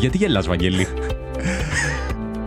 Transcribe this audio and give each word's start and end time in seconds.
Γιατί 0.00 0.16
γελάς, 0.16 0.46
Βαγγέλη; 0.46 0.86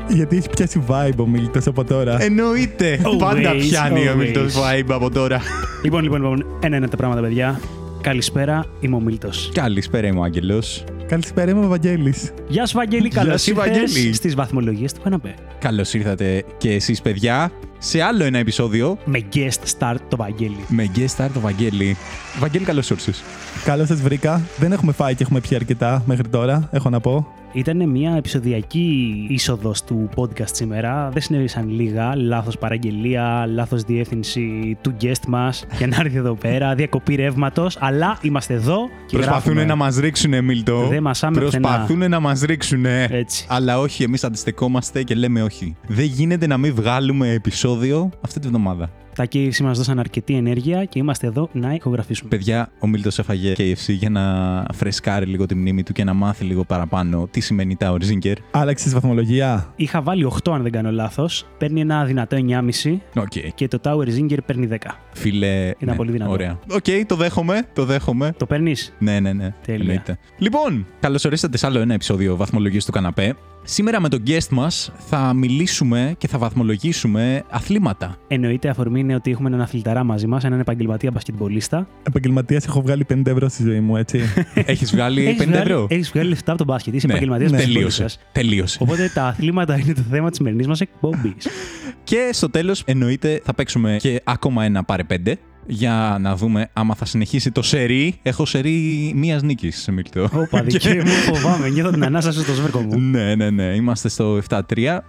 Γιατί 0.08 0.38
έχει 0.38 0.50
πιάσει 0.50 0.84
vibe 0.88 1.16
ο 1.18 1.26
Μίλτος 1.28 1.68
από 1.68 1.84
τώρα. 1.84 2.22
Εννοείται. 2.24 3.00
Πάντα 3.20 3.52
Always, 3.54 3.60
πιάνει 3.70 4.08
ο 4.08 4.12
always. 4.12 4.16
Μίλτος 4.16 4.54
vibe 4.56 4.90
από 4.90 5.10
τώρα. 5.10 5.42
Λοιπόν, 5.84 6.04
λοιπόν, 6.04 6.22
λοιπόν, 6.22 6.46
ένα-ένα 6.62 6.88
τα 6.88 6.98
πράγματα, 6.98 7.22
παιδιά. 7.22 7.60
Καλησπέρα, 8.02 8.66
είμαι 8.80 8.96
ο 8.96 9.00
Μίλτος. 9.00 9.52
Καλησπέρα, 9.54 10.08
είμαι 10.08 10.20
ο 10.20 10.24
Άγγελος. 10.24 10.84
Καλησπέρα, 11.08 11.52
είμαι 11.52 11.66
ο 11.66 11.68
Βαγγέλης. 11.70 12.32
Γεια 12.48 12.66
σου, 12.66 12.78
Βαγγέλη, 12.78 13.08
Γεια 13.08 13.22
καλώς 13.24 13.42
σου, 13.42 13.54
Βαγγέλη. 13.56 14.14
στις 14.14 14.36
βαθμολογίες 14.36 14.94
του 14.94 15.02
καναπέ. 15.04 15.34
Καλώς 15.60 15.94
ήρθατε 15.94 16.44
και 16.58 16.72
εσείς, 16.74 17.02
παιδιά, 17.02 17.52
σε 17.78 18.02
άλλο 18.02 18.24
ένα 18.24 18.38
επεισόδιο 18.38 18.98
Με 19.06 19.20
guest 19.34 19.80
start 19.80 19.96
το 20.10 20.18
Βαγγέλη. 20.18 20.58
με 20.68 20.90
guest 20.96 21.24
star 21.24 21.28
το 21.34 21.40
Βαγγέλη. 21.40 21.98
Βαγγέλη, 22.40 22.66
καλώς 22.66 22.90
ήρθες. 22.90 23.24
Καλώς 23.64 23.88
σας 23.88 24.02
βρήκα. 24.02 24.42
Δεν 24.58 24.72
έχουμε 24.72 24.92
φάει 24.92 25.16
και 25.16 25.24
έχουμε 25.24 25.40
πιει 25.40 25.58
αρκετά 25.58 26.04
μέχρι 26.06 26.28
τώρα, 26.28 26.70
έχω 26.72 26.90
να 26.90 27.00
πω. 27.00 27.28
Ήταν 27.54 27.90
μια 27.90 28.16
επεισοδιακή 28.18 29.26
είσοδος 29.30 29.84
του 29.84 30.10
podcast 30.16 30.50
σήμερα. 30.52 31.10
Δεν 31.14 31.22
συνέβησαν 31.22 31.70
λίγα. 31.70 32.16
Λάθος 32.16 32.58
παραγγελία, 32.58 33.46
λάθος 33.48 33.82
διεύθυνση 33.82 34.78
του 34.82 34.94
guest 35.02 35.26
μας 35.28 35.66
για 35.78 35.88
να 35.88 35.96
έρθει 36.00 36.18
εδώ 36.18 36.34
πέρα, 36.36 36.74
διακοπή 36.82 37.16
ρεύματος. 37.16 37.78
Αλλά 37.80 38.18
είμαστε 38.22 38.54
εδώ 38.54 38.78
και 39.06 39.16
Προσπαθούν 39.16 39.54
γράφουμε. 39.54 39.66
να 39.66 39.76
μας 39.76 39.98
ρίξουνε, 39.98 40.42
Μίλτο. 40.42 40.88
Δεν 40.88 41.02
μασάμε 41.02 41.40
Προσπαθούν 41.40 42.10
να 42.10 42.20
μας 42.20 42.42
ρίξουνε. 42.42 43.08
Έτσι. 43.12 43.46
Αλλά 43.50 43.80
όχι, 43.80 44.04
εμείς 44.04 44.24
αντιστεκόμαστε 44.24 45.04
και 45.04 45.16
λέμε 45.16 45.42
όχι. 45.44 45.76
Δεν 45.88 46.06
γίνεται 46.06 46.48
να 46.48 46.58
μην 46.58 46.74
βγάλουμε 46.76 47.30
επεισόδιο 47.32 48.10
αυτή 48.22 48.40
τη 48.40 48.48
βδομάδα. 48.48 48.90
Τα 49.16 49.26
KFC 49.34 49.58
μας 49.60 49.78
δώσαν 49.78 50.00
αρκετή 50.00 50.34
ενέργεια 50.36 50.86
και 50.86 51.00
είμαστε 51.00 51.28
εδώ 51.28 51.50
να 51.52 51.74
ηχογραφήσουμε. 51.74 52.30
Παιδιά, 52.30 52.72
ο 52.80 52.88
Μίλτος 52.88 53.20
έφαγε 53.20 53.54
KFC 53.58 53.88
για 53.94 54.10
να 54.10 54.66
φρεσκάρει 54.74 55.26
λίγο 55.26 55.46
τη 55.46 55.56
μνήμη 55.56 55.84
του 55.84 55.94
και 55.94 56.04
να 56.04 56.14
μάθει 56.14 56.44
λίγο 56.44 56.64
παραπάνω 56.64 57.28
τι 57.32 57.40
σημαίνει 57.40 57.76
το 57.76 57.98
Tower 57.98 58.13
Zinger. 58.13 58.36
Άλλαξε 58.52 58.90
βαθμολογία. 58.90 59.74
Είχα 59.76 60.02
βάλει 60.02 60.32
8 60.44 60.52
αν 60.52 60.62
δεν 60.62 60.72
κάνω 60.72 60.92
λάθος. 60.92 61.46
Παίρνει 61.58 61.82
ένα 61.82 62.06
δυνατό 62.06 62.38
9,5 62.84 62.98
Οκ. 63.16 63.28
και 63.56 63.68
το 63.68 63.80
Tower 63.84 64.08
Zinger 64.08 64.38
παίρνει 64.46 64.68
10. 64.72 64.76
Φίλε. 65.14 65.72
ναι, 65.80 65.96
πολύ 65.96 66.12
δυνατό. 66.12 66.32
Ωραία. 66.32 66.60
Οκ, 66.72 66.86
το 67.08 67.16
δέχομαι. 67.16 67.62
Το 67.74 67.86
δέχομαι. 67.86 68.34
Το 68.38 68.46
παίρνεις; 68.46 68.94
Ναι, 69.00 69.20
ναι, 69.20 69.34
ναι. 69.34 69.54
Τέλεια. 69.66 69.82
Εννοείται. 69.82 70.18
Λοιπόν, 70.38 70.86
καλώς 71.00 71.26
ορίσατε 71.26 71.58
σε 71.58 71.66
άλλο 71.66 71.80
ένα 71.80 71.94
επεισόδιο 71.94 72.36
βαθμολογίας 72.36 72.86
του 72.86 72.92
καναπέ. 72.92 73.36
Σήμερα 73.64 74.02
με 74.02 74.10
τον 74.10 74.24
guest 74.28 74.48
μας 74.50 74.92
θα 74.98 75.34
μιλήσουμε 75.34 76.16
και 76.18 76.28
θα 76.28 76.38
βαθμολογήσουμε 76.38 77.44
αθλήματα. 77.50 78.16
Εννοείται 78.28 78.70
αφορμή 78.70 79.00
είναι 79.00 79.16
ότι 79.16 79.32
έχουμε 79.32 79.50
έναν 79.50 79.62
αθληταρά 79.62 80.04
μαζί 80.04 80.28
μας, 80.28 80.44
έναν 80.44 80.60
επαγγελματία 80.60 81.12
μπασκετμπολίστα. 81.12 81.88
Επαγγελματίας 82.04 82.66
έχω 82.66 82.82
βγάλει 82.82 83.06
50 83.14 83.22
ευρώ 83.26 83.50
στη 83.50 83.64
ζωή 83.64 83.80
μου, 83.80 83.96
έτσι. 83.96 84.22
Έχεις 84.54 84.92
βγάλει 84.92 85.38
50 85.40 85.52
ευρώ; 85.52 85.88
Έχεις 85.90 86.12
βγάλει 86.12 86.30
λεφτά 86.30 86.52
από 86.52 86.58
τον 86.58 86.68
μπάσκετ. 86.68 86.94
Είσαι 86.94 87.08
Ναι, 87.08 87.14
επαγγελματίας 87.14 87.52
ναι. 87.52 87.58
Τελείωσε. 87.58 88.06
Τελείωσε. 88.32 88.78
Οπότε 88.82 89.12
τα 89.14 89.24
αθλήματα 89.26 89.80
είναι 89.80 89.94
το 89.94 90.04
θέμα 90.10 90.28
της 90.28 90.38
σημερινής 90.38 90.68
μας 90.68 90.82
εκπομπής. 90.82 91.48
Και 92.04 92.30
στο 92.32 92.50
τέλος, 92.50 92.84
εννοείται, 92.86 93.42
θα 93.44 93.54
παίξουμε 93.54 93.98
και 94.00 94.22
ακόμα 94.24 94.64
ένα 94.64 94.84
πάρε 94.84 95.04
πέντε 95.04 95.38
για 95.66 96.18
να 96.22 96.36
δούμε 96.36 96.70
άμα 96.74 96.96
θα 96.96 97.06
συνεχίσει 97.06 97.52
το 97.52 97.62
σερί. 97.62 98.20
Έχω 98.22 98.46
σερί 98.46 99.12
μίας 99.16 99.42
νίκης, 99.44 99.88
Μίλτο. 99.92 100.30
Όπα, 100.34 100.62
δικαίω 100.64 100.96
μου, 100.96 101.12
φοβάμαι. 101.12 101.70
Νιώθω 101.70 101.92
την 101.92 102.04
ανάσα 102.06 102.32
σου 102.32 102.42
στο 102.42 102.54
σβέρκο 102.54 102.80
μου. 102.82 103.00
Ναι, 103.00 103.36
ναι, 103.36 103.50
ναι. 103.50 103.64
Είμαστε 103.64 104.10
στο 104.10 104.40
7-3 104.50 104.62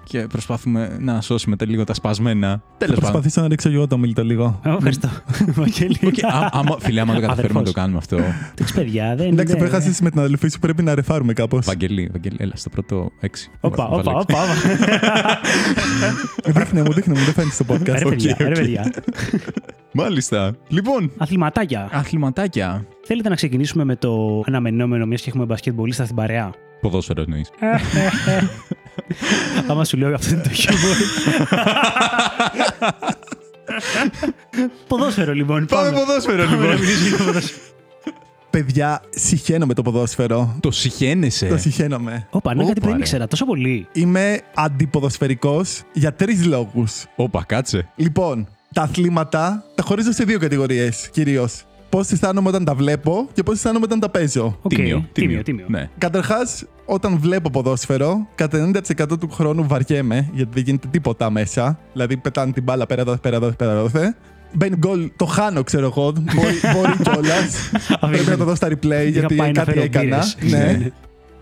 και 0.05 0.19
προσπαθούμε 0.19 0.97
να 1.01 1.21
σώσουμε 1.21 1.57
τε- 1.57 1.69
λίγο 1.69 1.85
τα 1.85 1.95
σπασμένα. 1.95 2.49
Θα 2.49 2.63
Τέλος 2.79 2.95
πάντων. 2.95 3.11
προσπαθήσω 3.11 3.41
να 3.41 3.49
ρίξω 3.49 3.71
εγώ 3.71 3.87
το 3.87 3.99
Μίλτο 3.99 4.25
λίγο. 4.25 4.61
Ω, 4.67 4.71
Ευχαριστώ. 4.71 5.09
Βαγγέλη. 5.47 5.99
Οκ, 6.07 6.25
α- 6.25 6.49
άμα, 6.53 6.77
φίλε, 6.81 7.01
άμα 7.01 7.15
το 7.15 7.21
καταφέρουμε 7.21 7.59
να 7.61 7.65
το 7.65 7.71
Αδερφός. 7.71 7.73
κάνουμε 7.73 7.99
αυτό. 7.99 8.17
Εντάξει, 8.53 8.75
παιδιά, 8.75 9.15
δεν 9.17 9.27
Εντάξει, 9.33 9.55
δεν- 9.55 9.63
αφού 9.67 9.75
έχασε 9.77 10.03
με 10.03 10.11
την 10.11 10.19
αδελφή 10.21 10.49
σου, 10.49 10.59
πρέπει 10.59 10.83
να 10.83 10.95
ρεφάρουμε 10.95 11.33
κάπως. 11.33 11.67
Βαγγελί, 11.67 12.09
Βαγγελί, 12.13 12.37
έλα 12.41 12.53
στο 12.57 12.69
πρώτο 12.71 13.11
6. 13.21 13.27
Όπα, 13.61 13.87
όπα, 13.89 14.11
όπα. 14.13 14.21
όπα. 14.21 14.45
δείχνε 16.47 16.83
μου, 16.83 16.93
δείχνε 16.93 17.15
μου, 17.19 17.25
δεν 17.25 17.35
φαίνεται 17.35 17.55
στο 17.55 17.65
podcast. 17.69 17.99
Ρε 18.03 18.09
παιδιά, 18.09 18.37
οκ. 18.41 18.47
ρε 18.49 18.55
παιδιά. 18.55 18.93
Μάλιστα. 19.93 20.57
Λοιπόν, 20.69 21.13
Αθληματάκια. 21.19 21.89
αθληματάκια. 21.93 22.87
Θέλετε 23.05 23.29
να 23.29 23.35
ξεκινήσουμε 23.35 23.85
με 23.85 23.97
το 23.97 24.43
αναμενόμενο, 24.47 25.07
μιας 25.07 25.23
και 25.23 25.29
έχουμε 25.29 25.45
μπασκετμπολίστα 25.45 26.05
στην 26.05 26.17
παρέα; 26.17 26.51
Ποδόσφαιρο 26.81 27.23
εννοείς. 27.23 27.51
Άμα 29.69 29.85
σου 29.85 29.97
λέω 29.97 30.15
αυτό 30.15 30.35
είναι 30.35 30.43
το 30.43 30.49
χιούμορ. 30.51 30.97
ποδόσφαιρο 34.89 35.33
λοιπόν. 35.35 35.67
Πάμε 35.67 35.91
ποδόσφαιρο, 35.91 36.45
Πάμε 36.45 36.57
να 36.57 36.63
λοιπόν. 36.63 36.79
μιλήσουμε 36.81 37.17
για 37.17 37.25
ποδόσφαιρο. 37.25 37.61
Παιδιά, 38.51 39.03
συχαίνομαι 39.11 39.75
το 39.75 39.83
ποδόσφαιρο. 39.83 40.57
Το 40.61 40.71
συχαίνεσαι. 40.71 41.47
Το 41.47 41.57
συχαίνομαι. 41.59 42.27
Όπα, 42.31 42.55
ναι, 42.55 42.61
κάτι 42.65 42.73
που 42.73 42.79
Όπα, 42.81 42.87
δεν 42.89 42.97
ρε. 42.97 43.03
ήξερα 43.03 43.27
τόσο 43.29 43.45
πολύ. 43.47 43.87
Είμαι 43.93 44.41
αντιποδοσφαιρικός 44.55 45.83
για 45.93 46.13
τρεις 46.13 46.47
λόγους. 46.47 47.05
Όπα, 47.17 47.45
κάτσε. 47.47 47.89
Λοιπόν, 47.97 48.49
τα 48.73 48.83
αθλήματα 48.83 49.65
τα 49.75 49.83
χωρίζω 49.83 50.13
σε 50.13 50.25
δύο 50.25 50.39
κατηγορίες 50.39 51.09
κυρίως. 51.13 51.65
Πώς 51.89 52.11
αισθάνομαι 52.11 52.49
όταν 52.49 52.65
τα 52.65 52.75
βλέπω 52.75 53.29
και 53.33 53.43
πώς 53.43 53.55
αισθάνομαι 53.55 53.85
όταν 53.85 54.01
τα 54.01 54.09
παίζω. 54.09 54.59
Οκ, 54.63 54.75
Τίμιο, 54.75 55.09
τίμιο, 55.13 55.43
τίμιο. 55.43 55.65
Ναι. 55.69 55.89
Καταρχάς, 55.99 56.65
όταν 56.85 57.19
βλέπω 57.19 57.51
ποδόσφαιρο, 57.51 58.27
κατά 58.35 58.71
90% 59.13 59.19
του 59.21 59.29
χρόνου 59.31 59.67
βαριέμαι, 59.67 60.31
γιατί 60.33 60.51
δεν 60.55 60.63
γίνεται 60.63 60.89
τίποτα 60.91 61.31
μέσα. 61.31 61.79
Δηλαδή, 61.93 62.17
πετάνε 62.17 62.53
την 62.53 62.63
μπάλα 62.63 62.87
πέρα 62.87 63.01
εδώ, 63.01 63.17
πέρα 63.17 63.37
εδώ, 63.37 63.51
πέρα 63.51 63.71
εδώ. 63.73 63.91
Μπαίνει 64.55 64.77
γκολ, 64.77 65.11
το 65.17 65.25
χάνω, 65.25 65.63
ξέρω 65.63 65.87
εγώ. 65.87 66.13
Μπορεί, 66.35 66.55
μπορεί 66.75 66.93
κιόλας. 67.03 67.71
Πρέπει 68.01 68.31
να 68.31 68.37
το 68.37 68.45
δω 68.45 68.55
στα 68.55 68.69
replay, 68.69 69.09
γιατί 69.11 69.35
πάει 69.35 69.53
να 69.53 69.65
κάτι 69.65 69.71
φέρω 69.71 69.83
έκανα. 69.85 70.25
μπύρες. 70.41 70.53
Ναι. 70.53 70.91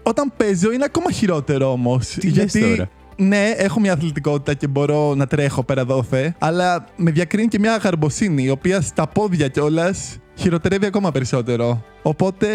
Όταν 0.03 0.33
παίζω 0.37 0.73
είναι 0.73 0.85
ακόμα 0.85 1.11
χειρότερο 1.11 1.73
όμως. 1.73 2.07
Τι 2.07 2.31
λες 2.31 2.53
τώρα; 2.53 2.89
Ναι, 3.21 3.55
έχω 3.57 3.81
μια 3.81 3.93
αθλητικότητα 3.93 4.55
και 4.55 4.67
μπορώ 4.67 5.15
να 5.15 5.27
τρέχω 5.27 5.65
πέρα 5.65 5.85
δόθε, 5.85 6.35
αλλά 6.39 6.85
με 6.97 7.11
διακρίνει 7.11 7.49
και 7.49 7.59
μια 7.59 7.75
αγαρμποσύνη, 7.75 8.43
η 8.43 8.51
οποία 8.51 8.81
στα 8.81 9.07
πόδια 9.07 9.49
κιόλας 9.49 10.19
χειροτερεύει 10.41 10.87
ακόμα 10.87 11.11
περισσότερο. 11.13 11.85
Οπότε 12.03 12.47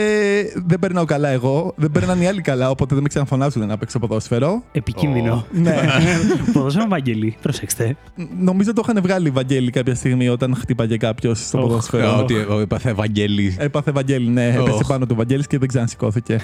δεν 0.66 0.80
περνάω 0.80 1.06
καλά 1.06 1.30
εγώ, 1.30 1.74
δεν 1.76 1.92
περνάνε 1.92 2.24
οι 2.24 2.28
άλλοι 2.28 2.42
καλά, 2.42 2.70
οπότε 2.70 2.94
δεν 2.94 3.04
με 3.04 3.10
ξαναφωνάζουν 3.10 3.68
να 3.68 3.78
παίξω 3.78 4.00
ποδόσφαιρο. 4.00 4.64
Επικίνδυνο. 4.72 5.46
ναι. 5.52 5.76
Ποδόσφαιρο 6.54 6.86
Βαγγελί, 6.90 7.38
προσέξτε. 7.42 7.96
Νομίζω 8.40 8.74
το 8.74 8.82
είχαν 8.88 9.02
βγάλει 9.04 9.30
Βαγγέλη 9.30 9.70
κάποια 9.72 9.96
στιγμή 9.96 10.28
όταν 10.30 10.56
χτύπαγε 10.56 10.98
κάποιος 10.98 11.46
στο 11.48 11.58
Οχ. 11.58 11.66
ποδόσφαιρο. 11.68 12.18
Ότι 12.20 12.34
ο, 12.34 12.60
έπαθε 12.60 12.90
Ευαγγέλη. 12.90 13.56
Έπαθε 13.60 13.92
Βαγγέλη, 13.92 14.28
ναι. 14.30 14.48
Έπεσε 14.48 14.70
Οχ. 14.72 14.88
πάνω 14.88 15.06
του 15.06 15.16
Βαγγέλης 15.16 15.48
και 15.48 15.58
δεν 15.58 15.68
ξανασηκώθηκε. 15.68 16.34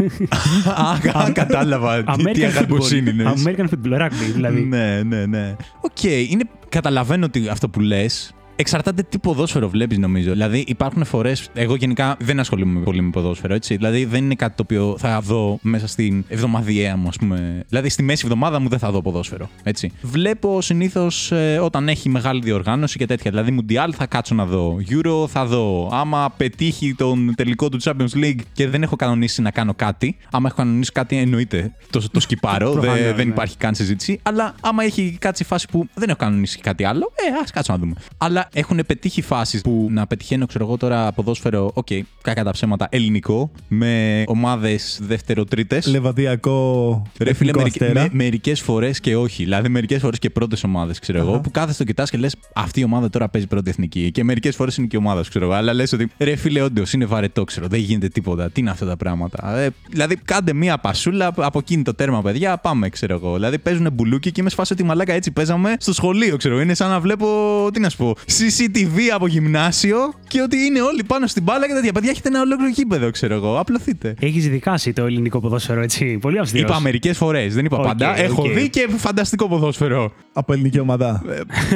Α, 1.17 1.31
κατάλαβα. 1.31 2.03
Τι- 2.03 2.23
Τι 2.23 2.23
American 2.25 2.43
αγαρμποσύνη 2.43 3.11
football. 3.11 3.13
είναι. 3.13 3.33
American 3.45 3.63
football, 3.63 4.01
rugby 4.01 4.31
δηλαδή. 4.33 4.61
Ναι, 4.61 5.01
ναι, 5.05 5.25
ναι. 5.25 5.55
Οκ, 5.81 6.03
είναι... 6.03 6.43
καταλαβαίνω 6.69 7.25
ότι 7.25 7.47
αυτό 7.47 7.69
που 7.69 7.79
λες. 7.79 8.33
Εξαρτάται 8.61 9.03
τι 9.03 9.19
ποδόσφαιρο 9.19 9.69
βλέπεις, 9.69 9.97
νομίζω. 9.97 10.31
Δηλαδή, 10.31 10.63
υπάρχουν 10.67 11.05
φορές. 11.05 11.49
Εγώ 11.53 11.75
γενικά 11.75 12.15
δεν 12.19 12.39
ασχολούμαι 12.39 12.79
πολύ 12.79 13.01
με 13.01 13.09
ποδόσφαιρο, 13.09 13.53
έτσι. 13.53 13.75
Δηλαδή, 13.75 14.05
δεν 14.05 14.23
είναι 14.23 14.35
κάτι 14.35 14.55
το 14.55 14.63
οποίο 14.63 14.95
θα 14.99 15.21
δω 15.21 15.59
μέσα 15.61 15.87
στην 15.87 16.25
εβδομαδιαία 16.27 16.97
μου, 16.97 17.07
ας 17.07 17.17
πούμε. 17.17 17.63
Δηλαδή, 17.67 17.89
στη 17.89 18.03
μέση 18.03 18.21
εβδομάδα 18.25 18.59
μου 18.59 18.69
δεν 18.69 18.79
θα 18.79 18.91
δω 18.91 19.01
ποδόσφαιρο. 19.01 19.49
Έτσι. 19.63 19.91
Βλέπω 20.01 20.61
συνήθως 20.61 21.33
όταν 21.61 21.87
έχει 21.87 22.09
μεγάλη 22.09 22.41
διοργάνωση 22.41 22.97
και 22.97 23.05
τέτοια. 23.05 23.31
Δηλαδή, 23.31 23.51
Μουντιάλ 23.51 23.93
θα 23.97 24.05
κάτσω 24.05 24.35
να 24.35 24.45
δω. 24.45 24.77
Euro 24.89 25.27
θα 25.27 25.45
δω. 25.45 25.89
Άμα 25.91 26.33
πετύχει 26.37 26.95
τον 26.97 27.33
τελικό 27.35 27.69
του 27.69 27.81
Champions 27.83 28.23
League 28.23 28.39
και 28.53 28.67
δεν 28.67 28.83
έχω 28.83 28.95
κανονίσει 28.95 29.41
να 29.41 29.51
κάνω 29.51 29.73
κάτι. 29.73 30.17
Άμα 30.31 30.47
έχω 30.47 30.57
κανονίσει 30.57 30.91
κάτι, 30.91 31.17
εννοείται. 31.17 31.73
Το, 31.89 32.09
το 32.11 32.19
σκιπάρω. 32.19 32.71
Προφανώς, 32.81 33.03
δεν, 33.03 33.15
δεν 33.15 33.25
ναι. 33.25 33.31
υπάρχει 33.31 33.57
καν 33.57 33.75
συζήτηση. 33.75 34.19
Αλλά 34.23 34.55
άμα 34.61 34.83
έχει 34.83 35.17
κάτσει 35.19 35.43
φάση 35.43 35.67
που 35.71 35.87
δεν 35.93 36.09
έχω 36.09 36.17
κανονίσει 36.17 36.59
κάτι 36.59 36.83
άλλο, 36.83 37.11
ε, 37.15 37.41
ας 37.43 37.51
κάτσω 37.51 37.71
να 37.71 37.79
δούμε. 37.79 37.93
Αλλά 38.17 38.49
έχουν 38.53 38.79
πετύχει 38.87 39.21
φάσεις 39.21 39.61
που 39.61 39.87
να 39.91 40.07
πετυχαίνω, 40.07 40.45
ξέρω 40.45 40.65
εγώ 40.65 40.77
τώρα, 40.77 41.11
ποδόσφαιρο, 41.11 41.71
οκ, 41.73 41.87
κακά 42.21 42.43
τα 42.43 42.51
ψέματα, 42.51 42.87
ελληνικό, 42.91 43.51
με 43.67 44.23
ομάδες 44.27 44.99
δεύτερο-τρίτες. 45.03 45.85
Λεβαδιακό. 45.87 47.01
Ρε 47.19 47.33
φίλε, 47.33 47.49
εθνικό 47.49 47.57
μερικ, 47.57 47.81
αστέρα. 47.81 48.01
με, 48.01 48.09
μερικές 48.11 48.61
φορές 48.61 48.99
και 48.99 49.15
όχι. 49.15 49.43
Δηλαδή, 49.43 49.69
μερικές 49.69 50.01
φορές 50.01 50.19
και 50.19 50.29
πρώτες 50.29 50.63
ομάδες, 50.63 50.99
ξέρω 50.99 51.19
εγώ, 51.19 51.31
Αχα. 51.31 51.41
που 51.41 51.51
κάθεσαι 51.51 51.77
το 51.77 51.83
κοιτάς 51.83 52.09
και 52.09 52.17
λες 52.17 52.35
αυτή 52.53 52.79
η 52.79 52.83
ομάδα 52.83 53.09
τώρα 53.09 53.29
παίζει 53.29 53.47
πρώτη 53.47 53.69
εθνική. 53.69 54.11
Και 54.11 54.23
μερικές 54.23 54.55
φορές 54.55 54.77
είναι 54.77 54.87
και 54.87 54.97
ομάδα, 54.97 55.23
ξέρω 55.29 55.45
εγώ. 55.45 55.53
Αλλά 55.53 55.73
λες 55.73 55.93
ότι 55.93 56.11
ρε 56.17 56.35
φίλε, 56.35 56.61
όντως 56.61 56.93
είναι 56.93 57.05
βαρετό, 57.05 57.43
ξέρω. 57.43 57.67
Δεν 57.67 57.79
γίνεται 57.79 58.07
τίποτα. 58.07 58.49
Τι 58.51 58.61
είναι 58.61 58.69
αυτά 58.69 58.85
τα 58.85 58.97
πράγματα; 58.97 59.57
Ε, 59.57 59.69
δηλαδή, 59.89 60.15
κάντε 60.15 60.53
μία 60.53 60.77
πασούλα 60.77 61.33
από 61.35 61.59
εκείνη 61.59 61.83
το 61.83 61.93
τέρμα, 61.93 62.21
παιδιά, 62.21 62.57
πάμε, 62.57 62.89
ξέρω 62.89 63.13
εγώ. 63.13 63.33
Δηλαδή, 63.33 63.59
παίζουν 63.59 63.89
μπουλούκι 63.93 64.31
και 64.31 64.41
είμαι 64.41 64.49
σε 64.49 64.56
φάση 64.56 64.73
ότι 64.73 64.83
μαλάκα 64.83 65.13
έτσι 65.13 65.31
παίζαμε 65.31 65.75
στο 65.79 65.93
σχολείο, 65.93 66.37
ξέρω. 66.37 66.61
Είναι 66.61 66.73
σαν 66.73 66.89
να 66.89 66.99
βλέπω, 66.99 67.27
τι 67.73 67.79
να 67.79 67.89
σου 67.89 67.97
πω, 67.97 68.15
CCTV 68.41 68.99
από 69.13 69.27
γυμνάσιο 69.27 69.97
και 70.27 70.41
ότι 70.41 70.57
είναι 70.57 70.81
όλοι 70.81 71.03
πάνω 71.03 71.27
στην 71.27 71.43
μπάλα 71.43 71.67
και 71.67 71.73
τέτοια. 71.73 71.91
Παιδιά, 71.91 72.09
έχετε 72.09 72.27
ένα 72.27 72.41
ολόκληρο 72.41 72.71
γήπεδο, 72.71 73.11
ξέρω 73.11 73.33
εγώ. 73.35 73.59
Απλωθείτε. 73.59 74.13
Έχεις 74.19 74.49
δικάσει 74.49 74.93
το 74.93 75.05
ελληνικό 75.05 75.39
ποδόσφαιρο, 75.39 75.81
έτσι. 75.81 76.17
Πολύ 76.21 76.39
αυστηρός. 76.39 76.69
Είπα 76.69 76.79
μερικές 76.79 77.17
φορές, 77.17 77.53
δεν 77.53 77.65
είπα 77.65 77.77
Οκ, 77.77 77.85
πάντα. 77.85 78.17
Έχω 78.19 78.41
οκ. 78.41 78.51
δει 78.53 78.69
και 78.69 78.87
φανταστικό 78.97 79.47
ποδόσφαιρο. 79.47 80.11
Από 80.33 80.53
ελληνική 80.53 80.79
ομάδα. 80.79 81.21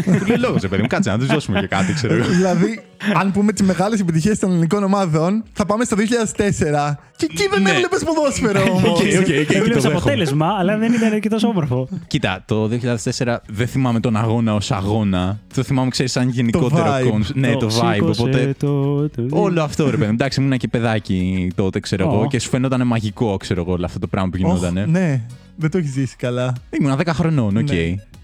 Του 0.06 0.26
λόγου, 0.28 0.62
παιδί 0.62 0.82
μου, 0.82 0.88
κάτσε 0.88 1.10
να 1.10 1.18
τους 1.18 1.28
δώσουμε 1.28 1.60
και 1.60 1.68
κάτι, 1.68 1.94
ξέρω 1.94 2.14
εγώ. 2.14 2.26
δηλαδή, 2.28 2.80
αν 3.16 3.32
πούμε 3.32 3.52
τις 3.52 3.66
μεγάλες 3.68 4.00
επιτυχίες 4.00 4.40
των 4.40 4.50
ελληνικών 4.50 4.84
ομάδων, 4.84 5.44
θα 5.54 5.66
πάμε 5.66 5.84
στο 5.84 5.96
2004. 5.96 7.00
Και 7.18 7.28
εκεί 7.32 7.48
δεν 7.52 7.62
Ναι. 7.62 7.70
έβλεπες 7.70 8.04
ποδόσφαιρο 8.04 8.62
όμως. 8.72 8.84
OK, 8.90 8.96
OK, 8.98 9.20
OK, 9.20 9.28
εκεί 9.30 9.46
το 9.46 9.58
Έβλεπες 9.58 9.82
δέχομαι. 9.84 9.94
αποτέλεσμα, 10.00 10.56
αλλά 10.60 10.78
δεν 10.78 10.94
ήταν 10.94 11.20
και 11.20 11.30
τόσο 11.30 11.48
όμορφο. 11.48 11.88
Κοίτα, 12.08 12.44
το 12.48 12.68
2004 12.68 13.42
δεν 13.48 13.68
θυμάμαι 13.68 14.00
τον 14.00 14.16
αγώνα 14.18 14.54
ως 14.54 14.72
αγώνα. 14.72 15.40
Το 15.56 15.64
θυμάμαι, 15.64 15.90
ξέρεις, 15.90 16.12
σαν 16.12 16.30
γενικότερο 16.46 16.86
vibe. 16.92 17.14
concept. 17.14 17.34
Ναι, 17.36 17.56
το 17.58 17.66
vibe. 17.82 17.94
σήκωσε 17.94 18.22
Οπότε. 18.22 18.56
το- 18.60 19.10
το- 19.10 19.28
Όλο 19.30 19.62
αυτό, 19.64 19.84
ρε 19.86 19.92
παιδί. 19.92 20.06
μου. 20.06 20.12
Εντάξει, 20.14 20.42
ήμουν 20.42 20.58
και 20.58 20.68
παιδάκι 20.68 21.52
τότε, 21.56 21.80
ξέρω 21.80 22.04
εγώ, 22.12 22.20
Ω. 22.22 22.28
και 22.28 22.40
σου 22.40 22.50
φαινόταν 22.50 22.88
μαγικό, 22.88 23.38
ξέρω 23.38 23.62
εγώ, 23.62 23.72
όλο 23.72 23.86
αυτό 23.86 24.00
το 24.00 24.08
πράγμα 24.08 24.30
που 24.30 24.38
Ωχ, 24.44 24.58
γινόταν. 24.58 24.90
Ναι, 24.92 25.22
δεν 25.56 25.70
το 25.72 25.78
έχεις 25.78 25.92
ζήσει 25.92 26.16
καλά. 26.16 26.54
Ήμουν 26.80 26.96
10 26.98 27.14
χρονών, 27.14 27.58
οκ. 27.58 27.68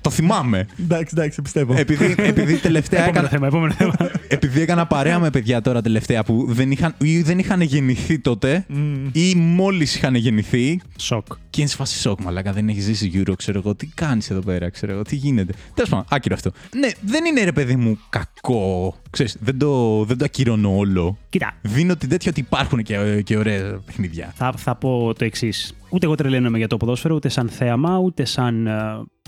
Ναι. 0.01 0.09
Το 0.09 0.09
θυμάμαι. 0.09 0.65
Εντάξει, 0.79 1.13
εντάξει, 1.17 1.33
σε 1.35 1.41
πιστεύω. 1.41 1.73
επειδή, 1.77 2.15
επειδή 2.31 2.57
τελευταία 2.57 2.99
Επόμενο 2.99 3.25
έκανα, 3.25 3.29
θέμα, 3.29 3.47
επόμενο 3.47 3.73
θέμα. 3.73 4.11
επειδή 4.27 4.61
έκανα 4.61 4.85
παρέα 4.87 5.19
με 5.19 5.29
παιδιά 5.29 5.61
τώρα 5.61 5.81
τελευταία 5.81 6.23
που 6.23 6.45
δεν 6.49 6.71
είχαν, 6.71 6.95
ή 6.97 7.21
δεν 7.21 7.39
είχαν 7.39 7.61
γεννηθεί 7.61 8.19
τότε 8.19 8.65
Μμμ. 8.69 9.09
ή 9.11 9.35
μόλις 9.35 9.95
είχαν 9.95 10.15
γεννηθεί. 10.15 10.79
Σοκ. 10.97 11.25
Και 11.49 11.61
είναι 11.61 11.69
σε 11.69 11.75
φάση 11.75 11.99
σοκ, 11.99 12.21
μαλάκα. 12.21 12.53
Δεν 12.53 12.67
έχεις 12.69 12.83
ζήσει 12.83 13.11
Euro, 13.25 13.33
ξέρω 13.37 13.59
εγώ. 13.65 13.75
Τι 13.75 13.87
κάνεις 13.87 14.29
εδώ 14.29 14.39
πέρα, 14.39 14.69
ξέρω 14.69 14.91
εγώ. 14.91 15.01
Τι 15.01 15.15
γίνεται. 15.15 15.53
Τέλος 15.73 15.89
πάντων, 15.89 16.05
άκυρο 16.09 16.35
αυτό. 16.35 16.51
Ναι, 16.77 16.89
δεν 17.01 17.25
είναι 17.25 17.43
ρε 17.43 17.51
παιδί 17.51 17.75
μου 17.75 17.99
κακό. 18.09 18.95
Ξέρεις, 19.09 19.37
δεν 19.39 19.57
το, 19.57 20.03
δεν 20.05 20.17
το 20.17 20.25
ακυρώνω 20.25 20.77
όλο. 20.77 21.17
Κοίτα, 21.29 21.53
Δίνω 21.61 21.95
την 21.95 22.09
τέτοια 22.09 22.31
ότι 22.31 22.39
υπάρχουν 22.39 22.83
και, 22.83 23.21
και 23.21 23.37
ωραία 23.37 23.79
παιχνίδια. 23.85 24.33
θα, 24.35 24.53
θα 24.57 24.75
πω 24.75 25.13
το 25.17 25.25
εξής. 25.25 25.73
Ούτε 25.89 26.05
εγώ 26.05 26.15
τρελαίνομαι 26.15 26.57
για 26.57 26.67
το 26.67 26.77
ποδόσφαιρο, 26.77 27.15
ούτε 27.15 27.29
σαν 27.29 27.49
θέαμα, 27.49 27.97
ούτε 27.97 28.25
σαν 28.25 28.67
ε, 28.67 28.71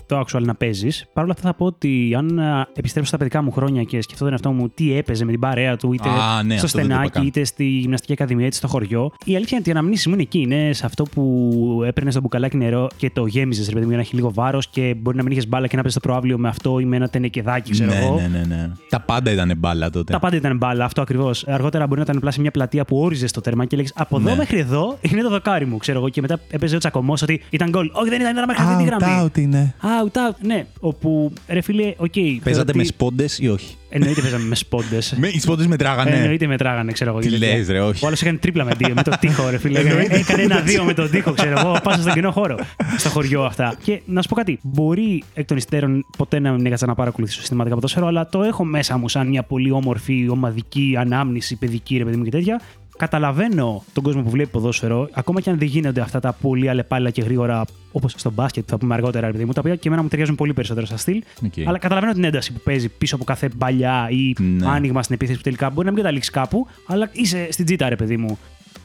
το 0.06 0.20
actual 0.20 0.42
να 0.42 0.54
παίζεις. 0.54 1.04
Παρ' 1.12 1.24
όλα 1.24 1.32
αυτά 1.32 1.48
θα 1.48 1.54
πω 1.54 1.64
ότι 1.64 2.14
αν 2.16 2.38
ε, 2.38 2.66
επιστρέψω 2.74 3.08
στα 3.08 3.18
παιδικά 3.18 3.42
μου 3.42 3.50
χρόνια 3.50 3.82
και 3.82 4.02
σκεφτώ 4.02 4.22
τον 4.24 4.32
εαυτό 4.32 4.50
μου 4.52 4.68
τι 4.68 4.96
έπαιζε 4.96 5.24
με 5.24 5.30
την 5.30 5.40
παρέα 5.40 5.76
του, 5.76 5.92
είτε 5.92 6.08
Α, 6.08 6.42
ναι, 6.42 6.56
στο 6.56 6.66
αυτό 6.66 6.78
δεν 6.78 6.88
το 6.88 6.94
είπα 6.94 7.02
στενάκι, 7.04 7.10
καν. 7.10 7.26
είτε 7.26 7.44
στη 7.44 7.64
γυμναστική 7.64 8.12
ακαδημία, 8.12 8.46
είτε 8.46 8.56
στο 8.56 8.68
χωριό. 8.68 9.12
Η 9.24 9.34
αλήθεια 9.36 9.48
είναι 9.50 9.60
ότι 9.60 9.68
οι 9.68 9.72
αναμνήσεις 9.72 10.06
μου 10.06 10.12
είναι 10.12 10.22
εκεί. 10.22 10.38
Είναι 10.40 10.72
σε 10.72 10.86
αυτό 10.86 11.04
που 11.04 11.82
έπαιρνες 11.86 12.12
στο 12.12 12.22
μπουκαλάκι 12.22 12.56
νερό 12.56 12.88
και 12.96 13.10
το 13.10 13.26
γέμιζες, 13.26 13.66
ρε 13.66 13.72
παιδί 13.72 13.82
μου, 13.84 13.88
για 13.90 13.96
να 13.98 14.02
έχει 14.02 14.14
λίγο 14.14 14.32
βάρος 14.32 14.68
και 14.68 14.94
μπορεί 14.98 15.16
να 15.16 15.22
μην 15.22 15.32
είχες 15.32 15.48
μπάλα 15.48 15.66
και 15.66 15.76
να 15.76 15.82
παίζεις 15.82 16.00
το 16.00 16.08
προάβλιο 16.08 16.38
με 16.38 16.48
αυτό 16.48 16.78
ή 16.78 16.84
με 16.84 16.96
ένα 16.96 17.08
τενεκεδάκι, 17.08 17.70
ξέρω 17.70 17.90
ναι, 17.90 17.98
εγώ. 17.98 18.14
ναι, 18.14 18.26
ναι, 18.28 18.44
ναι. 18.48 18.70
Τα 18.88 19.00
πάντα 19.00 19.30
ήταν 19.30 19.52
μπάλα 19.56 19.90
τότε. 19.90 20.12
Τα 20.12 20.18
πάντα 20.18 20.36
ήταν 20.36 20.56
μπάλα, 20.56 20.84
αυτό 20.84 21.02
ακριβώς. 21.02 21.46
Αργότερα 21.46 21.84
μπορεί 21.86 21.96
να 21.96 22.02
ήταν 22.04 22.16
απλά 22.16 22.30
σε 22.30 22.40
μια 22.40 22.50
πλατεία 22.50 22.84
που 22.84 22.96
όριζες 22.98 23.32
το 23.32 23.40
τέρμα 23.40 23.64
και 23.64 23.76
λέγε 23.76 23.88
Από 23.94 24.16
εδώ 24.16 24.30
Ναι. 24.30 24.36
μέχρι 24.36 24.58
εδώ 24.58 24.98
είναι 25.00 25.22
το 25.22 25.28
δοκάρι 25.30 25.66
μου, 25.66 25.76
ξέρω 25.76 25.98
εγώ. 25.98 26.08
Και 26.08 26.20
μετά 26.20 26.40
έπαιζε 26.50 26.74
ο 26.74 26.78
τσακωμός 26.78 27.22
ότι 27.22 27.40
ήταν 27.50 27.68
γκολ. 27.68 27.90
Όχι, 27.92 28.08
δεν 28.08 28.20
ήταν, 28.20 28.32
ήταν 28.32 28.44
μέχρι 28.46 28.62
αυτή 28.62 28.84
τη 28.84 28.90
Out, 28.90 28.98
γραμμή. 29.00 29.28
out 29.28 29.38
είναι. 29.38 29.74
Out, 30.12 30.16
out, 30.16 30.34
ναι. 30.40 30.66
Όπου 30.80 31.32
ρε 31.48 31.60
φίλε, 31.60 31.94
οκ. 31.96 32.12
Παίζατε 32.14 32.42
θεωρώ 32.44 32.64
με 32.74 32.78
ότι- 32.80 32.86
σπόντες 32.86 33.38
ή 33.38 33.48
όχι; 33.48 33.76
Εννοείται 33.88 34.20
παίζαμε 34.20 34.44
με 34.44 34.54
σπόντες. 34.54 35.14
Με, 35.16 35.28
οι 35.28 35.38
σπόντες 35.40 35.66
μετράγανε. 35.66 36.10
Εννοείται 36.10 36.46
μετράγανε, 36.46 36.92
ξέρω 36.92 37.10
εγώ. 37.10 37.18
Τι 37.18 37.28
και 37.28 37.38
τέτοια. 37.38 37.56
λες, 37.56 37.68
ρε, 37.68 37.80
όχι. 37.80 38.04
Ο 38.04 38.06
άλλος 38.06 38.20
έκανε 38.22 38.38
τρίπλα 38.38 38.64
με, 38.64 38.72
δύο, 38.76 38.94
με 38.94 39.02
τον 39.02 39.12
τοίχο, 39.20 39.48
ρε 39.50 39.58
φίλε. 39.58 39.78
Εννοείται. 39.78 40.16
έκανε 40.16 40.42
ένα-δύο 40.42 40.84
με 40.84 40.94
τον 40.94 41.10
τοίχο, 41.10 41.32
ξέρω 41.32 41.58
εγώ. 41.60 41.78
Πάσα 41.82 42.00
στον 42.00 42.12
κοινό 42.12 42.30
χώρο. 42.30 42.58
Στο 42.98 43.08
χωριό 43.08 43.42
αυτά. 43.42 43.74
Και 43.82 44.00
να 44.06 44.22
σου 44.22 44.28
πω 44.28 44.34
κάτι. 44.34 44.58
Μπορεί 44.62 45.22
εκ 45.34 45.46
των 45.46 45.56
υστέρων 45.56 46.06
ποτέ 46.18 46.38
να 46.38 46.52
μην 46.52 46.66
έκατσα 46.66 46.86
να 46.86 46.94
παρακολουθήσω 46.94 47.40
συστηματικά 47.40 47.74
ποδόσφαιρο, 47.74 48.06
αλλά 48.06 48.26
το 48.28 48.42
έχω 48.42 48.64
μέσα 48.64 48.98
μου 48.98 49.08
σαν 49.08 49.28
μια 49.28 49.42
πολύ 49.42 49.70
όμορφη 49.70 50.28
ομαδική 50.28 50.94
ανάμνηση, 50.98 51.56
παιδική, 51.56 51.96
ρε 51.96 52.04
παιδί 52.04 52.16
μου 52.16 52.24
και 52.24 52.30
τέτοια. 52.30 52.60
Καταλαβαίνω 52.96 53.84
τον 53.92 54.02
κόσμο 54.02 54.22
που 54.22 54.30
βλέπει 54.30 54.48
ποδόσφαιρο, 54.50 55.08
ακόμα 55.12 55.40
και 55.40 55.50
αν 55.50 55.58
δεν 55.58 55.68
γίνονται 55.68 56.00
αυτά 56.00 56.20
τα 56.20 56.32
πολύ 56.32 56.68
αλλεπάλληλα 56.68 57.10
και 57.10 57.22
γρήγορα, 57.22 57.64
όπως 57.92 58.14
στο 58.16 58.30
μπάσκετ 58.30 58.64
που 58.64 58.70
θα 58.70 58.78
πούμε 58.78 58.94
αργότερα, 58.94 59.26
ρε 59.26 59.32
παιδί 59.32 59.44
μου, 59.44 59.52
τα 59.52 59.60
οποία 59.60 59.74
και 59.76 59.88
εμένα 59.88 60.02
μου 60.02 60.08
ταιριάζουν 60.08 60.34
πολύ 60.34 60.52
περισσότερο 60.52 60.86
στα 60.86 60.96
στυλ. 60.96 61.22
Οκ. 61.44 61.52
Αλλά 61.66 61.78
καταλαβαίνω 61.78 62.12
την 62.12 62.24
ένταση 62.24 62.52
που 62.52 62.60
παίζει 62.64 62.88
πίσω 62.88 63.14
από 63.14 63.24
κάθε 63.24 63.48
μπαλιά 63.58 64.08
ή 64.10 64.32
Ναι. 64.42 64.66
άνοιγμα 64.68 65.02
στην 65.02 65.14
επίθεση 65.14 65.36
που 65.38 65.44
τελικά 65.44 65.70
μπορεί 65.70 65.86
να 65.86 65.92
μην 65.92 66.00
καταλήξει 66.02 66.30
κάπου, 66.30 66.66
αλλά 66.86 67.08
είσαι 67.12 67.46
στην 67.50 67.64
τσίτα, 67.64 67.88
ρε 67.88 67.96
παιδί 67.96 68.16
μου. 68.16 68.38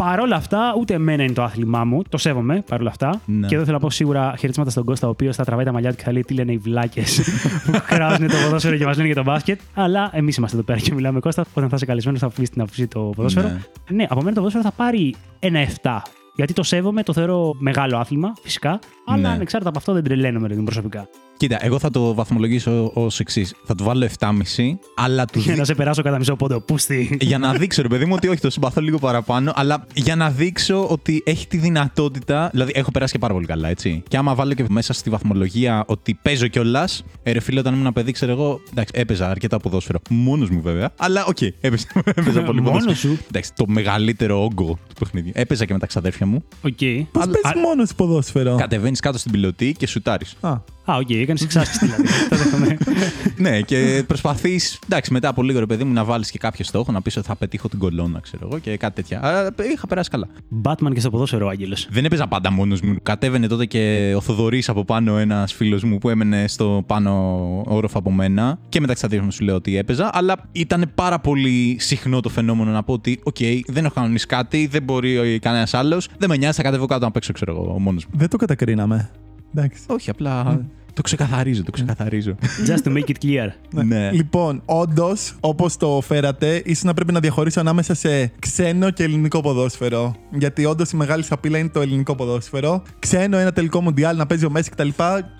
Παρ' 0.04 0.20
όλα 0.20 0.36
αυτά, 0.36 0.76
ούτε 0.80 0.94
εμένα 0.94 1.24
είναι 1.24 1.34
το 1.34 1.44
άθλημά 1.44 1.84
μου. 1.84 2.02
Το 2.10 2.18
σέβομαι 2.18 2.64
παρ' 2.70 2.80
όλα 2.80 2.90
αυτά. 2.90 3.22
Ναι. 3.26 3.48
Και 3.48 3.56
εδώ 3.56 3.64
θέλω 3.64 3.76
να 3.76 3.82
πω 3.84 3.90
σίγουρα 3.90 4.34
χαιρετίσματα 4.38 4.70
στον 4.70 4.84
Κώστα, 4.84 5.08
ο 5.08 5.10
οποίος 5.10 5.36
θα 5.36 5.44
τραβάει 5.44 5.66
τα 5.66 5.72
μαλλιά 5.72 5.90
του 5.90 5.96
και 5.96 6.04
θα 6.04 6.12
λέει 6.12 6.24
τι 6.24 6.34
λένε 6.34 6.52
οι 6.52 6.58
βλάκες 6.58 7.22
που 7.66 7.72
κράζουν 7.96 8.28
το 8.28 8.36
ποδόσφαιρο 8.44 8.78
και 8.78 8.86
μας 8.86 8.96
λένε 8.96 9.08
για 9.08 9.16
το 9.16 9.24
μπάσκετ. 9.24 9.60
Αλλά 9.74 10.10
εμείς 10.14 10.36
είμαστε 10.36 10.58
εδώ 10.58 10.66
πέρα 10.66 10.80
και 10.80 10.94
μιλάμε 10.94 11.20
Κώστα. 11.20 11.46
Όταν 11.54 11.70
θα 11.70 11.76
είσαι 11.76 11.86
καλεσμένος, 11.86 12.20
θα 12.20 12.26
αφήσεις 12.26 12.56
να 12.56 12.64
αφήσει 12.64 12.88
το 12.88 13.00
ποδόσφαιρο. 13.16 13.48
Ναι. 13.48 13.58
Ναι. 13.90 14.06
από 14.10 14.20
μένα 14.22 14.30
το 14.36 14.42
ποδόσφαιρο 14.42 14.64
θα 14.64 14.72
πάρει 14.72 15.16
ένα 15.40 15.60
7. 15.82 15.90
Γιατί 16.36 16.54
το 16.54 16.64
σέβομαι, 16.64 17.04
το 17.04 17.14
θεωρώ 17.14 17.56
μεγάλο 17.60 17.98
άθλημα, 17.98 18.34
φυσικά. 18.42 18.80
Αλλά 19.08 19.22
Ναι. 19.22 19.28
ανεξάρτητα 19.28 19.70
από 19.70 19.78
αυτό 19.78 19.94
δεν 19.94 20.04
τρελαίνομαι 20.04 20.48
ρε, 20.48 20.56
προσωπικά. 20.56 21.08
Κοίτα, 21.40 21.58
εγώ 21.66 21.80
θα 21.80 21.90
το 21.90 22.14
βαθμολογήσω 22.14 22.92
ως 22.94 23.20
εξής. 23.20 23.54
Θα 23.64 23.76
του 23.76 23.84
βάλω 23.84 24.06
7,5, 24.20 24.34
αλλά 24.96 25.26
του 25.26 25.40
Για 25.40 25.50
δι- 25.52 25.58
να 25.60 25.66
σε 25.66 25.76
περάσω 25.76 26.02
κατά 26.02 26.18
μισό 26.18 26.36
πόντο. 26.36 26.60
Πούστη. 26.62 27.18
για 27.22 27.38
να 27.38 27.54
δείξω, 27.54 27.82
ρε 27.82 27.88
παιδί 27.88 28.06
μου, 28.06 28.14
ότι 28.16 28.28
όχι, 28.28 28.40
το 28.40 28.50
συμπαθώ 28.50 28.82
λίγο 28.82 28.98
παραπάνω, 29.00 29.52
αλλά 29.56 29.86
για 29.94 30.16
να 30.16 30.30
δείξω 30.30 30.88
ότι 30.88 31.22
έχει 31.26 31.48
τη 31.48 31.58
δυνατότητα. 31.58 32.50
Δηλαδή, 32.52 32.72
έχω 32.76 32.92
περάσει 32.92 33.14
και 33.14 33.20
πάρα 33.20 33.34
πολύ 33.34 33.46
καλά, 33.46 33.70
έτσι. 33.70 34.04
Και 34.08 34.18
άμα 34.18 34.36
βάλω 34.36 34.54
και 34.54 34.66
μέσα 34.70 34.94
στη 34.94 35.10
βαθμολογία 35.10 35.84
ότι 35.88 36.20
παίζω 36.22 36.48
κιόλας. 36.48 37.04
Ε, 37.24 37.32
ρε 37.32 37.40
φίλε, 37.40 37.60
όταν 37.60 37.74
ήμουν 37.74 37.94
παιδί, 37.94 38.12
ξέρω 38.12 38.32
εγώ. 38.32 38.62
Εντάξει, 38.72 38.94
έπαιζα 38.96 39.30
αρκετά 39.30 39.58
ποδόσφαιρο. 39.60 40.00
Μόνος 40.10 40.50
μου 40.50 40.62
βέβαια. 40.62 40.92
Αλλά 40.98 41.26
οκ, 41.26 41.42
έπαιζα, 41.42 41.86
έπαιζα 42.16 42.42
πολύ 42.44 42.62
Μόνος 42.62 42.80
ποδόσφαιρο. 42.84 43.14
σου; 43.16 43.20
Εντάξει, 43.28 43.52
το 43.56 43.66
μεγαλύτερο 43.68 44.44
όγκο 44.44 44.66
του 44.88 44.94
παιχνιδιού. 45.00 45.32
Έπαιζα 45.36 45.66
και 45.66 45.74
με 45.74 45.80
τα 45.80 45.86
ξαδέρφια 45.88 46.26
μου. 46.26 46.44
Οκ. 46.62 46.78
Πώς 47.12 47.24
Α, 47.24 47.28
παίζει 47.28 47.60
μόνος 47.68 47.94
ποδόσφαιρο; 47.96 48.56
Κατεβαίνεις 48.56 49.00
κάτω 49.00 49.18
στην 49.18 49.32
πιλωτή 49.32 49.76
και 49.78 49.88
σουτάρεις. 49.88 50.36
Α, 50.90 50.94
Α, 50.94 50.98
οκ, 50.98 51.10
έκανε 51.10 51.40
εξάσκηση 51.42 51.86
δηλαδή. 51.86 52.04
Το 52.30 52.36
δέχομαι. 52.36 52.78
ναι, 53.38 53.62
και 53.62 54.04
προσπαθείς. 54.08 54.80
Εντάξει, 54.86 55.14
μετά 55.14 55.28
από 55.28 55.44
λίγο 55.44 55.60
ρε 55.60 55.66
παιδί 55.66 55.84
μου 55.84 55.94
να 55.94 56.04
βάλεις 56.04 56.32
και 56.32 56.38
κάποιο 56.38 56.66
στόχο, 56.66 56.92
να 56.92 57.02
πεις 57.02 57.18
ότι 57.18 57.28
θα 57.28 57.36
πετύχω 57.36 57.70
την 57.70 57.80
κολόνα, 57.80 58.20
ξέρω 58.20 58.48
εγώ 58.52 58.60
και 58.60 58.78
κάτι 58.78 58.96
τέτοια. 58.96 59.20
Αλλά 59.24 59.54
είχα 59.74 59.88
περάσει 59.88 60.10
καλά. 60.10 60.28
Batman 60.64 60.92
και 60.94 61.00
στο 61.00 61.10
ποδόσφαιρο, 61.10 61.46
ο 61.46 61.50
Άγγελος. 61.50 61.88
Δεν 61.92 62.06
έπαιζα 62.06 62.28
πάντα 62.28 62.52
μόνος 62.52 62.82
μου. 62.82 62.96
Κατέβαινε 63.04 63.48
τότε 63.48 63.66
και 63.66 64.14
ο 64.16 64.22
Θοδωρής 64.22 64.70
από 64.70 64.86
πάνω, 64.86 65.18
ένας 65.18 65.54
φίλος 65.54 65.84
μου 65.84 65.98
που 65.98 66.10
έμενε 66.10 66.48
στο 66.48 66.84
πάνω 66.86 67.12
όροφο 67.66 67.98
από 67.98 68.12
μένα. 68.12 68.60
Και 68.70 68.80
μεταξύ 68.80 69.08
μας 69.08 69.32
σου 69.32 69.44
λέω 69.44 69.56
ότι 69.56 69.78
έπαιζα. 69.78 70.10
Αλλά 70.14 70.36
ήταν 70.52 70.92
πάρα 70.96 71.20
πολύ 71.20 71.78
συχνό 71.80 72.20
το 72.20 72.30
φαινόμενο 72.30 72.72
να 72.72 72.84
πω 72.84 72.94
ότι, 72.94 73.20
οκ, 73.24 73.38
δεν 73.68 73.86
έχω 73.86 73.94
κανονίσει 73.94 74.26
κάτι, 74.26 74.68
δεν 74.68 74.84
μπορεί 74.84 75.40
κανένας 75.40 75.74
άλλος. 75.74 76.08
Δεν 76.18 76.30
με 76.30 76.38
νοιάζει, 76.38 76.56
θα 76.56 76.64
κατέβω 76.64 76.86
κάτω 76.86 77.06
να 77.06 77.12
παίξω, 77.12 77.34
ξέρω 77.34 77.52
εγώ, 77.52 77.80
μόνος 77.80 78.06
μου. 78.06 78.12
δεν 78.18 78.30
το 78.30 78.38
κατακρίναμε. 78.38 79.10
Εντάξει. 79.56 79.82
Όχι, 79.88 80.10
απλά 80.10 80.62
το 80.94 81.02
ξεκαθαρίζω, 81.02 81.64
το 81.64 81.72
ξεκαθαρίζω. 81.72 82.36
Just 82.68 82.88
to 82.88 82.94
make 82.98 83.10
it 83.10 83.26
clear. 83.26 83.48
ναι. 83.86 84.12
Λοιπόν, 84.12 84.62
όντως, 84.66 85.36
όπως 85.40 85.78
το 85.78 86.02
φέρατε, 86.08 86.62
ίσως 86.66 86.84
να 86.84 86.94
πρέπει 86.94 87.12
να 87.14 87.20
διαχωρίσω 87.20 87.60
ανάμεσα 87.60 87.94
σε 87.94 88.32
ξένο 88.40 88.90
και 88.92 89.04
ελληνικό 89.04 89.42
ποδόσφαιρο. 89.42 90.16
Γιατί 90.32 90.66
όντως 90.66 90.92
η 90.92 90.96
μεγάλη 90.96 91.24
σαπίλα 91.24 91.58
είναι 91.58 91.70
το 91.70 91.82
ελληνικό 91.82 92.16
ποδόσφαιρο. 92.16 92.82
Ξένο, 93.00 93.38
ένα 93.38 93.52
τελικό 93.54 93.82
μουντιάλ 93.82 94.18
να 94.18 94.26
παίζει 94.26 94.46
ο 94.46 94.50
Μέση 94.50 94.70
κτλ. 94.70 94.88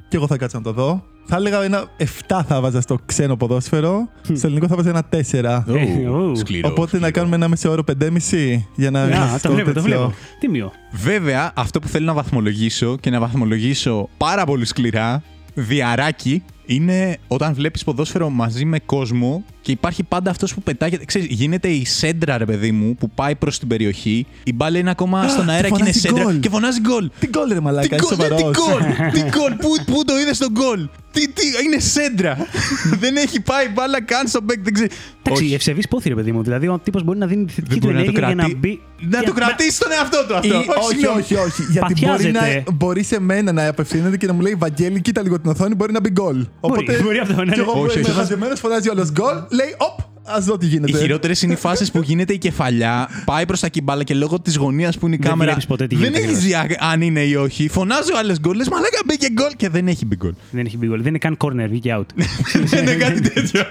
Και 0.10 0.16
εγώ 0.16 0.28
θα 0.28 0.38
κάτσω 0.38 0.58
να 0.58 0.64
το 0.64 0.72
δω. 0.72 1.04
Θα 1.32 1.36
έλεγα 1.38 1.64
ένα 1.64 1.84
7 2.28 2.40
θα 2.48 2.62
βάζα 2.62 2.82
στο 2.82 2.98
ξένο 3.06 3.36
ποδόσφαιρο. 3.38 4.10
στο 4.34 4.48
ελληνικό 4.48 4.68
θα 4.68 4.76
βάζα 4.76 4.90
ένα 4.90 5.04
4. 5.10 5.64
Ε, 5.76 6.08
ου. 6.10 6.36
σκληρό, 6.36 6.70
Οπότε 6.70 6.88
σκληρό. 6.88 7.06
να 7.06 7.12
κάνουμε 7.12 7.36
ένα 7.36 7.48
μεσαίο 7.48 7.72
όρο 7.72 7.84
5,5 8.02 8.60
για 8.76 8.92
να 8.92 9.02
Α, 9.02 9.06
είμαστε 9.08 9.32
το 9.32 9.38
στο 9.38 9.50
βλέπω, 9.54 9.68
το 9.68 9.74
τέτοιο. 9.74 9.82
βλέπω. 9.98 10.14
Τίμιο. 10.40 10.72
Βέβαια, 10.92 11.52
αυτό 11.56 11.80
που 11.80 11.88
θέλω 11.88 12.06
να 12.06 12.14
βαθμολογήσω 12.14 12.98
και 13.00 13.10
να 13.10 13.20
βαθμολογήσω 13.20 14.10
πάρα 14.18 14.46
πολύ 14.46 14.66
σκληρά, 14.66 15.24
διαράκι, 15.62 16.44
είναι 16.66 17.18
όταν 17.28 17.54
βλέπεις 17.54 17.84
ποδόσφαιρο 17.84 18.30
μαζί 18.30 18.66
με 18.66 18.80
κόσμο 18.80 19.44
και 19.70 19.76
υπάρχει 19.76 20.04
πάντα 20.04 20.30
αυτός 20.30 20.54
που 20.54 20.62
πετάγεται. 20.62 21.06
Ξέρεις, 21.06 21.28
γίνεται 21.30 21.68
η 21.68 21.86
σέντρα, 21.86 22.38
ρε 22.38 22.46
παιδί 22.46 22.72
μου, 22.72 22.96
που 22.96 23.10
πάει 23.10 23.36
προς 23.36 23.60
την 23.60 23.68
περιοχή. 23.68 24.26
Η 24.44 24.54
μπάλα 24.54 24.78
είναι 24.78 24.90
ακόμα 24.90 25.28
στον 25.28 25.46
και 25.46 25.52
αέρα 25.52 25.62
και 25.62 25.68
είναι 25.68 25.78
φωνάζει 25.80 26.00
σέντρα. 26.00 26.24
γκολ. 26.24 26.40
Και 26.40 26.50
φωνάζει 26.50 26.80
γκολ. 26.82 27.10
Τι 27.20 27.28
γκολ 27.28 27.48
ρε 27.48 27.54
Τι 27.56 27.62
μαλάκα, 27.62 27.96
είσαι 27.96 28.16
γκολ, 28.16 28.18
ναι, 28.18 28.36
τι 28.36 28.42
σοβαρός. 28.42 28.58
γκολ, 28.58 29.12
τι 29.12 29.20
γκολ, 29.20 29.52
πού, 29.54 29.70
πού 29.94 30.04
το 30.06 30.20
είδες 30.20 30.38
τον 30.38 30.52
γκολ; 30.52 30.88
Τι, 31.12 31.28
τι, 31.30 31.44
είναι 31.66 31.80
σέντρα. 31.80 32.38
Δεν 33.02 33.16
έχει 33.18 33.40
πάει 33.42 33.68
μπάλα 33.74 34.02
καν 34.02 34.28
στο 34.28 34.42
μπέκ, 34.42 34.60
δεν 34.64 34.74
ξέρει. 34.74 34.90
Εντάξει, 35.24 35.54
ευσεβής 35.54 35.88
πόθη, 35.88 36.10
ρε 36.10 36.16
παιδί 36.16 36.32
μου. 36.32 36.44
Δηλαδή, 36.44 36.68
ο 36.68 36.80
τύπος 36.84 37.04
μπορεί 37.04 37.18
να 37.18 37.26
δίνει 37.28 37.46
τη 37.46 37.54
θετική 37.54 37.74
Δεν 37.74 37.80
του 37.80 37.86
μπορεί 37.88 37.98
να 37.98 38.04
το 38.04 38.10
ενέργεια 38.10 38.28
για 38.28 38.36
να 38.36 38.42
κρατεί. 38.44 38.60
μπει. 38.60 38.82
Να 39.02 39.08
για- 39.20 39.28
το 39.28 39.34
κρατήσει 39.34 39.72
στον 39.72 39.92
εαυτό 39.92 40.18
του 40.28 40.34
Ή, 40.48 40.52
αυτό. 40.52 40.74
όχι, 40.82 40.90
συγγνώμη. 40.96 41.20
όχι, 41.22 41.36
όχι. 41.36 41.62
Γιατί 41.72 41.94
μπορεί, 42.00 42.06
Παθιάζεται. 42.32 42.64
να, 42.68 42.74
μπορεί 42.74 43.04
σε 43.04 43.20
μένα 43.20 43.52
να 43.52 43.68
απευθύνεται 43.68 44.18
και 44.18 44.28
να 44.28 44.34
μου 44.34 44.42
λέει 44.42 44.56
Βαγγέλη, 44.56 45.02
κοίτα 45.02 45.22
λίγο 45.22 45.40
την 45.40 45.50
οθόνη, 45.52 45.76
μπορεί 45.76 45.92
να 45.92 46.00
μπει 46.00 46.10
γκολ. 46.10 46.48
Οπότε. 46.60 47.02
μπορεί 47.04 47.18
αυτό, 47.18 47.34
ναι, 47.34 47.44
Και 47.44 47.50
ναι. 47.50 47.62
εγώ 47.62 47.72
που 47.72 47.80
Όχι, 47.80 48.00
είμαι 48.00 48.08
όχι. 48.08 48.18
χαζεμένος, 48.18 48.60
φωνάζει 48.60 48.90
όλος 48.90 49.12
γκολ, 49.12 49.36
λέει 49.60 49.76
Οπ, 49.78 50.00
ας 50.24 50.46
δω 50.46 50.58
τι 50.58 50.66
Οι 50.66 50.70
γίνεται. 50.70 50.98
χειρότερες 50.98 51.42
είναι 51.42 51.54
οι 51.54 51.56
φάσεις 51.56 51.92
που 51.92 52.02
γίνεται 52.02 52.34
η 52.34 52.38
κεφαλιά, 52.38 53.10
πάει 53.26 53.46
προς 53.46 53.60
τα 53.60 53.68
κυμπάλα 53.68 54.04
και 54.04 54.14
λόγω 54.14 54.40
της 54.40 54.56
γωνίας 54.56 54.98
που 54.98 55.06
είναι 55.06 55.16
η 55.16 55.18
Δεν 55.22 55.30
κάμερα. 55.30 55.50
βλέπεις 55.50 55.66
ποτέ 55.68 55.88
τι 55.88 55.96
δεν 55.96 56.14
γίνεται 56.14 56.32
έχει 56.32 56.40
δει 56.40 56.54
αν 56.80 57.02
είναι 57.02 57.22
ή 57.24 57.36
όχι. 57.36 57.68
Φωνάζει 57.70 58.14
ο 58.14 58.18
άλλο 58.18 58.36
γκολ, 58.42 58.56
λες 58.58 58.70
μαλάκα 58.70 59.00
μπήκε 59.06 59.28
γκολ 59.32 59.52
και 59.56 59.70
δεν 59.70 59.88
έχει 59.88 60.06
μπει 60.06 60.16
γκολ. 60.16 60.34
Δεν 60.52 60.66
έχει 60.66 60.78
μπει 60.78 60.88
γκολ. 60.88 60.98
Δεν 60.98 61.08
είναι 61.08 61.18
καν 61.18 61.38
corner, 61.40 61.68
βγήκε 61.70 61.96
out. 62.00 62.06
δεν 62.72 62.82
είναι 62.82 62.96
κάτι 62.96 63.22
τέτοιο. 63.22 63.62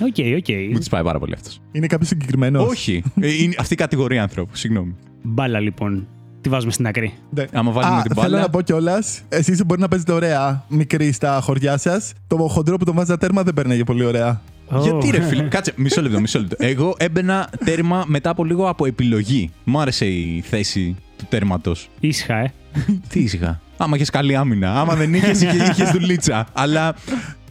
OK, 0.00 0.16
OK. 0.36 0.48
Μου 0.72 0.78
τη 0.78 0.88
σπάει 0.90 1.02
πάρα 1.02 1.18
πολύ 1.18 1.32
αυτός. 1.34 1.60
Είναι 1.72 1.86
κάποιος 1.86 2.08
συγκεκριμένος; 2.08 2.68
Όχι. 2.68 3.02
Ε, 3.20 3.42
είναι 3.42 3.54
αυτή 3.58 3.72
η 3.72 3.76
κατηγορία 3.76 4.22
ανθρώπου. 4.22 4.56
Συγγνώμη. 4.56 4.94
Μπάλα 5.22 5.60
λοιπόν. 5.60 6.06
Τι 6.40 6.48
βάζουμε 6.48 6.72
στην 6.72 6.86
άκρη; 6.86 7.14
Ναι. 7.30 7.44
Άμα 7.52 7.70
βάλουμε 7.70 7.96
Α, 7.96 8.02
την 8.02 8.14
Θέλω 8.14 8.26
μπάλα. 8.28 8.40
να 8.40 8.48
πω 8.48 8.60
κιόλας, 8.60 9.20
εσείς 9.28 9.64
μπορεί 9.66 9.80
να 9.80 9.88
παίζετε 9.88 10.12
ωραία 10.12 10.64
μικροί 10.68 11.12
στα 11.12 11.40
χωριά 11.42 11.76
σας. 11.76 12.12
Το 12.26 12.36
χοντρό 12.36 12.76
που 12.76 12.84
τον 12.84 12.94
βάζαν 12.94 13.18
τέρμα 13.18 13.42
δεν 13.42 13.54
πέρναγε 13.54 13.84
πολύ 13.84 14.04
ωραία. 14.04 14.40
Ω. 14.70 14.80
Γιατί 14.82 15.10
ρε 15.10 15.20
φίλε, 15.20 15.42
κάτσε, 15.54 15.72
μισό 15.76 16.02
λεπτό, 16.02 16.20
μισό 16.20 16.38
λεπτό. 16.38 16.56
Εγώ 16.58 16.94
έμπαινα 16.98 17.48
τέρμα 17.64 18.04
μετά 18.06 18.30
από 18.30 18.44
λίγο 18.44 18.68
από 18.68 18.86
επιλογή. 18.86 19.50
Μου 19.64 19.80
άρεσε 19.80 20.06
η 20.06 20.44
θέση 20.48 20.96
του 21.18 21.24
τέρματος. 21.28 21.88
Ήσυχα, 22.00 22.34
ε. 22.36 22.52
Τι 23.08 23.20
ήσυχα. 23.20 23.60
Άμα 23.76 23.96
είχες 23.96 24.10
καλή 24.10 24.36
άμυνα. 24.36 24.80
Άμα 24.80 24.94
δεν 24.94 25.14
είχες, 25.14 25.30
είχες 25.70 25.90
δουλίτσα. 25.90 26.46
Αλλά 26.52 26.94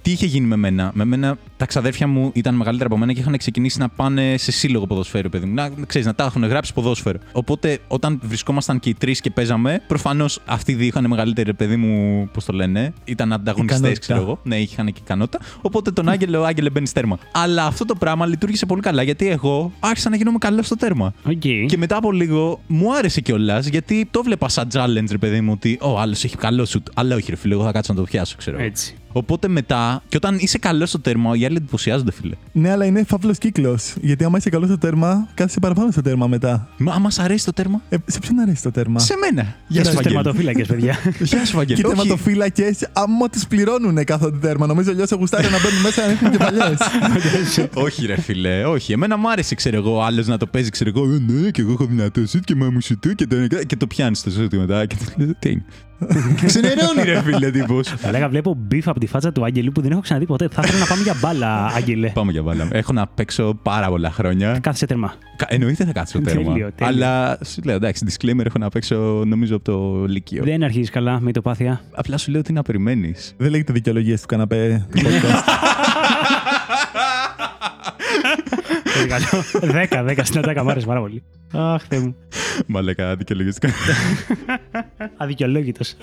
τι 0.02 0.12
είχε 0.12 0.26
γίνει 0.26 0.48
με 0.48 0.56
μένα; 0.56 0.92
Με 0.94 1.06
μένα 1.06 1.38
τα 1.58 1.66
ξαδέρφια 1.66 2.08
μου 2.08 2.32
ήταν 2.34 2.56
μεγαλύτερα 2.56 2.90
από 2.90 2.98
μένα 2.98 3.14
και 3.14 3.20
είχαν 3.20 3.38
ξεκινήσει 3.38 3.80
να 3.80 3.90
πάνε 3.90 4.38
σε 4.38 4.52
σύλλογο 4.52 4.88
ποδοσφαίρου, 4.88 5.30
παιδί 5.30 5.46
μου. 5.46 5.54
Να, 5.54 5.70
ξέρεις, 5.88 6.08
να 6.08 6.16
τα 6.16 6.24
έχουν 6.24 6.44
γράψει 6.46 6.74
ποδόσφαιρο. 6.74 7.20
Οπότε 7.32 7.80
όταν 7.88 8.20
βρισκόμασταν 8.24 8.80
και 8.80 8.90
οι 8.90 8.94
τρεις 8.94 9.22
και 9.22 9.30
παίζαμε, 9.30 9.82
προφανώς 9.88 10.40
αυτοί 10.46 10.72
οι 10.72 10.76
δύο 10.76 10.88
είχαν 10.88 11.06
μεγαλύτερη, 11.08 11.54
παιδί 11.54 11.76
μου, 11.76 12.30
πώς 12.34 12.46
το 12.46 12.54
λένε. 12.54 12.94
Ήταν 13.06 13.34
ανταγωνιστές, 13.34 13.78
Ικανότητα. 13.78 14.00
ξέρω 14.00 14.20
εγώ. 14.22 14.40
Ναι, 14.44 14.60
είχαν 14.60 14.86
και 14.86 15.00
ικανότητα. 15.04 15.40
Οπότε 15.62 15.92
τον 15.92 16.10
Άγγελο, 16.10 16.44
Άγγελε 16.44 16.70
μπαίνεις 16.70 16.92
τέρμα. 16.92 17.18
Αλλά 17.32 17.66
αυτό 17.66 17.86
το 17.86 17.96
πράγμα 17.96 18.26
λειτούργησε 18.26 18.66
πολύ 18.66 18.82
καλά 18.82 19.04
γιατί 19.04 19.30
εγώ 19.30 19.72
άρχισα 19.80 20.10
να 20.10 20.16
γίνομαι 20.16 20.38
καλός 20.38 20.62
στο 20.64 20.76
τέρμα. 20.76 21.14
Οκ. 21.24 21.40
Και 21.68 21.78
μετά 21.78 21.96
από 21.98 22.12
λίγο 22.12 22.62
μου 22.68 22.96
άρεσε 22.96 23.22
κιόλας 23.22 23.68
γιατί 23.68 24.08
το 24.12 24.24
βλέπα 24.24 24.50
σαν 24.50 24.68
challenge, 24.74 25.08
ρε 25.12 25.18
παιδί 25.18 25.42
μου, 25.42 25.52
ότι 25.56 25.78
ο 25.82 26.00
άλλος 26.00 26.24
έχει 26.24 26.38
καλό 26.38 26.66
σουτ. 26.66 26.88
Αλλά 26.94 27.16
όχι, 27.16 27.30
ρε 27.30 27.36
φίλε, 27.36 27.54
εγώ 27.54 27.64
θα 27.64 27.72
κάτσω 27.72 27.94
να 27.94 28.00
το 28.00 28.06
πιάσω, 28.06 28.36
ξέρω. 28.38 28.58
εγώ. 28.58 28.66
Έτσι. 28.66 28.96
Οπότε 29.12 29.48
μετά, 29.48 30.04
και 30.10 30.18
όταν 30.18 30.38
είσαι 30.40 30.58
καλό 30.58 30.86
στο 30.86 31.00
τέρμα, 31.00 31.38
οι 31.38 31.46
άλλοι 31.48 31.56
εντυπωσιάζονται, 31.58 32.12
φίλε. 32.12 32.36
Ναι, 32.52 32.72
αλλά 32.72 32.86
είναι 32.86 33.04
φαύλος 33.04 33.38
κύκλος. 33.38 33.94
Γιατί 34.02 34.24
άμα 34.24 34.38
είσαι 34.38 34.50
καλός 34.50 34.68
στο 34.68 34.78
τέρμα, 34.78 35.28
κάθεσαι 35.34 35.60
παραπάνω 35.60 35.92
στο 35.92 36.02
τέρμα 36.02 36.28
μετά. 36.28 36.68
Μα 36.78 37.00
μα 37.00 37.10
αρέσει 37.18 37.46
το 37.46 37.54
τέρμα; 37.54 37.82
Ε, 37.90 37.96
σε 38.06 38.20
ποιον 38.20 38.40
αρέσει 38.40 38.64
το 38.64 38.72
τέρμα; 38.72 39.00
Σε 39.00 39.14
μένα. 39.18 39.56
Γεια 39.68 39.84
σου, 39.84 39.88
Στου 39.92 39.96
Βαγγέλη. 39.96 40.16
τερματοφύλακες, 40.16 40.68
παιδιά. 40.68 40.96
Γεια 41.20 41.46
σου, 41.46 41.56
Βαγγέλη. 41.56 41.82
Και 41.82 41.88
οι 41.88 41.90
Όχι. 41.90 41.96
τερματοφύλακες, 42.02 42.88
άμα 42.94 43.30
του 43.30 43.40
πληρώνουν 43.50 44.04
κάθονται 44.04 44.38
τέρμα. 44.48 44.66
Νομίζω 44.68 44.92
αλλιώς 44.92 45.08
σε 45.08 45.16
γουστάρει 45.16 45.48
να 45.50 45.58
μπαίνουν 45.62 45.82
μέσα 45.82 46.06
να 46.06 46.12
έχουν 46.12 46.32
και 46.32 46.38
παλιές. 46.38 46.78
όχι, 47.86 48.06
ρε 48.06 48.22
φίλε, 48.22 48.66
όχι. 48.66 48.92
Εμένα 48.92 49.18
μου 49.18 49.32
άρεσε, 49.32 49.56
ξέρω 49.56 49.78
εγώ, 49.78 50.02
άλλος 50.04 50.28
να 50.28 50.38
το 50.38 50.46
παίζει, 50.48 50.70
ξέρω 50.70 50.92
εγώ. 50.96 51.14
«Ε, 51.14 51.20
Ναι, 51.28 51.50
και 51.52 51.62
εγώ 51.62 51.72
έχω 51.72 51.86
δυνατό 51.86 52.26
σουτ 52.28 52.44
και 52.44 52.56
μα 52.56 52.70
μου 52.70 52.82
σου 52.82 52.98
του 52.98 53.14
και 53.16 53.28
το, 53.28 53.48
και 53.66 53.76
το 53.76 53.88
πιάνεις 53.88 54.24
το 54.24 54.30
σουτ 54.30 54.54
μετά. 54.56 54.86
Και 54.86 54.96
το 54.96 55.24
λες, 55.26 55.32
τι 55.40 55.50
είναι; 55.50 55.66
Ξενερώνει, 56.46 57.04
ρε 57.04 57.22
φίλε, 57.22 57.52
τύπος. 57.52 57.88
Θα 57.88 58.12
λέγα, 58.12 58.30
βλέπω 58.30 58.54
beef 58.58 58.88
από 58.88 59.00
τη 59.00 59.08
φάτσα 59.08 59.32
του 59.32 59.44
Άγγελου 59.46 59.72
που 59.72 59.82
δεν 59.82 59.92
έχω 59.92 60.02
ξαναδεί 60.02 60.26
ποτέ. 60.26 60.48
Θα 60.52 60.62
ήθελα 60.66 60.80
να 60.80 60.86
πάμε 60.86 61.02
για 61.02 61.16
μπάλα, 61.22 61.66
Άγγελε. 61.66 62.10
Πάμε 62.10 62.32
για 62.32 62.42
μπάλα. 62.42 62.68
Έχω 62.72 62.94
να 62.94 63.08
παίξω 63.08 63.60
πάρα 63.64 63.88
πολλά 63.88 64.12
χρόνια. 64.12 64.60
Κάθεσαι 64.62 64.86
τέρμα. 64.86 65.14
Κα- 65.36 65.46
Εννοείται 65.50 65.86
θα 65.86 65.92
κάτσω 65.92 66.22
τέρμα. 66.22 66.42
Τέλειο, 66.42 66.72
τέλειο. 66.76 66.94
Αλλά 66.96 67.38
σου 67.46 67.62
λέω, 67.66 67.76
εντάξει, 67.76 68.06
disclaimer 68.10 68.46
έχω 68.46 68.58
να 68.60 68.70
παίξω 68.70 68.96
νομίζω 69.26 69.56
από 69.56 69.64
το 69.64 70.06
Λύκειο. 70.08 70.44
Δεν 70.44 70.64
αρχίζεις 70.64 70.90
καλά 70.90 71.20
με 71.20 71.32
ηττοπάθεια. 71.32 71.82
Απλά 71.96 72.18
σου 72.18 72.32
λέω 72.32 72.42
τι 72.42 72.54
να 72.54 72.62
περιμένεις. 72.62 73.34
Δεν 73.38 73.50
λέγεται 73.52 73.74
δικαιολογίες 73.74 74.22
του 74.22 74.28
καναπέ 74.28 74.86
του 74.92 75.00
podcast. 75.06 75.67
Πολύ 78.98 79.08
καλό. 79.10 79.44
Δέκα, 79.74 80.04
δέκα 80.04 80.24
στην 80.24 80.40
ατάκα, 80.40 80.64
μ' 80.64 80.70
άρεσε 80.70 80.86
πάρα 80.86 81.00
πολύ. 81.00 81.24
Αχ, 81.54 81.84
Θεέ 81.90 82.00
μου. 82.00 82.16
Μαλάκα, 82.66 83.16
δικαιολογιστικά. 83.16 83.74
Αδικαιολόγητος. 85.18 85.96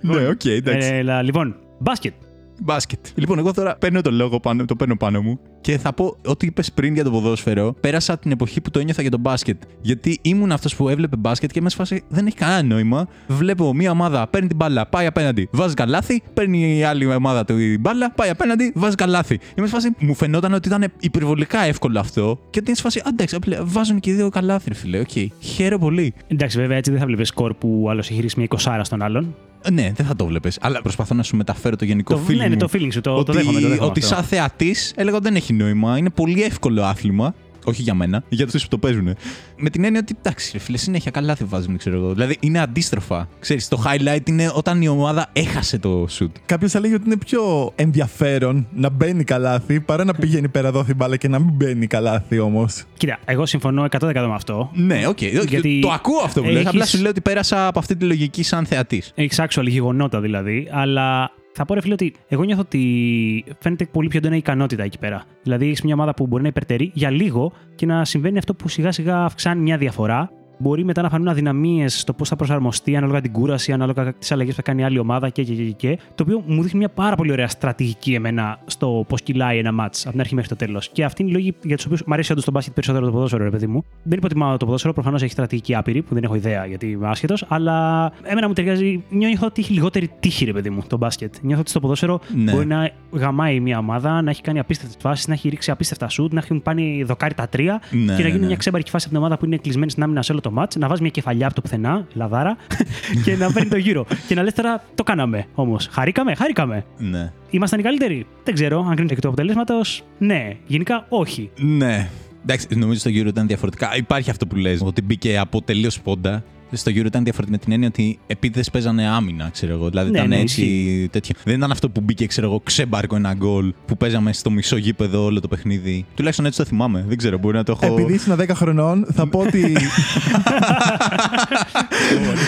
ναι, 0.00 0.28
οκ, 0.28 0.44
εντάξει. 0.44 0.88
Έλα, 0.92 1.22
λοιπόν, 1.22 1.56
μπάσκετ. 1.78 2.12
Μπάσκετ. 2.60 2.98
Λοιπόν, 3.14 3.38
εγώ 3.38 3.52
τώρα 3.52 3.76
παίρνω 3.76 4.00
το 4.00 4.10
λόγο 4.10 4.40
πάνω, 4.40 4.64
το 4.64 4.76
παίρνω 4.76 4.96
πάνω 4.96 5.22
μου 5.22 5.40
και 5.68 5.78
θα 5.78 5.92
πω 5.92 6.16
ό,τι 6.26 6.46
είπες 6.46 6.72
πριν 6.72 6.94
για 6.94 7.04
το 7.04 7.10
ποδόσφαιρο. 7.10 7.74
Πέρασα 7.80 8.18
την 8.18 8.30
εποχή 8.30 8.60
που 8.60 8.70
το 8.70 8.78
ένιωθα 8.78 9.02
για 9.02 9.10
το 9.10 9.18
μπάσκετ. 9.18 9.62
Γιατί 9.80 10.18
ήμουν 10.22 10.52
αυτός 10.52 10.76
που 10.76 10.88
έβλεπε 10.88 11.16
μπάσκετ 11.16 11.50
και 11.50 11.60
σε 11.60 11.70
φάση 11.70 12.02
δεν 12.08 12.26
έχει 12.26 12.36
κανένα 12.36 12.62
νόημα. 12.62 13.08
Βλέπω 13.26 13.74
μια 13.74 13.90
ομάδα, 13.90 14.26
παίρνει 14.26 14.48
την 14.48 14.56
μπάλα, 14.56 14.86
πάει 14.86 15.06
απέναντι, 15.06 15.48
βάζει 15.52 15.74
καλάθι, 15.74 16.22
παίρνει 16.34 16.78
η 16.78 16.82
άλλη 16.84 17.14
ομάδα 17.14 17.44
του 17.44 17.56
την 17.56 17.80
μπάλα, 17.80 18.10
πάει 18.10 18.28
απέναντι, 18.30 18.72
βάζει 18.74 18.94
καλάθι. 18.94 19.38
Είμαι 19.54 19.66
σε 19.66 19.72
φάση, 19.74 19.94
μου 19.98 20.14
φαινόταν 20.14 20.52
ότι 20.52 20.68
ήταν 20.68 20.92
υπερβολικά 21.00 21.60
εύκολο 21.60 22.00
αυτό 22.00 22.38
και 22.50 22.58
ότι 22.58 22.66
είναι 22.68 22.76
σε 22.76 22.82
φάση, 22.82 23.02
εντάξει, 23.04 23.34
απλά 23.34 23.58
βάζουν 23.64 24.00
και 24.00 24.10
οι 24.10 24.12
δύο 24.12 24.28
καλάθι, 24.28 24.68
ρε 24.68 24.74
φίλε. 24.74 24.98
Οκ, 24.98 25.10
χαίρομαι 25.40 25.84
πολύ. 25.84 26.14
Εντάξει, 26.28 26.58
βέβαια 26.58 26.76
έτσι 26.76 26.90
δεν 26.90 27.00
θα 27.00 27.06
βλέπεις 27.06 27.28
σκορ 27.28 27.54
που 27.54 27.86
άλλος 27.90 28.10
έχει 28.10 28.20
ρίξει 28.20 28.38
μια 28.38 28.48
20 28.50 28.80
στον 28.82 29.02
άλλον. 29.02 29.34
Ε, 29.62 29.70
Ναι, 29.70 29.92
δεν 29.96 30.06
θα 30.06 30.16
το 30.16 30.26
βλέπεις. 30.26 30.58
Αλλά 30.60 30.82
προσπαθώ 30.82 31.14
να 31.14 31.22
σου 31.22 31.36
μεταφέρω 31.36 31.76
το 31.76 31.84
γενικό 31.84 32.14
Το, 32.14 32.20
feeling. 32.28 32.36
ναι, 32.36 32.42
ναι, 32.42 32.48
μου. 32.48 32.56
το 32.56 32.68
feeling 32.72 32.88
σου, 32.92 33.00
το, 33.00 33.14
ότι, 33.14 33.24
το 33.24 33.32
δέχομαι. 33.32 33.60
Το 33.60 33.68
δέχομαι 33.68 33.86
ότι 33.90 34.00
αυτό. 34.04 34.14
σαν 34.14 34.24
θεατής 34.24 34.92
έλεγα 34.96 35.16
ότι 35.16 35.24
δεν 35.24 35.36
έχει 35.36 35.52
νόημα. 35.58 35.98
Είναι 35.98 36.10
πολύ 36.10 36.42
εύκολο 36.42 36.82
άθλημα. 36.84 37.34
Όχι 37.64 37.82
για 37.82 37.94
μένα, 37.94 38.22
για 38.28 38.44
αυτού 38.44 38.58
που 38.60 38.68
το 38.68 38.78
παίζουν. 38.78 39.14
Με 39.56 39.70
την 39.70 39.84
έννοια 39.84 40.00
ότι 40.00 40.14
εντάξει, 40.18 40.50
ρε 40.52 40.58
φίλε, 40.58 40.76
συνέχεια 40.76 41.10
καλά 41.10 41.34
θα 41.34 41.44
βάζουν, 41.48 41.76
ξέρω 41.76 41.96
εγώ. 41.96 42.12
Δηλαδή 42.12 42.36
είναι 42.40 42.58
αντίστροφα. 42.58 43.28
Ξέρεις, 43.38 43.68
το 43.68 43.82
highlight 43.86 44.28
είναι 44.28 44.50
όταν 44.54 44.82
η 44.82 44.88
ομάδα 44.88 45.30
έχασε 45.32 45.78
το 45.78 46.06
shoot. 46.18 46.30
Κάποιος 46.46 46.70
θα 46.72 46.80
λέγει 46.80 46.94
ότι 46.94 47.02
είναι 47.06 47.16
πιο 47.16 47.72
ενδιαφέρον 47.76 48.66
να 48.74 48.90
μπαίνει 48.90 49.24
καλάθι 49.24 49.80
παρά 49.80 50.04
να 50.04 50.14
πηγαίνει 50.14 50.48
πέρα 50.48 50.70
δόθη 50.72 50.94
μπάλα 50.94 51.16
και 51.16 51.28
να 51.28 51.38
μην 51.38 51.50
μπαίνει 51.54 51.86
καλάθι 51.86 52.38
όμως. 52.38 52.82
Κοίτα, 52.96 53.18
εγώ 53.24 53.46
συμφωνώ 53.46 53.84
100% 54.00 54.12
με 54.14 54.34
αυτό. 54.34 54.70
Ναι, 54.74 55.06
οκ. 55.06 55.22
Γιατί 55.22 55.78
Το 55.82 55.90
ακούω 55.90 56.20
αυτό 56.24 56.40
που 56.40 56.46
λες. 56.46 56.54
έχεις- 56.56 56.68
Απλά 56.68 56.86
σου 56.86 57.00
λέω 57.00 57.10
ότι 57.10 57.20
πέρασα 57.20 57.66
από 57.66 57.78
αυτή 57.78 57.96
τη 57.96 58.04
λογική 58.04 58.42
σαν 58.42 58.66
θεατής. 58.66 59.12
Έχει 59.14 59.28
actual 59.36 59.64
γεγονότα 59.66 60.20
δηλαδή, 60.20 60.68
αλλά 60.70 61.30
θα 61.58 61.64
πω 61.64 61.74
ρε 61.74 61.80
φίλε 61.80 61.92
ότι 61.92 62.14
εγώ 62.28 62.42
νιώθω 62.42 62.60
ότι 62.60 63.44
φαίνεται 63.58 63.86
πολύ 63.86 64.08
πιο 64.08 64.18
έντονα 64.18 64.34
η 64.34 64.38
ικανότητα 64.38 64.82
εκεί 64.82 64.98
πέρα. 64.98 65.24
Δηλαδή 65.42 65.66
έχεις 65.66 65.82
μια 65.82 65.94
ομάδα 65.94 66.14
που 66.14 66.26
μπορεί 66.26 66.42
να 66.42 66.48
υπερτερεί 66.48 66.90
για 66.94 67.10
λίγο 67.10 67.52
και 67.74 67.86
να 67.86 68.04
συμβαίνει 68.04 68.38
αυτό 68.38 68.54
που 68.54 68.68
σιγά 68.68 68.92
σιγά 68.92 69.24
αυξάνει 69.24 69.60
μια 69.60 69.76
διαφορά. 69.76 70.30
Μπορεί 70.58 70.84
μετά 70.84 71.02
να 71.02 71.08
φανούν 71.08 71.28
αδυναμίες 71.28 72.00
στο 72.00 72.12
πώς 72.12 72.28
θα 72.28 72.36
προσαρμοστεί 72.36 72.96
ανάλογα 72.96 73.20
την 73.20 73.32
κούραση, 73.32 73.72
ανάλογα 73.72 74.12
τις 74.14 74.32
αλλαγές 74.32 74.54
που 74.54 74.56
θα 74.56 74.62
κάνει 74.62 74.80
η 74.80 74.84
άλλη 74.84 74.98
ομάδα 74.98 75.28
και, 75.28 75.42
και, 75.42 75.54
και, 75.54 75.62
και. 75.70 75.98
Το 76.14 76.22
οποίο 76.22 76.42
μου 76.46 76.62
δείχνει 76.62 76.78
μια 76.78 76.88
πάρα 76.88 77.16
πολύ 77.16 77.32
ωραία 77.32 77.48
στρατηγική 77.48 78.14
εμένα 78.14 78.58
στο 78.66 79.04
πώς 79.08 79.22
κυλάει 79.22 79.58
ένα 79.58 79.70
match 79.70 80.00
από 80.02 80.10
την 80.10 80.20
αρχή 80.20 80.34
μέχρι 80.34 80.48
το 80.48 80.56
τέλος. 80.56 80.88
Και 80.88 81.04
αυτοί 81.04 81.22
είναι 81.22 81.30
οι 81.30 81.34
λόγοι 81.34 81.54
για 81.62 81.76
τους 81.76 81.84
οποίους 81.84 82.02
μου 82.06 82.12
αρέσει 82.12 82.32
όντως 82.32 82.44
το 82.44 82.50
μπάσκετ 82.50 82.74
περισσότερο 82.74 83.06
το 83.06 83.12
ποδόσφαιρο, 83.12 83.44
ρε 83.44 83.50
παιδί 83.50 83.66
μου. 83.66 83.84
Δεν 84.02 84.18
υποτιμάω 84.18 84.56
το 84.56 84.64
ποδόσφαιρο, 84.64 84.92
προφανώς 84.92 85.22
έχει 85.22 85.32
στρατηγική 85.32 85.74
άπειρη 85.74 86.02
που 86.02 86.14
δεν 86.14 86.22
έχω 86.22 86.34
ιδέα 86.34 86.66
γιατί 86.66 86.86
είμαι 86.86 87.08
άσχετος, 87.08 87.44
αλλά 87.48 88.12
εμένα 88.22 88.46
μου 88.48 88.52
ταιριάζει. 88.52 89.02
Νιώθω 89.10 89.46
ότι 89.46 89.60
έχει 89.60 89.72
λιγότερη 89.72 90.10
τύχη, 90.20 90.44
ρε 90.44 90.52
παιδί 90.52 90.70
μου, 90.70 90.82
το 90.86 90.96
μπάσκετ. 90.96 91.34
Νιώθω 91.42 91.60
ότι 91.60 91.70
στο 91.70 91.80
ποδόσφαιρο 91.80 92.20
Ναι. 92.34 92.52
μπορεί 92.52 92.66
να 92.66 92.90
γαμάει 93.10 93.60
μια 93.60 93.78
ομάδα, 93.78 94.22
να 94.22 94.30
έχει 94.30 94.42
κάνει 94.42 94.58
απίστευτες 94.58 94.96
φάσεις, 95.00 95.28
να 95.28 95.34
έχει 95.34 95.48
ρίξει 95.48 95.70
απίστευτα 95.70 96.08
σουτ, 96.08 96.32
να 96.32 96.40
έχουν 96.44 96.62
πάνει 96.62 97.02
δοκάρι 97.06 97.34
τα 97.34 97.48
τρία 97.48 97.80
Ναι, 97.90 97.98
και 97.98 98.06
να 98.06 98.14
ναι, 98.14 98.28
γίνει 98.28 98.40
ναι. 98.40 98.46
μια 98.46 98.56
ξέμπαρκη 98.56 98.90
φάση 98.90 99.04
από 99.06 99.14
την 99.14 99.24
ομάδα 99.24 99.38
που 99.38 99.44
είναι 99.44 99.56
κλεισμένη 99.56 99.90
στην 99.90 100.02
άμυνα 100.02 100.22
σε 100.22 100.32
όλο 100.32 100.40
το 100.40 100.47
μάτ, 100.50 100.76
να 100.76 100.86
βάζεις 100.86 101.00
μια 101.00 101.10
κεφαλιά 101.10 101.46
από 101.46 101.54
το 101.54 101.60
πουθενά, 101.60 102.06
λαδάρα, 102.14 102.56
και 103.24 103.36
να 103.36 103.52
παίρνει 103.52 103.68
το 103.68 103.76
γύρο. 103.76 104.06
και 104.26 104.34
να 104.34 104.42
λες 104.42 104.52
τώρα 104.54 104.82
το 104.94 105.02
κάναμε 105.02 105.46
όμως. 105.54 105.88
Χαρήκαμε, 105.90 106.34
χαρήκαμε. 106.34 106.84
Ναι. 106.98 107.32
Ήμασταν 107.50 107.80
οι 107.80 107.82
καλύτεροι. 107.82 108.26
Δεν 108.44 108.54
ξέρω 108.54 108.78
αν 108.88 108.94
κρίνεται 108.94 109.14
εκ 109.14 109.20
του 109.20 109.28
αποτελέσματος. 109.28 110.02
Ναι. 110.18 110.56
Γενικά 110.66 111.06
όχι. 111.08 111.50
Ναι. 111.58 112.08
Εντάξει, 112.42 112.66
νομίζω 112.76 113.00
στο 113.00 113.10
Euro 113.10 113.26
ήταν 113.26 113.46
διαφορετικά. 113.46 113.96
Υπάρχει 113.96 114.30
αυτό 114.30 114.46
που 114.46 114.56
λες, 114.56 114.80
ότι 114.84 115.02
μπήκε 115.02 115.38
από 115.38 115.62
τελείως 115.62 116.00
πόντα. 116.00 116.44
Στο 116.72 116.90
Euro 116.90 117.04
ήταν 117.06 117.24
διαφορετικό 117.24 117.50
με 117.50 117.64
την 117.64 117.72
έννοια 117.72 117.88
ότι 117.88 118.18
επίτηδε 118.26 118.64
παίζανε 118.72 119.08
άμυνα, 119.08 119.48
ξέρω 119.52 119.72
εγώ. 119.72 119.88
Δηλαδή 119.88 120.10
Ναι, 120.10 120.16
ήταν 120.16 120.28
ναι, 120.28 120.38
έτσι 120.38 121.08
τέτοιο. 121.12 121.34
Δεν 121.44 121.54
ήταν 121.56 121.70
αυτό 121.70 121.90
που 121.90 122.00
μπήκε, 122.00 122.26
ξέρω 122.26 122.46
εγώ, 122.46 122.60
ξέμπαρκο 122.64 123.16
ένα 123.16 123.34
γκολ 123.34 123.72
που 123.86 123.96
παίζαμε 123.96 124.32
στο 124.32 124.50
μισό 124.50 124.76
γήπεδο 124.76 125.24
όλο 125.24 125.40
το 125.40 125.48
παιχνίδι. 125.48 126.04
Τουλάχιστον 126.14 126.46
έτσι 126.46 126.58
το 126.58 126.64
θυμάμαι. 126.64 127.04
Δεν 127.08 127.16
ξέρω, 127.16 127.38
μπορεί 127.38 127.56
να 127.56 127.62
το 127.64 127.78
έχω. 127.82 127.94
Επειδή 127.94 128.14
ήσουν 128.14 128.36
10 128.40 128.44
χρονών, 128.54 129.06
θα 129.14 129.26
πω 129.28 129.38
ότι 129.38 129.76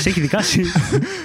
Σε 0.00 0.08
έχει 0.08 0.20
δικάσει. 0.20 0.62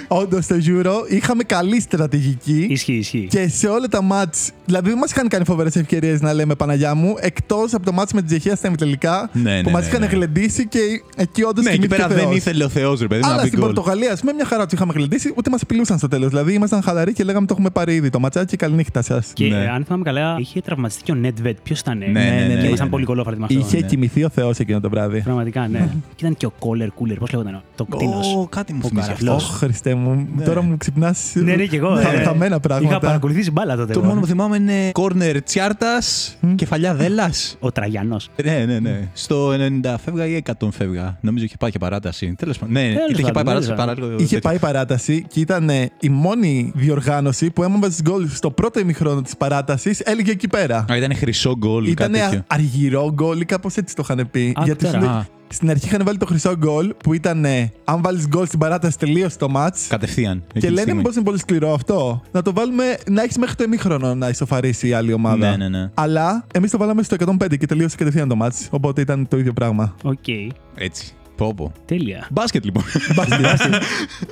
όντως 0.08 0.44
στο 0.44 0.56
Euro 0.66 0.92
είχαμε 1.12 1.42
καλή 1.42 1.80
στρατηγική. 1.80 2.66
ισχύει, 2.70 2.92
ισχύει. 2.92 3.26
Και 3.30 3.48
σε 3.48 3.66
όλα 3.68 3.88
τα 3.88 4.02
μάτς, 4.02 4.50
δηλαδή 4.64 4.88
δεν 4.88 4.98
μας 4.98 5.10
είχαν 5.10 5.28
κάνει 5.28 5.44
φοβερές 5.44 5.76
ευκαιρίες 5.76 6.20
να 6.20 6.32
λέμε 6.32 6.54
Παναγιά 6.54 6.94
μου, 6.94 7.14
εκτός 7.20 7.74
από 7.74 7.84
το 7.84 7.92
μάτς 7.92 8.12
με 8.12 8.20
τη 8.20 8.26
Τσεχία 8.26 8.56
στα 8.56 8.68
ημιτελικά 8.68 9.30
Ναι, 9.32 9.60
που 9.60 9.66
ναι, 9.66 9.70
μας 9.72 9.82
ναι, 9.82 9.88
είχαν 9.88 10.00
ναι. 10.00 10.06
γλεντήσει 10.06 10.66
και 10.68 10.78
εκεί 11.16 11.42
όντως 11.42 11.64
Ναι, 11.64 11.70
εκεί 11.70 11.86
πέρα 11.86 12.08
δεν 12.08 12.30
ήθελε 12.30 12.64
ο 12.64 12.68
Θεός, 12.68 12.85
ρε 12.94 13.06
παιδί 13.06 13.20
μου, 13.20 13.26
να 13.26 13.32
Αλλά 13.32 13.42
μπει 13.42 13.48
στην 13.48 13.60
γκολ. 13.60 13.72
Πορτογαλία, 13.72 14.12
ας 14.12 14.20
πούμε, 14.20 14.32
μια 14.32 14.44
χαρά 14.44 14.64
τους 14.64 14.72
είχαμε 14.72 14.92
γλεντήσει, 14.96 15.32
ούτε 15.36 15.50
μας 15.50 15.62
απειλούσαν 15.62 15.98
στο 15.98 16.08
τέλος. 16.08 16.28
Δηλαδή 16.28 16.52
ήμασταν 16.52 16.82
χαλαροί 16.82 17.12
και 17.12 17.24
λέγαμε 17.24 17.46
το 17.46 17.52
έχουμε 17.52 17.70
πάρει 17.70 17.94
ήδη 17.94 18.10
το 18.10 18.20
ματσάκι, 18.20 18.56
καληνύχτα 18.56 19.02
σας. 19.02 19.30
Και 19.32 19.46
Ναι. 19.46 19.56
ε, 19.56 19.68
αν 19.68 19.84
θυμάμαι 19.84 20.04
καλά, 20.04 20.36
είχε 20.38 20.60
τραυματιστεί 20.60 21.02
και 21.02 21.12
ο 21.12 21.14
Νέτβετ. 21.14 21.56
Ποιος 21.62 21.80
ήταν. 21.80 21.98
Ναι, 21.98 22.06
ναι, 22.06 22.12
ναι, 22.20 22.46
Και 22.48 22.54
ναι, 22.60 22.66
ήμασταν 22.66 22.86
ναι. 22.86 22.92
πολύ 22.92 23.04
κολόφαρτοι 23.04 23.38
με 23.38 23.44
αυτό. 23.44 23.58
Είχε 23.58 23.80
ναι. 23.80 23.86
κοιμηθεί 23.86 24.24
ο 24.24 24.28
Θεός 24.28 24.58
εκείνο 24.58 24.80
το 24.80 24.90
βράδυ. 24.90 25.20
Πραγματικά, 25.22 25.68
ναι. 25.68 25.88
και 26.14 26.24
ήταν 26.24 26.36
και 26.36 26.46
ο 26.46 26.52
Κόλερ 26.58 26.88
Κούλερ, 26.90 27.16
πώς 27.18 27.30
λέγονταν. 27.32 27.62
Το 27.76 27.84
κτίνος. 27.84 28.34
Ω, 28.34 28.46
κάτι 28.50 28.72
μου 28.72 28.80
Ο 28.84 28.88
θυμίζει 28.88 29.06
καραφλός. 29.06 29.34
αυτός. 29.34 29.50
Ωχ, 29.50 29.58
Χριστέ 29.58 29.94
μου, 29.94 30.28
τώρα 30.44 30.62
μου 30.62 30.76
ξυπνάς. 30.76 31.32
Ναι, 31.34 31.54
ναι, 31.54 31.64
και 31.64 31.76
εγώ. 31.76 31.98
ε, 31.98 32.02
Χαμένα 32.02 32.46
Είχα 32.46 32.60
πράγματα. 32.60 32.98
παρακολουθήσει 32.98 33.50
μπάλα 33.50 33.76
τότε. 33.76 33.92
Το 33.92 33.98
εγώ. 33.98 34.08
μόνο 34.08 34.20
που 34.20 34.26
θυμάμαι 34.26 34.56
είναι 34.56 34.90
κόρνερ 34.92 35.42
τσιάρτας, 35.42 36.36
κεφαλιά 36.54 36.94
δέλας. 36.94 37.56
Ο 37.60 37.72
Τραγιανός. 37.72 38.28
Ναι, 38.44 38.64
ναι, 38.66 38.78
ναι. 38.78 39.08
Στο 39.12 39.50
90 39.82 39.94
φεύγα 40.04 40.26
ή 40.26 40.42
100 40.60 40.68
φεύγα. 40.72 41.18
Νομίζω 41.20 41.44
είχε 41.44 41.56
πάει 41.58 41.70
και 41.70 41.78
παράταση. 41.78 42.34
Τέλος 42.38 42.58
πάντων. 42.58 42.74
Ναι, 42.80 42.92
Τέλος 42.94 43.10
είτε 43.10 43.20
είχε 43.20 43.32
πάει 43.32 43.44
πάντων, 43.44 43.44
παράταση 43.44 43.66
τέλος 43.68 43.84
παρά 43.84 43.94
λίγο. 43.94 44.12
Είχε 44.22 44.34
τέτοιο. 44.34 44.38
πάει 44.40 44.58
παράταση 44.58 45.24
και 45.28 45.40
ήταν 45.40 45.68
ε, 45.70 45.90
η 46.00 46.08
μόνη 46.08 46.72
διοργάνωση 46.74 47.50
που 47.50 47.62
έμπαινε 47.62 47.88
γκολ 48.02 48.28
στο 48.28 48.50
πρώτο 48.50 48.80
ημιχρόνο 48.80 49.22
της 49.22 49.36
παράτασης, 49.36 50.00
έλεγε 50.00 50.30
εκεί 50.30 50.48
πέρα. 50.48 50.84
Α, 50.92 50.96
ήταν 50.96 51.16
χρυσό 51.16 51.56
γκολ. 51.56 51.86
Ήταν 51.86 52.12
κάτι 52.12 52.24
τέτοιο. 52.24 52.42
αργυρό 52.46 53.10
γκολ 53.14 53.40
ή 53.40 53.44
κάπως 53.44 53.76
έτσι 53.76 53.94
το 53.94 54.02
είχαν 54.04 54.28
πει. 54.30 54.52
Α, 54.58 54.62
Γιατί 54.64 54.84
τώρα. 54.84 54.98
σου 54.98 55.04
λέει, 55.04 55.14
Α. 55.14 55.26
Στην 55.48 55.70
αρχή 55.70 55.86
είχαν 55.86 56.02
βάλει 56.04 56.18
το 56.18 56.26
χρυσό 56.26 56.56
γκολ 56.56 56.94
που 57.02 57.12
ήταν 57.12 57.44
ε, 57.44 57.72
αν 57.84 58.02
βάλεις 58.02 58.28
γκολ 58.28 58.46
στην 58.46 58.58
παράταση 58.58 58.98
τελείωσε 58.98 59.38
το 59.38 59.48
match. 59.56 59.78
Κατευθείαν. 59.88 60.38
Και 60.38 60.44
εκείνη 60.46 60.60
τη 60.60 60.66
λένε 60.66 60.80
στιγμή. 60.80 60.96
μήπως 60.98 61.14
είναι 61.14 61.24
πολύ 61.24 61.38
σκληρό 61.38 61.72
αυτό. 61.74 62.22
Να 62.32 62.42
το 62.42 62.52
βάλουμε 62.52 62.96
να 63.10 63.22
έχεις 63.22 63.38
μέχρι 63.38 63.54
το 63.54 63.64
ημίχρονο 63.64 64.14
να 64.14 64.28
ισοφαρίσει 64.28 64.88
η 64.88 64.92
άλλη 64.92 65.12
ομάδα. 65.12 65.50
Ναι, 65.50 65.56
ναι, 65.56 65.78
ναι. 65.78 65.90
Αλλά 65.94 66.44
εμείς 66.54 66.70
το 66.70 66.78
βάλαμε 66.78 67.02
στο 67.02 67.16
105 67.40 67.56
και 67.58 67.66
τελείωσε 67.66 67.96
κατευθείαν 67.96 68.28
το 68.28 68.36
match. 68.42 68.66
Οπότε 68.70 69.00
ήταν 69.00 69.28
το 69.28 69.38
ίδιο 69.38 69.52
πράγμα. 69.52 69.94
Οκ. 70.02 70.28
Έτσι. 70.74 71.12
Πω, 71.36 71.54
πω. 71.56 71.72
Τέλεια. 71.84 72.26
Μπάσκετ 72.30 72.64
λοιπόν. 72.64 72.82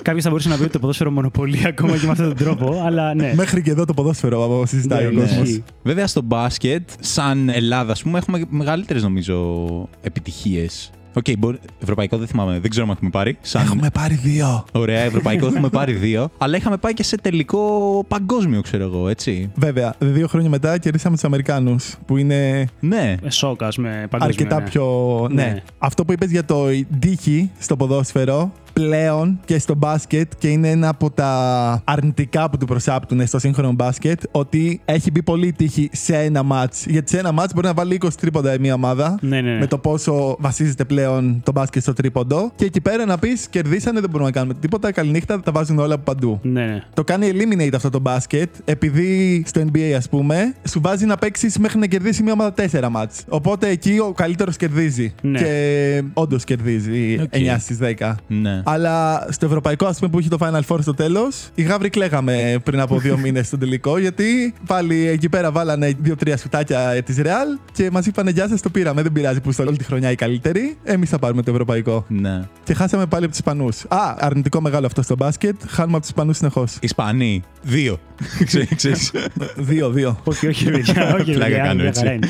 Κάποιος 0.03 0.23
θα 0.25 0.29
μπορούσε 0.31 0.49
να 0.49 0.57
πει 0.57 0.63
ότι 0.63 0.73
το 0.73 0.79
ποδόσφαιρο 0.79 1.11
μονοπωλεί 1.11 1.63
ακόμα 1.67 1.97
και 1.99 2.05
με 2.07 2.11
αυτόν 2.13 2.27
τον 2.27 2.37
τρόπο, 2.37 2.83
αλλά 2.85 3.15
ναι. 3.15 3.33
Μέχρι 3.35 3.63
και 3.63 3.71
εδώ 3.71 3.85
το 3.85 3.95
ποδόσφαιρο 3.95 4.45
το 4.45 4.67
συζητάει 4.67 5.03
Ναι, 5.03 5.09
ο 5.09 5.11
ναι. 5.11 5.21
κόσμος. 5.21 5.49
Ισχύει. 5.49 5.65
Βέβαια 5.83 6.07
στο 6.07 6.23
μπάσκετ, 6.23 6.89
σαν 7.01 7.49
Ελλάδα, 7.49 7.93
ας 7.93 8.03
πούμε, 8.03 8.19
έχουμε 8.19 8.45
μεγαλύτερες 8.49 9.03
νομίζω 9.03 9.65
επιτυχίες. 10.03 10.91
Οκ, 11.17 11.25
μπορεί- 11.39 11.59
ευρωπαϊκό 11.83 12.17
δεν 12.17 12.27
θυμάμαι, 12.27 12.59
δεν 12.59 12.71
ξέρω 12.71 12.87
αν 12.87 12.93
έχουμε 12.93 13.11
πάρει. 13.11 13.37
Σαν... 13.41 13.63
Έχουμε 13.63 13.91
πάρει 13.93 14.15
δύο. 14.15 14.65
Ωραία, 14.73 15.01
ευρωπαϊκό 15.01 15.47
έχουμε 15.47 15.69
πάρει 15.69 15.93
δύο. 15.93 16.29
Αλλά 16.39 16.57
είχαμε 16.57 16.77
πάει 16.77 16.95
και 16.95 17.03
σε 17.03 17.17
τελικό 17.17 18.05
παγκόσμιο, 18.09 18.61
ξέρω 18.61 18.85
εγώ, 18.85 19.09
έτσι. 19.09 19.51
Βέβαια, 19.55 19.95
δύο 19.99 20.27
χρόνια 20.29 20.51
μετά 20.51 20.79
κερδίσαμε 20.79 21.15
τους 21.15 21.25
Αμερικάνους. 21.25 21.97
Που 22.07 22.17
είναι 22.17 22.67
Ναι. 22.81 23.15
Ε, 23.23 23.31
Σόκα 23.31 23.69
με 23.77 24.07
παγκόσμιο. 24.11 24.25
αρκετά 24.25 24.59
ναι. 24.61 24.69
πιο. 24.69 24.87
Ναι. 25.31 25.43
Ναι. 25.43 25.63
Αυτό 25.79 26.05
που 26.05 26.13
είπες 26.13 26.31
για 26.31 26.45
το 26.45 26.67
τύχη 26.99 27.51
στο 27.59 27.77
ποδόσφαιρο 27.77 28.53
πλέον 28.75 29.41
και 29.45 29.59
στο 29.59 29.75
μπάσκετ 29.75 30.33
και 30.39 30.49
είναι 30.49 30.71
ένα 30.71 30.89
από 30.89 31.11
τα 31.11 31.83
αρνητικά 31.85 32.51
που 32.51 32.57
του 32.57 32.67
προσάπτουν 32.67 33.27
στο 33.27 33.39
σύγχρονο 33.39 33.73
μπάσκετ 33.73 34.23
ότι 34.31 34.81
έχει 34.85 35.11
μπει 35.11 35.23
πολύ 35.23 35.53
τύχη 35.53 35.89
σε 35.93 36.17
ένα 36.17 36.43
μάτς. 36.43 36.87
Γιατί 36.87 37.11
σε 37.11 37.19
ένα 37.19 37.33
μάτς 37.33 37.55
μπορεί 37.55 37.67
να 37.67 37.73
βάλει 37.75 37.99
20 38.05 38.09
τρίποντα 38.21 38.57
μια 38.61 38.75
ομάδα 38.75 39.19
Ναι, 39.21 39.41
ναι, 39.41 39.53
ναι. 39.53 39.59
με 39.59 39.67
το 39.67 39.79
πόσο 39.79 40.37
βασίζεται 40.39 40.85
πλέον 40.85 41.41
το 41.45 41.53
μπάσκετ 41.53 41.83
στο 41.83 41.93
τρίποντο 41.93 42.53
και 42.57 42.65
εκεί 42.65 42.81
πέρα 42.81 43.05
να 43.05 43.19
πεις 43.19 43.47
κερδίσανε 43.51 44.01
δεν 44.01 44.11
μπορούμε 44.11 44.29
να 44.29 44.35
κάνουμε 44.35 44.55
τίποτα, 44.55 44.93
καληνύχτα 44.93 45.41
τα 45.41 45.53
βάζουν 45.53 45.79
όλα 45.79 45.95
από 45.95 46.03
παντού. 46.05 46.39
Ναι, 46.43 46.65
ναι. 46.65 46.83
Το 46.95 47.05
κάνει 47.05 47.31
eliminate 47.33 47.75
αυτό 47.75 47.91
το 47.91 47.99
μπάσκετ, 48.01 48.55
επειδή 48.65 49.43
στο 49.47 49.65
NBA, 49.73 49.93
ας 49.97 50.09
πούμε, 50.09 50.55
σου 50.69 50.81
βάζει 50.81 51.05
να 51.05 51.17
παίξεις 51.17 51.59
μέχρι 51.59 51.79
να 51.79 51.87
κερδίσει 51.87 52.23
μια 52.23 52.33
ομάδα 52.33 52.55
4 52.73 52.89
μάτς. 52.91 53.25
Οπότε 53.29 53.69
εκεί 53.69 53.99
ο 53.99 54.13
καλύτερος 54.13 54.57
κερδίζει. 54.57 55.15
Ναι. 55.23 55.39
Και 55.39 56.03
όντως 56.13 56.45
κερδίζει 56.45 57.19
Οκ. 57.23 57.33
9 57.33 57.57
στις 57.59 57.79
10. 57.79 58.15
Ναι. 58.27 58.63
Αλλά 58.65 59.27
στο 59.31 59.47
ευρωπαϊκό, 59.47 59.87
ας 59.87 59.99
πούμε, 59.99 60.11
που 60.11 60.19
είχε 60.21 60.29
το 60.29 60.39
Final 60.41 60.61
Four 60.69 60.79
στο 60.81 60.95
τέλος, 60.95 61.49
οι 61.55 61.63
γάβροι 61.63 61.89
κλαίγαμε 61.91 62.57
πριν 62.65 62.81
από 62.81 62.99
δύο 62.99 63.17
μήνες 63.19 63.47
στον 63.47 63.59
τελικό. 63.59 63.99
Γιατί 63.99 64.55
πάλι 64.67 65.07
εκεί 65.07 65.29
πέρα 65.29 65.51
βάλανε 65.53 65.93
δύο-τρία 66.01 66.37
σουτάκια 66.37 67.03
της 67.05 67.17
Real 67.23 67.59
και 67.73 67.91
μας 67.91 68.07
είπανε 68.07 68.31
Γεια 68.31 68.49
σας, 68.49 68.61
το 68.61 68.69
πήραμε. 68.71 69.03
Δεν 69.03 69.13
πειράζει 69.13 69.41
που 69.41 69.51
είστε 69.51 69.63
όλη 69.63 69.77
τη 69.77 69.85
χρονιά 69.85 70.11
οι 70.11 70.15
καλύτεροι. 70.15 70.77
Εμείς 70.85 71.09
θα 71.09 71.19
πάρουμε 71.19 71.43
το 71.43 71.51
ευρωπαϊκό. 71.51 72.05
ναι. 72.09 72.43
Και 72.65 72.75
χάσαμε 72.75 73.07
πάλι 73.07 73.23
από 73.25 73.31
τους 73.33 73.39
Ισπανούς. 73.39 73.85
Α, 73.89 74.15
αρνητικό 74.19 74.61
μεγάλο 74.61 74.87
αυτό 74.87 75.03
στο 75.03 75.17
μπάσκετ. 75.17 75.55
Χάνουμε 75.69 75.93
από 75.93 76.01
τους 76.01 76.09
Ισπανούς 76.09 76.37
συνεχώς. 76.37 76.77
Ισπανοί. 76.81 77.43
Δύο. 77.63 77.99
Ξέρεις. 78.77 79.13
Δύο-δύο. 79.57 80.19
Όχι, 80.25 80.47
όχι, 80.47 80.71
παιδιά. 80.71 81.15
Όχι, 81.15 81.33
Πλάκα 81.33 81.45
παιδιά, 81.45 81.63
κάνω, 81.63 81.75
μια 81.75 81.85
έτσι. 81.85 82.01
χαρά 82.03 82.13
είναι. 82.15 82.27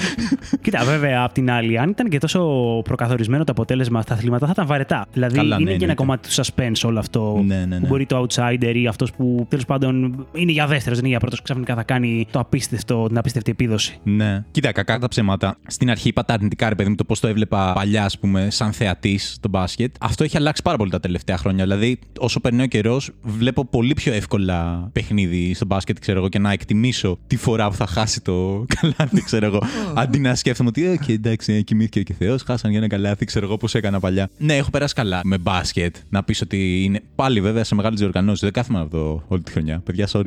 Κοίτα, 0.60 0.84
βέβαια, 0.84 1.22
απ' 1.24 1.32
την 1.32 1.50
άλλη, 1.50 1.78
αν 1.78 1.88
ήταν 1.90 2.08
και 2.08 2.18
τόσο 2.18 2.40
προκαθορισμένο 2.84 3.44
το 3.44 3.52
αποτέλεσμα 3.52 4.02
στα 4.02 4.14
αθλήματα, 4.14 4.46
θα 4.46 4.52
ήταν 4.54 4.66
βαρετά. 4.66 5.06
Δηλαδή, 5.12 5.34
Καλά, 5.36 5.46
είναι 5.46 5.54
ναι, 5.56 5.76
και 5.76 5.84
ένα 5.84 5.92
εννοείται. 5.92 5.94
κομμάτι 5.94 6.23
του 6.24 6.42
suspense 6.42 6.82
όλο 6.84 6.98
αυτό. 6.98 7.42
Ναι, 7.46 7.56
ναι, 7.56 7.64
ναι. 7.64 7.78
Που 7.80 7.86
μπορεί 7.86 8.06
το 8.06 8.26
outsider 8.28 8.72
ή 8.74 8.86
αυτός 8.86 9.12
που 9.12 9.46
τέλος 9.48 9.64
πάντων 9.64 10.26
είναι 10.32 10.52
για 10.52 10.66
δεύτερος, 10.66 10.98
δεν 10.98 10.98
είναι 10.98 11.08
για 11.08 11.18
πρώτος, 11.18 11.42
ξαφνικά 11.42 11.74
θα 11.74 11.82
κάνει 11.82 12.26
το 12.30 12.38
απίστευτο, 12.38 13.06
την 13.06 13.18
απίστευτη 13.18 13.50
επίδοση. 13.50 13.98
Ναι. 14.02 14.44
Κοίτα, 14.50 14.72
κακά 14.72 14.98
τα 14.98 15.08
ψέματα. 15.08 15.56
Στην 15.66 15.90
αρχή 15.90 16.08
είπα 16.08 16.24
τα 16.24 16.34
αρνητικά, 16.34 16.68
ρε 16.68 16.74
παιδί 16.74 16.88
μου, 16.88 16.94
το 16.94 17.04
πώς 17.04 17.20
το 17.20 17.26
έβλεπα 17.26 17.72
παλιά, 17.72 18.04
ας 18.04 18.18
πούμε, 18.18 18.50
σαν 18.50 18.72
θεατής 18.72 19.32
στο 19.32 19.48
μπάσκετ. 19.48 19.94
Αυτό 20.00 20.24
έχει 20.24 20.36
αλλάξει 20.36 20.62
πάρα 20.62 20.76
πολύ 20.76 20.90
τα 20.90 21.00
τελευταία 21.00 21.36
χρόνια. 21.36 21.64
Δηλαδή, 21.64 21.98
όσο 22.18 22.40
περνάει 22.40 22.64
ο 22.64 22.68
καιρός, 22.68 23.10
βλέπω 23.22 23.64
πολύ 23.64 23.94
πιο 23.94 24.12
εύκολα 24.12 24.88
παιχνίδι 24.92 25.54
στο 25.54 25.66
μπάσκετ, 25.66 25.98
ξέρω 25.98 26.18
εγώ, 26.18 26.28
και 26.28 26.38
να 26.38 26.52
εκτιμήσω 26.52 27.18
τη 27.26 27.36
φορά 27.36 27.68
που 27.68 27.74
θα 27.74 27.86
χάσει 27.86 28.20
το 28.20 28.64
καλάθι, 28.80 29.22
ξέρω 29.22 29.46
εγώ. 29.46 29.62
Αντί 29.94 30.18
να 30.18 30.34
σκέφτομαι 30.34 30.68
ότι, 30.68 30.86
ε, 30.86 30.96
και 30.96 31.12
εντάξει, 31.12 31.64
κοιμήθηκε 31.64 32.02
και 32.02 32.14
Θεό, 32.18 32.36
χάσαν 32.46 32.70
για 32.70 32.78
ένα 32.78 32.88
καλάθι, 32.88 33.24
ξέρω 33.24 33.46
εγώ 33.46 33.56
πώς 33.56 33.74
έκανα 33.74 34.00
παλιά. 34.00 34.30
Ναι, 34.38 34.56
έχω 34.56 34.70
περάσει 34.70 34.94
καλά 34.94 35.20
με 35.24 35.38
μπάσκετ. 35.38 35.96
Να 36.14 36.22
πεις 36.22 36.40
ότι 36.40 36.84
είναι. 36.84 37.00
Πάλι 37.14 37.40
βέβαια 37.40 37.64
σε 37.64 37.74
μεγάλες 37.74 37.98
διοργανώσεις. 37.98 38.40
Δεν 38.40 38.52
κάθομαι 38.52 38.78
να 38.78 38.84
δω 38.84 39.24
όλη 39.28 39.42
τη 39.42 39.50
χρονιά. 39.52 39.80
Παιδιά, 39.80 40.08
sorry. 40.12 40.26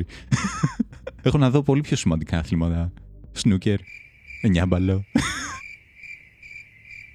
έχω 1.22 1.38
να 1.38 1.50
δω 1.50 1.62
πολύ 1.62 1.80
πιο 1.80 1.96
σημαντικά 1.96 2.38
αθλήματα. 2.38 2.92
Σνούκερ. 3.32 3.78
Εννιά 4.42 4.66
μπαλό. 4.66 5.04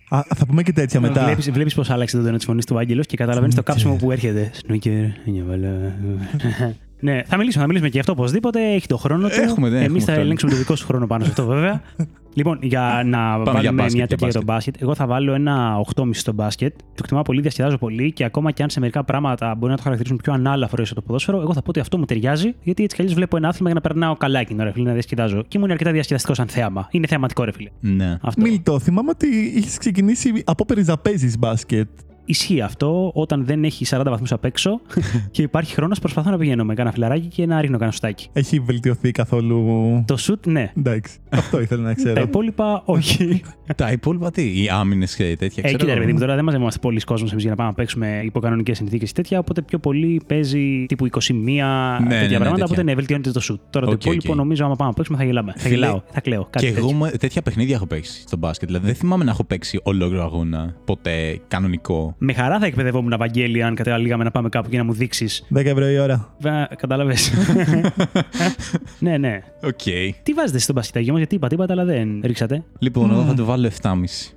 Α, 0.09 0.21
θα 0.35 0.45
πούμε 0.45 0.63
και 0.63 0.73
τέτοια 0.73 0.99
μετά. 0.99 1.23
Βλέπεις, 1.23 1.51
βλέπεις 1.51 1.73
πώς 1.73 1.89
άλλαξε 1.89 2.17
το 2.17 2.23
τόνο 2.23 2.35
της 2.35 2.45
φωνής 2.45 2.65
του 2.65 2.77
Άγγελος 2.77 3.05
και 3.05 3.17
καταλαβαίνεις 3.17 3.55
το 3.55 3.61
Σνούκερ. 3.65 3.83
κάψιμο 3.83 4.07
που 4.07 4.11
έρχεται. 4.11 4.51
Σνούκερ, 4.53 5.05
νιαβαλά. 5.25 5.95
Ναι, 7.03 7.21
θα 7.25 7.37
μιλήσουμε, 7.37 7.61
θα 7.61 7.67
μιλήσουμε 7.67 7.89
και 7.89 7.93
γι' 7.93 7.99
αυτό 7.99 8.11
οπωσδήποτε. 8.11 8.73
Έχει 8.73 8.87
το 8.87 8.97
χρόνο 8.97 9.27
του. 9.27 9.41
Έχουμε, 9.41 9.69
ναι, 9.69 9.75
Εμείς 9.75 9.85
έχουμε 9.87 9.99
θα 9.99 10.05
χρόνο. 10.05 10.21
ελέγξουμε 10.21 10.51
το 10.51 10.57
δικό 10.57 10.75
σου 10.75 10.85
χρόνο 10.85 11.07
πάνω 11.07 11.23
σε 11.23 11.29
αυτό, 11.29 11.45
βέβαια. 11.45 11.81
λοιπόν, 12.39 12.59
για 12.61 13.01
να 13.05 13.17
για 13.35 13.43
βάλουμε 13.43 13.71
μπάσκετ, 13.71 13.73
μια 13.73 13.85
για 13.93 14.07
τέτοια 14.07 14.27
για 14.27 14.39
το 14.39 14.45
μπάσκετ, 14.45 14.81
εγώ 14.81 14.95
θα 14.95 15.07
βάλω 15.07 15.33
ένα 15.33 15.81
8,5 15.95 16.09
στο 16.11 16.33
μπάσκετ. 16.33 16.75
Το 16.77 16.99
εκτιμάω 16.99 17.23
πολύ, 17.23 17.41
διασκεδάζω 17.41 17.77
πολύ 17.77 18.11
και 18.11 18.23
ακόμα 18.23 18.51
και 18.51 18.63
αν 18.63 18.69
σε 18.69 18.79
μερικά 18.79 19.03
πράγματα 19.03 19.55
μπορεί 19.55 19.71
να 19.71 19.77
το 19.77 19.83
χαρακτηρίσουν 19.83 20.19
πιο 20.23 20.33
ανάλαφρο 20.33 20.81
ίσω 20.81 20.93
το 20.93 21.01
ποδόσφαιρο, 21.01 21.41
εγώ 21.41 21.53
θα 21.53 21.61
πω 21.61 21.69
ότι 21.69 21.79
αυτό 21.79 21.97
μου 21.97 22.05
ταιριάζει, 22.05 22.53
γιατί 22.63 22.83
έτσι 22.83 22.95
κι 22.95 23.01
αλλιώς 23.01 23.15
βλέπω 23.17 23.37
ένα 23.37 23.47
άθλημα 23.47 23.69
για 23.69 23.79
να 23.83 23.89
περνάω 23.89 24.15
καλά 24.15 24.39
εκείνη 24.39 24.55
την 24.57 24.65
ώρα, 24.65 24.73
φίλε, 24.73 24.87
να 24.87 24.93
διασκεδάζω. 24.93 25.43
Και 25.47 25.57
μου 25.57 25.63
είναι 25.63 25.73
αρκετά 25.73 25.91
διασκεδαστικός 25.91 26.37
σαν 26.37 26.47
θέαμα. 26.47 26.87
Είναι 26.91 27.07
θεαματικό, 27.07 27.43
ρε 27.43 27.51
φίλε. 27.51 27.69
Ναι. 27.79 28.17
Αυτό. 28.21 28.41
Μιλτό, 28.41 28.79
θυμάμαι 28.79 29.09
ότι 29.09 29.27
είχες 29.55 29.77
ξεκινήσει 29.77 30.31
από 30.45 30.65
πέρυσι 30.65 30.89
να 30.89 30.97
παίζει 30.97 31.37
μπάσκετ. 31.37 31.87
Ισχύει 32.25 32.61
αυτό 32.61 33.11
όταν 33.13 33.45
δεν 33.45 33.63
έχει 33.63 33.85
40 33.89 34.01
βαθμούς 34.05 34.31
απ' 34.31 34.45
έξω 34.45 34.81
και 35.31 35.41
υπάρχει 35.41 35.73
χρόνος. 35.73 35.99
Προσπαθώ 35.99 36.29
να 36.31 36.37
πηγαίνω 36.37 36.63
με 36.65 36.73
κάνα 36.73 36.91
φιλαράκι 36.91 37.27
και 37.27 37.45
να 37.45 37.61
ρίχνω 37.61 37.77
κάνα 37.77 37.91
σουτάκι. 37.91 38.27
Έχει 38.33 38.59
βελτιωθεί 38.59 39.11
καθόλου. 39.11 40.03
Το 40.07 40.17
σουτ, 40.17 40.47
ναι. 40.47 40.71
Εντάξει, 40.77 41.17
αυτό 41.29 41.61
ήθελα 41.61 41.81
να 41.81 41.87
Τα 41.87 41.93
ξέρω. 41.95 42.21
υπόλοιπα, 42.21 42.81
όχι. 42.85 43.41
Τα 43.75 43.91
υπόλοιπα 43.91 44.31
τι, 44.31 44.63
οι 44.63 44.69
άμυνες 44.69 45.15
και 45.15 45.23
τέτοια. 45.39 45.45
ε, 45.45 45.61
ξέρω 45.61 45.77
κοίτα, 45.77 45.85
ρε 45.85 45.91
εγώ. 45.91 45.99
παιδί 45.99 46.13
μου, 46.13 46.19
τώρα 46.19 46.35
δεν 46.35 46.43
μαζεύομαστε 46.43 46.79
πολλοί 46.79 46.99
κόσμος 46.99 47.31
εμείς 47.31 47.41
για 47.43 47.51
να 47.51 47.57
πάμε 47.57 47.69
να 47.69 47.75
παίξουμε 47.75 48.21
υπό 48.23 48.39
κανονικές 48.39 48.73
συνθήκες 48.73 49.07
και 49.11 49.21
τέτοια. 49.21 49.39
Οπότε 49.39 49.61
πιο 49.61 49.79
πολύ 49.79 50.21
παίζει 50.27 50.85
τύπου 50.87 51.05
21 51.05 51.09
τέτοια 51.09 51.27
ναι, 51.27 51.35
ναι, 51.37 52.27
πράγματα. 52.27 52.39
τέτοια. 52.49 52.63
Οπότε 52.65 52.83
ναι, 52.83 52.93
βελτιώνεται 52.95 53.31
το 53.31 53.39
σουτ. 53.39 53.59
Τώρα 53.69 53.85
Οκ, 53.87 53.91
το 53.91 53.97
υπόλοιπο 54.01 54.31
οκ. 54.31 54.37
νομίζω 54.37 54.65
άμα 54.65 54.75
πάμε 54.75 54.89
να 54.89 54.95
παίξουμε 54.95 55.17
θα 55.17 55.23
γελάμε. 55.23 55.51
Θα 55.55 55.59
Φίλε, 55.59 55.73
γελάω, 55.75 56.01
θα 56.11 56.21
κλαίω. 56.21 56.47
Κάτι 56.49 56.65
Και 56.65 56.71
τέτοιο. 56.71 56.89
εγώ 56.89 56.97
με- 56.97 57.11
τέτοια 57.11 57.41
παιχνίδια 57.41 57.75
έχω 57.75 57.85
παίξει 57.85 58.21
στο 58.27 58.37
μπάσκετ. 58.37 58.67
Δηλαδή 58.67 58.85
δεν 58.85 58.95
θυμάμαι 58.95 59.23
να 59.23 59.31
έχω 59.31 59.43
παίξει 59.43 59.79
ολόκληρο 59.83 60.23
αγώνα 60.23 60.75
ποτέ 60.85 61.39
κανονικό. 61.47 62.12
Με 62.17 62.33
χαρά 62.33 62.59
θα 62.59 62.65
εκπαιδευόμουν 62.65 63.13
Βαγγέλη 63.17 63.63
αν 63.63 63.75
καταλήγαμε 63.75 64.23
να 64.23 64.31
πάμε 64.31 64.49
κάπου 64.49 64.69
και 64.69 64.77
να 64.77 64.83
μου 64.83 64.93
δείξεις. 64.93 65.47
10 65.55 65.65
ευρώ 65.65 65.89
η 65.89 65.99
ώρα. 65.99 66.35
Κατάλαβες. 66.75 67.33
ναι, 68.99 69.17
ναι. 69.17 69.39
Οκ. 69.63 69.81
Τι 70.23 70.33
βάζετε 70.33 70.59
στο 70.59 70.73
μπασκετάκι 70.73 71.05
όμως, 71.05 71.19
γιατί 71.19 71.35
είπατε, 71.35 71.55
είπατε, 71.55 71.73
αλλά 71.73 71.85
δεν 71.85 72.21
ρίξατε. 72.23 72.63
Λοιπόν, 72.79 73.11
εγώ 73.11 73.23
θα 73.23 73.33
το 73.33 73.45
βάλω 73.45 73.69
7,5. 73.81 73.91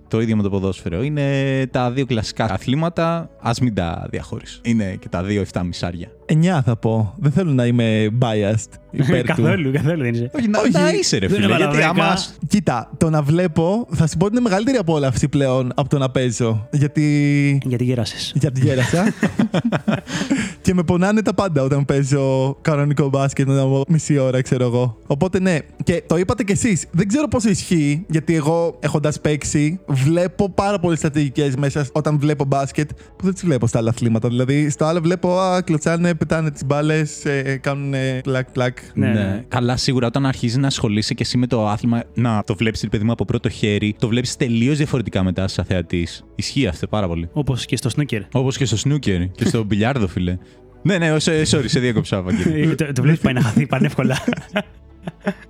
Το 0.09 0.21
ίδιο 0.21 0.37
με 0.37 0.43
το 0.43 0.51
ποδόσφαιρο. 0.51 1.03
Είναι 1.03 1.25
τα 1.71 1.91
δύο 1.91 2.07
κλασικά 2.07 2.45
αθλήματα. 2.53 3.31
Ας 3.41 3.51
μην 3.63 3.75
τα 3.75 4.07
διαχωρίσω. 4.11 4.59
Είναι 4.63 4.97
και 5.01 5.09
τα 5.09 5.23
δύο 5.23 5.45
7,5 5.53 5.61
άρια. 5.81 6.09
9 6.33 6.61
θα 6.65 6.77
πω. 6.77 7.15
Δεν 7.19 7.33
θέλω 7.33 7.51
να 7.53 7.67
είμαι 7.67 8.09
biased 8.21 8.71
υπέρ 8.91 9.21
του. 9.21 9.27
καθόλου, 9.27 9.73
καθόλου 9.73 10.03
δεν 10.03 10.15
είσαι. 10.15 10.31
Όχι, 10.35 10.49
να, 10.49 10.59
Όχι. 10.61 10.71
να 10.71 10.91
είσαι 10.91 11.19
ρε 11.19 11.27
Δεν 11.27 11.35
φίλε. 11.37 11.47
έβαλα 11.47 11.65
Γιατί 11.65 11.77
δέκα. 11.77 11.89
άμα. 11.89 12.17
Κοίτα, 12.49 12.91
το 12.97 13.11
να 13.11 13.23
βλέπω 13.23 13.87
θα 13.93 14.07
σου 14.07 14.17
πω 14.17 14.25
ότι 14.25 14.35
είναι 14.37 14.49
μεγαλύτερη 14.49 14.77
απόλαυση 14.77 15.29
πλέον 15.29 15.73
από 15.75 15.89
το 15.89 15.99
να 15.99 16.11
παίζω. 16.11 16.69
Γιατί. 16.73 17.61
Γιατί 17.65 17.85
γέρασες. 17.85 18.33
Γιατί 18.35 18.61
γέρασα. 18.61 19.05
και 20.63 20.75
με 20.75 20.83
πονάνε 20.83 21.23
τα 21.23 21.35
πάντα 21.35 21.63
όταν 21.63 21.85
παίζω 21.85 22.57
κανονικό 22.61 23.09
μπάσκετ 23.09 23.47
μετά 23.49 23.61
από 23.61 23.85
μισή 23.89 24.19
ώρα, 24.19 24.43
ξέρω 24.43 24.65
εγώ. 24.65 24.97
Οπότε 25.07 25.41
ναι, 25.41 25.59
και 25.85 26.03
το 26.07 26.17
είπατε 26.17 26.45
κι 26.45 26.53
εσείς. 26.53 26.87
Δεν 26.91 27.09
ξέρω 27.09 27.29
πόσο 27.29 27.49
ισχύει, 27.49 28.05
γιατί 28.09 28.35
εγώ 28.35 28.77
έχοντας 28.81 29.21
παίξει, 29.21 29.81
βλέπω 30.05 30.51
πάρα 30.51 30.79
πολλές 30.79 30.99
στρατηγικές 30.99 31.57
μέσα 31.57 31.87
όταν 31.93 32.19
βλέπω 32.19 32.45
μπάσκετ 32.45 32.91
που 33.17 33.25
δεν 33.25 33.33
τις 33.35 33.45
βλέπω 33.45 33.67
στα 33.67 33.79
άλλα 33.79 33.91
αθλήματα. 33.91 34.29
Δηλαδή, 34.29 34.71
στο 34.71 34.85
άλλο 34.85 35.01
βλέπω, 35.01 35.39
α, 35.39 35.63
κλωτσάνε, 35.63 36.15
πετάνε 36.15 36.51
τις 36.51 36.65
μπάλες, 36.65 37.25
ε, 37.25 37.57
κάνουν 37.63 37.95
πλακ-πλακ. 38.23 38.79
Ναι, 38.95 39.09
ναι. 39.09 39.45
Καλά, 39.49 39.77
σίγουρα 39.77 40.07
όταν 40.07 40.27
αρχίζει 40.27 40.59
να 40.59 40.67
ασχολείσαι 40.67 41.15
και 41.15 41.23
εσύ 41.23 41.39
με 41.39 41.47
το 41.47 41.69
άθλημα, 41.69 42.03
να 42.15 42.43
το 42.47 42.55
βλέπεις, 42.55 42.87
παιδί 42.91 43.05
μου, 43.05 43.13
από 43.13 43.25
πρώτο 43.25 43.49
χέρι, 43.49 43.95
το 43.99 44.09
βλέπεις 44.09 44.37
τελείως 44.37 44.77
διαφορετικά 44.77 45.23
μετά 45.23 45.49
σαν 45.49 45.65
θεατής. 45.65 46.25
Ισχύει 46.35 46.67
αυτό 46.67 46.87
πάρα 46.87 47.09
πολύ. 47.09 47.29
Όπως 47.33 47.65
και 47.67 47.77
στο 47.77 47.89
σνούκερ. 47.89 48.23
Όπως 48.33 48.57
και 48.57 48.65
στο 48.65 48.77
σνούκερ 48.77 49.27
και 49.31 49.45
στο 49.45 49.65
μπιλιάρδο, 49.65 50.07
φίλε. 50.09 50.37
Ναι, 50.83 50.99
ναι, 50.99 51.19
σε- 51.19 51.41
sorry, 51.51 51.65
σε 51.65 51.81
διέκοψα, 51.81 52.23
Βαγγέλη. 52.23 52.61
Ε, 52.71 52.75
το 52.75 52.93
το 52.93 53.03
βλέπεις 53.03 53.21
πάει 53.21 53.33
να 53.33 53.41
χαθεί 53.43 53.67
πανεύκολα. 53.67 54.17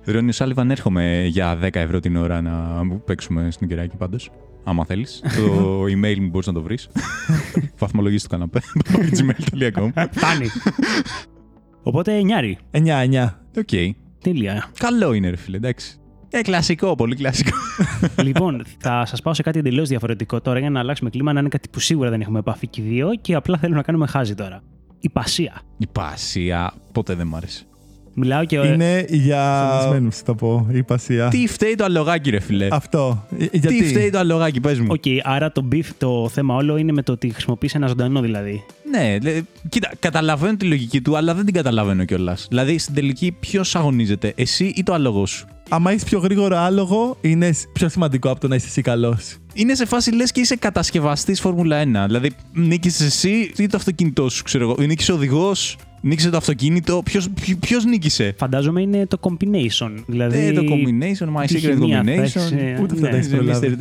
Ρόνι 0.05 0.31
Σάλιβαν, 0.31 0.71
έρχομαι 0.71 1.25
για 1.25 1.59
10 1.61 1.69
ευρώ 1.73 1.99
την 1.99 2.15
ώρα 2.15 2.41
να 2.41 2.83
μου 2.83 3.01
παίξουμε 3.05 3.51
σνουκεράκι 3.51 3.95
πάντως. 3.95 4.31
Άμα 4.63 4.85
θέλεις. 4.85 5.23
το 5.35 5.83
email 5.83 6.19
μου 6.19 6.27
μπορείς 6.27 6.47
να 6.47 6.53
το 6.53 6.61
βρεις. 6.61 6.89
Βαθμολογήσει 7.79 8.23
το 8.23 8.29
καναπέ. 8.29 8.59
gmail.com. 8.93 9.89
Φτάνει. 10.11 10.47
Οπότε 11.83 12.21
νιάρι. 12.21 12.57
9-9. 12.71 13.29
Οκ. 13.57 13.95
Τέλεια. 14.21 14.71
Καλό 14.77 15.13
είναι, 15.13 15.29
ρε 15.29 15.35
φίλε, 15.35 15.57
εντάξει. 15.57 15.97
Ε, 16.29 16.41
κλασικό, 16.41 16.95
πολύ 16.95 17.15
κλασικό. 17.15 17.57
λοιπόν, 18.23 18.63
θα 18.79 19.05
σας 19.05 19.21
πάω 19.21 19.33
σε 19.33 19.41
κάτι 19.41 19.59
εντελώς 19.59 19.87
διαφορετικό 19.87 20.41
τώρα 20.41 20.59
για 20.59 20.69
να 20.69 20.79
αλλάξουμε 20.79 21.09
κλίμα, 21.09 21.33
να 21.33 21.39
είναι 21.39 21.49
κάτι 21.49 21.69
που 21.69 21.79
σίγουρα 21.79 22.09
δεν 22.09 22.21
έχουμε 22.21 22.39
επαφή 22.39 22.67
και 22.67 22.81
οι 22.81 22.83
δύο 22.83 23.09
και 23.21 23.35
απλά 23.35 23.57
θέλω 23.57 23.75
να 23.75 23.81
κάνουμε 23.81 24.07
χάζι 24.07 24.35
τώρα. 24.35 24.61
Ιππασία. 24.99 25.08
Η 25.08 25.09
ιππασία 25.09 26.73
ποτέ 26.91 27.13
δεν 27.13 27.27
μ' 27.27 27.35
άρεσε. 27.35 27.66
Μιλάω 28.19 28.45
και. 28.45 28.55
Είναι 28.55 29.05
για. 29.09 29.69
Σαντισμένου, 29.71 30.11
θα 30.11 30.35
πω. 30.35 30.67
Ιππασία. 30.71 31.27
Τι 31.27 31.47
φταίει 31.47 31.75
το 31.75 31.83
αλογάκι, 31.83 32.29
ρε 32.29 32.39
φίλε. 32.39 32.67
Αυτό. 32.71 33.25
Ε, 33.39 33.45
Γιατί; 33.51 33.77
Τι 33.77 33.83
φταίει 33.85 34.09
το 34.09 34.17
αλογάκι, 34.17 34.59
πες 34.59 34.79
μου. 34.79 34.87
Οκ, 34.89 35.03
άρα 35.23 35.51
το 35.51 35.67
beef, 35.71 35.85
το 35.97 36.29
θέμα 36.33 36.55
όλο 36.55 36.77
είναι 36.77 36.91
με 36.91 37.01
το 37.01 37.11
ότι 37.11 37.29
χρησιμοποιείς 37.29 37.75
ένα 37.75 37.87
ζωντανό 37.87 38.21
δηλαδή. 38.21 38.63
Ναι, 38.91 39.17
λέ- 39.21 39.43
κοίτα, 39.69 39.91
καταλαβαίνω 39.99 40.57
τη 40.57 40.65
λογική 40.65 41.01
του, 41.01 41.17
αλλά 41.17 41.33
δεν 41.33 41.45
την 41.45 41.53
καταλαβαίνω 41.53 42.05
κιόλας. 42.05 42.45
Δηλαδή, 42.49 42.77
στην 42.77 42.93
τελική, 42.93 43.35
ποιος 43.39 43.75
αγωνίζεται, 43.75 44.33
εσύ 44.35 44.73
ή 44.75 44.83
το 44.83 44.93
άλογο 44.93 45.25
σου; 45.25 45.47
Άμα 45.69 45.91
έχει 45.91 46.05
πιο 46.05 46.19
γρήγορο 46.19 46.57
άλογο, 46.57 47.17
είναι 47.21 47.53
πιο 47.73 47.89
σημαντικό 47.89 48.29
από 48.29 48.39
το 48.39 48.47
να 48.47 48.55
είσαι 48.55 48.67
εσύ 48.67 48.81
καλός. 48.81 49.35
Είναι 49.53 49.75
σε 49.75 49.85
φάση 49.85 50.11
λες 50.11 50.31
και 50.31 50.39
είσαι 50.39 50.55
κατασκευαστής 50.55 51.39
Φόρμουλα 51.39 51.81
1. 51.81 51.85
Δηλαδή, 52.05 52.31
νίκησες 52.53 53.05
εσύ 53.07 53.51
ή 53.57 53.67
το 53.67 53.77
αυτοκίνητό 53.77 54.29
σου, 54.29 54.43
ξέρω 54.43 54.63
εγώ. 54.63 54.75
Νίκησες 54.85 55.09
ο 55.09 55.13
οδηγός, 55.13 55.77
νίκησε 56.01 56.29
το 56.29 56.37
αυτοκίνητο. 56.37 57.03
Ποιος 57.59 57.85
νίκησε; 57.85 58.33
Φαντάζομαι 58.37 58.81
είναι 58.81 59.05
το 59.05 59.19
combination. 59.21 59.91
Δηλαδή. 60.07 60.37
Ε, 60.37 60.51
το 60.51 60.61
combination, 60.61 61.41
my 61.41 61.45
τη 61.47 61.55
secret 61.55 61.59
χημεία 61.59 62.03
θα 62.03 62.11
combination. 62.11 62.17
έχεις, 62.21 62.51
ε, 62.51 62.79
Ούτε 62.81 62.93
αυτό 62.93 63.05
ναι. 63.05 63.09
τα 63.09 63.15
έχεις 63.15 63.27
Είναι 63.27 63.37
προλάβει. 63.37 63.77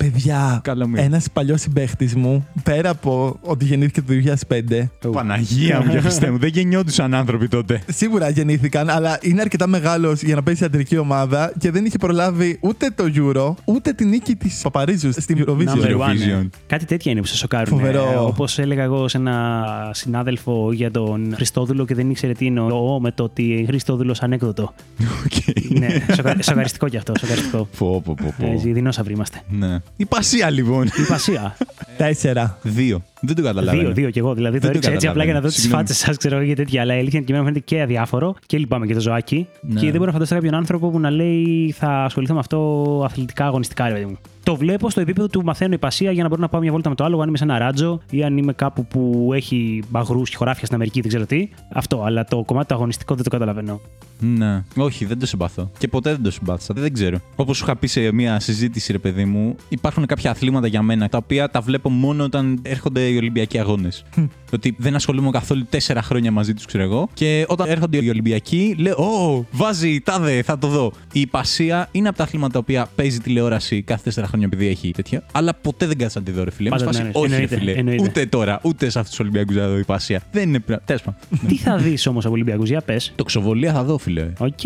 Mystery 0.00 0.10
του 0.12 0.18
γιου. 0.18 0.22
Παιδιά, 0.22 0.60
Καλό 0.64 0.86
μήνα. 0.86 1.02
ένας 1.02 1.26
παλιός 1.32 1.60
συμπαίχτης 1.60 2.14
μου, 2.14 2.46
πέρα 2.62 2.90
από 2.90 3.36
ότι 3.40 3.64
γεννήθηκε 3.64 4.00
το 4.02 4.12
2005, 4.48 5.10
Παναγία 5.12 5.80
μου 5.84 5.90
και 5.90 6.00
Χριστέ 6.00 6.30
μου, 6.30 6.38
δεν 6.38 6.48
γεννιόντουσαν 6.48 7.14
άνθρωποι 7.14 7.48
τότε. 7.48 7.80
Σίγουρα 7.88 8.28
γεννήθηκαν, 8.28 8.90
αλλά 8.90 9.18
είναι 9.22 9.40
αρκετά 9.40 9.66
μεγάλος 9.66 10.22
για 10.22 10.34
να 10.34 10.42
παίζει 10.42 10.58
σε 10.60 10.66
αντρική 10.66 10.96
ομάδα 10.98 11.52
και 11.58 11.70
δεν 11.70 11.84
είχε 11.84 11.98
προλάβει 11.98 12.58
ούτε 12.62 12.90
το 12.94 13.04
Euro, 13.14 13.54
ούτε 13.64 13.92
τη 13.92 14.04
νίκη 14.04 14.34
της 14.36 14.60
Παπαρίζου 14.62 15.12
στην 15.20 15.44
Eurovision. 15.46 15.68
Number 15.68 15.96
one, 15.96 16.10
Eurovision. 16.10 16.42
ε. 16.44 16.48
Κάτι 16.66 16.84
τέτοια 16.84 17.12
είναι 17.12 17.20
που 17.20 17.26
σε 17.26 17.36
σοκάρουν. 17.36 17.66
Φοβερό. 17.78 18.24
Όπως 18.26 18.58
έλεγα 18.58 18.82
εγώ 18.82 19.08
σε 19.08 19.16
ένα 19.16 19.64
συνάδελφο 19.92 20.72
για 20.72 20.90
τον 20.90 21.32
Χριστόδουλο 21.34 21.84
και 21.84 21.94
δεν 21.94 22.10
ήξερε 22.10 22.32
τι 22.32 22.46
εννοώ 22.46 23.00
με 23.00 23.10
το 23.10 23.22
ότι 23.22 23.64
Χριστόδουλος 23.66 24.22
ανέκδοτο. 24.22 24.62
Οκ. 25.24 25.58
ναι, 25.78 25.88
σοκα- 26.14 26.42
σοκαριστικό 26.42 26.88
κι 26.88 26.96
αυτό. 26.96 27.12
Σοκαριστικό. 27.20 27.68
Πω, 27.78 28.00
πω, 28.04 28.14
πω, 28.22 28.34
πω. 28.38 28.46
Έτσι, 28.52 28.72
δεινόσαυροι 28.72 29.12
είμαστε. 29.12 29.40
Ναι. 29.48 29.78
Η 29.96 30.04
πασία 30.04 30.50
λοιπόν. 30.50 30.86
Η 30.86 31.02
πασία. 31.08 31.56
Τέσσερα. 31.96 32.58
Δύο. 32.62 33.02
Δεν 33.20 33.36
το 33.36 33.42
καταλαβαίνω. 33.42 33.82
δύο, 33.82 33.92
δύο 33.92 34.10
κι 34.10 34.18
εγώ. 34.18 34.34
Δηλαδή 34.34 34.58
το 34.58 34.60
Δεν 34.60 34.70
το 34.70 34.76
έριξα 34.78 34.92
έτσι 34.92 35.06
απλά 35.06 35.24
για 35.24 35.32
να 35.34 35.40
δω 35.40 35.48
τις 35.48 35.56
καταλαβαίνω. 35.56 35.88
φάτσε 35.88 36.04
σας, 36.04 36.16
ξέρω 36.16 36.36
εγώ 36.36 36.46
και 36.46 36.54
τέτοια. 36.54 36.82
Αλλά 36.82 36.94
η 36.94 36.98
αλήθεια 36.98 37.18
είναι 37.18 37.26
και 37.26 37.32
εμένα 37.32 37.48
μου 37.48 37.54
φαίνεται 37.54 37.74
και 37.74 37.82
αδιάφορο 37.82 38.34
και 38.46 38.58
λυπάμαι 38.58 38.86
και 38.86 38.94
το 38.94 39.00
ζωάκι. 39.00 39.46
Ναι. 39.60 39.80
Και 39.80 39.86
δεν 39.86 39.92
μπορώ 39.92 40.04
να 40.04 40.12
φανταστώ 40.12 40.34
κάποιον 40.34 40.54
άνθρωπο 40.54 40.90
που 40.90 41.00
να 41.00 41.10
λέει 41.10 41.74
θα 41.78 42.04
ασχοληθώ 42.04 42.34
με 42.34 42.40
αυτό 42.40 43.02
αθλητικά, 43.04 43.46
αγωνιστικά, 43.46 43.86
ρε 43.86 43.92
παιδί 43.92 44.04
μου. 44.04 44.18
Το 44.42 44.56
βλέπω 44.56 44.90
στο 44.90 45.00
επίπεδο 45.00 45.28
του 45.28 45.44
μαθαίνω 45.44 45.74
υπασία 45.74 46.10
για 46.10 46.22
να 46.22 46.28
μπορώ 46.28 46.40
να 46.40 46.48
πάω 46.48 46.60
μια 46.60 46.72
βόλτα 46.72 46.88
με 46.88 46.94
το 46.94 47.04
άλλο, 47.04 47.20
αν 47.20 47.28
είμαι 47.28 47.36
σε 47.36 47.44
ένα 47.44 47.58
ράτζο 47.58 48.00
ή 48.10 48.22
αν 48.24 48.36
είμαι 48.36 48.52
κάπου 48.52 48.86
που 48.86 49.30
έχει 49.34 49.82
μπαγρού 49.88 50.22
και 50.22 50.36
χωράφια 50.36 50.64
στην 50.64 50.74
Αμερική, 50.74 51.00
δεν 51.00 51.08
ξέρω 51.08 51.26
τι. 51.26 51.48
Αυτό, 51.72 52.02
αλλά 52.02 52.24
το 52.24 52.42
κομμάτι 52.46 52.68
το 52.68 52.74
αγωνιστικό 52.74 53.14
δεν 53.14 53.24
το 53.24 53.30
καταλαβαίνω. 53.30 53.80
Ναι. 54.20 54.62
Όχι, 54.76 55.04
δεν 55.04 55.18
το 55.18 55.26
συμπαθώ. 55.26 55.70
Και 55.78 55.88
ποτέ 55.88 56.10
δεν 56.10 56.22
το 56.22 56.30
συμπάθησα. 56.30 56.74
Δεν 56.76 56.92
ξέρω. 56.92 57.18
Όπως 57.36 57.56
σου 57.56 57.64
είχα 57.64 57.76
πει 57.76 57.86
σε 57.86 58.12
μια 58.12 58.40
συζήτηση, 58.40 58.92
ρε 58.92 58.98
παιδί 58.98 59.24
μου, 59.24 59.56
υπάρχουν 59.68 60.06
κάποια 60.06 60.30
αθλήματα 60.30 60.66
για 60.66 60.82
μένα 60.82 61.08
τα 61.08 61.18
οποία 61.18 61.50
τα 61.50 61.60
βλέπω 61.60 61.90
μόνο 61.90 62.24
όταν 62.24 62.58
έρχονται 62.62 63.09
οι 63.10 63.16
Ολυμπιακοί 63.16 63.58
αγώνες. 63.58 64.04
Ότι 64.56 64.74
δεν 64.78 64.94
ασχολούμαι 64.94 65.30
καθόλου 65.30 65.66
τέσσερα 65.70 66.02
χρόνια 66.02 66.30
μαζί 66.30 66.54
τους, 66.54 66.64
ξέρω 66.64 66.84
εγώ. 66.84 67.08
Και 67.14 67.44
όταν 67.48 67.68
έρχονται 67.68 68.04
οι 68.04 68.08
Ολυμπιακοί, 68.08 68.74
λέω: 68.78 68.96
Ω, 68.96 69.46
βάζει, 69.50 70.00
τάδε, 70.00 70.42
θα 70.42 70.58
το 70.58 70.66
δω. 70.66 70.92
Η 71.12 71.20
υπασία 71.20 71.88
είναι 71.92 72.08
από 72.08 72.16
τα 72.16 72.22
αθλήματα 72.22 72.52
τα 72.52 72.58
οποία 72.58 72.88
παίζει 72.94 73.18
τηλεόραση 73.18 73.82
κάθε 73.82 74.02
τέσσερα 74.04 74.26
χρόνια 74.26 74.46
επειδή 74.52 74.66
έχει 74.66 74.90
τέτοια. 74.90 75.22
Αλλά 75.32 75.54
ποτέ 75.54 75.86
δεν 75.86 75.98
κάτσα 75.98 76.18
να 76.18 76.24
τη 76.24 76.30
δω, 76.30 76.44
ρε 76.44 76.50
φίλε. 76.50 76.68
Είμαι 76.68 76.78
Πάντα 76.78 76.92
σε 76.92 77.02
ναι, 77.02 77.10
φάση, 77.10 77.18
ναι, 77.18 77.24
Όχι, 77.24 77.28
ρε 77.28 77.34
εννοείται, 77.34 77.58
φίλε. 77.58 77.72
εννοείται. 77.72 78.02
Ούτε 78.02 78.26
τώρα, 78.26 78.60
ούτε 78.62 78.90
σε 78.90 78.98
αυτούς 78.98 79.16
τους 79.16 79.26
Ολυμπιακούς 79.26 79.56
να 79.56 79.68
δω 79.68 79.78
υπασία. 79.78 80.22
Δεν 80.32 80.48
είναι 80.48 80.58
πράγμα. 80.58 80.84
Τέλος 80.84 81.02
πάντων. 81.02 81.20
τι 81.48 81.56
θα 81.56 81.76
δεις 81.76 82.06
όμως 82.06 82.24
από 82.24 82.34
Ολυμπιακούς, 82.34 82.68
για 82.68 82.80
πες. 82.80 83.12
Το 83.16 83.24
ξοβολία 83.24 83.72
θα 83.72 83.84
δω, 83.84 83.98
φίλε. 83.98 84.32
Οκ, 84.38 84.58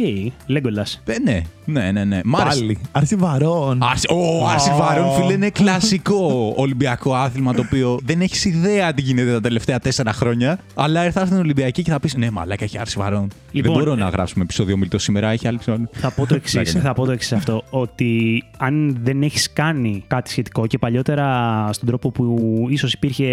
Λέγκολα. 0.47 0.87
Ε, 1.05 1.19
ναι, 1.19 1.43
ναι, 1.65 1.91
ναι. 1.93 2.05
ναι. 2.05 2.21
Μ' 2.25 2.37
άρεσε. 2.37 2.59
Πάλι. 2.59 2.79
Άρση 2.93 3.17
βαρών. 3.17 3.83
Άρση, 3.83 4.07
ο 4.11 4.49
Άρση 4.49 4.71
Βαρών, 4.79 5.13
φίλε, 5.13 5.33
είναι 5.33 5.51
κλασικό 5.51 6.45
Ολυμπιακό 6.57 7.15
άθλημα 7.15 7.55
το 7.55 7.63
οποίο 7.67 7.99
δεν 8.05 8.21
έχεις 8.21 8.45
ιδέα 8.45 8.95
τι 8.95 9.03
γίνεται 9.03 9.33
τα 9.33 9.41
τελευταία 9.41 9.74
τέσσερα 9.79 10.13
χρόνια. 10.13 10.59
Αλλά 10.75 11.05
ήρθα 11.05 11.27
στην 11.27 11.39
Ολυμπιακή 11.39 11.83
και 11.83 11.91
θα 11.91 12.01
πεις: 12.01 12.15
Ναι, 12.15 12.31
μαλάκα 12.31 12.65
έχει 12.65 12.79
Άρση 12.79 12.99
Βαρών. 12.99 13.29
Λοιπόν, 13.51 13.75
δεν 13.75 13.83
μπορώ 13.83 13.97
ε, 13.97 14.03
να 14.03 14.09
γράψουμε 14.09 14.45
επεισόδιο 14.45 14.77
μιλτό 14.77 14.99
σήμερα, 14.99 15.31
έχει 15.31 15.47
άλλη 15.47 15.59
ψώνη. 15.59 15.87
Θα 15.93 16.11
πω 16.11 16.27
το 16.27 16.35
εξής. 16.45 16.53
Πλάκα, 16.53 16.73
ναι. 16.73 16.81
θα 16.81 16.93
πω 16.93 17.05
το 17.05 17.13
εξής 17.13 17.33
αυτό. 17.33 17.65
Ότι 17.71 18.43
αν 18.57 18.99
δεν 19.03 19.23
έχεις 19.23 19.53
κάνει 19.53 20.05
κάτι 20.07 20.31
σχετικό 20.31 20.67
και 20.67 20.79
παλιότερα 20.79 21.69
στον 21.73 21.89
τρόπο 21.89 22.11
που 22.11 22.67
ίσως 22.71 22.93
υπήρχε 22.93 23.25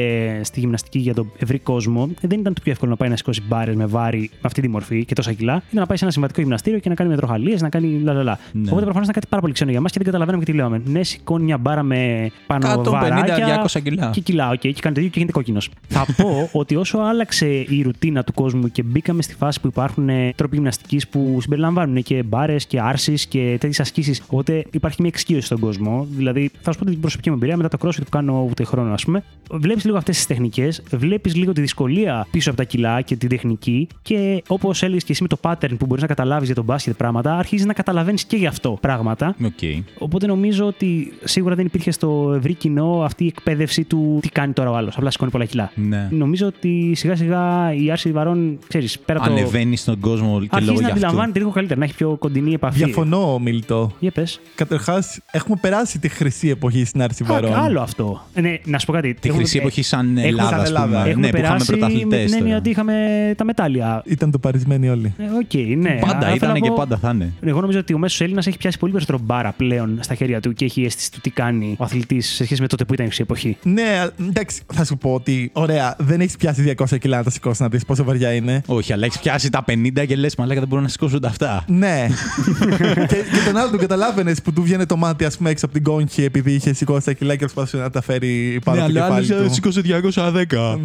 στη 0.43 0.59
γυμναστική 0.59 0.99
για 0.99 1.13
τον 1.13 1.31
ευρύ 1.39 1.59
κόσμο, 1.59 2.09
δεν 2.21 2.39
ήταν 2.39 2.53
το 2.53 2.61
πιο 2.63 2.71
εύκολο 2.71 2.91
να 2.91 2.97
πάει 2.97 3.09
να 3.09 3.15
σηκώσει 3.15 3.41
μπάρες 3.47 3.75
με 3.75 3.85
βάρη 3.85 4.29
με 4.33 4.39
αυτή 4.41 4.61
τη 4.61 4.67
μορφή 4.67 5.05
και 5.05 5.15
τόσα 5.15 5.33
κιλά. 5.33 5.53
Ήταν 5.53 5.79
να 5.79 5.85
πάει 5.85 5.97
σε 5.97 6.03
ένα 6.03 6.13
συμβατικό 6.13 6.41
γυμναστήριο 6.41 6.79
και 6.79 6.89
να 6.89 6.95
κάνει 6.95 7.09
με 7.09 7.17
τροχαλίες, 7.17 7.61
να 7.61 7.69
κάνει 7.69 8.01
λαλαλά. 8.03 8.39
Ναι. 8.51 8.61
Οπότε 8.61 8.83
προφανώς 8.83 9.03
ήταν 9.07 9.13
κάτι 9.13 9.27
πάρα 9.27 9.41
πολύ 9.41 9.53
ξένο 9.53 9.71
για 9.71 9.81
μας 9.81 9.91
και 9.91 9.97
δεν 9.97 10.07
καταλαβαίναμε 10.07 10.43
και 10.43 10.51
τι 10.51 10.57
λέμε. 10.57 10.81
Ναι, 10.85 11.03
σηκώνει 11.03 11.43
μια 11.43 11.57
μπάρα 11.57 11.83
με 11.83 12.31
πάνω 12.47 12.81
150-200 12.81 12.83
βαράκια 12.83 13.79
κιλά. 13.83 14.09
Και 14.09 14.21
κιλά, 14.21 14.49
οκ, 14.49 14.59
και 14.59 14.73
κάνει 14.79 14.95
το 14.95 15.01
ίδιο 15.01 15.11
και 15.11 15.19
γίνεται 15.19 15.31
κόκκινος. 15.31 15.69
θα 15.87 16.05
πω 16.17 16.30
ότι 16.51 16.75
όσο 16.75 16.97
άλλαξε 16.97 17.47
η 17.47 17.81
ρουτίνα 17.81 18.23
του 18.23 18.33
κόσμου 18.33 18.71
και 18.71 18.83
μπήκαμε 18.83 19.21
στη 19.21 19.35
φάση 19.35 19.61
που 19.61 19.67
υπάρχουν 19.67 20.09
ε, 20.09 20.33
τρόποι 20.35 20.55
γυμναστικής 20.55 21.07
που 21.07 21.37
συμπεριλαμβάνουν 21.41 22.03
και 22.03 22.23
μπάρες 22.23 22.65
και 22.65 22.79
άρσεις 22.79 23.13
και 23.27 23.57
τέτοιες 23.59 23.79
ασκήσεις, 23.79 24.21
οπότε 24.27 24.65
υπάρχει 24.71 24.97
μια 24.99 25.09
εξοικείωση 25.13 25.45
στον 25.45 25.59
κόσμο. 25.59 26.07
Δηλαδή, 26.09 26.51
θα 26.61 26.71
σου 26.71 26.79
πω 26.79 26.85
την 26.85 26.99
προσωπική 26.99 27.29
μου 27.29 27.35
εμπειρία 27.35 27.57
μετά 27.57 27.77
το 27.77 27.77
crossfit 27.81 28.03
που 28.03 28.09
κάνω 28.09 28.47
ούτε 28.49 28.63
χρόνο, 28.63 28.93
ας 28.93 29.05
πούμε. 29.05 29.23
Βλέπεις 29.51 29.85
λίγο 29.85 29.97
αυτές 29.97 30.15
τις 30.15 30.25
τεχνικές, 30.25 30.83
βλέπεις 30.91 31.35
λίγο 31.35 31.53
τη 31.53 31.61
δυσκολία 31.61 32.27
πίσω 32.31 32.49
από 32.49 32.57
τα 32.57 32.63
κιλά 32.63 33.01
και 33.01 33.15
την 33.15 33.29
τεχνική 33.29 33.87
και 34.01 34.43
όπως 34.47 34.83
έλεγες 34.83 35.03
και 35.03 35.11
εσύ 35.11 35.21
με 35.21 35.27
το 35.27 35.37
pattern 35.41 35.77
που 35.77 35.85
μπορείς 35.85 36.01
να 36.01 36.07
καταλάβεις 36.07 36.45
για 36.45 36.55
τον 36.55 36.63
μπάσκετ 36.63 36.95
πράγματα, 36.95 37.37
αρχίζεις 37.37 37.65
να 37.65 37.73
καταλαβαίνεις 37.73 38.23
και 38.23 38.35
γι' 38.35 38.47
αυτό 38.47 38.77
πράγματα. 38.81 39.35
Οκ. 39.43 39.59
Οπότε 39.97 40.27
νομίζω 40.27 40.65
ότι 40.65 41.13
σίγουρα 41.23 41.55
δεν 41.55 41.65
υπήρχε 41.65 41.91
στο 41.91 42.33
ευρύ 42.37 42.53
κοινό 42.53 43.01
αυτή 43.03 43.23
η 43.23 43.27
εκπαίδευση 43.27 43.83
του 43.83 44.19
τι 44.21 44.29
κάνει 44.29 44.53
τώρα 44.53 44.69
ο 44.69 44.75
άλλος. 44.75 44.97
Απλά 44.97 45.11
σηκώνει 45.11 45.31
πολλά 45.31 45.45
κιλά. 45.45 45.71
Ναι. 45.75 46.07
Νομίζω 46.21 46.47
ότι 46.47 46.91
σιγά 46.95 47.15
σιγά 47.15 47.73
η 47.73 47.91
άρση 47.91 48.11
βαρών, 48.11 48.59
ξέρεις, 48.67 48.99
πέρα 48.99 49.19
από 49.19 49.27
το. 49.27 49.33
Ανεβαίνει 49.35 49.75
στον 49.75 49.99
κόσμο 49.99 50.39
και 50.39 50.47
Αρχίζει 50.51 50.71
λόγω 50.71 50.81
να 50.81 50.87
γι' 50.87 50.93
αυτό. 50.93 51.05
αντιλαμβάνεται 51.05 51.39
λίγο 51.39 51.51
καλύτερα, 51.51 51.79
να 51.79 51.85
έχει 51.85 51.95
πιο 51.95 52.15
κοντινή 52.19 52.53
επαφή. 52.53 52.83
Διαφωνώ, 52.83 53.39
Μίλτο. 53.39 53.91
Για 53.99 54.11
πες. 54.11 54.39
Καταρχάς, 54.55 55.19
έχουμε 55.31 55.57
περάσει 55.61 55.99
τη 55.99 56.09
χρυσή 56.09 56.49
εποχή 56.49 56.85
στην 56.85 57.01
Άρση 57.01 57.23
Βαρών. 57.23 57.53
Άλλο 57.53 57.81
αυτό. 57.81 58.25
Ε, 58.33 58.41
Ναι, 58.41 58.57
να 58.65 58.79
σου 58.79 58.85
πω 58.85 58.91
κάτι. 58.91 59.13
Τη 59.13 59.19
Έχουμε- 59.27 59.35
χρυσή 59.43 59.57
ε, 59.57 59.61
εποχή 59.61 59.81
σαν 59.83 60.05
έχουμε 60.17 60.27
Ελλάδα, 60.27 60.49
σαν 60.49 60.59
ας 60.59 60.67
Ελλάδα. 60.67 60.85
πούμε. 60.97 61.09
Έχουμε 61.09 61.25
Ναι, 61.25 61.31
που 61.31 61.37
είχαμε 61.37 61.47
περάσει 61.53 61.71
με 61.71 61.77
πρωταθλητές. 61.77 62.23
την 62.25 62.33
έννοια 62.33 62.57
ότι 62.57 62.69
είχαμε 62.69 62.95
τα 63.37 63.43
μετάλλια. 63.45 64.03
Ήταν 64.05 64.31
το 64.31 64.39
παρισμένοι 64.39 64.89
όλοι. 64.89 65.13
Ε, 65.17 65.23
Οκ, 65.23 65.77
ναι. 65.77 65.97
Πάντα 66.01 66.15
Αλλά 66.17 66.23
θέλω 66.25 66.35
ήταν 66.35 66.49
να 66.51 66.59
και 66.59 66.67
πω- 66.67 66.75
πάντα 66.77 66.97
θα 66.97 67.09
είναι. 67.13 67.33
Εγώ 67.41 67.61
νομίζω 67.61 67.79
ότι 67.79 67.93
ο 67.93 67.97
μέσος 67.97 68.21
Έλληνας 68.21 68.47
έχει 68.47 68.57
πιάσει 68.57 68.77
πολύ 68.77 68.91
περισσότερο 68.91 69.23
μπάρα 69.25 69.51
πλέον 69.57 69.97
στα 70.01 70.15
χέρια 70.15 70.39
του 70.39 70.53
και 70.53 70.65
έχει 70.65 70.83
αίσθηση 70.83 71.11
του 71.11 71.19
τι 71.21 71.29
κάνει 71.29 71.75
ο 71.79 71.83
αθλητής 71.83 72.27
σε 72.29 72.43
σχέση 72.45 72.61
με 72.61 72.67
τότε 72.67 72.85
που 72.85 72.93
ήταν 72.93 73.05
η 73.05 73.09
χρυσή 73.09 73.23
εποχή. 73.23 73.57
Ναι, 73.63 74.05
εντάξει, 74.29 74.61
θα 74.73 74.85
σου 74.85 74.97
πω 74.97 75.13
ότι 75.13 75.49
ωραία, 75.53 75.95
δεν 76.11 76.21
έχεις 76.21 76.35
πιάσει 76.35 76.73
200 76.77 76.97
κιλά 76.99 77.17
να 77.17 77.23
τα 77.23 77.29
σηκώσεις 77.29 77.59
να 77.59 77.67
δεις 77.67 77.85
πόσο 77.85 78.03
βαριά 78.03 78.31
είναι. 78.33 78.61
Όχι, 78.65 78.93
αλλά 78.93 79.05
έχεις 79.05 79.19
πιάσει 79.19 79.49
τα 79.49 79.63
50 79.67 80.05
και 80.07 80.15
λες, 80.15 80.35
μαλάκα 80.35 80.59
δεν 80.59 80.69
μπορώ 80.69 80.81
να 80.81 80.87
σηκώσω 80.87 81.15
ούτε 81.15 81.27
αυτά. 81.27 81.63
Ναι. 81.67 82.07
και, 83.09 83.15
και 83.15 83.41
τον 83.45 83.57
άλλο 83.57 83.69
τον 83.69 83.79
καταλάβαινες 83.79 84.41
που 84.41 84.53
του 84.53 84.63
βγαίνει 84.63 84.85
το 84.85 84.95
μάτι, 84.97 85.25
ας 85.25 85.37
πούμε, 85.37 85.49
έξω 85.49 85.65
από 85.65 85.73
την 85.73 85.83
κόγχη 85.83 86.23
επειδή 86.23 86.51
είχε 86.53 86.73
σηκώσει 86.73 87.05
τα 87.05 87.13
κιλά 87.13 87.33
και 87.33 87.39
προσπαθούσε 87.39 87.77
να 87.77 87.89
τα 87.89 88.01
φέρει 88.01 88.59
πάνω 88.63 88.77
Ναι, 88.77 88.83
από 88.83 88.93
το 88.93 89.03
αλλά 89.03 89.19
κεφάλι 89.21 89.33
άλλος 89.33 89.47
του. 89.47 89.53
σήκωσε 89.53 89.81
210. 89.83 90.79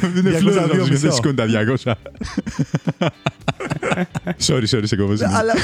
Δεν 0.14 0.26
είναι 0.26 0.38
202 0.38 0.40
φλόρος, 0.40 0.88
μισό. 0.90 1.00
δεν 1.00 1.12
σηκώνει 1.12 1.34
τα 1.34 1.46
200. 1.84 1.92
Sorry, 4.46 4.66
sorry, 4.70 4.82
σε 4.84 4.96
κόβω. 4.96 5.16
συγγνώμη. 5.16 5.38
Αλλά. 5.38 5.54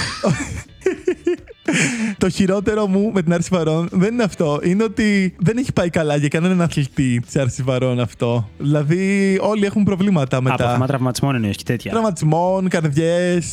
το 2.19 2.29
χειρότερο 2.29 2.87
μου 2.87 3.11
με 3.15 3.23
την 3.23 3.33
Άρση 3.33 3.49
Βαρών 3.53 3.89
δεν 3.93 4.13
είναι 4.13 4.23
αυτό. 4.23 4.61
Είναι 4.65 4.83
ότι 4.83 5.35
δεν 5.39 5.57
έχει 5.57 5.73
πάει 5.73 5.91
καλά 5.91 6.17
για 6.17 6.29
κανέναν 6.29 6.61
αθλητή 6.61 7.21
τη 7.33 7.41
Άρση 7.41 7.63
Βαρών 7.63 8.01
αυτό. 8.01 8.49
Δηλαδή, 8.59 9.39
όλοι 9.41 9.65
έχουν 9.65 9.83
προβλήματα 9.85 10.37
Από 10.37 10.49
θέμα 10.57 10.73
μετά. 10.73 10.87
τραυματισμών 10.87 11.35
εννοεί 11.35 11.51
και 11.51 11.63
τέτοια. 11.65 11.91
Τραυματισμών, 11.91 12.69
καρδιές. 12.69 13.45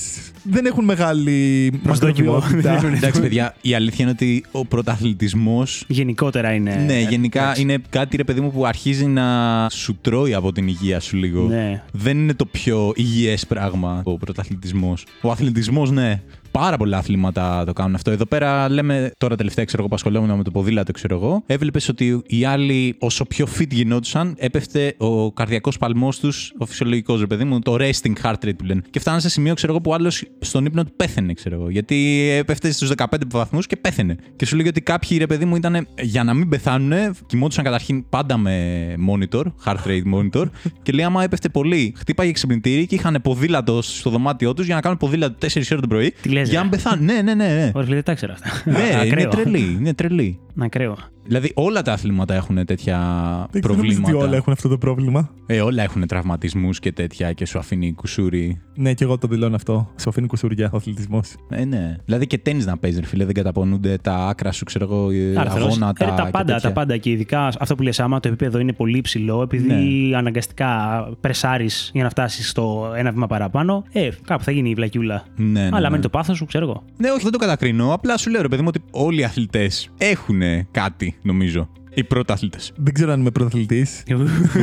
Δεν 0.44 0.66
έχουν 0.66 0.84
μεγάλη 0.86 1.72
Προσδόκιμο. 1.84 2.32
μακροβιότητα. 2.32 2.70
Δεν 2.70 2.84
έχουν. 2.84 2.94
Εντάξει, 2.98 3.22
παιδιά, 3.22 3.56
η 3.62 3.74
αλήθεια 3.74 3.98
είναι 4.06 4.12
ότι 4.14 4.46
ο 4.52 4.66
πρωταθλητισμός. 4.66 5.84
Γενικότερα 5.88 6.54
είναι. 6.54 6.84
Ναι, 6.86 7.00
γενικά 7.00 7.42
εντάξει. 7.44 7.62
είναι 7.62 7.78
κάτι 7.90 8.18
ρε 8.18 8.24
παιδί 8.24 8.42
μου 8.42 8.52
που 8.52 8.66
αρχίζει 8.66 9.06
να 9.06 9.68
σου 9.72 9.98
τρώει 10.02 10.34
από 10.34 10.52
την 10.52 10.68
υγεία 10.68 11.00
σου 11.00 11.16
λίγο. 11.18 11.48
Ναι. 11.48 11.84
Δεν 11.92 12.18
είναι 12.18 12.34
το 12.34 12.46
πιο 12.46 12.94
υγιές 12.96 13.46
πράγμα 13.48 14.02
ο 14.04 14.18
πρωταθλητισμός. 14.18 15.06
Ο 15.22 15.32
αθλητισμός, 15.32 15.92
ναι. 15.92 16.22
Πάρα 16.52 16.78
πολλά 16.78 16.98
αθλήματα 16.98 17.64
το 17.66 17.74
κάνουν 17.74 17.96
αυτό. 17.96 18.12
Εδώ 18.12 18.26
πέρα 18.26 18.70
λέμε 18.70 19.12
τώρα 19.18 19.36
τελευταία, 19.36 19.66
ξέρω 19.66 19.82
εγώ, 19.82 19.90
που 19.90 19.96
ασχολούμαι 19.96 20.36
με 20.36 20.44
το 20.44 20.52
ποδήλατο, 20.52 20.92
ξέρω 20.92 21.16
εγώ. 21.16 21.44
Έβλεπες 21.46 21.90
ότι 21.90 22.22
οι 22.28 22.46
άλλοι, 22.46 22.96
όσο 23.00 23.26
πιο 23.26 23.48
fit 23.60 23.70
γινόντουσαν, 23.70 24.36
έπεφτε 24.38 24.96
ο 24.98 25.32
καρδιακός 25.32 25.78
παλμός 25.78 26.20
τους, 26.20 26.54
ο 26.58 26.66
φυσιολογικός, 26.66 27.20
ρε 27.20 27.28
παιδί 27.28 27.44
μου, 27.44 27.60
το 27.60 27.76
resting 27.80 28.14
heart 28.24 28.46
rate 28.46 28.56
που 28.58 28.64
λένε. 28.64 28.82
Και 28.90 29.00
φτάνανε 29.00 29.22
σε 29.22 29.30
σημείο, 29.30 29.54
ξέρω 29.54 29.72
εγώ, 29.72 29.82
που 29.82 29.94
άλλος 29.94 30.24
στον 30.40 30.66
ύπνο 30.66 30.84
του 30.84 30.94
πέθαινε, 30.96 31.34
ξέρω 31.34 31.56
εγώ. 31.56 31.70
Γιατί 31.70 32.30
έπεφτε 32.38 32.72
στους 32.72 32.92
15 32.98 33.06
βαθμούς 33.28 33.68
και 33.68 33.76
πέθαινε. 33.76 34.16
Και 34.36 34.46
σου 34.46 34.56
λέει 34.56 34.68
ότι 34.68 34.82
κάποιοι, 34.82 35.18
ρε 35.18 35.28
παιδί 35.28 35.46
μου, 35.46 35.56
ήταν 35.56 35.88
για 36.00 36.24
να 36.24 36.34
μην 36.34 36.50
πεθάνουν, 36.50 37.16
κοιμόντουσαν 37.26 37.64
καταρχήν 37.64 38.10
πάντα 38.10 38.38
με 38.38 38.96
monitor, 39.10 39.44
heart 39.66 39.88
rate 39.88 40.14
monitor. 40.14 40.46
και 40.84 40.92
λέει, 40.92 41.06
άμα 41.06 41.24
έπεφτε 41.24 41.50
πολύ, 41.50 41.94
χτύπαγε 41.98 42.32
ξυπνητήρι 42.32 42.86
και 42.86 42.96
είχαν 42.96 43.20
ποδήλατο 43.24 43.82
στο 43.82 44.10
δωμάτιό 44.10 44.54
τους 44.54 44.66
για 44.66 44.76
να 44.76 44.82
κάνουν 44.82 44.98
ποδήλατο 44.98 45.36
4 45.42 45.46
ώρες 45.56 45.68
το 45.68 45.88
πρωί. 45.88 46.14
Τι 46.22 46.30
λες, 46.30 46.41
για 46.50 46.60
ρε. 46.60 46.64
να 46.64 46.70
πεθάνουν. 46.70 47.06
ναι, 47.06 47.14
ναι, 47.14 47.34
ναι. 47.34 47.48
ναι. 47.48 47.72
Ωραία, 47.74 47.90
δεν 47.90 48.04
τα 48.04 48.14
ξέρω 48.14 48.34
αυτά. 48.34 48.72
Ναι, 48.72 48.80
είναι 48.80 49.02
Ακραίο. 49.02 49.30
τρελή. 49.30 49.78
Είναι 49.80 49.94
τρελή. 49.94 50.40
Ακραίο. 50.60 50.98
Δηλαδή 51.24 51.52
όλα 51.56 51.82
τα 51.82 51.94
αθλήματα 51.94 52.34
έχουν 52.34 52.66
τέτοια 52.66 52.98
Δεν 53.52 53.62
ξέρω 53.62 53.74
προβλήματα. 53.76 54.16
ότι 54.18 54.26
όλα 54.26 54.36
έχουν 54.36 54.54
αυτό 54.54 54.70
το 54.70 54.78
πρόβλημα. 54.78 55.30
Ε, 55.46 55.62
όλα 55.62 55.84
έχουν 55.84 56.08
τραυματισμούς 56.08 56.80
και 56.80 56.92
τέτοια 56.92 57.34
και 57.34 57.46
σου 57.46 57.58
αφήνει 57.60 57.94
κουσούρι. 57.94 58.62
Ναι, 58.76 58.94
και 58.94 59.04
εγώ 59.04 59.18
το 59.18 59.28
δηλώνω 59.28 59.56
αυτό. 59.56 59.90
Σου 60.00 60.10
αφήνει 60.10 60.28
κουσουριά 60.28 60.70
ο 60.74 60.78
αθλητισμός. 60.78 61.36
Ε, 61.50 61.66
ναι. 61.66 61.96
Δηλαδή 62.06 62.28
και 62.28 62.38
τέννη 62.38 62.64
να 62.64 62.78
παίζεις, 62.78 63.00
ρε 63.00 63.06
φίλε. 63.06 63.26
Δεν 63.26 63.34
καταπονούνται 63.34 63.98
τα 64.02 64.16
άκρα 64.16 64.52
σου, 64.52 64.64
ξέρω 64.66 64.84
εγώ, 64.86 65.10
ε, 65.12 65.34
Άρθρος. 65.38 65.66
αγώνατα. 65.66 66.06
Ε, 66.06 66.08
τα 66.16 66.24
και 66.24 66.30
πάντα, 66.32 66.54
τέτοια. 66.54 66.68
τα 66.70 66.72
πάντα. 66.72 66.98
Και 66.98 67.10
ειδικά 67.10 67.52
αυτό 67.60 67.76
που 67.76 67.84
λες 67.84 68.00
άμα 68.00 68.20
το 68.20 68.28
επίπεδο 68.28 68.60
είναι 68.60 68.74
πολύ 68.74 68.98
υψηλό, 68.98 69.42
επειδή 69.42 70.12
αναγκαστικά 70.16 70.70
πρεσάρεις 71.22 71.92
για 71.94 72.04
να 72.04 72.10
φτάσεις 72.10 72.50
στο 72.50 72.94
ένα 72.96 73.12
βήμα 73.12 73.28
παραπάνω, 73.28 73.84
ε, 73.92 74.10
κάπου 74.26 74.44
θα 74.44 74.52
γίνει 74.52 74.70
η 74.70 74.74
βλακιούλα. 74.74 75.24
Ναι, 75.36 75.46
ναι, 75.62 75.70
Αλλά 75.72 75.80
ναι. 75.80 75.90
μένει 75.90 76.02
το 76.02 76.10
πάθος 76.10 76.38
σου, 76.38 76.46
ξέρω 76.46 76.66
εγώ. 76.66 76.84
Ναι, 76.98 77.10
όχι, 77.12 77.24
δεν 77.24 77.32
το 77.32 77.38
κατακρίνω. 77.38 77.94
Απλά 77.94 78.18
σου 78.18 78.30
λέω, 78.30 78.42
ρε 78.42 78.48
παιδί 78.48 78.62
μου, 78.62 78.68
ότι 78.76 78.84
όλοι 78.92 79.20
οι 79.20 79.24
αθλητές 79.24 79.90
έχουν 79.98 80.41
κάτι, 80.72 81.16
νομίζω. 81.22 81.70
Οι 81.94 82.04
πρωταθλητές. 82.04 82.72
Δεν 82.76 82.94
ξέρω 82.94 83.12
αν 83.12 83.20
είμαι 83.20 83.32
πρωταθλητής. 83.32 84.04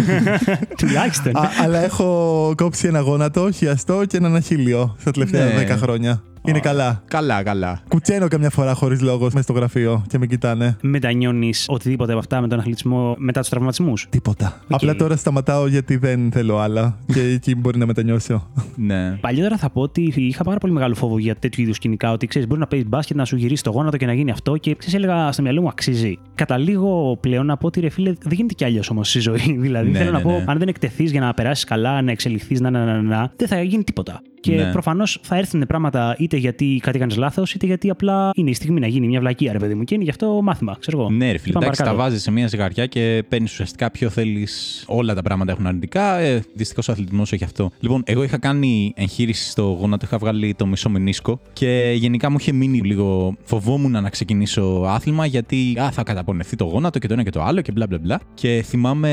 Τουλάχιστον. 0.78 1.32
αλλά 1.62 1.78
έχω 1.78 2.52
κόψει 2.56 2.86
ένα 2.86 3.00
γόνατο, 3.00 3.50
χιαστό 3.50 4.04
και 4.06 4.16
έναν 4.16 4.34
αχίλιο 4.34 4.96
στα 4.98 5.10
τελευταία 5.10 5.44
Ναι. 5.44 5.66
10 5.74 5.76
χρόνια. 5.78 6.22
Είναι 6.48 6.60
καλά. 6.60 7.02
Καλά, 7.08 7.42
καλά. 7.42 7.80
Κουτσένω 7.88 8.28
καμιά 8.28 8.50
φορά 8.50 8.74
χωρίς 8.74 9.00
λόγος 9.00 9.32
μέσα 9.32 9.42
στο 9.42 9.52
γραφείο 9.52 10.04
και 10.08 10.18
με 10.18 10.26
κοιτάνε. 10.26 10.76
Μετανιώνει 10.82 11.52
οτιδήποτε 11.66 12.10
από 12.10 12.20
αυτά 12.20 12.40
με 12.40 12.48
τον 12.48 12.58
αθλητισμό 12.58 13.14
μετά 13.18 13.40
τους 13.40 13.48
τραυματισμούς. 13.48 14.06
Τίποτα. 14.10 14.60
Απλά 14.68 14.96
τώρα 14.96 15.16
σταματάω 15.16 15.66
γιατί 15.66 15.96
δεν 15.96 16.30
θέλω 16.32 16.58
άλλα 16.58 16.98
και 17.12 17.20
εκεί 17.20 17.54
μπορεί 17.54 17.78
να 17.78 17.86
μετανιώσω. 17.86 18.46
Ναι. 18.80 19.10
Παλιότερα 19.20 19.56
θα 19.56 19.70
πω 19.70 19.80
ότι 19.80 20.12
είχα 20.16 20.44
πάρα 20.44 20.58
πολύ 20.58 20.72
μεγάλο 20.72 20.94
φόβο 20.94 21.18
για 21.18 21.34
τέτοιου 21.34 21.62
είδους 21.62 21.76
σκηνικά. 21.76 22.12
Ότι 22.12 22.26
ξέρεις, 22.26 22.48
μπορεί 22.48 22.60
να 22.60 22.66
παίζεις 22.66 22.88
μπάσκετ, 22.88 23.16
να 23.16 23.24
σου 23.24 23.36
γυρίσει 23.36 23.62
το 23.62 23.70
γόνατο 23.70 23.96
και 23.96 24.06
να 24.06 24.12
γίνει 24.12 24.30
αυτό. 24.30 24.56
Και 24.56 24.74
ξέρεις, 24.74 24.94
έλεγα 24.94 25.32
στο 25.32 25.42
μυαλό 25.42 25.60
μου 25.60 25.68
αξίζει. 25.68 26.18
Καταλήγω 26.34 27.16
πλέον 27.20 27.46
να 27.46 27.56
πω 27.56 27.66
ότι 27.66 27.80
ρε 27.80 27.88
φίλε, 27.88 28.12
δεν 28.22 28.32
γίνεται 28.32 28.54
κι 28.54 28.64
αλλιώς 28.64 28.90
όμως 28.90 29.08
στη 29.08 29.20
ζωή. 29.20 29.56
δηλαδή, 29.60 29.90
Ναι, 29.90 29.98
θέλω 29.98 30.10
να 30.10 30.16
ναι, 30.16 30.22
πω, 30.24 30.30
ναι. 30.30 30.44
αν 30.46 30.58
δεν 30.58 30.68
εκτεθείς 30.68 31.10
για 31.10 31.20
να 31.20 31.34
περάσεις 31.34 31.64
καλά, 31.64 32.02
να 32.02 32.10
εξελιχθείς, 32.10 32.60
να, 32.60 32.70
να, 32.70 32.84
να, 32.84 33.02
να, 33.02 33.32
δεν 33.36 33.48
θα 33.48 33.62
γίνει 33.62 33.84
τίποτα. 33.84 34.22
Και 34.40 34.54
Ναι. 34.54 34.70
προφανώς 34.72 35.18
θα 35.22 35.36
έρθουν 35.36 35.64
πράγματα 35.68 36.16
είτε 36.18 36.36
γιατί 36.36 36.78
κάτι 36.82 36.98
κάνεις 36.98 37.16
λάθος, 37.16 37.54
είτε 37.54 37.66
γιατί 37.66 37.90
απλά 37.90 38.30
είναι 38.34 38.50
η 38.50 38.54
στιγμή 38.54 38.80
να 38.80 38.86
γίνει 38.86 39.06
μια 39.06 39.20
βλακία, 39.20 39.52
ρε 39.52 39.58
παιδί 39.58 39.74
μου. 39.74 39.84
Και 39.84 39.94
είναι 39.94 40.04
γι' 40.04 40.10
αυτό 40.10 40.40
μάθημα, 40.42 40.76
ξέρω 40.80 41.00
εγώ. 41.00 41.10
Ναι, 41.10 41.32
ρε 41.32 41.38
φίλε, 41.38 41.52
Πάμε 41.52 41.64
εντάξει, 41.64 41.82
τα 41.82 41.88
παρακάτω. 41.88 42.08
βάζεις 42.10 42.22
σε 42.22 42.30
μια 42.30 42.46
ζυγαριά 42.46 42.86
και 42.86 43.24
παίρνεις 43.28 43.52
ουσιαστικά 43.52 43.90
ποιο 43.90 44.08
θέλεις. 44.08 44.84
Όλα 44.86 45.14
τα 45.14 45.22
πράγματα 45.22 45.52
έχουν 45.52 45.66
αρνητικά. 45.66 46.18
Ε, 46.18 46.42
Δυστυχώς 46.54 46.88
ο 46.88 46.92
αθλητισμός 46.92 47.32
έχει 47.32 47.44
αυτό. 47.44 47.70
Λοιπόν, 47.80 48.02
εγώ 48.06 48.22
είχα 48.22 48.38
κάνει 48.38 48.92
εγχείρηση 48.96 49.50
στο 49.50 49.62
γόνατο, 49.80 50.04
είχα 50.06 50.18
βγάλει 50.18 50.54
το 50.54 50.66
μισό 50.66 50.88
μενίσκο 50.90 51.40
και 51.52 51.92
γενικά 51.96 52.30
μου 52.30 52.36
είχε 52.40 52.52
μείνει 52.52 52.80
λίγο. 52.80 53.34
Φοβόμουν 53.44 53.90
να 53.90 54.08
ξεκινήσω 54.10 54.62
άθλημα 54.86 55.26
γιατί 55.26 55.76
α, 55.80 55.90
θα 55.90 56.02
καταπονεθεί 56.02 56.56
το 56.56 56.64
γόνατο 56.64 56.98
και 56.98 57.06
το 57.06 57.12
ένα 57.12 57.22
και 57.22 57.30
το 57.30 57.42
άλλο 57.42 57.60
και 57.60 57.72
μπλα 57.72 57.86
μπλα 57.86 57.98
μπλα. 57.98 58.20
Και 58.34 58.64
θυμάμαι, 58.66 59.10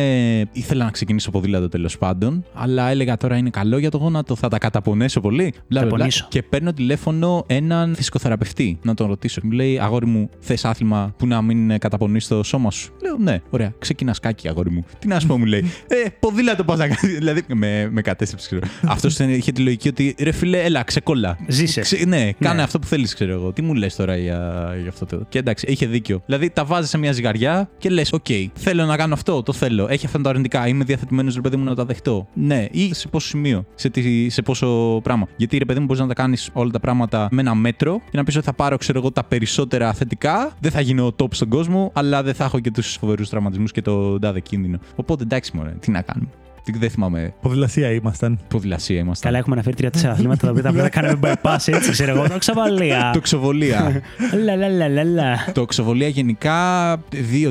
ήθελα 0.51 0.83
να 0.85 0.91
ξεκινήσω 0.91 1.31
ποδήλατο 1.31 1.69
τέλος 1.69 1.97
πάντων, 1.97 2.43
αλλά 2.53 2.89
έλεγα 2.89 3.17
τώρα 3.17 3.37
είναι 3.37 3.49
καλό 3.49 3.77
για 3.77 3.91
το 3.91 3.97
γόνατο, 3.97 4.35
θα 4.35 4.47
τα 4.47 4.57
καταπονέσω 4.57 5.14
πολύ. 5.21 5.43
Μπλα, 5.43 5.79
μπλα, 5.81 5.85
μπλα. 5.85 5.97
πονήσω. 5.97 6.25
Και 6.29 6.43
παίρνω 6.43 6.73
τηλέφωνο 6.73 7.43
έναν 7.47 7.95
φυσικοθεραπευτή 7.95 8.79
να 8.83 8.93
τον 8.93 9.07
ρωτήσω. 9.07 9.41
Μου 9.43 9.51
λέει, 9.51 9.79
Αγόρι 9.79 10.05
μου, 10.05 10.29
θες 10.39 10.65
άθλημα 10.65 11.13
που 11.17 11.27
να 11.27 11.41
μην 11.41 11.71
ε, 11.71 11.77
καταπονείς 11.77 12.27
το 12.27 12.43
σώμα 12.43 12.71
σου; 12.71 12.93
Λέω, 13.01 13.17
Ναι, 13.19 13.41
ωραία, 13.49 13.73
ξεκινάς 13.79 14.15
σκάκι, 14.15 14.47
αγόρι 14.47 14.71
μου. 14.71 14.85
Τι 14.99 15.07
να 15.07 15.19
σου 15.19 15.27
πω, 15.27 15.37
μου 15.37 15.45
λέει. 15.45 15.65
Ε, 15.87 16.09
ποδήλατο 16.19 16.63
πας 16.63 16.77
να 16.77 16.87
κάνεις. 16.87 17.17
δηλαδή, 17.17 17.43
με, 17.53 17.89
με 17.91 18.01
κατέστρεψε, 18.01 18.47
ξέρω. 18.47 18.61
Αυτός 18.93 19.19
είχε 19.19 19.51
τη 19.51 19.61
λογική 19.61 19.87
ότι 19.87 20.15
ρε 20.19 20.31
φιλέ, 20.31 20.61
έλα, 20.63 20.83
ξεκόλλα. 20.83 21.37
Ζήσε. 21.47 21.81
Ξε- 21.81 22.05
ναι, 22.07 22.31
κάνε 22.39 22.55
Ναι. 22.55 22.61
αυτό 22.61 22.79
που 22.79 22.87
θέλεις, 22.87 23.13
ξέρω 23.13 23.31
εγώ. 23.31 23.53
Τι 23.53 23.61
μου 23.61 23.73
λες 23.73 23.95
τώρα 23.95 24.17
για, 24.17 24.71
για 24.81 24.89
αυτό 24.89 25.05
το. 25.05 25.25
Και 25.29 25.37
εντάξει, 25.39 25.65
είχε 25.69 25.85
δίκιο. 25.85 26.21
Δηλαδή, 26.25 26.49
τα 26.49 26.65
βάζεις 26.65 26.89
σε 26.89 26.97
μια 26.97 27.11
ζυγαριά 27.11 27.69
και 27.77 27.89
λες, 27.89 28.11
Οκ, 28.13 28.25
θέλω 28.53 28.85
να 28.85 28.97
κάνω 28.97 29.13
αυτό, 29.13 29.43
το 29.43 29.53
θέλω. 29.53 29.87
Έχει 29.89 30.05
αυτά 30.05 30.21
τα 30.21 30.29
αρνητικά. 30.29 30.67
Είμαι 30.67 30.83
διαθετημένος, 30.83 31.35
ρε 31.35 31.41
παιδί 31.41 31.55
μου, 31.57 31.63
να 31.63 31.75
τα 31.75 31.85
δεχτώ. 31.85 32.27
Ναι, 32.33 32.65
ή 32.71 32.93
σε 32.93 33.07
πόσο 33.07 33.27
σημείο, 33.27 33.65
σε, 33.75 33.89
τι, 33.89 34.29
σε 34.29 34.41
πόσο 34.41 34.99
πράγμα. 35.05 35.27
Γιατί, 35.35 35.57
ρε 35.57 35.65
παιδί 35.65 35.79
μου, 35.79 35.85
μπορείς 35.85 36.01
να 36.01 36.07
τα 36.07 36.13
κάνεις 36.13 36.49
όλα 36.53 36.71
τα 36.71 36.79
πράγματα 36.79 37.27
με 37.31 37.41
ένα 37.41 37.55
μέτρο 37.55 38.01
και 38.11 38.17
να 38.17 38.23
πεις 38.23 38.35
ότι 38.35 38.45
θα 38.45 38.53
πάρω, 38.53 38.77
ξέρω 38.77 38.99
εγώ, 38.99 39.11
τα 39.11 39.23
περισσότερα 39.23 39.93
θετικά. 39.93 40.51
Δεν 40.59 40.71
θα 40.71 40.81
γίνω 40.81 41.13
top 41.17 41.33
στον 41.33 41.49
κόσμο, 41.49 41.91
αλλά 41.93 42.23
δεν 42.23 42.33
θα 42.33 42.43
έχω 42.43 42.59
και 42.59 42.71
τους 42.71 42.95
φοβερούς 42.95 43.29
τραυματισμούς 43.29 43.71
και 43.71 43.81
το 43.81 44.19
τάδε 44.19 44.39
κίνδυνο. 44.39 44.79
Οπότε 44.95 45.23
εντάξει, 45.23 45.51
μωρέ, 45.55 45.75
τι 45.79 45.91
να 45.91 46.01
κάνουμε. 46.01 46.29
Τι- 46.65 46.77
Δεν 46.77 46.89
θυμάμαι. 46.89 47.33
Ποδηλασία 47.41 47.91
ήμασταν; 47.91 48.39
Ποδηλασία 48.47 48.99
είμαστε. 48.99 49.25
Καλά, 49.25 49.37
έχουμε 49.37 49.53
αναφέρει 49.55 49.75
τρία-τέσσερα 49.75 50.11
αθλήματα 50.15 50.45
τα 50.45 50.49
οποία 50.49 50.63
τα 50.63 50.69
απλά 50.69 50.89
κάναμε 50.89 51.19
bypass 51.21 51.57
έτσι, 51.73 51.91
ξέρω 51.91 52.11
εγώ. 52.15 52.27
Το 52.29 52.37
ξαβαλία. 52.37 53.09
Τοξοβολία. 53.13 54.01
Λα 54.45 54.55
λα 54.55 54.67
λα 54.69 54.87
λα 54.87 55.03
λα. 55.03 55.45
Τοξοβολία 55.53 56.07
γενικά 56.07 56.55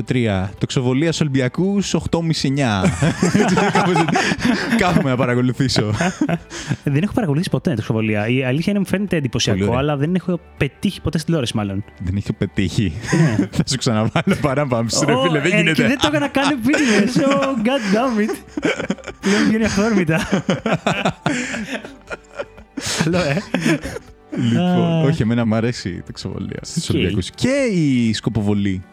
2-3. 0.07 0.47
Τοξοβολία 0.57 1.13
Ολυμπιακούς 1.21 1.95
8,5-9. 1.95 1.99
Κάπως 3.73 3.95
έτσι. 3.95 4.17
Κάθομαι 4.77 5.09
να 5.09 5.15
παρακολουθήσω. 5.15 5.91
Δεν 6.83 7.03
έχω 7.03 7.13
παρακολουθήσει 7.13 7.49
ποτέ 7.49 7.73
το 7.73 7.81
σχολεία. 7.81 8.27
Η 8.27 8.43
αλήθεια 8.43 8.71
είναι 8.71 8.79
μου 8.79 8.85
φαίνεται 8.87 9.07
Πολύ 9.07 9.21
εντυπωσιακό, 9.21 9.65
ωραία. 9.65 9.79
αλλά 9.79 9.97
δεν 9.97 10.15
έχω 10.15 10.39
πετύχει 10.57 11.01
ποτέ 11.01 11.17
στην 11.17 11.25
τηλεόραση, 11.25 11.57
μάλλον. 11.57 11.83
Δεν 12.03 12.15
έχει 12.15 12.33
πετύχει. 12.33 12.93
Θα 13.51 13.63
σου 13.67 13.77
ξαναβάλω 13.77 14.35
παράπαμψη, 14.41 15.05
ρε 15.05 15.13
Ω, 15.13 15.21
φίλε. 15.21 15.39
Δεν 15.39 15.51
ε, 15.51 15.55
Και 15.55 15.57
γίνεται. 15.61 15.87
δεν 15.87 15.97
το 15.99 16.07
έκανα 16.07 16.27
καν 16.27 16.49
επίτηδες. 16.51 17.23
Oh, 17.25 17.67
god 17.67 17.95
damn 17.95 18.29
it. 18.29 18.35
Λέω 19.25 19.39
μου 19.39 19.47
βγαίνει 19.47 19.63
αυθόρμητα. 19.65 20.27
Καλό, 23.03 23.17
ε. 23.17 23.41
Λοιπόν, 24.37 25.03
όχι, 25.05 25.21
εμένα 25.21 25.45
μου 25.45 25.55
αρέσει 25.55 25.89
η 25.89 26.01
τοξοβολία 26.01 26.59
στου 26.61 26.81
Οκ. 26.89 26.95
Ολυμπιακούς. 26.95 27.29
Και 27.29 27.67
η 27.71 28.13
σκοποβολή. 28.13 28.83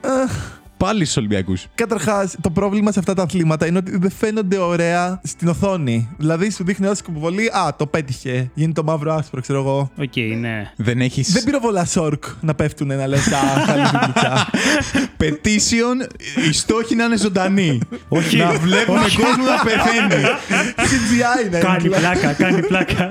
Πάλι 0.82 1.04
στους 1.04 1.16
Ολυμπιακούς. 1.16 1.66
Καταρχάς, 1.74 2.36
το 2.40 2.50
πρόβλημα 2.50 2.92
σε 2.92 2.98
αυτά 2.98 3.14
τα 3.14 3.22
αθλήματα 3.22 3.66
είναι 3.66 3.78
ότι 3.78 3.98
δεν 3.98 4.10
φαίνονται 4.10 4.58
ωραία 4.58 5.20
στην 5.24 5.48
οθόνη. 5.48 6.08
Δηλαδή, 6.18 6.50
σου 6.50 6.64
δείχνει 6.64 6.86
ένα 6.86 6.94
σκοποβολή, 6.94 7.46
Α, 7.46 7.74
το 7.76 7.86
πέτυχε. 7.86 8.50
Έγινε 8.54 8.72
το 8.72 8.82
μαύρο 8.82 9.14
άσπρο, 9.14 9.40
ξέρω 9.40 9.58
εγώ. 9.58 9.90
Οκ, 9.98 10.16
ναι. 10.40 10.72
Δεν 10.76 11.00
έχει. 11.00 11.22
Δεν 11.22 11.44
πυροβολάς 11.44 11.84
orc 11.84 12.24
να 12.40 12.54
πέφτουν 12.54 12.86
να 12.86 13.06
λες 13.06 13.16
Α, 13.16 13.20
καλή 13.66 13.84
δουλειά. 13.90 14.48
Petition, 15.18 16.06
οι 16.48 16.52
στόχοι 16.52 16.94
να 16.94 17.04
είναι 17.04 17.16
ζωντανοί. 17.16 17.78
Όχι. 18.08 18.36
Να 18.36 18.52
βλέπουμε 18.52 19.00
κόσμο 19.00 19.44
να 19.44 19.62
πεθαίνει. 19.64 20.22
CGI 20.90 21.46
είναι. 21.46 21.58
Κάνει 21.58 21.88
πλάκα, 21.88 22.32
κάνει 22.32 22.66
πλάκα. 22.66 23.08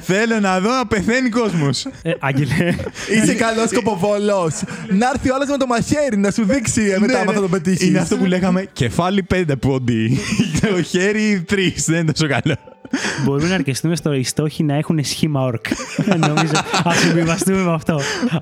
Θέλω 0.00 0.40
να 0.40 0.60
δω 0.60 0.70
να 0.70 0.86
πεθαίνει 0.86 1.28
κόσμος. 1.28 1.86
Ε, 2.02 2.12
Άγγελε. 2.18 2.74
Είσαι 3.14 3.34
καλός 3.34 3.68
σκοποβόλος. 3.68 4.52
Να 4.88 5.08
έρθει 5.14 5.30
ο 5.30 5.34
άλλος 5.34 5.48
με 5.48 5.56
το 5.56 5.66
μαχαίρι 5.66 6.16
να 6.16 6.30
σου 6.30 6.44
δείξει 6.44 6.82
ε, 6.82 7.05
μετά, 7.06 7.20
άμα 7.20 7.32
θα 7.32 7.40
το 7.40 7.48
πετύχεις. 7.48 7.80
Ναι, 7.80 7.86
Είναι 7.86 7.98
αυτό 7.98 8.16
που 8.16 8.24
λέγαμε 8.24 8.66
κεφάλι 8.72 9.26
5 9.34 9.42
πόντοι. 9.60 10.18
το 10.60 10.82
χέρι 10.82 11.44
3. 11.50 11.54
Δεν 11.86 12.00
είναι 12.00 12.12
τόσο 12.12 12.28
καλό. 12.28 12.56
Μπορούμε 13.24 13.48
να 13.48 13.54
αρκεστούμε 13.54 13.96
στο 13.96 14.12
οι 14.12 14.22
στόχοι 14.22 14.62
να 14.62 14.74
έχουν 14.74 15.04
σχήμα 15.04 15.40
orc. 15.40 15.66
Νομίζω. 16.28 16.52
Ας 16.84 16.92
συμβιβαστούμε 16.94 17.62
με 17.62 17.72
αυτό. 17.72 17.94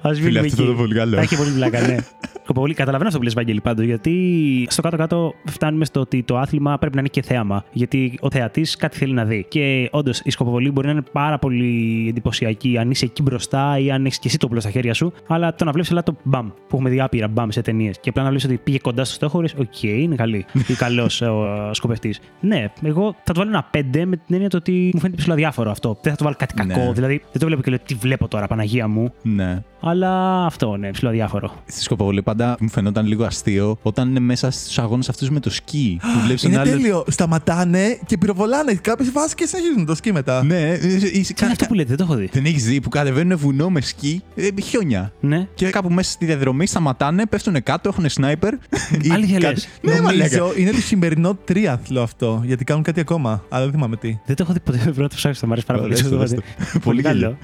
Ας 0.02 0.14
Φίλε, 0.14 0.20
μείνουμε 0.20 0.40
αυτό 0.40 0.56
θα 0.56 0.62
εκεί. 0.62 0.70
το 0.70 0.74
πολύ 0.74 0.94
καλό. 0.94 1.16
Θα 1.16 1.22
έχει 1.22 1.36
πολύ 1.36 1.50
πλάκα, 1.50 1.80
ναι. 1.80 1.96
Σκοποβολή, 2.44 2.74
καταλαβαίνω 2.74 3.08
αυτό 3.08 3.18
που 3.18 3.24
λες 3.24 3.34
Βαγγέλη 3.34 3.60
πάντως, 3.60 3.84
γιατί 3.84 4.66
στο 4.70 4.82
κάτω-κάτω 4.82 5.34
φτάνουμε 5.44 5.84
στο 5.84 6.00
ότι 6.00 6.22
το 6.22 6.38
άθλημα 6.38 6.78
πρέπει 6.78 6.94
να 6.94 7.00
είναι 7.00 7.08
και 7.08 7.22
θέαμα. 7.22 7.64
Γιατί 7.72 8.18
ο 8.20 8.30
θεατής 8.30 8.76
κάτι 8.76 8.96
θέλει 8.96 9.12
να 9.12 9.24
δει. 9.24 9.46
Και 9.48 9.88
όντως 9.90 10.20
η 10.24 10.30
σκοποβολή 10.30 10.70
μπορεί 10.70 10.86
να 10.86 10.92
είναι 10.92 11.02
πάρα 11.12 11.38
πολύ 11.38 12.06
εντυπωσιακή 12.08 12.78
αν 12.78 12.90
είσαι 12.90 13.04
εκεί 13.04 13.22
μπροστά 13.22 13.78
ή 13.78 13.90
αν 13.90 14.04
έχεις 14.04 14.18
και 14.18 14.28
εσύ 14.28 14.38
το 14.38 14.46
όπλο 14.46 14.60
στα 14.60 14.70
χέρια 14.70 14.94
σου. 14.94 15.12
Αλλά 15.28 15.54
το 15.54 15.64
να 15.64 15.72
βλέπεις 15.72 16.02
το 16.04 16.16
μπαμ 16.22 16.48
που 16.48 16.76
έχουμε 16.76 16.90
δει 16.90 17.00
άπειρα 17.00 17.28
μπαμ 17.28 17.48
σε 17.50 17.62
ταινίες 17.62 18.00
και 18.00 18.08
απλά 18.08 18.22
να 18.22 18.28
βλέπει 18.28 18.46
ότι 18.46 18.56
πήγε 18.56 18.78
κοντά 18.78 19.04
στο 19.04 19.14
στόχο, 19.14 19.40
λες, 19.40 19.54
οκ, 19.58 19.82
είναι 19.82 20.14
καλή. 20.14 20.44
ή 20.66 20.74
καλός 20.74 21.20
ο 21.20 21.70
σκοπευτής. 21.72 22.20
Ναι, 22.40 22.72
εγώ 22.82 23.14
θα 23.24 23.32
το 23.32 23.40
βάλω 23.40 23.50
ένα 23.50 23.70
5 23.70 24.04
με 24.06 24.16
την 24.16 24.34
έννοια 24.34 24.48
το 24.48 24.56
ότι 24.56 24.90
μου 24.94 25.00
φαίνεται 25.00 25.18
ψηλό 25.20 25.34
διάφορο 25.34 25.70
αυτό. 25.70 25.98
Δεν 26.02 26.12
θα 26.12 26.18
το 26.18 26.24
βάλω 26.24 26.36
κάτι 26.38 26.54
κακό. 26.54 26.80
Ναι. 26.80 26.92
Δηλαδή 26.92 27.22
δεν 27.32 27.40
το 27.40 27.46
βλέπω 27.46 27.62
και 27.62 27.70
λέω 27.70 27.78
τι 27.86 27.94
βλέπω 27.94 28.28
τώρα, 28.28 28.46
Παναγία 28.46 28.88
μου. 28.88 29.12
Ναι. 29.22 29.62
Αλλά 29.86 30.44
αυτό, 30.46 30.76
ναι, 30.76 30.90
ψηλό 30.90 31.10
διάφορο. 31.10 31.54
Στη 31.66 31.82
σκοποβολή 31.82 32.22
πάντα 32.22 32.56
μου 32.60 32.68
φαινόταν 32.68 33.06
λίγο 33.06 33.24
αστείο 33.24 33.78
όταν 33.82 34.08
είναι 34.08 34.20
μέσα 34.20 34.50
στους 34.50 34.78
αγώνες 34.78 35.08
αυτούς 35.08 35.30
με 35.30 35.40
το 35.40 35.50
σκι. 35.50 35.98
Που 36.00 36.20
βλέπεις 36.24 36.42
Είναι 36.42 36.52
τον 36.52 36.62
άλλο. 36.62 36.70
τέλειο. 36.70 37.04
Σταματάνε 37.08 37.98
και 38.06 38.18
πυροβολάνε. 38.18 38.74
Κάποιες 38.74 39.12
βάσει 39.12 39.34
και 39.34 39.46
συνεχίζουν 39.46 39.86
το 39.86 39.94
σκι 39.94 40.12
μετά. 40.12 40.44
Ναι, 40.44 40.60
ε, 40.60 40.72
ε, 40.72 40.78
Τι 40.78 41.34
είναι 41.42 41.50
αυτό 41.50 41.64
που 41.66 41.74
λέτε, 41.74 41.88
δεν 41.88 41.96
το 41.96 42.02
έχω 42.04 42.14
δει. 42.14 42.28
Δεν 42.32 42.44
έχεις 42.44 42.64
δει 42.64 42.80
που 42.80 42.88
κατεβαίνουν 42.88 43.38
βουνό 43.38 43.70
με 43.70 43.80
σκι, 43.80 44.22
ε, 44.34 44.48
χιόνια. 44.62 45.12
Ναι. 45.20 45.46
Και 45.54 45.70
κάπου 45.70 45.90
μέσα 45.90 46.10
στη 46.10 46.24
διαδρομή 46.26 46.66
σταματάνε, 46.66 47.26
πέφτουν 47.26 47.62
κάτω, 47.62 47.88
έχουν 47.88 48.08
σνάιπερ. 48.08 48.52
ή 49.02 49.10
Αλήθεια 49.12 49.38
κάτι- 49.38 49.54
λες. 49.54 49.68
Ναι, 49.80 50.00
μαλάκα. 50.00 50.36
Νομίζω 50.36 50.52
είναι 50.60 50.70
το 50.70 50.80
σημερινό 50.80 51.34
τρίαθλο 51.44 52.02
αυτό. 52.02 52.42
Γιατί 52.44 52.64
κάνουν 52.64 52.82
κάτι 52.82 53.00
ακόμα. 53.00 53.44
Αλλά 53.48 53.62
δεν 53.64 53.72
θυμάμαι 53.72 53.96
τι. 53.96 54.18
Δεν 54.26 54.36
το 54.36 54.42
έχω 54.42 54.52
δει 54.52 54.60
ποτέ. 54.60 54.78
Πρέπει 54.78 55.00
να 55.00 55.08
το 55.08 55.14
ψάξω. 55.16 55.46
Μ' 55.46 55.52
αρέσει 55.52 55.66
πάρα 55.66 55.78
πολύ. 55.80 55.92
Ωραίος, 55.92 56.06
αυτό 56.06 56.16
το 56.16 56.22
ωραίος. 56.22 56.40
δω. 56.72 56.80
Πολύ 56.80 57.02
καλό. 57.02 57.36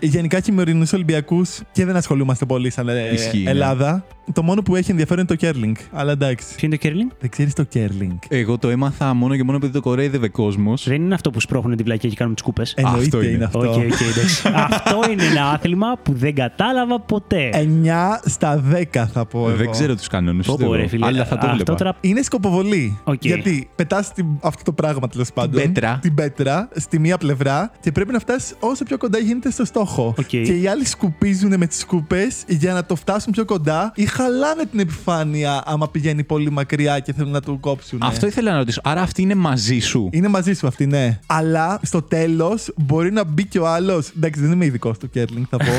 Ε, 0.00 0.06
Γενικά 0.06 0.40
χειμερινούς 0.40 0.92
Ολυμπιακούς 0.92 1.60
και 1.78 1.84
δεν 1.84 1.96
ασχολούμαστε 1.96 2.44
πολύ 2.44 2.70
σαν 2.70 2.88
ε, 2.88 3.12
Ισχύει, 3.12 3.42
ναι. 3.42 3.50
Ελλάδα. 3.50 4.04
Το 4.32 4.42
μόνο 4.42 4.62
που 4.62 4.76
έχει 4.76 4.90
ενδιαφέρον 4.90 5.18
είναι 5.28 5.36
το 5.36 5.46
κέρλινγκ. 5.46 5.74
Αλλά 5.92 6.12
εντάξει. 6.12 6.46
Ποιο 6.54 6.66
είναι 6.66 6.76
το 6.76 6.82
κέρλινγκ; 6.82 7.10
Δεν 7.20 7.30
ξέρεις 7.30 7.52
το 7.54 7.62
κέρλινγκ. 7.62 8.16
Εγώ 8.28 8.58
το 8.58 8.68
έμαθα 8.68 9.14
μόνο 9.14 9.36
και 9.36 9.44
μόνο 9.44 9.56
επειδή 9.56 9.72
το 9.72 9.80
κορόιδευε 9.80 10.28
κόσμος. 10.28 10.84
Δεν 10.88 11.02
είναι 11.02 11.14
αυτό 11.14 11.30
που 11.30 11.40
σπρώχνουν 11.40 11.76
την 11.76 11.84
πλακία 11.84 12.08
και 12.08 12.14
κάνουν 12.16 12.34
τις 12.34 12.42
σκούπες. 12.42 12.62
Εννοείται 12.74 13.04
Αυτό 13.04 13.22
είναι. 13.22 13.30
είναι 13.32 13.44
αυτό. 13.44 13.58
Ok, 13.58 13.64
ok, 13.66 13.76
εντάξει. 13.82 14.48
Αυτό 14.70 15.00
είναι 15.10 15.24
ένα 15.24 15.50
άθλημα 15.50 15.98
που 16.02 16.12
δεν 16.12 16.34
κατάλαβα 16.34 17.00
ποτέ. 17.00 17.50
9 17.84 17.88
στα 18.24 18.62
10 18.92 19.04
θα 19.12 19.26
πω. 19.26 19.38
εγώ. 19.48 19.56
Δεν 19.56 19.70
ξέρω 19.70 19.94
τους 19.94 20.06
κανόνες. 20.06 20.46
Πω, 20.46 20.56
πω, 20.60 20.74
ρε, 20.74 20.86
φίλε. 20.86 21.06
Αλλά 21.06 21.24
θα 21.24 21.36
το 21.38 21.46
Αυτό 21.46 21.54
έβλεπα. 21.54 21.74
τώρα 21.74 21.96
Είναι 22.00 22.22
σκοποβολή. 22.22 22.98
Οκ. 23.04 23.24
Γιατί 23.24 23.70
πετάς 23.74 24.12
αυτό 24.40 24.62
το 24.62 24.72
πράγμα 24.72 25.08
τέλος 25.08 25.32
πάντων. 25.32 25.62
πέτρα. 25.62 25.98
Την 26.02 26.14
πέτρα 26.14 26.68
στη 26.76 26.98
μία 26.98 27.18
πλευρά 27.18 27.70
και 27.80 27.92
πρέπει 27.92 28.12
να 28.12 28.18
φτάσεις 28.18 28.54
όσο 28.60 28.84
πιο 28.84 28.98
κοντά 28.98 29.18
γίνεται 29.18 29.50
στο 29.50 29.64
στόχο. 29.64 30.14
Οκ. 30.18 30.26
Και 30.26 30.40
οι 30.40 30.66
άλλοι 30.66 30.84
σκουπίζουν 30.86 31.54
με 31.58 31.66
τις 31.66 31.78
σκούπες 31.78 32.26
για 32.48 32.72
να 32.72 32.84
το 32.84 32.94
φτάσουν 32.96 33.32
πιο 33.32 33.44
κοντά 33.44 33.92
ή 33.94 34.06
χαλάνε 34.22 34.64
την 34.70 34.78
επιφάνεια 34.80 35.62
άμα 35.66 35.88
πηγαίνει 35.88 36.24
πολύ 36.24 36.50
μακριά 36.50 36.98
και 36.98 37.12
θέλουν 37.12 37.30
να 37.30 37.40
του 37.40 37.60
κόψουν. 37.60 37.98
Αυτό 38.02 38.26
ήθελα 38.26 38.50
να 38.52 38.56
ρωτήσω. 38.58 38.80
Άρα 38.84 39.00
αυτή 39.00 39.22
είναι 39.22 39.34
μαζί 39.34 39.78
σου; 39.78 40.08
Είναι 40.12 40.28
μαζί 40.28 40.52
σου 40.52 40.66
αυτή, 40.66 40.86
ναι. 40.86 41.18
Αλλά 41.26 41.80
στο 41.82 42.02
τέλος 42.02 42.72
μπορεί 42.76 43.12
να 43.12 43.24
μπει 43.24 43.44
και 43.46 43.58
ο 43.58 43.68
άλλος. 43.68 44.10
Εντάξει, 44.16 44.40
δεν 44.40 44.52
είμαι 44.52 44.64
ειδικός 44.64 44.96
στο 44.96 45.06
κέρλινγκ, 45.06 45.44
θα 45.50 45.56
πω. 45.56 45.72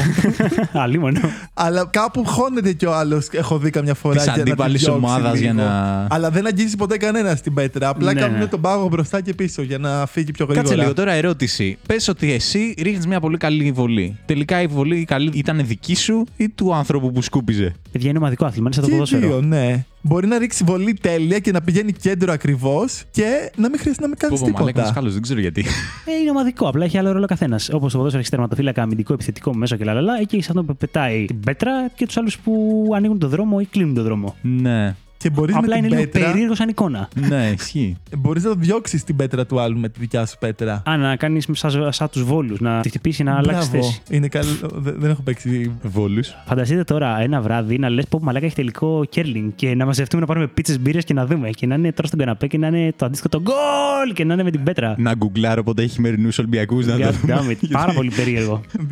Αλίμονο. 0.81 1.19
αλλά 1.53 1.85
κάπου 1.91 2.25
χώνεται 2.25 2.73
και 2.73 2.85
ο 2.85 2.95
άλλος. 2.95 3.27
Έχω 3.31 3.57
δει 3.57 3.69
καμιά 3.69 3.93
φορά. 3.93 4.15
Της 4.15 4.23
για 4.23 4.31
να 4.31 4.43
τη 4.43 4.49
αντίπαλης 4.49 4.83
διώξει 4.83 5.05
ομάδας 5.05 5.39
για 5.39 5.51
λίγο. 5.53 5.63
να- 5.63 6.07
Αλλά 6.09 6.29
δεν 6.29 6.45
αγγίζει 6.47 6.75
ποτέ 6.75 6.97
κανένα 6.97 7.35
στην 7.35 7.53
πέτρα. 7.53 7.89
Απλά 7.89 8.13
Ναι, 8.13 8.19
κάνουν 8.21 8.37
ναι. 8.39 8.45
τον 8.47 8.61
πάγο 8.61 8.87
μπροστά 8.87 9.21
και 9.21 9.33
πίσω 9.33 9.61
για 9.61 9.77
να 9.77 10.05
φύγει 10.05 10.31
πιο 10.31 10.45
γρήγορα. 10.45 10.67
Κάτσε 10.67 10.81
λίγο 10.81 10.93
τώρα 10.93 11.11
ερώτηση. 11.11 11.77
Πες 11.87 12.07
ότι 12.07 12.31
εσύ 12.31 12.73
ρίχνεις 12.81 13.07
μια 13.07 13.19
πολύ 13.19 13.37
καλή 13.37 13.71
βολή. 13.71 14.17
Τελικά 14.25 14.61
η 14.61 14.67
βολή 14.67 15.05
καλή 15.05 15.31
ήταν 15.33 15.61
δική 15.65 15.95
σου 15.95 16.23
ή 16.37 16.49
του 16.49 16.73
άνθρωπου 16.75 17.11
που 17.11 17.21
σκούπιζε; 17.21 17.73
Παιδιά, 17.91 18.09
είναι 18.09 18.17
ομαδικό 18.17 18.45
άθλημα, 18.45 18.69
είναι 18.73 18.73
σαν 18.73 18.83
το 18.83 18.89
Και 18.89 18.95
οι 18.95 18.97
ποδόσφαιρο. 18.99 19.27
δύο, 19.27 19.41
ναι. 19.47 19.85
Μπορεί 20.01 20.27
να 20.27 20.37
ρίξει 20.37 20.63
βολή 20.63 20.93
τέλεια 20.93 21.39
και 21.39 21.51
να 21.51 21.61
πηγαίνει 21.61 21.91
κέντρο 21.93 22.31
ακριβώς 22.31 23.03
και 23.11 23.51
να 23.55 23.69
μην 23.69 23.79
χρειάζεται 23.79 24.03
να 24.03 24.09
με 24.09 24.15
κάνεις 24.17 24.39
Πω, 24.39 24.45
πω, 24.45 24.51
μαλάκα 24.51 24.71
τίποτα. 24.73 24.91
σκάλος, 24.91 25.13
δεν 25.13 25.21
ξέρω 25.21 25.39
γιατί. 25.39 25.65
Ε, 26.05 26.11
είναι 26.21 26.29
ομαδικό, 26.29 26.67
απλά 26.67 26.85
έχει 26.85 26.97
άλλο 26.97 27.11
ρόλο 27.11 27.25
καθένας. 27.25 27.69
Όπως 27.69 27.81
το 27.91 27.97
ποδόσφαιρο 27.97 28.17
έχεις 28.19 28.29
τερματοφύλακα, 28.31 28.81
αμυντικό, 28.81 29.13
επιθετικό, 29.13 29.55
μέσο 29.55 29.75
και 29.75 29.83
λαλαλά. 29.83 30.13
Εκεί 30.21 30.35
έχει 30.35 30.49
αυτό 30.49 30.63
που 30.63 30.75
πετάει 30.75 31.25
την 31.25 31.39
πέτρα 31.39 31.71
και 31.95 32.05
τους 32.05 32.17
άλλους 32.17 32.37
που 32.37 32.83
ανοίγουν 32.95 33.19
τον 33.19 33.29
δρόμο 33.29 33.57
ή 33.61 33.65
κλείνουν 33.65 33.93
τον 33.93 34.03
δρόμο. 34.03 34.35
ναι. 34.41 34.95
Και 35.21 35.29
μπορείς 35.29 35.53
με 35.53 35.59
Απλά 35.59 35.75
την 35.75 35.83
είναι 35.85 35.95
λίγο 35.95 36.09
πέτρα. 36.09 36.29
περίεργο 36.31 36.55
σαν 36.55 36.69
εικόνα. 36.69 37.09
ναι, 37.29 37.51
ισχύει. 37.59 37.97
Μπορείς 38.17 38.43
να 38.43 38.53
διώξεις 38.55 39.03
την 39.03 39.15
πέτρα 39.15 39.45
του 39.45 39.59
άλλου 39.59 39.79
με 39.79 39.89
τη 39.89 39.99
δικιά 39.99 40.25
σου 40.25 40.35
πέτρα. 40.39 40.81
Α, 40.89 40.97
να 40.97 41.15
κάνεις 41.15 41.47
σαν, 41.51 41.93
σαν 41.93 42.09
τους 42.09 42.23
βόλους, 42.23 42.59
να 42.59 42.79
τη 42.81 42.89
χτυπήσει 42.89 43.23
να 43.23 43.37
αλλάξεις 43.37 43.69
Μπράβο. 43.71 43.85
θέση. 43.87 44.01
Είναι 44.09 44.27
καλό. 44.27 44.49
Δεν 44.73 44.95
δεν 44.97 45.09
έχω 45.09 45.21
παίξει. 45.21 45.71
Βόλους. 45.83 46.35
Φανταστείτε 46.45 46.83
τώρα 46.83 47.19
ένα 47.19 47.41
βράδυ 47.41 47.77
να 47.77 47.89
λες: 47.89 48.05
Πω, 48.09 48.19
μαλάκα 48.21 48.45
έχει 48.45 48.55
τελικό 48.55 49.05
κέρλινγκ 49.09 49.51
και 49.55 49.75
να 49.75 49.85
μαζευτούμε 49.85 50.21
να 50.21 50.27
πάρουμε 50.27 50.47
πίτσες 50.47 50.79
μπύρες 50.79 51.03
και 51.03 51.13
να 51.13 51.25
δούμε. 51.25 51.49
Και 51.49 51.65
να 51.65 51.75
είναι 51.75 51.91
τώρα 51.91 52.07
στον 52.07 52.19
καναπέ 52.19 52.47
και 52.47 52.57
να 52.57 52.67
είναι 52.67 52.93
το 52.95 53.05
αντίστοιχο 53.05 53.29
το 53.29 53.41
γκολ 53.41 54.13
και 54.13 54.23
να 54.23 54.33
είναι 54.33 54.43
με 54.43 54.51
την 54.51 54.63
πέτρα. 54.63 54.95
Να 54.97 55.13
γκουγκλάρω 55.13 55.63
πότε 55.63 55.81
έχει 55.81 55.91
χειμερινού 55.91 56.29
Ολυμπιακούς 56.39 56.85
να 56.85 56.97
το 56.97 57.07
God 57.07 57.11
δούμε. 57.11 57.39
damn 57.59 57.63
it. 57.63 57.67
Πάρα 57.71 57.93
πολύ 57.93 58.11
περίεργο. 58.15 58.61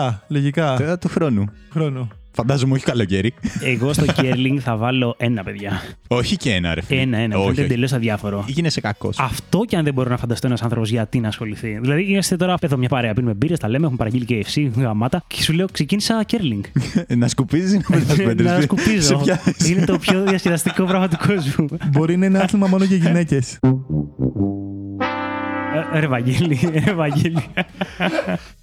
2024, 0.00 0.18
λογικά. 0.28 0.76
Τώρα 0.78 0.98
του 0.98 1.08
χρόνου. 1.08 1.44
Χρόνο. 1.70 2.08
Φαντάζομαι 2.34 2.74
όχι 2.74 2.84
καλοκαίρι. 2.84 3.32
Εγώ 3.62 3.92
στο 3.92 4.06
κέρλινγκ 4.12 4.58
θα 4.62 4.76
βάλω 4.76 5.14
ένα, 5.18 5.42
παιδιά. 5.42 5.82
όχι 6.08 6.36
και 6.36 6.50
ένα, 6.54 6.74
ρε 6.74 6.82
φίλε. 6.82 7.00
Ένα, 7.00 7.16
ένα. 7.18 7.36
Όχι, 7.36 7.44
Φαίνεται 7.44 7.62
όχι. 7.62 7.72
εντελώ 7.72 7.90
αδιάφορο. 7.94 8.44
Γίνεσαι 8.48 8.80
κακός. 8.80 9.18
Αυτό 9.18 9.64
και 9.66 9.76
αν 9.76 9.84
δεν 9.84 9.94
μπορώ 9.94 10.10
να 10.10 10.16
φανταστώ 10.16 10.46
ένας 10.46 10.62
άνθρωπος 10.62 10.90
γιατί 10.90 11.20
να 11.20 11.28
ασχοληθεί. 11.28 11.78
Δηλαδή, 11.80 12.02
είμαστε 12.02 12.36
τώρα 12.36 12.54
εδώ 12.60 12.76
μια 12.76 12.88
παρέα, 12.88 13.14
πίνουμε 13.14 13.34
μπύρες, 13.34 13.58
τα 13.58 13.68
λέμε, 13.68 13.84
έχουμε 13.84 13.96
παραγγείλει 13.98 14.24
και 14.24 14.44
FC, 14.48 14.70
γαμάτα 14.76 15.24
και 15.26 15.42
σου 15.42 15.52
λέω 15.52 15.66
ξεκίνησα 15.72 16.22
κέρλινγκ. 16.26 16.62
να 17.16 17.28
σκουπίζεις 17.28 17.72
ή 17.72 17.76
να 17.88 17.96
πετάς 17.98 18.16
πέτρες. 18.16 18.46
να 18.50 18.54
Σε 18.54 18.62
σκουπίζω. 18.62 19.16
ποια- 19.18 19.40
Είναι 19.68 19.84
το 19.84 19.98
πιο 19.98 20.22
διασκεδαστικό 20.24 20.84
πράγμα 20.84 21.08
του 21.08 21.16
κόσμου. 21.26 21.66
Μπορεί 21.90 22.16
να 22.16 22.26
είναι 22.26 22.38
άθλημα 22.38 22.66
μόνο 22.66 22.84
για 22.84 22.96
γυναίκες. 22.96 23.58
Ε, 25.92 25.98
Ρε 25.98 26.06
Βαγγέλη, 26.06 26.58
ρε 26.84 26.92
Βαγγέλη. 26.94 27.44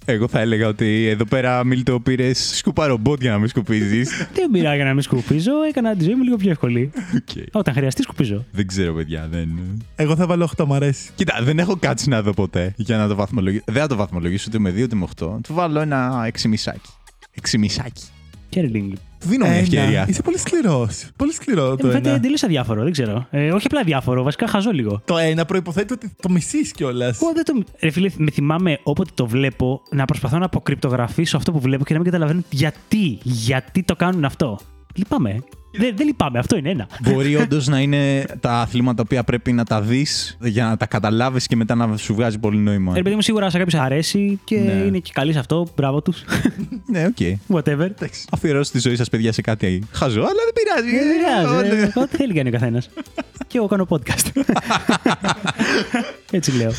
Εγώ 0.04 0.28
θα 0.28 0.40
έλεγα 0.40 0.68
ότι 0.68 1.06
εδώ 1.06 1.24
πέρα 1.24 1.64
Μίλτο 1.64 2.00
πήρες 2.00 2.56
σκουπά 2.56 2.86
ρομπότ 2.86 3.20
για 3.20 3.30
να 3.30 3.38
με 3.38 3.46
σκουπίζεις. 3.46 4.28
Δεν 4.34 4.50
πειράζει 4.50 4.76
για 4.76 4.84
να 4.84 4.92
μην 4.92 5.02
σκουπίζω, 5.02 5.52
έκανα 5.68 5.96
τη 5.96 6.04
ζωή 6.04 6.14
μου 6.14 6.22
λίγο 6.22 6.36
πιο 6.36 6.50
εύκολη. 6.50 6.90
Όταν 7.52 7.74
χρειαστεί, 7.74 8.02
σκουπίζω. 8.02 8.44
Δεν 8.50 8.66
ξέρω, 8.66 8.92
παιδιά. 8.92 9.28
Δεν... 9.30 9.48
Εγώ 9.96 10.16
θα 10.16 10.26
βάλω 10.26 10.50
8, 10.56 10.64
μ' 10.64 10.72
αρέσει. 10.72 11.10
Κοίτα, 11.14 11.38
δεν 11.42 11.58
έχω 11.58 11.76
κάτσει 11.76 12.08
να 12.08 12.22
δω 12.22 12.32
ποτέ 12.32 12.72
για 12.76 12.96
να 12.96 13.08
το 13.08 13.14
βαθμολογήσω. 13.14 13.64
Δεν 13.66 13.80
θα 13.82 13.88
το 13.88 13.96
βαθμολογήσω 13.96 14.44
ούτε 14.48 14.58
με 14.58 14.70
2 14.70 14.82
ούτε 14.82 14.96
με 14.96 15.06
8. 15.20 15.26
Του 15.42 15.54
βάλω 15.54 15.80
ένα 15.80 16.30
6 16.32 16.42
μισάκι. 16.48 16.90
6 17.50 17.58
μισάκι. 17.58 18.04
Κέρλινγκ. 18.48 18.92
Του 19.20 19.28
δίνω 19.28 19.44
μια 19.44 19.54
Ένα. 19.54 19.62
ευκαιρία. 19.62 20.06
Είσαι 20.08 20.22
πολύ 20.22 20.38
σκληρός. 20.38 21.06
Πολύ 21.16 21.32
σκληρό 21.32 21.64
Ε, 21.64 21.76
το 21.76 21.86
Μου 21.86 21.90
φαίνεται 21.90 22.08
ένα. 22.08 22.16
εντελώς 22.16 22.42
αδιάφορο, 22.42 22.82
δεν 22.82 22.92
ξέρω. 22.92 23.26
Ε, 23.30 23.52
όχι 23.52 23.66
απλά 23.66 23.80
αδιάφορο, 23.80 24.22
βασικά 24.22 24.46
χαζό 24.48 24.70
λίγο. 24.70 25.02
Το 25.04 25.18
ένα 25.18 25.44
προποθέτει 25.44 25.92
ότι 25.92 26.12
το 26.22 26.28
μισείς 26.30 26.70
κιόλας. 26.72 27.20
Εγώ 27.22 27.32
δεν 27.34 27.44
το. 27.44 27.62
Ρε 27.80 27.90
φίλε, 27.90 28.10
με 28.16 28.30
θυμάμαι 28.30 28.78
όποτε 28.82 29.10
το 29.14 29.26
βλέπω 29.26 29.82
να 29.90 30.04
προσπαθώ 30.04 30.38
να 30.38 30.44
αποκρυπτογραφήσω 30.44 31.36
αυτό 31.36 31.52
που 31.52 31.60
βλέπω 31.60 31.84
και 31.84 31.92
να 31.92 31.98
μην 32.00 32.10
καταλαβαίνω 32.10 32.42
γιατί. 32.50 33.18
Γιατί 33.22 33.82
το 33.82 33.96
κάνουν 33.96 34.24
αυτό. 34.24 34.58
Λυπάμαι. 34.94 35.42
Δεν, 35.72 35.96
δεν 35.96 36.06
λυπάμαι, 36.06 36.38
αυτό 36.38 36.56
είναι 36.56 36.70
ένα. 36.70 36.86
Μπορεί 37.02 37.36
όντως 37.36 37.66
να 37.66 37.80
είναι 37.80 38.24
τα 38.40 38.52
αθλήματα 38.52 38.94
τα 38.96 39.02
οποία 39.02 39.24
πρέπει 39.24 39.52
να 39.52 39.64
τα 39.64 39.80
δεις 39.80 40.36
για 40.40 40.64
να 40.64 40.76
τα 40.76 40.86
καταλάβεις 40.86 41.46
και 41.46 41.56
μετά 41.56 41.74
να 41.74 41.96
σου 41.96 42.14
βγάζει 42.14 42.38
πολύ 42.38 42.58
νόημα. 42.58 42.94
Ρε 42.94 43.02
παιδί 43.02 43.14
μου, 43.14 43.22
σίγουρα 43.22 43.50
σε 43.50 43.58
κάποιους 43.58 43.80
αρέσει 43.80 44.40
και 44.44 44.58
Ναι. 44.58 44.72
είναι 44.72 44.98
και 44.98 45.10
καλή 45.14 45.32
σε 45.32 45.38
αυτό. 45.38 45.66
Μπράβο 45.76 46.02
τους. 46.02 46.22
Ναι, 46.86 47.04
ok. 47.06 47.16
Whatever. 47.48 47.88
Αφιερώστε 48.30 48.72
τη 48.72 48.78
ζωή 48.78 48.96
σας, 48.96 49.08
παιδιά, 49.08 49.32
σε 49.32 49.40
κάτι 49.40 49.82
χαζό, 49.92 50.20
αλλά 50.20 50.30
δεν 50.30 50.52
πειράζει. 50.54 51.04
Δεν 51.04 51.16
πειράζει. 51.16 51.54
Όλα- 51.74 51.82
ε, 51.82 51.92
Ό,τι 52.00 52.16
θέλει 52.16 52.34
κάνει 52.34 52.48
ο 52.48 52.52
καθένας. 52.52 52.90
και 53.46 53.58
εγώ 53.58 53.66
κάνω 53.66 53.86
podcast. 53.88 54.42
Έτσι 56.30 56.56
λέω. 56.56 56.72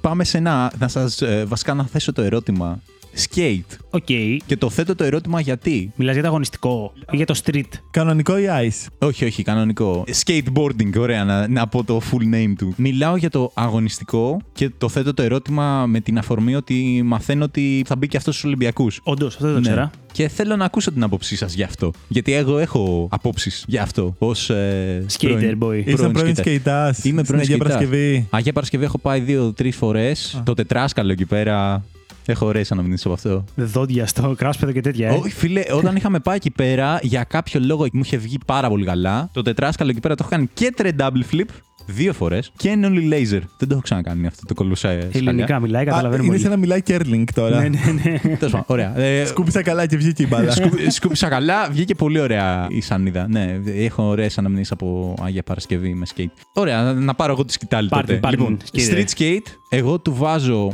Πάμε 0.00 0.24
σε 0.24 0.38
ένα. 0.38 0.72
Να 0.78 0.88
σας 0.88 1.22
βασικά 1.46 1.74
να 1.74 1.84
θέσω 1.86 2.12
το 2.12 2.22
ερώτημα. 2.22 2.80
Skate. 3.18 3.76
Ok. 3.90 4.04
Και 4.46 4.56
το 4.58 4.70
θέτω 4.70 4.94
το 4.94 5.04
ερώτημα 5.04 5.40
γιατί. 5.40 5.92
Μιλάς 5.96 6.14
για 6.14 6.22
το 6.22 6.28
αγωνιστικό 6.28 6.92
ή 7.10 7.16
για 7.16 7.26
το 7.26 7.40
street; 7.44 7.68
Κανονικό 7.90 8.38
ή 8.38 8.44
ice; 8.48 8.86
Όχι, 8.98 9.24
όχι, 9.24 9.42
κανονικό. 9.42 10.04
Skateboarding, 10.24 10.98
ωραία, 10.98 11.24
να, 11.24 11.48
να 11.48 11.66
πω 11.66 11.84
το 11.84 12.00
full 12.10 12.34
name 12.34 12.52
του. 12.58 12.74
Μιλάω 12.76 13.16
για 13.16 13.30
το 13.30 13.50
αγωνιστικό 13.54 14.40
και 14.52 14.70
το 14.78 14.88
θέτω 14.88 15.14
το 15.14 15.22
ερώτημα 15.22 15.86
με 15.86 16.00
την 16.00 16.18
αφορμή 16.18 16.54
ότι 16.54 17.02
μαθαίνω 17.04 17.44
ότι 17.44 17.84
θα 17.86 17.96
μπει 17.96 18.08
και 18.08 18.16
αυτός 18.16 18.34
στους 18.34 18.46
Ολυμπιακούς. 18.46 19.00
Όντως, 19.02 19.34
αυτό 19.34 19.46
δεν 19.46 19.54
το 19.54 19.60
ήξερα. 19.60 19.90
Και 20.12 20.28
θέλω 20.28 20.56
να 20.56 20.64
ακούσω 20.64 20.92
την 20.92 21.02
άποψή 21.02 21.36
σας 21.36 21.54
γι' 21.54 21.62
αυτό. 21.62 21.92
Γιατί 22.08 22.32
εγώ 22.32 22.58
έχω 22.58 23.08
απόψεις 23.10 23.64
γι' 23.68 23.78
αυτό. 23.78 24.16
Ω. 24.18 24.52
Ε, 24.52 25.04
Skater 25.18 25.54
boy. 25.58 25.82
Ήσουν 25.84 26.12
πρώην 26.12 26.32
skater. 26.32 26.38
σκεϊτάς. 26.38 26.94
Είμαι 27.02 27.22
πρώην 27.22 27.40
Αγία 27.40 27.56
σκεϊτάς. 27.56 27.76
Παρασκευή. 27.76 28.26
Αγία 28.30 28.52
Παρασκευή 28.52 28.84
έχω 28.84 28.98
πάει 28.98 29.20
δύο-τρεις 29.20 29.76
φορές. 29.76 30.42
Το 30.44 30.54
τετράσκαλο 30.54 31.12
εκεί 31.12 31.24
πέρα. 31.24 31.84
Έχω 32.30 32.46
ωραίε 32.46 32.64
αναμνήσεις 32.70 33.04
από 33.04 33.14
αυτό. 33.14 33.44
Δόντια 33.54 34.06
στο 34.06 34.34
κράσπεδο 34.38 34.72
και 34.72 34.80
τέτοια. 34.80 35.08
Ε. 35.08 35.12
Όχι, 35.14 35.30
φίλε, 35.30 35.62
όταν 35.72 35.96
είχαμε 35.96 36.18
πάει 36.20 36.36
εκεί 36.36 36.50
πέρα, 36.50 36.98
για 37.02 37.24
κάποιο 37.24 37.60
λόγο 37.64 37.86
μου 37.92 38.00
είχε 38.04 38.16
βγει 38.16 38.38
πάρα 38.46 38.68
πολύ 38.68 38.84
καλά. 38.84 39.30
Το 39.32 39.42
τετράσκαλο 39.42 39.90
εκεί 39.90 40.00
πέρα 40.00 40.14
το 40.14 40.22
έχω 40.24 40.32
κάνει 40.34 40.48
και 40.54 40.72
τρε 40.76 40.90
double 40.98 41.34
flip 41.34 41.44
δύο 41.86 42.12
φορές 42.12 42.52
και 42.56 42.74
only 42.82 43.12
laser. 43.12 43.40
Δεν 43.58 43.68
το 43.68 43.68
έχω 43.70 43.80
ξανακάνει 43.80 44.26
αυτό 44.26 44.46
το 44.46 44.54
κολοσσάι. 44.54 44.98
Ελληνικά 45.12 45.60
μιλάει, 45.60 45.82
Α, 45.82 45.84
καταλαβαίνουμε. 45.84 46.24
Είναι 46.24 46.32
όλοι. 46.34 46.42
σαν 46.42 46.50
να 46.50 46.56
μιλάει 46.56 46.82
κέρλινγκ 46.82 47.26
τώρα. 47.34 47.60
Ναι, 47.60 47.68
ναι, 47.68 47.78
ναι. 48.04 48.18
Τέλος 48.38 48.38
πάντων, 48.52 48.64
ωραία. 48.66 48.98
Ε, 48.98 49.24
Σκούπισα 49.24 49.62
καλά 49.62 49.86
και 49.86 49.96
βγήκε 49.96 50.22
η 50.22 50.26
μπάλα. 50.30 50.50
σκου- 50.50 50.90
Σκούπισα 50.90 51.28
καλά, 51.28 51.68
βγήκε 51.70 51.94
πολύ 51.94 52.20
ωραία 52.20 52.66
η 52.70 52.80
σανίδα. 52.80 53.28
Ναι, 53.28 53.60
έχω 53.64 54.02
ωραίες 54.02 54.38
αναμνήσεις 54.38 54.72
από 54.72 55.14
Άγια 55.22 55.42
Παρασκευή 55.42 55.94
με 55.94 56.06
skate. 56.16 56.24
Ωραία, 56.52 56.82
να- 56.82 56.92
να 56.94 57.14
πάρω 57.14 57.32
εγώ 57.32 57.44
τη 57.44 57.52
σκητάλη 57.52 57.88
Πάρτε, 57.88 58.06
τότε. 58.06 58.18
πάρτε 58.20 58.36
λοιπόν, 58.36 58.56
την, 58.58 58.66
σκείτε. 58.66 59.04
street 59.06 59.20
skate, 59.20 59.52
εγώ 59.68 59.98
του 59.98 60.14
βάζω, 60.14 60.70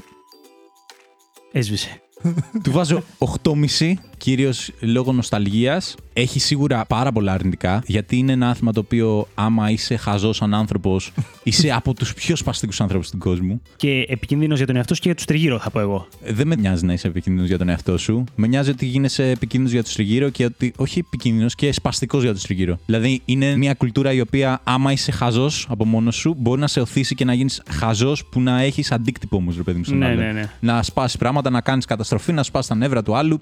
Έσβησε. 1.57 2.03
του 2.63 2.73
βάζω 2.73 3.03
8,5 3.19 3.95
Κυρίως 4.19 4.71
λόγω 4.81 5.13
νοσταλγίας. 5.13 5.95
Έχει 6.17 6.39
σίγουρα 6.41 6.85
πάρα 6.85 7.13
πολλά 7.13 7.33
αρνητικά, 7.33 7.83
γιατί 7.87 8.17
είναι 8.17 8.33
ένα 8.33 8.49
άθλημα 8.49 8.73
το 8.73 8.81
οποίο, 8.81 9.27
άμα 9.35 9.71
είσαι 9.71 9.97
χαζός 9.97 10.37
σαν 10.37 10.55
άνθρωπος, 10.55 11.13
είσαι 11.43 11.71
από 11.71 11.95
τους 11.95 12.15
πιο 12.15 12.37
σπαστικούς 12.37 12.81
άνθρωπους 12.81 13.11
του 13.11 13.19
κόσμου. 13.19 13.63
Και 13.77 14.05
επικίνδυνος 14.09 14.57
για 14.59 14.67
τον 14.67 14.77
εαυτό 14.77 14.95
σου 14.95 15.01
και 15.01 15.07
για 15.09 15.17
τους 15.17 15.25
τριγύρω, 15.27 15.59
θα 15.59 15.71
πω 15.71 15.81
εγώ. 15.81 16.09
Δεν 16.27 16.47
με 16.47 16.55
νοιάζει 16.55 16.85
να 16.85 16.93
είσαι 16.93 17.07
επικίνδυνος 17.07 17.49
για 17.49 17.59
τον 17.59 17.69
εαυτό 17.69 17.99
σου. 17.99 18.25
Με 18.35 18.47
νοιάζει 18.47 18.71
ότι 18.71 18.87
γίνεσαι 18.87 19.31
επικίνδυνος 19.31 19.73
για 19.73 19.83
τους 19.83 19.95
τριγύρω 19.95 20.29
και 20.29 20.45
ότι. 20.45 20.73
Όχι 20.77 20.99
επικίνδυνος 20.99 21.55
και 21.55 21.73
σπαστικός 21.73 22.23
για 22.23 22.33
τους 22.33 22.43
τριγύρω. 22.43 22.79
Δηλαδή, 22.87 23.23
είναι 23.25 23.57
μια 23.57 23.75
κουλτούρα 23.75 24.13
η 24.13 24.21
οποία, 24.21 24.61
άμα 24.65 24.93
είσαι 24.93 25.11
χαζός 25.13 25.67
από 25.71 25.85
μόνος 25.85 26.17
σου, 26.17 26.35
μπορεί 26.39 26.61
να 26.61 26.67
σε 26.67 26.81
οθήσει 26.81 27.15
και 27.15 27.25
να 27.25 27.35
γίνεις 27.35 27.63
χαζός 27.71 28.25
που 28.25 28.41
να 28.41 28.61
έχεις 28.61 28.93
αντίκτυπο 28.93 29.37
όμως, 29.37 29.57
ρε 29.57 29.63
παιδί 29.63 29.79
μου. 29.79 29.85
στον 29.85 29.99
Ναι, 29.99 30.07
άλλο. 30.07 30.21
ναι, 30.21 30.33
ναι. 30.33 30.51
Να 30.61 30.83
σπάσει 30.83 31.19
πράγματα, 31.19 31.51
να 31.51 31.61
κάνεις 31.61 31.85
καταστροφή, 31.85 32.33
να 32.33 32.43
σπάσει 32.43 32.69
τα 32.69 32.75
νεύρα 32.75 33.03
του 33.03 33.17
άλλου. 33.17 33.41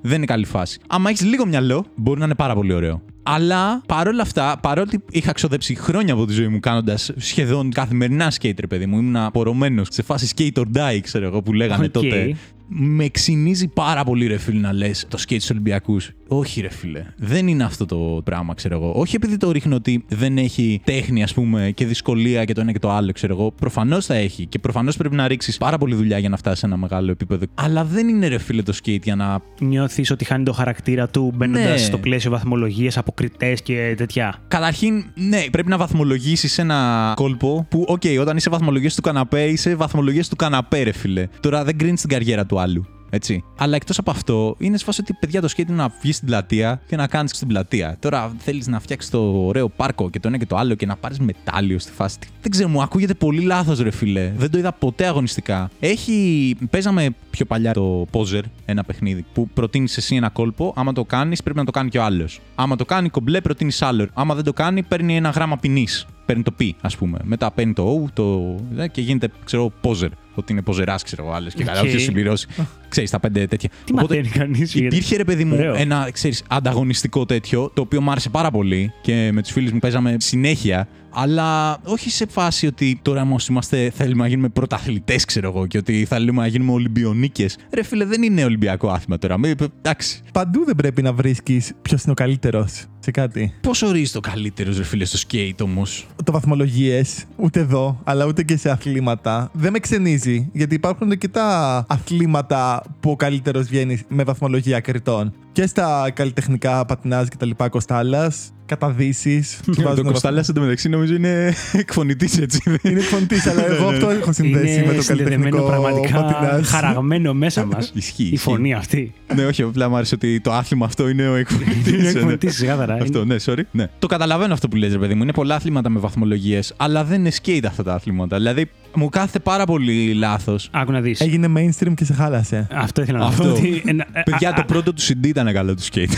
Δεν 0.00 0.16
είναι 0.16 0.26
καλή 0.26 0.44
φάση. 0.44 0.78
Άμα 0.86 1.10
έχεις 1.10 1.22
λίγο 1.24 1.46
μυαλό, 1.46 1.84
μπορεί 1.96 2.18
να 2.18 2.24
είναι 2.24 2.34
πάρα 2.34 2.54
πολύ 2.54 2.72
ωραίο. 2.72 3.02
Αλλά 3.22 3.82
παρόλα 3.86 4.22
αυτά, 4.22 4.58
παρότι 4.62 5.04
είχα 5.10 5.32
ξοδέψει 5.32 5.74
χρόνια 5.74 6.12
από 6.14 6.26
τη 6.26 6.32
ζωή 6.32 6.48
μου 6.48 6.60
κάνοντας 6.60 7.10
σχεδόν 7.16 7.70
καθημερινά 7.70 8.32
skate, 8.40 8.58
ρε 8.60 8.66
παιδί 8.66 8.86
μου, 8.86 8.98
ήμουν 8.98 9.16
πωρωμένος 9.16 9.82
σε 9.90 10.02
φάση 10.02 10.34
skate 10.36 10.60
or 10.60 10.64
die, 10.76 10.98
ξέρω 11.02 11.26
εγώ, 11.26 11.42
που 11.42 11.52
λέγανε 11.52 11.84
Οκ. 11.84 11.90
τότε. 11.90 12.36
Με 12.68 13.08
ξυνίζει 13.08 13.68
πάρα 13.68 14.04
πολύ, 14.04 14.26
ρε 14.26 14.38
φίλε, 14.38 14.60
να 14.60 14.72
λες 14.72 15.06
το 15.08 15.18
skate 15.20 15.36
στους 15.36 15.50
Ολυμπιακούς. 15.50 16.10
Όχι, 16.28 16.60
ρε 16.60 16.68
φίλε. 16.70 17.04
Δεν 17.16 17.48
είναι 17.48 17.64
αυτό 17.64 17.86
το 17.86 18.20
πράγμα, 18.24 18.54
ξέρω 18.54 18.74
εγώ. 18.76 18.92
Όχι 18.96 19.16
επειδή 19.16 19.36
το 19.36 19.50
ρίχνω 19.50 19.74
ότι 19.74 20.04
δεν 20.08 20.38
έχει 20.38 20.80
τέχνη, 20.84 21.22
ας 21.22 21.34
πούμε, 21.34 21.70
και 21.74 21.86
δυσκολία 21.86 22.44
και 22.44 22.52
το 22.52 22.60
ένα 22.60 22.72
και 22.72 22.78
το 22.78 22.90
άλλο, 22.90 23.12
ξέρω 23.12 23.34
εγώ. 23.34 23.50
Προφανώς 23.52 24.06
θα 24.06 24.14
έχει 24.14 24.46
και 24.46 24.58
προφανώς 24.58 24.96
πρέπει 24.96 25.14
να 25.14 25.28
ρίξεις 25.28 25.58
πάρα 25.58 25.78
πολύ 25.78 25.94
δουλειά 25.94 26.18
για 26.18 26.28
να 26.28 26.36
φτάσεις 26.36 26.58
σε 26.58 26.66
ένα 26.66 26.76
μεγάλο 26.76 27.10
επίπεδο. 27.10 27.44
Αλλά 27.54 27.84
δεν 27.84 28.08
είναι, 28.08 28.28
ρε 28.28 28.38
φίλε, 28.38 28.62
το 28.62 28.74
skate 28.84 29.02
για 29.02 29.16
να 29.16 29.40
Νιώθεις 29.60 30.10
ότι 30.10 30.24
χάνει 30.24 30.44
το 30.44 30.52
χαρακτήρα 30.52 31.08
του 31.08 31.32
μπαίνοντας 31.34 31.70
Ναι. 31.70 31.76
στο 31.76 31.98
πλαίσιο 31.98 32.30
βαθμολογίες, 32.30 32.90
από 32.94 33.17
κριτές 33.17 33.62
και 33.62 33.94
τέτοια. 33.96 34.34
Καταρχήν, 34.48 35.04
ναι, 35.14 35.44
πρέπει 35.50 35.68
να 35.68 35.76
βαθμολογήσεις 35.76 36.58
ένα 36.58 37.12
κόλπο 37.16 37.66
που, 37.70 37.84
οκ, 37.88 38.02
όταν 38.20 38.36
είσαι 38.36 38.50
βαθμολογίε 38.50 38.88
του 38.96 39.02
καναπέ, 39.02 39.44
είσαι 39.44 39.74
βαθμολογίε 39.74 40.22
του 40.30 40.36
καναπέ, 40.36 40.82
ρε 40.82 40.92
φίλε. 40.92 41.26
Τώρα 41.40 41.64
δεν 41.64 41.78
κρίνεις 41.78 42.00
την 42.00 42.10
καριέρα 42.10 42.46
του 42.46 42.57
άλλου. 42.58 42.86
Έτσι. 43.10 43.44
Αλλά 43.58 43.76
εκτός 43.76 43.98
από 43.98 44.10
αυτό, 44.10 44.54
είναι 44.58 44.76
σε 44.76 44.84
φάση 44.84 45.00
ότι 45.00 45.12
παιδιά 45.20 45.40
το 45.40 45.48
skate 45.48 45.72
είναι 45.72 45.82
να 45.82 45.92
βγεις 46.00 46.16
στην 46.16 46.28
πλατεία 46.28 46.80
και 46.86 46.96
να 46.96 47.06
κάνεις 47.06 47.30
στην 47.30 47.48
πλατεία. 47.48 47.96
Τώρα 48.00 48.32
θέλεις 48.38 48.66
να 48.66 48.80
φτιάξεις 48.80 49.10
το 49.10 49.46
ωραίο 49.46 49.68
πάρκο 49.68 50.10
και 50.10 50.20
το 50.20 50.28
ένα 50.28 50.36
και 50.36 50.46
το 50.46 50.56
άλλο 50.56 50.74
και 50.74 50.86
να 50.86 50.96
πάρεις 50.96 51.18
μετάλλιο 51.18 51.78
στη 51.78 51.92
φάση. 51.92 52.18
Δεν 52.40 52.50
ξέρω, 52.50 52.68
μου 52.68 52.82
ακούγεται 52.82 53.14
πολύ 53.14 53.40
λάθος, 53.40 53.80
ρε 53.80 53.90
φίλε. 53.90 54.32
Δεν 54.36 54.50
το 54.50 54.58
είδα 54.58 54.72
ποτέ 54.72 55.06
αγωνιστικά. 55.06 55.70
Έχει. 55.80 56.56
Παίζαμε 56.70 57.08
πιο 57.30 57.44
παλιά 57.44 57.72
το 57.72 58.06
Poser, 58.12 58.42
ένα 58.64 58.84
παιχνίδι 58.84 59.24
που 59.32 59.48
προτείνεις 59.48 59.96
εσύ 59.96 60.16
ένα 60.16 60.28
κόλπο. 60.28 60.72
Άμα 60.76 60.92
το 60.92 61.04
κάνεις, 61.04 61.42
πρέπει 61.42 61.58
να 61.58 61.64
το 61.64 61.70
κάνει 61.70 61.88
και 61.88 61.98
ο 61.98 62.04
άλλος. 62.04 62.40
Άμα 62.54 62.76
το 62.76 62.84
κάνει 62.84 63.08
κομπλέ, 63.08 63.40
προτείνεις 63.40 63.82
άλλο. 63.82 64.08
Άμα 64.14 64.34
δεν 64.34 64.44
το 64.44 64.52
κάνει, 64.52 64.82
παίρνει 64.82 65.16
ένα 65.16 65.30
γράμμα 65.30 65.56
ποινής. 65.56 66.06
Παίρνει 66.28 66.42
το 66.42 66.50
P, 66.50 66.60
ας 66.80 66.96
πούμε. 66.96 67.18
Μετά 67.22 67.50
παίρνει 67.50 67.72
το 67.72 68.04
O 68.04 68.08
το... 68.12 68.56
ε, 68.76 68.88
και 68.88 69.00
γίνεται, 69.00 69.28
ξέρω, 69.44 69.72
Poser. 69.82 70.08
Ότι 70.34 70.52
είναι 70.52 70.62
ποζεράς, 70.62 70.94
ξέρω 71.04 71.24
εγώ, 71.24 71.32
άλλε 71.32 71.50
και 71.50 71.64
καλά. 71.64 71.80
Οκ. 71.80 71.86
Όποιος 71.86 72.02
συμπληρώσει. 72.02 72.46
Ξέρεις 72.88 73.10
τα 73.10 73.20
πέντε 73.20 73.46
τέτοια. 73.46 73.70
Τι 73.84 73.94
μαθαίνει 73.94 74.28
κανείς. 74.28 74.74
Υπήρχε 74.74 75.16
ρε 75.16 75.24
παιδί 75.24 75.44
μου 75.44 75.54
Ωραίο. 75.54 75.74
ένα 75.74 76.08
ξέρεις, 76.12 76.44
ανταγωνιστικό 76.48 77.24
τέτοιο, 77.24 77.70
το 77.74 77.80
οποίο 77.82 78.00
μου 78.00 78.10
άρεσε 78.10 78.28
πάρα 78.28 78.50
πολύ 78.50 78.92
και 79.02 79.30
με 79.32 79.42
τους 79.42 79.50
φίλους 79.50 79.72
μου 79.72 79.78
παίζαμε 79.78 80.16
συνέχεια. 80.18 80.88
Αλλά 81.20 81.78
όχι 81.84 82.10
σε 82.10 82.26
φάση 82.28 82.66
ότι 82.66 82.98
τώρα 83.02 83.22
όμως 83.22 83.48
είμαστε, 83.48 83.90
θέλουμε 83.94 84.22
να 84.22 84.28
γίνουμε 84.28 84.48
πρωταθλητές, 84.48 85.24
ξέρω 85.24 85.48
εγώ, 85.48 85.66
και 85.66 85.78
ότι 85.78 86.04
θέλουμε 86.04 86.40
να 86.40 86.46
γίνουμε 86.46 86.72
Ολυμπιονίκες. 86.72 87.56
Ρε 87.74 87.82
φίλε, 87.82 88.04
δεν 88.04 88.22
είναι 88.22 88.44
Ολυμπιακό 88.44 88.88
άθλημα 88.88 89.18
τώρα. 89.18 89.38
Μη- 89.38 89.54
Εντάξει. 89.78 90.22
Παντού 90.32 90.64
δεν 90.64 90.76
πρέπει 90.76 91.02
να 91.02 91.12
βρίσκεις 91.12 91.72
ποιος 91.82 92.02
είναι 92.02 92.12
ο 92.12 92.14
καλύτερος 92.14 92.84
σε 93.00 93.10
κάτι. 93.10 93.52
Πώς 93.60 93.82
ορίζεις 93.82 94.12
το 94.12 94.20
καλύτερος, 94.20 94.76
ρε 94.76 94.84
φίλε, 94.84 95.04
στο 95.04 95.18
skate 95.28 95.60
όμως; 95.62 96.06
Το 96.24 96.32
βαθμολογίες, 96.32 97.24
ούτε 97.36 97.60
εδώ, 97.60 98.00
αλλά 98.04 98.24
ούτε 98.26 98.42
και 98.42 98.56
σε 98.56 98.70
αθλήματα, 98.70 99.50
δεν 99.52 99.72
με 99.72 99.78
ξενίζει. 99.78 100.48
Γιατί 100.52 100.74
υπάρχουν 100.74 101.10
αρκετά 101.10 101.84
αθλήματα 101.88 102.82
που 103.00 103.10
ο 103.10 103.16
καλύτερος 103.16 103.66
βγαίνει 103.66 104.00
με 104.08 104.22
βαθμολογία 104.24 104.80
κριτών. 104.80 105.32
Και 105.52 105.66
στα 105.66 106.10
καλλιτεχνικά 106.14 106.84
πατινάζ 106.84 107.26
και 107.28 107.36
τα 107.36 107.46
λοιπά, 107.46 107.68
κοστάλα, 107.68 108.32
καταδύσεις. 108.68 109.60
Το 109.96 110.02
Κωνστάλλα 110.02 110.44
εντωμεταξύ 110.48 110.88
νομίζω 110.88 111.14
είναι 111.14 111.54
εκφωνητής 111.72 112.38
έτσι. 112.38 112.60
Είναι 112.82 112.98
εκφωνητής, 112.98 113.46
αλλά 113.46 113.66
εγώ 113.72 113.88
αυτό 113.88 114.10
έχω 114.10 114.32
συνδέσει 114.32 114.74
είναι 114.74 114.86
με 114.86 114.92
το 114.94 115.02
συνδεδεμένο 115.02 115.40
καλλιτεχνικό 115.56 115.66
πραγματικά 115.66 116.24
πατινάζ. 116.24 116.66
χαραγμένο 116.68 117.34
μέσα 117.34 117.64
μας. 117.66 117.90
Ισχύει, 117.94 118.22
Η 118.22 118.26
ισχύει. 118.32 118.36
φωνή 118.36 118.74
αυτή. 118.74 119.12
ναι, 119.34 119.44
όχι, 119.46 119.62
απλά 119.62 119.88
μου 119.88 119.96
άρεσε 119.96 120.14
ότι 120.14 120.40
το 120.40 120.52
άθλημα 120.52 120.86
αυτό 120.86 121.08
είναι 121.08 121.28
ο 121.28 121.34
εκφωνητής. 121.34 121.92
Είναι 121.92 122.08
εκφωνητής 122.08 122.54
ξεκάθαρα. 122.54 122.94
Αυτό, 122.94 123.24
ναι, 123.24 123.36
sorry. 123.44 123.60
Ναι. 123.70 123.86
Το 123.98 124.06
καταλαβαίνω 124.06 124.52
αυτό 124.52 124.68
που 124.68 124.76
λες, 124.76 124.92
ρε 124.92 124.98
παιδί 124.98 125.14
μου. 125.14 125.22
Είναι 125.22 125.32
πολλά 125.32 125.54
αθλήματα 125.54 125.88
με 125.88 125.98
βαθμολογίες, 126.00 126.72
αλλά 126.76 127.04
δεν 127.04 127.20
είναι 127.20 127.30
skate 127.42 127.64
αυτά 127.66 127.82
τα 127.82 127.94
αθλήματα. 127.94 128.36
Δηλαδή, 128.36 128.70
μου 128.94 129.08
κάθεται 129.08 129.38
πάρα 129.38 129.64
πολύ 129.64 130.12
λάθος. 130.14 130.68
Άκου 130.72 130.92
να 130.92 131.00
δεις. 131.00 131.20
Έγινε 131.20 131.48
mainstream 131.56 131.92
και 131.94 132.04
σε 132.04 132.12
χάλασε. 132.12 132.66
Αυτό 132.72 133.02
ήθελα 133.02 133.18
να 133.18 133.24
Αυτό. 133.26 133.42
πω. 133.44 133.50
ότι- 133.50 133.82
ε, 133.86 133.90
ε, 133.90 134.22
Παιδιά, 134.24 134.48
α, 134.48 134.52
το 134.52 134.60
α, 134.60 134.64
πρώτο 134.64 134.92
του 134.92 135.02
CD 135.02 135.26
ήταν 135.26 135.52
καλό 135.52 135.74
του 135.74 135.82
skate. 135.92 136.12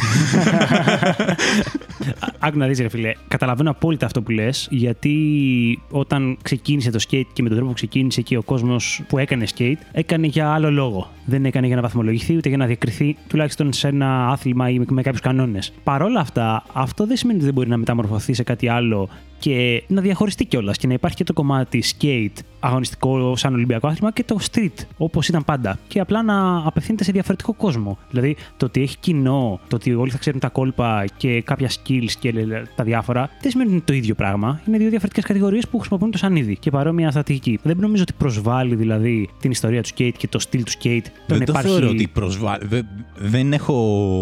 Άκου 2.38 2.58
να 2.58 2.66
δεις 2.66 2.78
ρε 2.80 2.88
φίλε, 2.88 3.12
καταλαβαίνω 3.28 3.70
απόλυτα 3.70 4.06
αυτό 4.06 4.22
που 4.22 4.30
λες, 4.30 4.68
γιατί 4.70 5.82
όταν 5.90 6.38
ξεκίνησε 6.42 6.90
το 6.90 6.98
skate 7.08 7.26
και 7.32 7.42
με 7.42 7.48
τον 7.48 7.56
τρόπο 7.56 7.66
που 7.66 7.76
ξεκίνησε 7.76 8.20
και 8.20 8.36
ο 8.36 8.42
κόσμος 8.42 9.02
που 9.08 9.18
έκανε 9.18 9.46
skate, 9.56 9.78
έκανε 9.92 10.26
για 10.26 10.48
άλλο 10.48 10.70
λόγο. 10.70 11.10
Δεν 11.24 11.44
έκανε 11.44 11.66
για 11.66 11.76
να 11.76 11.82
βαθμολογηθεί 11.82 12.36
ούτε 12.36 12.48
για 12.48 12.58
να 12.58 12.66
διακριθεί 12.66 13.16
τουλάχιστον 13.28 13.72
σε 13.72 13.88
ένα 13.88 14.28
άθλημα 14.28 14.70
ή 14.70 14.78
με, 14.78 14.84
με 14.88 15.02
κάποιους 15.02 15.22
κανόνες. 15.22 15.72
Παρ' 15.84 16.02
όλα 16.02 16.20
αυτά, 16.20 16.62
αυτό 16.72 17.06
δεν 17.06 17.16
σημαίνει 17.16 17.36
ότι 17.36 17.46
δεν 17.46 17.54
μπορεί 17.54 17.68
να 17.68 17.76
μεταμορφωθεί 17.76 18.32
σε 18.32 18.42
κάτι 18.42 18.68
άλλο 18.68 19.08
και 19.40 19.82
να 19.86 20.00
διαχωριστεί 20.00 20.44
κιόλας 20.44 20.76
και 20.76 20.86
να 20.86 20.92
υπάρχει 20.92 21.16
και 21.16 21.24
το 21.24 21.32
κομμάτι 21.32 21.82
skate 21.98 22.42
αγωνιστικό 22.60 23.36
σαν 23.36 23.54
Ολυμπιακό 23.54 23.86
άθλημα 23.86 24.12
και 24.12 24.24
το 24.24 24.38
street 24.50 24.84
όπως 24.96 25.28
ήταν 25.28 25.44
πάντα. 25.44 25.78
Και 25.88 26.00
απλά 26.00 26.22
να 26.22 26.66
απευθύνεται 26.66 27.04
σε 27.04 27.12
διαφορετικό 27.12 27.52
κόσμο. 27.52 27.98
Δηλαδή 28.10 28.36
το 28.56 28.66
ότι 28.66 28.82
έχει 28.82 28.96
κοινό, 28.98 29.60
το 29.68 29.76
ότι 29.76 29.94
όλοι 29.94 30.10
θα 30.10 30.18
ξέρουν 30.18 30.40
τα 30.40 30.48
κόλπα 30.48 31.04
και 31.16 31.42
κάποια 31.42 31.70
skills 31.70 32.10
και 32.18 32.32
τα 32.76 32.84
διάφορα, 32.84 33.30
δεν 33.40 33.50
σημαίνει 33.50 33.68
ότι 33.68 33.76
είναι 33.76 33.86
το 33.86 33.92
ίδιο 33.92 34.14
πράγμα. 34.14 34.60
Είναι 34.66 34.78
δύο 34.78 34.88
διαφορετικές 34.88 35.24
κατηγορίες 35.24 35.68
που 35.68 35.78
χρησιμοποιούν 35.78 36.10
το 36.10 36.18
σαν 36.18 36.36
είδη 36.36 36.56
και 36.56 36.70
παρόμοια 36.70 37.10
στρατηγική. 37.10 37.58
Δεν 37.62 37.76
νομίζω 37.80 38.02
ότι 38.02 38.12
προσβάλλει 38.18 38.74
δηλαδή 38.74 39.28
την 39.40 39.50
ιστορία 39.50 39.82
του 39.82 39.88
skate 39.88 40.12
και 40.16 40.28
το 40.28 40.38
στυλ 40.38 40.62
του 40.62 40.70
skate. 40.70 41.02
Το 41.02 41.10
Δεν 41.26 41.38
να 41.38 41.44
το 41.44 41.52
υπάρχει... 41.52 41.68
θεωρώ 41.68 41.88
ότι 41.88 42.08
προσβάλλει. 42.12 42.66
Δεν, 42.66 42.86
δεν 43.18 43.52
έχω 43.52 43.74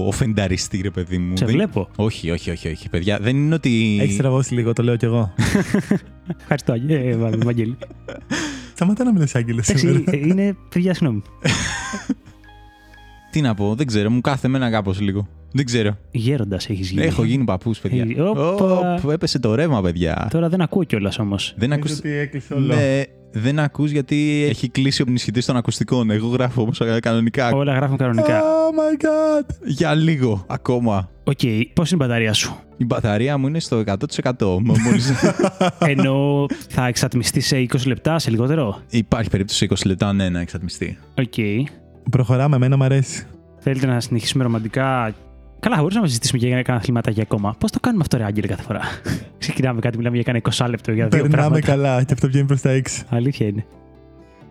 οφενταριστεί, 0.06 0.80
ρε 0.82 0.90
παιδί 0.90 1.18
μου. 1.18 1.36
Σε 1.36 1.44
Δεν- 1.44 1.54
βλέπω. 1.54 1.88
Όχι, 1.96 2.30
όχι, 2.30 2.50
όχι, 2.50 2.68
όχι, 2.68 2.88
παιδιά. 2.88 3.18
Δεν 3.20 3.36
είναι 3.36 3.54
ότι. 3.54 3.98
Έχεις 4.00 4.16
τραβώσει 4.16 4.54
λίγο, 4.54 4.72
το 4.72 4.82
λέω 4.82 4.96
κι 4.96 5.06
εγώ. 5.08 5.34
Ευχαριστώ, 6.40 6.72
Άγγε- 6.72 7.06
ε, 7.06 7.16
Βα- 7.16 7.38
Βαγγέλη. 7.44 7.76
Σταματά 8.74 9.04
να 9.04 9.12
μιλάς 9.12 9.34
Άγγελε 9.34 9.60
Εντάξει, 9.60 9.78
σήμερα. 9.78 10.02
ε, 10.06 10.16
είναι 10.16 10.56
παιδιά, 10.68 10.94
συγγνώμη. 10.94 11.22
Τι 13.30 13.40
να 13.40 13.54
πω, 13.54 13.74
δεν 13.74 13.86
ξέρω. 13.86 14.10
Μου 14.10 14.20
κάθεται 14.20 14.46
εμένα 14.46 14.70
κάπως 14.70 15.00
λίγο. 15.00 15.28
Δεν 15.52 15.64
ξέρω. 15.64 15.96
Γέροντας 16.10 16.68
έχεις 16.68 16.90
γίνει. 16.90 17.06
Έχω 17.06 17.24
γίνει 17.24 17.44
παππούς, 17.44 17.78
παιδιά. 17.78 18.06
Ε, 18.16 18.20
όπα. 18.20 18.94
Ωπ, 19.02 19.10
έπεσε 19.10 19.38
το 19.38 19.54
ρεύμα, 19.54 19.82
παιδιά. 19.82 20.28
Τώρα 20.30 20.48
δεν 20.48 20.60
ακούω 20.60 20.84
κιόλας 20.84 21.18
όμως. 21.18 21.54
Δεν 21.56 21.68
Νομίζω 21.68 21.94
ακούς... 21.94 21.98
ότι 21.98 22.16
έκλεισε 22.16 22.54
όλο. 22.54 22.74
Ναι, 22.74 23.02
δεν 23.30 23.58
ακούς 23.58 23.90
γιατί 23.90 24.46
έχει 24.48 24.68
κλείσει 24.68 25.02
ο 25.02 25.04
ενισχυτής 25.08 25.46
των 25.46 25.56
ακουστικών. 25.56 26.10
Εγώ 26.10 26.28
γράφω 26.28 26.62
όμως 26.62 26.82
κανονικά. 27.00 27.50
Όλα 27.50 27.74
γράφουν 27.74 27.96
κανονικά. 27.96 28.40
Oh 28.40 28.74
my 28.78 29.04
god! 29.04 29.44
Για 29.64 29.94
λίγο 29.94 30.44
ακόμα. 30.48 31.10
Οκ, 31.24 31.40
πώς 31.72 31.90
είναι 31.90 32.04
η 32.04 32.06
μπαταρία 32.06 32.32
σου; 32.32 32.56
Η 32.76 32.84
μπαταρία 32.84 33.38
μου 33.38 33.46
είναι 33.46 33.60
στο 33.60 33.82
100%. 33.86 33.96
Μα 34.40 34.74
μόλις... 34.84 35.12
Ενώ 35.92 36.46
θα 36.68 36.86
εξατμιστεί 36.86 37.40
σε 37.40 37.56
20 37.56 37.86
λεπτά, 37.86 38.18
σε 38.18 38.30
λιγότερο; 38.30 38.80
Υπάρχει 38.90 39.30
περίπτωση 39.30 39.68
20 39.70 39.74
λεπτά 39.86 40.12
ναι, 40.12 40.28
να 40.28 40.40
εξατμιστεί. 40.40 40.98
Οκ. 41.18 41.34
Προχωράμε, 42.10 42.56
εμένα 42.56 42.76
μου 42.76 42.84
αρέσει. 42.84 43.26
Θέλετε 43.58 43.86
να 43.86 44.00
συνεχίσουμε 44.00 44.44
ρομαντικά. 44.44 45.14
Καλά, 45.60 45.74
θα 45.74 45.80
μπορούσαμε 45.80 46.02
να 46.04 46.08
συζητήσουμε 46.08 46.38
και 46.40 46.46
για 46.46 46.62
κάνα 46.62 46.78
αθληματάκι 46.78 47.20
ακόμα. 47.20 47.54
Πώς 47.58 47.70
το 47.70 47.80
κάνουμε 47.80 48.02
αυτό, 48.02 48.16
ρε 48.16 48.24
Άγγελε, 48.24 48.46
κάθε 48.46 48.62
φορά; 48.62 48.80
Ξεκινάμε 49.38 49.80
κάτι, 49.80 49.96
μιλάμε 49.96 50.16
για 50.16 50.24
κάνα 50.24 50.40
20 50.66 50.68
λεπτό 50.70 50.92
για 50.92 51.08
δύο 51.08 51.22
Περνάμε 51.22 51.36
πράγματα. 51.36 51.66
καλά 51.66 52.02
και 52.02 52.12
αυτό 52.12 52.26
βγαίνει 52.26 52.46
προς 52.46 52.60
τα 52.60 52.70
έξι. 52.70 53.02
Αλήθεια 53.08 53.46
είναι. 53.46 53.64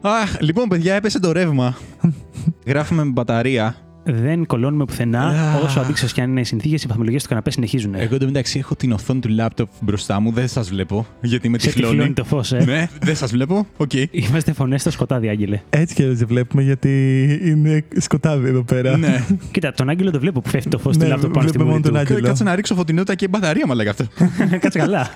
Αχ, 0.01 0.39
λοιπόν 0.41 0.67
παιδιά 0.67 0.93
έπεσε 0.95 1.19
το 1.19 1.31
ρεύμα. 1.31 1.77
Γράφουμε 2.67 3.03
με 3.03 3.11
μπαταρία. 3.11 3.75
Δεν 4.09 4.45
κολώνουμε 4.45 4.85
πουθενά. 4.85 5.21
Α. 5.21 5.55
Όσο 5.63 5.79
αντίξοες 5.79 6.07
και 6.07 6.21
αν 6.21 6.29
είναι 6.29 6.39
οι 6.39 6.43
συνθήκες, 6.43 6.83
οι 6.83 6.87
βαθμολογίες 6.87 7.21
του 7.23 7.29
καναπέ 7.29 7.53
συνεχίζουν. 7.53 7.95
Εγώ 7.95 8.15
εντωμεταξύ 8.15 8.59
έχω 8.59 8.75
την 8.75 8.91
οθόνη 8.91 9.19
του 9.19 9.29
λάπτοπ 9.29 9.69
μπροστά 9.79 10.19
μου. 10.19 10.31
Δεν 10.31 10.47
σας 10.47 10.69
βλέπω. 10.69 11.05
Γιατί 11.21 11.49
με 11.49 11.59
Σε 11.59 11.67
τυφλώνει. 11.67 11.91
τυφλώνει 11.93 12.13
το 12.13 12.23
φως, 12.23 12.51
ε; 12.51 12.63
ναι, 12.65 12.87
δεν 13.01 13.15
σας 13.15 13.31
βλέπω. 13.31 13.67
Οκ. 13.77 13.93
Είμαστε 14.11 14.53
φωνές 14.53 14.81
στο 14.81 14.91
σκοτάδι, 14.91 15.27
Άγγελε. 15.29 15.59
Έτσι 15.69 15.95
και 15.95 16.05
δεν 16.07 16.27
βλέπουμε 16.27 16.63
γιατί 16.63 17.23
είναι 17.45 17.83
σκοτάδι 17.97 18.47
εδώ 18.47 18.63
πέρα. 18.63 18.97
ναι. 18.97 19.25
Κοίτα, 19.51 19.71
τον 19.71 19.89
Άγγελο 19.89 20.11
το 20.11 20.19
βλέπω 20.19 20.41
που 20.41 20.49
φεύγει 20.49 20.69
το 20.69 20.77
φως 20.77 20.97
του 20.97 21.03
Ναι, 21.03 21.09
λάπτοπ 21.09 21.33
πάνω 21.33 21.47
στη 21.47 21.57
βλέπουμε 21.57 21.77
μούρη 21.77 21.91
μόνο 21.91 21.99
του. 21.99 22.05
τον 22.05 22.15
Άγγελο. 22.15 22.27
Κάτσε 22.27 22.43
να 22.43 22.55
ρίξω 22.55 22.75
φωτεινότητα 22.75 23.15
και 23.15 23.27
μπαταρία, 23.27 23.67
μα 23.67 23.75
λέγα 23.75 23.89
αυτό. 23.89 24.05
Κάτσε 24.61 24.79
καλά. 24.79 25.07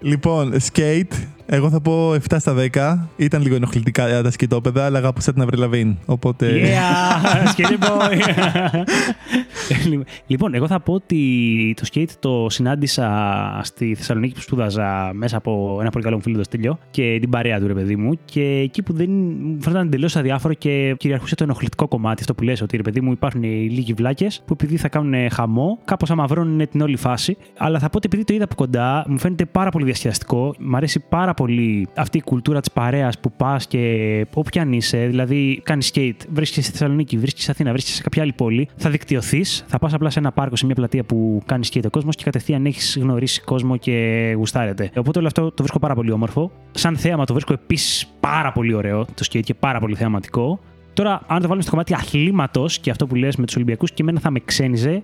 Λοιπόν, 0.00 0.54
skate, 0.72 1.12
Εγώ 1.50 1.70
θα 1.70 1.80
πω 1.80 2.12
7 2.12 2.18
στα 2.38 2.54
10. 2.72 2.98
Ήταν 3.16 3.42
λίγο 3.42 3.54
ενοχλητικά 3.54 4.22
τα 4.22 4.30
σκητόπεδα, 4.30 4.84
αλλά 4.84 4.98
αγάπησα 4.98 5.32
την 5.32 5.42
Αυριλαβίν. 5.42 5.96
Οπότε. 6.06 6.50
Yeah, 6.62 7.46
skate 7.52 7.86
boy. 7.88 8.18
λοιπόν, 10.26 10.54
εγώ 10.54 10.66
θα 10.66 10.80
πω 10.80 10.92
ότι 10.92 11.74
το 11.76 11.86
skate 11.92 12.10
το 12.18 12.46
συνάντησα 12.48 13.60
στη 13.62 13.94
Θεσσαλονίκη 13.94 14.34
που 14.34 14.40
σπούδαζα 14.40 15.10
μέσα 15.14 15.36
από 15.36 15.78
ένα 15.80 15.90
πολύ 15.90 16.04
καλό 16.04 16.16
μου 16.16 16.22
φίλο 16.22 16.36
το 16.36 16.42
Στέλιο 16.42 16.78
και 16.90 17.16
την 17.20 17.30
παρέα 17.30 17.60
του 17.60 17.66
ρε 17.66 17.74
παιδί 17.74 17.96
μου. 17.96 18.18
Και 18.24 18.42
εκεί 18.42 18.82
που 18.82 18.92
δεν 18.92 19.10
μου 19.10 19.56
φαίνονταν 19.60 19.86
εντελώς 19.86 20.16
αδιάφορο 20.16 20.54
και 20.54 20.94
κυριαρχούσε 20.98 21.34
το 21.34 21.44
ενοχλητικό 21.44 21.88
κομμάτι, 21.88 22.20
αυτό 22.20 22.34
που 22.34 22.42
λες, 22.42 22.60
ότι 22.60 22.76
ρε 22.76 22.82
παιδί 22.82 23.00
μου 23.00 23.12
υπάρχουν 23.12 23.42
οι 23.42 23.68
λίγοι 23.70 23.92
βλάκες 23.92 24.42
που 24.46 24.52
επειδή 24.52 24.76
θα 24.76 24.88
κάνουν 24.88 25.30
χαμό, 25.30 25.78
κάπως 25.84 26.10
αμαυρώνουν 26.10 26.68
την 26.68 26.80
όλη 26.80 26.96
φάση. 26.96 27.36
Αλλά 27.56 27.78
θα 27.78 27.88
πω 27.90 27.96
ότι 27.96 28.06
επειδή 28.06 28.24
το 28.24 28.34
είδα 28.34 28.44
από 28.44 28.54
κοντά, 28.54 29.04
μου 29.08 29.18
φαίνεται 29.18 29.44
πάρα 29.44 29.70
πολύ 29.70 29.84
διασκεδαστικό. 29.84 30.54
Μ' 30.58 30.76
αρέσει 30.76 31.04
πάρα 31.08 31.34
πολύ 31.38 31.88
αυτή 31.94 32.18
η 32.18 32.22
κουλτούρα 32.22 32.60
της 32.60 32.72
παρέας 32.72 33.18
που 33.18 33.32
πας 33.32 33.66
και 33.66 34.26
όποια 34.34 34.62
αν 34.62 34.72
είσαι, 34.72 35.06
δηλαδή 35.06 35.60
κάνεις 35.64 35.90
skate, 35.94 36.16
βρίσκεσαι 36.32 36.62
στη 36.62 36.70
Θεσσαλονίκη, 36.70 37.16
βρίσκεσαι 37.18 37.44
σε 37.44 37.50
Αθήνα, 37.50 37.70
βρίσκεσαι 37.70 37.96
σε 37.96 38.02
κάποια 38.02 38.22
άλλη 38.22 38.32
πόλη, 38.32 38.68
θα 38.76 38.90
δικτυωθείς, 38.90 39.64
θα 39.66 39.78
πας 39.78 39.94
απλά 39.94 40.10
σε 40.10 40.18
ένα 40.18 40.32
πάρκο, 40.32 40.56
σε 40.56 40.66
μια 40.66 40.74
πλατεία 40.74 41.04
που 41.04 41.42
κάνει 41.46 41.66
skate 41.72 41.84
ο 41.86 41.90
κόσμος 41.90 42.16
και 42.16 42.24
κατευθείαν 42.24 42.66
έχεις 42.66 42.98
γνωρίσει 43.00 43.40
κόσμο 43.40 43.76
και 43.76 44.32
γουστάρετε. 44.36 44.90
Οπότε 44.96 45.18
όλο 45.18 45.26
αυτό 45.26 45.42
το 45.42 45.56
βρίσκω 45.56 45.78
πάρα 45.78 45.94
πολύ 45.94 46.10
όμορφο. 46.10 46.50
Σαν 46.70 46.96
θέαμα 46.96 47.24
το 47.24 47.32
βρίσκω 47.32 47.52
επίσης 47.52 48.06
πάρα 48.20 48.52
πολύ 48.52 48.74
ωραίο 48.74 49.04
το 49.04 49.26
skate 49.30 49.42
και 49.42 49.54
πάρα 49.54 49.80
πολύ 49.80 49.94
θεαματικό. 49.94 50.60
Τώρα, 50.98 51.20
αν 51.26 51.36
το 51.40 51.42
βάλουμε 51.42 51.62
στο 51.62 51.70
κομμάτι 51.70 51.94
αθλήματος 51.94 52.78
και 52.78 52.90
αυτό 52.90 53.06
που 53.06 53.14
λες 53.14 53.36
με 53.36 53.46
τους 53.46 53.54
Ολυμπιακούς, 53.54 53.92
και 53.92 54.02
εμένα 54.02 54.20
θα 54.20 54.30
με 54.30 54.40
ξένιζε, 54.44 55.02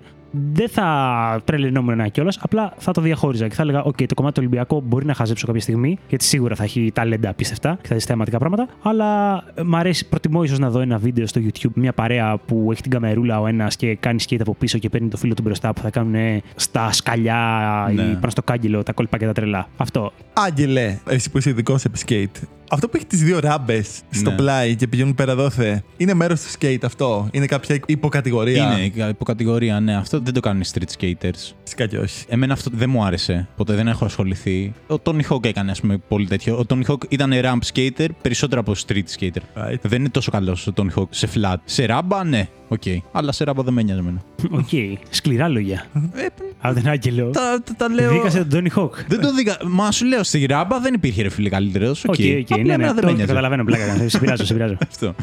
δεν 0.53 0.69
θα 0.69 1.41
τρελαινόμουν 1.45 2.11
κιόλας, 2.11 2.39
απλά 2.43 2.73
θα 2.79 2.93
το 2.93 3.01
διαχώριζα 3.01 3.49
και 3.49 3.55
θα 3.55 3.63
έλεγα: 3.63 3.85
OK, 3.87 4.07
το 4.07 4.15
κομμάτι 4.15 4.35
του 4.35 4.41
Ολυμπιακό 4.47 4.81
μπορεί 4.81 5.07
να 5.07 5.15
χαζέψω 5.15 5.47
κάποια 5.47 5.61
στιγμή, 5.61 5.99
γιατί 6.09 6.25
σίγουρα 6.25 6.55
θα 6.55 6.65
έχει 6.65 6.91
ταλέντα 6.95 7.29
απίστευτα 7.29 7.79
και 7.81 7.89
θα 7.89 7.95
δεις 7.95 8.05
θεματικά 8.05 8.39
πράγματα. 8.39 8.69
Αλλά 8.83 9.43
μ' 9.65 9.77
αρέσει, 9.77 10.09
προτιμώ 10.09 10.43
ίσως 10.43 10.59
να 10.59 10.71
δω 10.71 10.81
ένα 10.81 10.99
βίντεο 10.99 11.27
στο 11.27 11.41
YouTube, 11.45 11.71
μια 11.75 11.93
παρέα 11.93 12.37
που 12.37 12.69
έχει 12.73 12.83
την 12.83 12.91
καμερούλα 12.91 13.41
ο 13.41 13.47
ένας 13.47 13.77
και 13.77 13.95
κάνει 13.95 14.23
skate 14.29 14.41
από 14.41 14.55
πίσω 14.55 14.79
και 14.79 14.89
παίρνει 14.89 15.09
το 15.09 15.17
φίλο 15.17 15.35
του 15.35 15.43
μπροστά 15.43 15.73
που 15.73 15.81
θα 15.81 15.91
κάνουν 15.91 16.43
στα 16.55 16.93
σκαλιά 16.93 17.91
Ναι. 17.95 18.03
ή 18.03 18.15
πάνω 18.15 18.31
στο 18.31 18.43
κάγκελο 18.43 18.83
τα 18.83 18.93
κόλπα 18.93 19.19
και 19.19 19.27
τα 19.27 19.33
τρελά. 19.33 19.69
Αυτό. 19.77 20.13
Άγγελε, 20.33 20.99
εσύ 21.09 21.31
που 21.31 21.39
είσαι 21.39 21.51
ειδικός 21.51 21.81
σε 21.81 21.91
skate. 22.07 22.43
Αυτό 22.75 22.89
που 22.89 22.97
έχει 22.97 23.07
τις 23.07 23.23
δύο 23.23 23.39
ράμπες 23.39 24.01
στο 24.11 24.31
Ναι. 24.31 24.37
πλάι 24.37 24.77
και 24.77 24.87
πηγαίνουν 24.87 25.15
πέρα 25.15 25.35
δόθε, 25.35 25.85
είναι 25.97 26.15
μέρος 26.15 26.41
του 26.41 26.51
skate 26.59 26.79
αυτό; 26.85 27.29
Είναι 27.33 27.47
κάποια 27.47 27.81
υποκατηγορία; 27.87 28.79
Είναι 28.79 29.09
υποκατηγορία, 29.09 29.81
ναι. 29.81 29.97
Αυτό 29.97 30.21
δεν 30.21 30.35
το 30.35 30.41
κάνουν 30.41 30.61
οι 30.63 30.65
street 30.73 31.01
skaters. 31.01 31.53
Φυσικά 31.63 31.87
και 31.87 31.99
όχι. 31.99 32.25
Εμένα 32.29 32.53
αυτό 32.53 32.71
δεν 32.75 32.91
μου 32.91 33.05
άρεσε. 33.05 33.49
Ποτέ 33.57 33.75
δεν 33.75 33.89
έχω 33.89 34.05
ασχοληθεί. 34.05 34.73
Ο 34.87 34.95
Tony 35.03 35.21
Hawk 35.29 35.45
έκανε, 35.45 35.71
ας 35.71 35.81
πούμε, 35.81 35.99
πολύ 36.09 36.27
τέτοιο. 36.27 36.57
Ο 36.59 36.63
Tony 36.69 36.83
Hawk 36.87 37.03
ήταν 37.09 37.33
ramp 37.35 37.59
skater 37.75 38.07
περισσότερο 38.23 38.61
από 38.61 38.73
street 38.87 39.19
skater. 39.19 39.27
Right. 39.57 39.79
Δεν 39.83 40.01
είναι 40.01 40.09
τόσο 40.09 40.31
καλός 40.31 40.67
ο 40.67 40.73
Tony 40.77 40.99
Hawk 40.99 41.09
σε 41.11 41.29
flat. 41.35 41.57
Σε 41.65 41.85
ράμπα, 41.85 42.25
ναι, 42.25 42.49
οκ. 42.75 43.03
Αλλά 43.13 43.33
σε 43.33 43.45
ράμπα 43.45 43.63
δεν 43.63 43.73
με 43.75 43.83
νοιάζει 43.83 44.01
εμένα. 44.01 44.23
Οκ. 44.51 44.69
Σκληρά 45.11 45.49
λόγια. 45.49 45.87
Ε, 46.15 46.27
Από 46.61 46.75
τον 46.81 46.89
Άγγελο. 46.89 47.31
τα, 47.31 47.63
τα, 47.65 47.75
τα 47.77 47.89
λέω. 47.89 48.11
Δίκασε 48.13 48.45
τον 48.45 48.63
Tony 48.65 48.79
Hawk. 48.79 48.91
Δεν 49.09 49.21
το 49.21 49.35
δίκα. 49.35 49.57
Μα 49.67 49.91
σου 49.93 50.05
λέω 50.07 50.23
στη 50.23 50.47
ράμπα 50.47 50.81
δεν 50.81 50.95
υπήρχε 50.95 51.23
ρε 51.23 51.29
φίλε 51.29 51.49
καλύτερος. 51.49 52.05
Οκ, 52.05 52.15
Οκ, 52.15 52.19
οκ. 52.19 52.51
Απλά 52.51 52.57
Ναι, 52.65 52.73
εμένα 52.73 52.77
ναι, 52.77 52.93
δεν 52.93 53.01
το 53.03 53.07
με 53.07 53.13
νοιάζει. 53.13 53.27
καταλαβαίνω 53.29 53.65
πλάκα. 53.65 53.87
κάνω. 53.87 54.09
Σε 54.09 54.19
πειράζω, 54.19 54.45
σε 54.45 54.53
πειράζω. 54.53 54.77
Αυτό. 54.89 55.15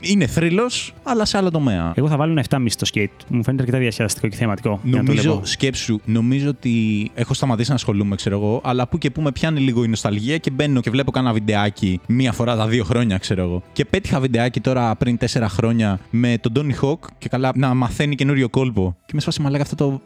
Είναι 0.00 0.26
θρύλος, 0.26 0.94
αλλά 1.02 1.24
σε 1.24 1.36
άλλο 1.36 1.50
τομέα. 1.50 1.92
Εγώ 1.96 2.08
θα 2.08 2.16
βάλω 2.16 2.32
ένα 2.32 2.44
7,5 2.50 2.64
στο 2.68 2.86
skate. 2.94 3.24
Μου 3.28 3.42
φαίνεται 3.44 3.62
αρκετά 3.62 3.78
διασκεδαστικό 3.78 4.28
και 4.28 4.36
θεματικό. 4.36 4.80
για 4.82 4.90
να 4.92 4.96
το 4.98 5.04
Νομίζω, 5.04 5.30
βλέπω. 5.30 5.46
σκέψου, 5.46 6.00
νομίζω 6.04 6.48
ότι 6.48 7.10
έχω 7.14 7.34
σταματήσει 7.34 7.68
να 7.68 7.74
ασχολούμαι, 7.74 8.16
ξέρω 8.16 8.36
εγώ, 8.36 8.60
αλλά 8.64 8.88
που 8.88 8.98
και 8.98 9.10
που 9.10 9.20
με 9.22 9.32
πιάνει 9.32 9.60
λίγο 9.60 9.84
η 9.84 9.88
νοσταλγία 9.88 10.38
και 10.38 10.50
μπαίνω 10.50 10.80
και 10.80 10.90
βλέπω 10.90 11.10
κάνα 11.10 11.32
βιντεάκι 11.32 12.00
μία 12.06 12.32
φορά 12.32 12.56
τα 12.56 12.66
δύο 12.66 12.84
χρόνια, 12.84 13.18
ξέρω 13.18 13.42
εγώ. 13.42 13.62
Και 13.72 13.84
πέτυχα 13.84 14.20
βιντεάκι 14.20 14.60
τώρα 14.60 14.94
πριν 14.96 15.16
τέσσερα 15.18 15.48
χρόνια 15.48 15.98
με 16.10 16.36
τον 16.40 16.52
Tony 16.56 16.84
Hawk 16.84 16.98
και 17.18 17.28
καλά 17.28 17.52
να 17.54 17.74
μαθαίνει 17.74 18.14
καινούριο 18.14 18.48
κόλπο. 18.48 18.96
Και 19.06 19.12
με 19.14 19.20
σπάσει 19.20 19.42
μαλάκα 19.42 19.62
αυτό 19.62 19.74
το. 19.74 20.00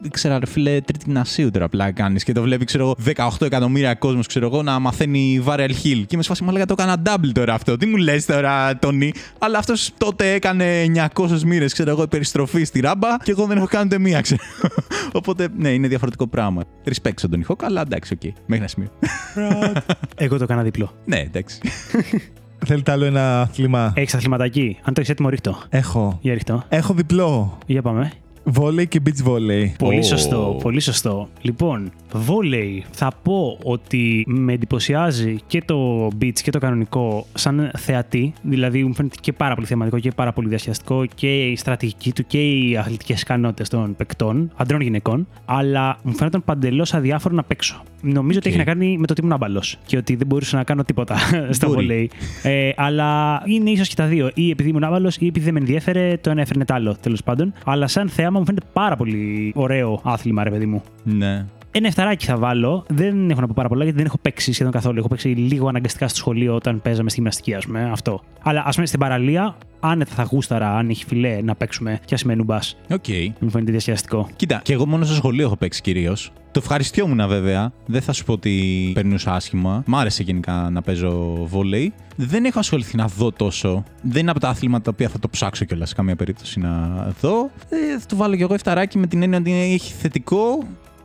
Δεν 0.00 0.10
ξέρω, 0.10 0.38
ρε 0.38 0.46
φίλε, 0.46 0.80
τρίτη 0.80 1.04
γυμνασίου 1.04 1.50
τώρα 1.50 1.64
απλά 1.64 1.92
κάνεις 1.92 2.24
και 2.24 2.32
το 2.32 2.42
βλέπει, 2.42 2.64
ξέρω 2.64 2.84
εγώ, 2.84 2.96
18 3.38 3.46
εκατομμύρια 3.46 3.94
κόσμος, 3.94 4.26
ξέρω 4.26 4.46
εγώ, 4.46 4.62
να 4.62 4.78
μαθαίνει 4.78 5.42
varial 5.46 5.70
heel. 5.84 6.04
Και 6.06 6.16
με 6.16 6.22
σπάσει 6.22 6.44
μαλάκα 6.44 6.66
το 6.66 6.74
έκανα 6.78 7.02
double 7.06 7.30
τώρα 7.32 7.54
αυτό. 7.54 7.76
Τι 7.76 7.86
μου 7.86 7.96
λες 7.96 8.24
τώρα, 8.24 8.78
Tony; 8.78 9.12
Αλλά 9.38 9.58
αυτός 9.58 9.90
τότε 9.98 10.32
έκανε 10.32 10.84
900 11.14 11.40
μοίρες, 11.46 11.72
ξέρω 11.72 11.90
εγώ, 11.90 12.06
περιστροφή 12.06 12.64
στη 12.64 12.80
ράμπα 12.80 13.08
και 13.22 13.30
εγώ 13.30 13.46
δεν 13.46 13.56
έχω 13.56 13.66
κάνει 13.66 13.84
ούτε 13.86 13.98
μία, 13.98 14.20
ξέρω. 14.20 14.42
Οπότε, 15.12 15.48
ναι, 15.56 15.68
είναι 15.68 15.88
διαφορετικό 15.88 16.26
πράγμα. 16.26 16.62
Respect 16.84 17.12
στον 17.14 17.30
Tony 17.34 17.52
Hawk, 17.52 17.62
αλλά 17.62 17.80
εντάξει, 17.80 18.12
οκ. 18.14 18.22
Μέχρι 18.22 18.56
ένα 18.56 18.68
σημείο. 18.68 18.90
Εγώ 20.24 20.36
το 20.36 20.44
έκανα 20.44 20.62
διπλό. 20.62 20.92
ναι, 21.04 21.18
εντάξει. 21.18 21.60
Θέλετε 22.66 22.90
άλλο 22.90 23.04
ένα 23.04 23.40
άθλημα. 23.40 23.92
Έχεις 23.96 24.14
αθληματάκι; 24.14 24.76
Αν 24.82 24.94
το 24.94 25.00
έχεις 25.00 25.12
έτοιμο, 25.12 25.28
ρίχ' 25.28 25.47
το. 25.47 25.58
Έχω. 25.68 26.18
Για 26.22 26.32
ρίχ' 26.32 26.52
το. 26.52 26.64
Έχω 26.68 26.94
διπλό. 26.94 27.58
Για 27.66 27.82
πάμε. 27.82 28.12
Βόλεϊ 28.48 28.86
και 28.86 29.00
beach 29.06 29.28
volley. 29.28 29.66
Πολύ 29.78 29.98
Ω. 29.98 30.02
σωστό, 30.02 30.58
πολύ 30.62 30.80
σωστό. 30.80 31.28
Λοιπόν, 31.40 31.90
βόλεϊ. 32.12 32.84
Θα 32.90 33.10
πω 33.22 33.58
ότι 33.62 34.24
με 34.28 34.52
εντυπωσιάζει 34.52 35.36
και 35.46 35.62
το 35.64 36.06
beach 36.20 36.32
και 36.42 36.50
το 36.50 36.58
κανονικό 36.58 37.26
σαν 37.34 37.70
θεατή. 37.78 38.32
Δηλαδή, 38.42 38.84
μου 38.84 38.94
φαίνεται 38.94 39.16
και 39.20 39.32
πάρα 39.32 39.54
πολύ 39.54 39.66
θεματικό 39.66 39.98
και 39.98 40.10
πάρα 40.10 40.32
πολύ 40.32 40.48
διασκεδαστικό 40.48 41.04
και 41.14 41.46
η 41.46 41.56
στρατηγική 41.56 42.12
του 42.12 42.26
και 42.26 42.48
οι 42.50 42.76
αθλητικές 42.76 43.20
ικανότητες 43.20 43.68
των 43.68 43.96
παικτών, 43.96 44.50
αντρών 44.56 44.80
γυναικών. 44.80 45.26
Αλλά 45.44 45.98
μου 46.02 46.14
φαίνεται 46.14 46.38
παντελώς 46.38 46.94
αδιάφορο 46.94 47.34
να 47.34 47.42
παίξω. 47.42 47.82
Νομίζω 48.02 48.38
ότι 48.38 48.48
Οκ. 48.48 48.54
έχει 48.54 48.64
να 48.64 48.72
κάνει 48.72 48.98
με 48.98 49.06
το 49.06 49.12
ότι 49.12 49.20
ήμουν 49.20 49.32
άμπαλος 49.34 49.78
και 49.86 49.96
ότι 49.96 50.16
δεν 50.16 50.26
μπορούσα 50.26 50.56
να 50.56 50.64
κάνω 50.64 50.84
τίποτα 50.84 51.16
στο 51.56 51.66
Μπορεί. 51.66 51.80
βόλεϊ. 51.80 52.10
Ε, 52.42 52.70
αλλά 52.76 53.42
είναι 53.46 53.70
ίσως 53.70 53.88
και 53.88 53.94
τα 53.94 54.04
δύο. 54.06 54.30
Ή 54.34 54.50
επειδή 54.50 54.68
ήμουν 54.68 54.84
άμπαλος 54.84 55.16
ή 55.16 55.26
επειδή 55.26 55.44
δεν 55.44 55.54
με 55.54 55.60
ενδιέφερε, 55.60 56.16
το 56.20 56.30
ένα 56.30 56.40
έφερνε 56.40 56.64
το 56.64 56.74
άλλο 56.74 56.96
τέλος 57.00 57.22
πάντων. 57.22 57.52
Αλλά 57.64 57.86
σαν 57.86 58.08
θέαμα 58.08 58.35
μου 58.38 58.44
φαίνεται 58.46 58.66
πάρα 58.72 58.96
πολύ 58.96 59.52
ωραίο 59.56 60.00
άθλημα, 60.04 60.44
ρε 60.44 60.50
παιδί 60.50 60.66
μου. 60.66 60.82
ναι. 61.02 61.46
Ένα 61.70 61.86
εφταράκι 61.86 62.26
θα 62.26 62.36
βάλω. 62.36 62.84
Δεν 62.88 63.30
έχω 63.30 63.40
να 63.40 63.46
πω 63.46 63.52
πάρα 63.56 63.68
πολλά 63.68 63.82
γιατί 63.82 63.98
δεν 63.98 64.06
έχω 64.06 64.18
παίξει 64.22 64.52
σχεδόν 64.52 64.72
καθόλου. 64.72 64.98
Έχω 64.98 65.08
παίξει 65.08 65.28
λίγο 65.28 65.68
αναγκαστικά 65.68 66.08
στο 66.08 66.16
σχολείο 66.16 66.54
όταν 66.54 66.82
παίζαμε 66.82 67.08
στη 67.08 67.18
γυμναστική, 67.18 67.54
ας 67.54 67.66
πούμε. 67.66 67.90
Αυτό. 67.90 68.20
Αλλά 68.42 68.62
ας 68.66 68.74
πούμε 68.74 68.86
στην 68.86 68.98
παραλία, 68.98 69.56
άνετα 69.80 70.14
θα 70.14 70.22
γούσταρα, 70.22 70.76
αν 70.76 70.88
έχει 70.88 71.04
φιλέ, 71.04 71.40
να 71.42 71.54
παίξουμε 71.54 72.00
και 72.04 72.14
ας 72.14 72.18
είμαι 72.24 72.34
νουμπάς. 72.34 72.58
Οκ. 72.90 73.04
Μου 73.38 73.50
φαίνεται 73.50 73.70
διασκεδαστικό. 73.70 74.28
Κοίτα, 74.36 74.60
και 74.64 74.72
εγώ 74.72 74.86
μόνο 74.86 75.04
στο 75.04 75.14
σχολείο 75.14 75.44
έχω 75.44 75.56
παίξει 75.56 75.80
κυρίως. 75.80 76.32
Το 76.50 76.62
ευχαριστιόμουν 76.62 77.28
βέβαια. 77.28 77.72
Δεν 77.86 78.02
θα 78.02 78.12
σου 78.12 78.24
πω 78.24 78.32
ότι 78.32 78.90
περνούσα 78.94 79.34
άσχημα. 79.34 79.82
Μ' 79.86 79.96
άρεσε 79.96 80.22
γενικά 80.22 80.68
να 80.72 80.82
παίζω 80.82 81.34
βόλεϊ. 81.46 81.92
Δεν 82.16 82.44
έχω 82.44 82.58
ασχοληθεί 82.58 82.96
να 82.96 83.06
δω 83.06 83.32
τόσο. 83.32 83.84
Δεν 84.02 84.20
είναι 84.20 84.30
από 84.30 84.40
τα 84.40 84.48
άθληματα 84.48 84.82
τα 84.84 84.90
οποία 84.94 85.08
θα 85.08 85.18
το 85.18 85.28
ψάξω 85.28 85.64
κιόλας 85.64 85.88
σε 85.88 85.94
καμία 85.94 86.16
περίπτωση 86.16 86.60
να 86.60 86.88
δω. 87.20 87.50
Ε, 87.68 87.98
θα 87.98 88.06
το 88.06 88.16
βάλω 88.16 88.36
κι 88.36 88.42
εγώ 88.42 88.54
εφταράκι 88.54 88.98
με 88.98 89.06
την 89.06 89.22
έννοια 89.22 89.38
ότι 89.38 89.52
έχει 89.52 89.92
θετικό. 89.92 90.58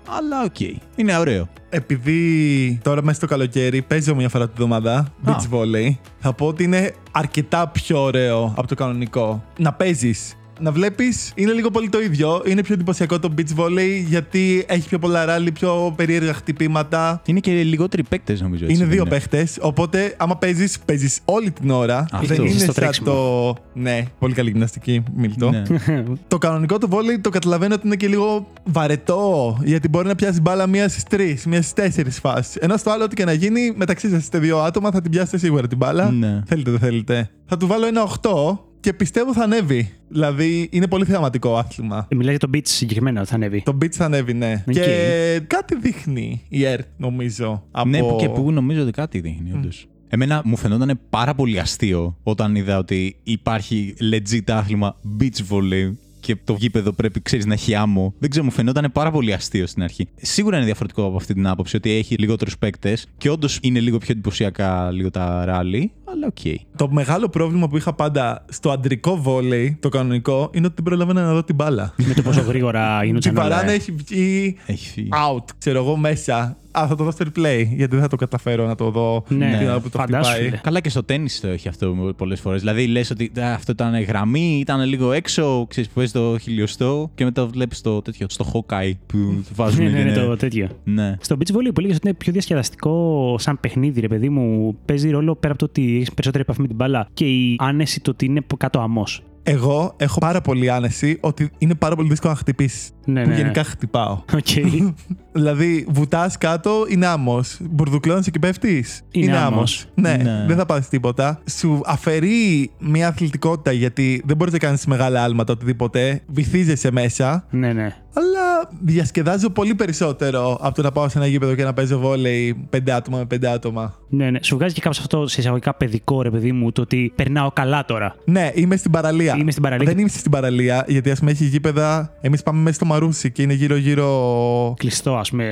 Αλλά 0.08 0.44
οκ. 0.44 0.60
Είναι 0.96 1.18
ωραίο. 1.18 1.48
Επειδή 1.70 2.80
τώρα 2.84 3.04
μέσα 3.04 3.16
στο 3.18 3.28
καλοκαίρι 3.28 3.82
παίζω 3.82 4.16
μια 4.16 4.30
φορά 4.30 4.48
τη 4.48 4.54
βδομάδα 4.56 5.08
beach 5.26 5.50
volley, 5.52 5.90
θα 6.20 6.34
πω 6.34 6.46
ότι 6.46 6.64
είναι 6.64 6.94
αρκετά 7.12 7.68
πιο 7.68 8.04
ωραίο 8.04 8.54
από 8.58 8.68
το 8.68 8.76
κανονικό. 8.76 9.44
Να 9.58 9.74
παίζεις. 9.74 10.36
Να 10.64 10.72
βλέπεις, 10.72 11.32
είναι 11.36 11.52
λίγο 11.52 11.72
πολύ 11.72 11.90
το 11.90 12.02
ίδιο. 12.02 12.42
Είναι 12.46 12.62
πιο 12.64 12.74
εντυπωσιακό 12.74 13.20
το 13.20 13.34
beach 13.38 13.60
volley 13.60 14.04
γιατί 14.08 14.66
έχει 14.68 14.88
πιο 14.88 15.00
πολλά 15.00 15.26
ράλι, 15.26 15.52
πιο 15.52 15.94
περίεργα 15.96 16.34
χτυπήματα. 16.34 17.22
Είναι 17.26 17.40
και 17.40 17.52
λιγότεροι 17.52 18.04
παίκτες 18.04 18.42
νομίζω. 18.42 18.64
Έτσι, 18.64 18.76
είναι 18.76 18.86
δεν 18.86 18.94
δύο 18.96 19.06
παίχτε. 19.06 19.48
Οπότε, 19.62 20.16
άμα 20.18 20.38
παίζεις, 20.38 20.80
παίζεις 20.80 21.20
όλη 21.26 21.52
την 21.52 21.70
ώρα. 21.70 22.06
Αυτό. 22.12 22.36
Δεν 22.36 22.46
είναι 22.46 22.50
Στο 22.50 22.60
σαν 22.60 22.74
τρέξιμο. 22.74 23.12
το. 23.12 23.56
Ναι, 23.74 24.04
πολύ 24.20 24.34
καλή 24.34 24.50
γυμναστική, 24.50 25.04
Μίλτο. 25.16 25.50
Ναι. 25.50 25.64
Το 26.28 26.38
κανονικό 26.38 26.78
του 26.78 26.88
βόλεϊ 26.90 27.20
το 27.20 27.30
καταλαβαίνω 27.30 27.74
ότι 27.74 27.88
είναι 27.88 27.96
και 27.96 28.08
λίγο 28.08 28.48
βαρετό. 28.64 29.58
Γιατί 29.64 29.88
μπορεί 29.88 30.08
να 30.08 30.16
πιάσει 30.16 30.42
μπάλα 30.42 30.68
μία 30.68 30.90
στις 30.90 31.04
τρεις, 31.04 31.46
μία 31.46 31.62
στις 31.62 31.74
τέσσερις 31.74 32.20
φάσει. 32.20 32.60
Ενώ 32.62 32.78
στο 32.78 32.90
άλλο, 32.92 33.04
ό,τι 33.04 33.16
και 33.16 33.26
να 33.26 33.34
γίνει, 33.34 33.74
μεταξύ 33.76 34.10
σας 34.10 34.22
είστε 34.22 34.38
δύο 34.38 34.58
άτομα, 34.58 34.92
θα 34.92 35.02
την 35.02 35.12
πιάσετε 35.12 35.38
σίγουρα 35.38 35.68
την 35.68 35.78
μπάλα. 35.78 36.12
Ναι. 36.12 36.42
Θέλετε, 36.46 36.72
δεν 36.72 36.80
θέλετε. 36.80 37.30
Θα 37.46 37.58
του 37.58 37.68
βάλω 37.68 37.86
ένα 37.86 38.04
8 38.04 38.71
και 38.82 38.94
πιστεύω 38.94 39.34
θα 39.34 39.44
ανέβει. 39.44 39.92
Δηλαδή 40.08 40.70
είναι 40.72 40.88
πολύ 40.88 41.06
θεαματικό 41.06 41.58
άθλημα. 41.58 42.08
Ε, 42.10 42.16
Μιλάει 42.16 42.36
για 42.36 42.48
το 42.48 42.58
beach 42.58 42.68
συγκεκριμένα 42.68 43.20
ότι 43.20 43.30
θα 43.30 43.36
ανέβει. 43.36 43.62
Το 43.66 43.78
beach 43.82 43.92
θα 43.92 44.06
ανέβει, 44.06 44.34
ναι. 44.34 44.64
Οκ. 44.68 44.74
Και 44.74 45.42
κάτι 45.48 45.76
δείχνει 45.76 46.42
η 46.50 46.66
ΕΡΤ, 46.66 46.88
νομίζω. 46.98 47.64
Από... 47.72 47.90
Ναι, 47.90 48.00
που 48.00 48.16
και 48.20 48.30
που 48.30 48.52
νομίζω 48.52 48.82
ότι 48.82 48.92
κάτι 48.92 49.20
δείχνει, 49.20 49.52
όντως. 49.56 49.88
Εμένα 50.08 50.42
μου 50.46 50.58
φαινόταν 50.58 51.00
πάρα 51.10 51.36
πολύ 51.36 51.60
αστείο 51.60 52.18
όταν 52.24 52.56
είδα 52.56 52.78
ότι 52.78 53.16
υπάρχει 53.24 53.94
legit 54.12 54.52
άθλημα 54.52 54.96
beach 55.20 55.50
volley 55.50 55.92
και 56.20 56.38
το 56.44 56.56
γήπεδο 56.60 56.92
πρέπει, 56.92 57.22
ξέρεις, 57.22 57.46
να 57.46 57.54
έχει 57.54 57.76
άμμο. 57.76 58.14
Δεν 58.20 58.30
ξέρω, 58.30 58.46
μου 58.46 58.52
φαινόταν 58.52 58.92
πάρα 58.92 59.12
πολύ 59.12 59.34
αστείο 59.34 59.68
στην 59.68 59.84
αρχή. 59.84 60.08
Σίγουρα 60.16 60.56
είναι 60.56 60.66
διαφορετικό 60.66 61.06
από 61.06 61.16
αυτή 61.16 61.34
την 61.34 61.48
άποψη 61.48 61.76
ότι 61.76 61.92
έχει 61.92 62.16
λιγότερους 62.16 62.58
παίκτες 62.58 63.08
και 63.18 63.30
όντως 63.30 63.60
είναι 63.62 63.80
λίγο 63.80 63.98
πιο 63.98 64.08
εντυπωσιακά 64.12 64.92
λίγο 64.92 65.10
τα 65.12 65.46
ράλι. 65.46 65.92
Αλλά 66.14 66.28
οκ. 66.28 66.60
Το 66.76 66.90
μεγάλο 66.92 67.30
πρόβλημα 67.30 67.68
που 67.68 67.78
είχα 67.78 67.94
πάντα 67.94 68.46
στο 68.50 68.70
αντρικό 68.72 69.18
βόλεϊ, 69.22 69.78
το 69.80 69.90
κανονικό, 69.90 70.50
είναι 70.54 70.66
ότι 70.66 70.76
δεν 70.76 70.84
προλαβαίνα 70.84 71.22
να 71.26 71.34
δω 71.34 71.44
την 71.44 71.56
μπάλα. 71.56 71.94
Με 72.08 72.14
το 72.14 72.22
πόσο 72.22 72.42
γρήγορα 72.42 72.98
Την 73.00 73.08
γίνονταν 73.08 73.38
όλα. 73.38 73.48
παράνα 73.50 73.72
ε. 73.72 73.76
έχει 73.76 73.92
βγει 73.92 74.58
Έχει 74.66 74.90
φύγει. 74.90 75.10
out, 75.12 75.44
ξέρω 75.58 75.78
εγώ, 75.80 75.98
μέσα. 75.98 76.56
Α, 76.80 76.86
θα 76.88 76.96
το 76.96 77.04
δω 77.04 77.12
στο 77.12 77.26
replay, 77.26 77.66
γιατί 77.76 77.88
δεν 77.96 78.00
θα 78.00 78.08
το 78.08 78.16
καταφέρω 78.16 78.66
να 78.68 78.76
το 78.76 78.90
δω 78.92 79.24
Ναι, 79.28 79.58
την 79.58 79.68
ώρα 79.70 79.80
που 79.80 79.90
το 79.90 79.98
φαντάσου, 79.98 80.30
χτυπάει. 80.32 80.46
φίλε. 80.50 80.60
Καλά 80.64 80.80
και 80.80 80.90
στο 80.90 81.04
τέννη 81.04 81.28
το 81.42 81.48
έχει 81.48 81.68
αυτό 81.68 82.14
πολλές 82.18 82.40
φορές. 82.40 82.60
Δηλαδή 82.60 82.88
λες 82.88 83.10
ότι 83.10 83.32
«Α, 83.40 83.54
αυτό 83.54 83.72
ήταν 83.72 84.02
γραμμή, 84.04 84.58
ήταν 84.60 84.82
λίγο 84.86 85.12
έξω, 85.12 85.66
ξέρεις 85.70 85.90
που 85.90 85.96
παίζει 85.96 86.12
το 86.12 86.38
χιλιοστό 86.38 87.12
και 87.16 87.24
μετά 87.24 87.46
βλέπεις 87.46 87.82
το 87.82 88.02
τέτοιο 88.02 88.26
στο 88.30 88.46
Hawkeye 88.54 88.92
που 89.08 89.18
του 89.18 89.54
βάζουν. 89.56 89.84
Ναι, 89.84 89.90
ναι, 89.90 89.98
και 89.98 90.04
ναι, 90.04 90.10
είναι- 90.12 90.20
το 90.26 90.36
τέτοιο. 90.38 90.68
ναι. 90.84 91.16
Στο 91.22 91.36
beach 91.40 91.52
volley 91.52 91.72
που 91.74 91.80
έλεγε 91.80 91.94
ότι 91.96 92.08
είναι 92.08 92.14
πιο 92.14 92.32
διασκεδαστικό 92.32 93.36
σαν 93.40 93.60
παιχνίδι, 93.60 94.00
ρε 94.00 94.08
παιδί 94.08 94.30
μου, 94.30 94.78
παίζει 94.86 95.10
ρόλο 95.10 95.36
πέρα 95.36 95.54
από 95.54 95.66
το 95.66 95.70
ότι 95.70 96.01
έχει 96.02 96.14
περισσότερη 96.14 96.44
επαφή 96.44 96.62
με 96.62 96.68
την 96.68 96.76
μπάλα 96.76 97.08
και 97.14 97.26
η 97.26 97.56
άνεση 97.60 98.02
το 98.02 98.12
ότι 98.12 98.26
είναι 98.26 98.42
κάτω 98.58 98.80
αμός. 98.80 99.24
Εγώ 99.44 99.94
έχω 99.98 100.20
πάρα 100.20 100.42
πολύ 100.42 100.70
άνεση 100.70 101.18
ότι 101.22 101.50
είναι 101.58 101.76
πάρα 101.76 101.96
πολύ 101.96 102.10
δύσκολο 102.10 102.34
να 102.34 102.40
χτυπήσεις. 102.40 102.90
Ναι, 103.06 103.24
που 103.24 103.30
ναι. 103.30 103.36
γενικά 103.36 103.64
χτυπάω. 103.64 104.12
Οκ. 104.34 104.48
δηλαδή, 105.34 105.86
βουτάς 105.90 106.38
κάτω, 106.38 106.86
είναι 106.90 107.06
άμμος. 107.06 107.58
Μπουρδουκλώνεις 107.62 108.32
και 108.32 108.40
πέφτεις. 108.40 109.02
Είναι 109.12 109.38
άμμος. 109.38 109.46
άμμος. 109.54 109.86
Ναι, 109.96 110.24
Ναι. 110.24 110.46
δεν 110.48 110.58
θα 110.58 110.66
πάθεις 110.66 110.88
τίποτα. 110.88 111.42
Σου 111.50 111.82
αφαιρεί 111.86 112.72
μια 112.80 113.08
αθλητικότητα 113.08 113.72
γιατί 113.72 114.22
δεν 114.26 114.38
μπορείς 114.38 114.54
να 114.54 114.60
κάνεις 114.60 114.86
μεγάλα 114.86 115.24
άλματα 115.24 115.54
οτιδήποτε. 115.54 116.22
Βυθίζεσαι 116.28 116.92
μέσα. 116.92 117.46
ναι, 117.50 117.74
ναι. 117.74 117.96
Αλλά 118.14 118.70
διασκεδάζω 118.82 119.50
πολύ 119.50 119.76
περισσότερο 119.76 120.58
από 120.62 120.76
το 120.76 120.82
να 120.82 120.92
πάω 120.92 121.10
σε 121.10 121.18
ένα 121.18 121.28
γήπεδο 121.28 121.56
και 121.56 121.64
να 121.64 121.74
παίζω 121.74 122.00
βόλεϊ 122.00 122.66
πέντε 122.70 122.92
άτομα 122.92 123.18
με 123.18 123.26
πέντε 123.26 123.50
άτομα. 123.50 123.96
Ναι, 124.10 124.30
ναι. 124.30 124.40
Σου 124.44 124.56
βγάζει 124.56 124.74
και 124.74 124.82
κάπως 124.82 125.00
αυτό 125.00 125.28
σε 125.28 125.40
εισαγωγικά 125.42 125.74
παιδικό, 125.74 126.22
ρε 126.22 126.30
παιδί 126.30 126.52
μου, 126.52 126.72
το 126.72 126.82
ότι 126.82 127.12
περνάω 127.16 127.52
καλά 127.52 127.86
τώρα. 127.86 128.16
Ναι, 128.26 128.52
είμαι 128.54 128.76
στην 128.76 128.92
παραλία. 128.92 129.36
Είμαι 129.40 129.52
στην 129.52 129.64
παραλία. 129.64 129.86
Δεν 129.86 129.98
είμαι 129.98 130.10
στην 130.10 130.32
παραλία, 130.32 130.86
γιατί 130.88 131.12
ας 131.12 131.20
πούμε 131.20 131.32
έχει 131.32 131.46
γήπεδα. 131.46 132.14
Εμείς 132.22 132.44
πάμε 132.44 132.62
μέσα 132.62 132.76
στο 132.76 132.86
Μαρούσι 132.86 133.32
και 133.32 133.42
είναι 133.42 133.54
γύρω-γύρω. 133.54 134.74
Κλειστό, 134.78 135.16
ας 135.16 135.30
πούμε, 135.30 135.46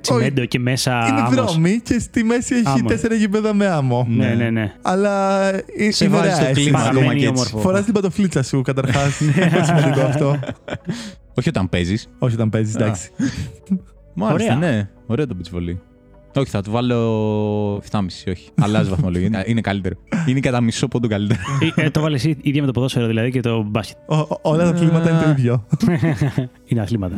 τσιμέντο 0.00 0.44
και 0.44 0.58
μέσα. 0.58 1.06
Είναι 1.08 1.20
άμμος. 1.20 1.34
δρόμοι 1.52 1.80
και 1.82 1.98
στη 1.98 2.24
μέση 2.24 2.54
έχει 2.54 2.64
Άμμος. 2.66 2.82
τέσσερα 2.92 3.14
γήπεδα 3.14 3.54
με 3.54 3.66
άμμο. 3.66 4.06
Ναι, 4.10 4.34
ναι, 4.34 4.50
ναι. 4.50 4.72
Αλλά 4.82 5.44
ε, 5.54 5.90
Σε 5.90 6.04
είναι 6.04 6.14
βάζει 6.14 6.26
ωραία 6.26 6.34
στο 6.36 6.44
αίσθηση. 6.44 6.62
κλίμα 6.62 6.78
ακόμα 6.78 6.92
Παραμένει 6.94 7.20
και 7.20 7.26
έτσι. 7.26 7.38
όμορφο. 7.40 7.58
Φοράς 7.58 7.84
την 7.84 7.92
παντοφλίτσα 7.92 8.42
σου 8.42 8.62
καταρχάς. 8.62 9.20
είναι 9.20 9.62
σημαντικό 9.64 10.00
αυτό. 10.00 10.38
Όχι 11.38 11.48
όταν 11.48 11.68
παίζεις. 11.68 12.08
Όχι 12.18 12.34
όταν 12.34 12.48
παίζεις, 12.48 12.74
εντάξει. 12.74 13.10
Μάλιστα, 14.14 14.56
Ωραία. 14.56 14.70
ναι. 14.70 14.88
Ωραίο 15.06 15.26
το 15.26 15.36
beach 15.42 15.56
volley. 15.56 15.76
Όχι, 16.38 16.50
θα 16.50 16.62
του 16.62 16.70
βάλω 16.70 17.76
7,5, 17.90 18.00
όχι. 18.28 18.48
Αλλάζει 18.62 18.90
βαθμολογία. 18.90 19.26
Είναι- 19.26 19.44
Είναι 19.46 19.60
καλύτερο. 19.60 19.94
Είναι 20.26 20.40
κατά 20.40 20.60
μισό 20.60 20.88
πόντο 20.88 21.08
καλύτερο. 21.08 21.40
Ε, 21.76 21.82
ε, 21.84 21.90
το 21.90 22.00
βάλες 22.00 22.24
εσύ 22.24 22.36
ίδια 22.42 22.60
με 22.60 22.66
το 22.66 22.72
ποδόσφαιρο 22.72 23.06
δηλαδή 23.06 23.30
και 23.30 23.40
το 23.40 23.62
μπάσκετ. 23.62 23.96
Ο- 24.06 24.14
ο- 24.16 24.38
όλα 24.42 24.64
τα 24.64 24.70
αθλήματα 24.70 25.10
είναι 25.10 25.20
το 25.22 25.30
ίδιο. 25.30 25.66
Είναι 26.68 26.80
αθλήματα. 26.80 27.16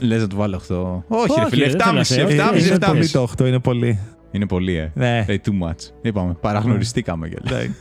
Λες 0.00 0.20
να 0.20 0.26
του 0.26 0.36
βάλω 0.36 0.56
8. 0.56 0.76
Όχι, 1.08 1.30
Όχι, 1.30 1.40
ρε 1.40 1.46
φίλε, 1.48 1.68
δεν 1.68 1.80
θέλω 1.80 1.92
να 1.92 2.00
7,5. 2.00 2.04
σε- 2.04 2.20
Ε, 2.20 2.24
7,5. 2.24 2.58
Είναι 2.60 2.78
πολύ 2.78 3.04
7,5. 3.06 3.10
το 3.12 3.28
8, 3.42 3.46
είναι 3.46 3.58
πολύ. 3.60 3.98
Είναι 4.30 4.46
πολύ, 4.46 4.74
ε. 4.76 4.92
Ναι. 4.94 5.24
Ε, 5.28 5.36
too 5.44 5.66
much. 5.68 5.90
Είπαμε, 6.02 6.36
παραγνωριστήκαμε 6.40 7.28
κιόλα. 7.28 7.60
Εντάξει. 7.60 7.74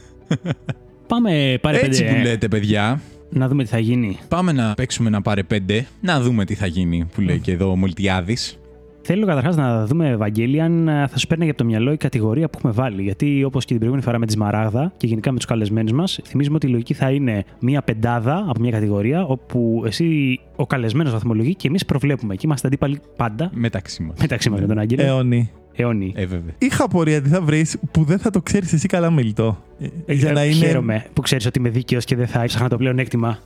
Πάμε, 1.07 1.57
πάρε 1.61 1.77
Έτσι 1.79 2.03
πέντε. 2.03 2.13
που 2.15 2.19
ε, 2.19 2.29
λέτε, 2.29 2.47
παιδιά, 2.47 3.01
Να 3.29 3.47
δούμε 3.47 3.63
τι 3.63 3.69
θα 3.69 3.79
γίνει. 3.79 4.17
πάμε 4.27 4.51
να 4.51 4.73
παίξουμε 4.73 5.09
να 5.09 5.21
πάρε 5.21 5.41
5. 5.53 5.57
Να 6.01 6.21
δούμε 6.21 6.45
τι 6.45 6.53
θα 6.55 6.65
γίνει, 6.67 7.05
που 7.15 7.21
λέει 7.21 7.39
και 7.39 7.51
εδώ 7.51 7.71
ο 7.71 7.75
Μολτιάδης. 7.75 8.59
Θέλω 9.01 9.25
καταρχάς 9.25 9.55
να 9.55 9.85
δούμε, 9.85 10.09
Ευαγγέλη, 10.09 10.61
αν 10.61 10.87
ε, 10.87 11.07
θα 11.07 11.17
σου 11.17 11.27
παίρνει 11.27 11.49
από 11.49 11.57
το 11.57 11.65
μυαλό 11.65 11.91
η 11.91 11.97
κατηγορία 11.97 12.49
που 12.49 12.57
έχουμε 12.57 12.73
βάλει. 12.73 13.01
Γιατί 13.01 13.43
όπως 13.43 13.61
και 13.61 13.67
την 13.67 13.77
προηγούμενη 13.77 14.05
φορά 14.05 14.17
με 14.19 14.25
τη 14.25 14.31
Σμαράγδα 14.31 14.93
και 14.97 15.07
γενικά 15.07 15.31
με 15.31 15.37
τους 15.37 15.45
καλεσμένους 15.45 15.91
μας, 15.91 16.19
θυμίζουμε 16.25 16.55
ότι 16.55 16.67
η 16.67 16.69
λογική 16.69 16.93
θα 16.93 17.11
είναι 17.11 17.43
μία 17.59 17.81
πεντάδα 17.81 18.45
από 18.49 18.59
μια 18.59 18.71
κατηγορία, 18.71 19.23
όπου 19.25 19.83
εσύ 19.85 20.39
ο 20.55 20.65
καλεσμένος 20.65 21.11
βαθμολογεί 21.11 21.55
και 21.55 21.67
εμείς 21.67 21.85
προβλέπουμε. 21.85 22.35
Και 22.35 22.41
είμαστε 22.45 22.67
αντίπαλοι 22.67 22.99
πάντα 23.15 23.49
Μεταξύ 23.53 24.03
μας. 24.03 24.17
μεταξύ 24.21 24.49
μας 24.49 24.59
με 24.61 24.67
τον 24.67 24.79
Άγγελο. 24.79 25.03
Αιώνι. 25.03 25.51
Αιώνιοι. 25.77 26.13
Ε, 26.15 26.25
βέβαια. 26.25 26.53
Είχα 26.57 26.83
απορία 26.83 27.21
τι 27.21 27.29
θα 27.29 27.41
βρεις 27.41 27.77
που 27.91 28.03
δεν 28.03 28.19
θα 28.19 28.29
το 28.29 28.41
ξέρεις 28.41 28.73
εσύ 28.73 28.87
καλά, 28.87 29.11
Μίλτο. 29.11 29.63
Ε, 30.05 30.13
Για 30.13 30.31
να 30.31 30.41
Ε, 30.41 30.45
είναι. 30.45 30.53
Χαίρομαι 30.65 31.05
που 31.13 31.21
ξέρεις 31.21 31.45
ότι 31.45 31.59
είμαι 31.59 31.69
δίκαιος 31.69 32.05
και 32.05 32.15
δεν 32.15 32.27
θα 32.27 32.41
έψαχνα 32.41 32.69
το 32.69 32.77
πλέον 32.77 32.99
έκτημα. 32.99 33.39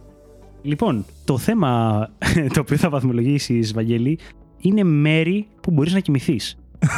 Λοιπόν, 0.61 1.05
το 1.25 1.38
θέμα 1.38 2.09
το 2.53 2.59
οποίο 2.59 2.77
θα 2.77 2.89
βαθμολογήσεις, 2.89 3.73
Βαγγέλη, 3.73 4.19
είναι 4.61 4.84
μέρη 4.84 5.47
που 5.61 5.71
μπορείς 5.71 5.93
να 5.93 5.99
κοιμηθείς. 5.99 6.57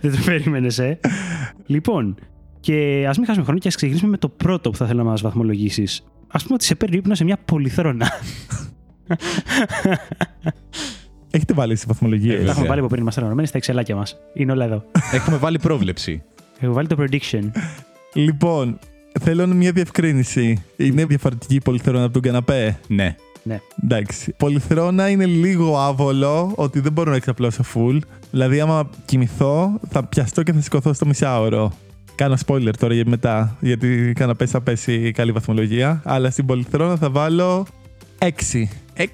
δεν 0.00 0.10
το 0.10 0.18
περίμενες, 0.24 0.78
ε; 0.78 0.98
Λοιπόν, 1.66 2.14
και 2.60 3.04
ας 3.08 3.16
μην 3.16 3.26
χάσουμε 3.26 3.44
χρόνο 3.44 3.60
και 3.60 3.68
ας 3.68 3.74
ξεκινήσουμε 3.76 4.10
με 4.10 4.16
το 4.16 4.28
πρώτο 4.28 4.70
που 4.70 4.76
θα 4.76 4.86
θέλω 4.86 5.02
να 5.02 5.10
μας 5.10 5.20
βαθμολογήσεις. 5.20 6.04
Α 6.28 6.38
πούμε 6.38 6.54
ότι 6.54 6.64
σε 6.64 6.74
παίρνει 6.74 6.96
ύπνο 6.96 7.14
σε 7.14 7.24
μια 7.24 7.38
πολυθρόνα. 7.44 8.10
Έχετε 11.34 11.54
βάλει 11.54 11.72
εσύ 11.72 11.84
βαθμολογίε. 11.88 12.32
Ε, 12.32 12.34
Τα 12.34 12.40
έχουμε 12.40 12.52
Βέβαια. 12.54 12.68
βάλει 12.68 12.78
από 12.80 12.88
πριν, 12.88 13.00
είμαστε 13.00 13.20
οργανωμένοι 13.20 13.48
στα 13.48 13.56
εξελάκια 13.58 13.96
μας. 13.96 14.16
Είναι 14.34 14.52
όλα 14.52 14.64
εδώ. 14.64 14.84
Έχουμε 15.18 15.36
βάλει 15.36 15.58
πρόβλεψη. 15.58 16.22
Έχω 16.60 16.72
βάλει 16.72 16.86
το 16.88 16.96
prediction. 16.98 17.50
Λοιπόν, 18.14 18.78
θέλω 19.20 19.46
μια 19.46 19.72
διευκρίνηση. 19.72 20.62
Είναι 20.76 21.04
διαφορετική 21.04 21.54
η 21.54 21.60
πολυθρόνα 21.60 22.04
από 22.04 22.12
τον 22.12 22.22
καναπέ; 22.22 22.78
Ναι. 22.88 23.16
Ναι. 23.42 23.60
Εντάξει. 23.84 24.34
Πολυθρόνα 24.36 25.08
είναι 25.08 25.26
λίγο 25.26 25.78
άβολο 25.78 26.52
ότι 26.54 26.80
δεν 26.80 26.92
μπορώ 26.92 27.10
να 27.10 27.16
εξαπλώσω 27.16 27.62
full. 27.74 27.98
Δηλαδή, 28.30 28.60
άμα 28.60 28.90
κοιμηθώ, 29.04 29.80
θα 29.88 30.04
πιαστώ 30.04 30.42
και 30.42 30.52
θα 30.52 30.60
σηκωθώ 30.60 30.92
στο 30.92 31.06
μισάωρο. 31.06 31.72
Κάνω 32.14 32.36
spoiler 32.46 32.70
τώρα 32.78 32.94
για 32.94 33.04
μετά, 33.06 33.56
γιατί 33.60 34.12
καναπές 34.14 34.50
θα 34.50 34.60
πέσει 34.60 35.10
καλή 35.12 35.32
βαθμολογία. 35.32 36.02
Αλλά 36.04 36.30
στην 36.30 36.46
πολυθρόνα 36.46 36.96
θα 36.96 37.10
βάλω 37.10 37.66
6. 38.18 38.28
6. 38.96 39.06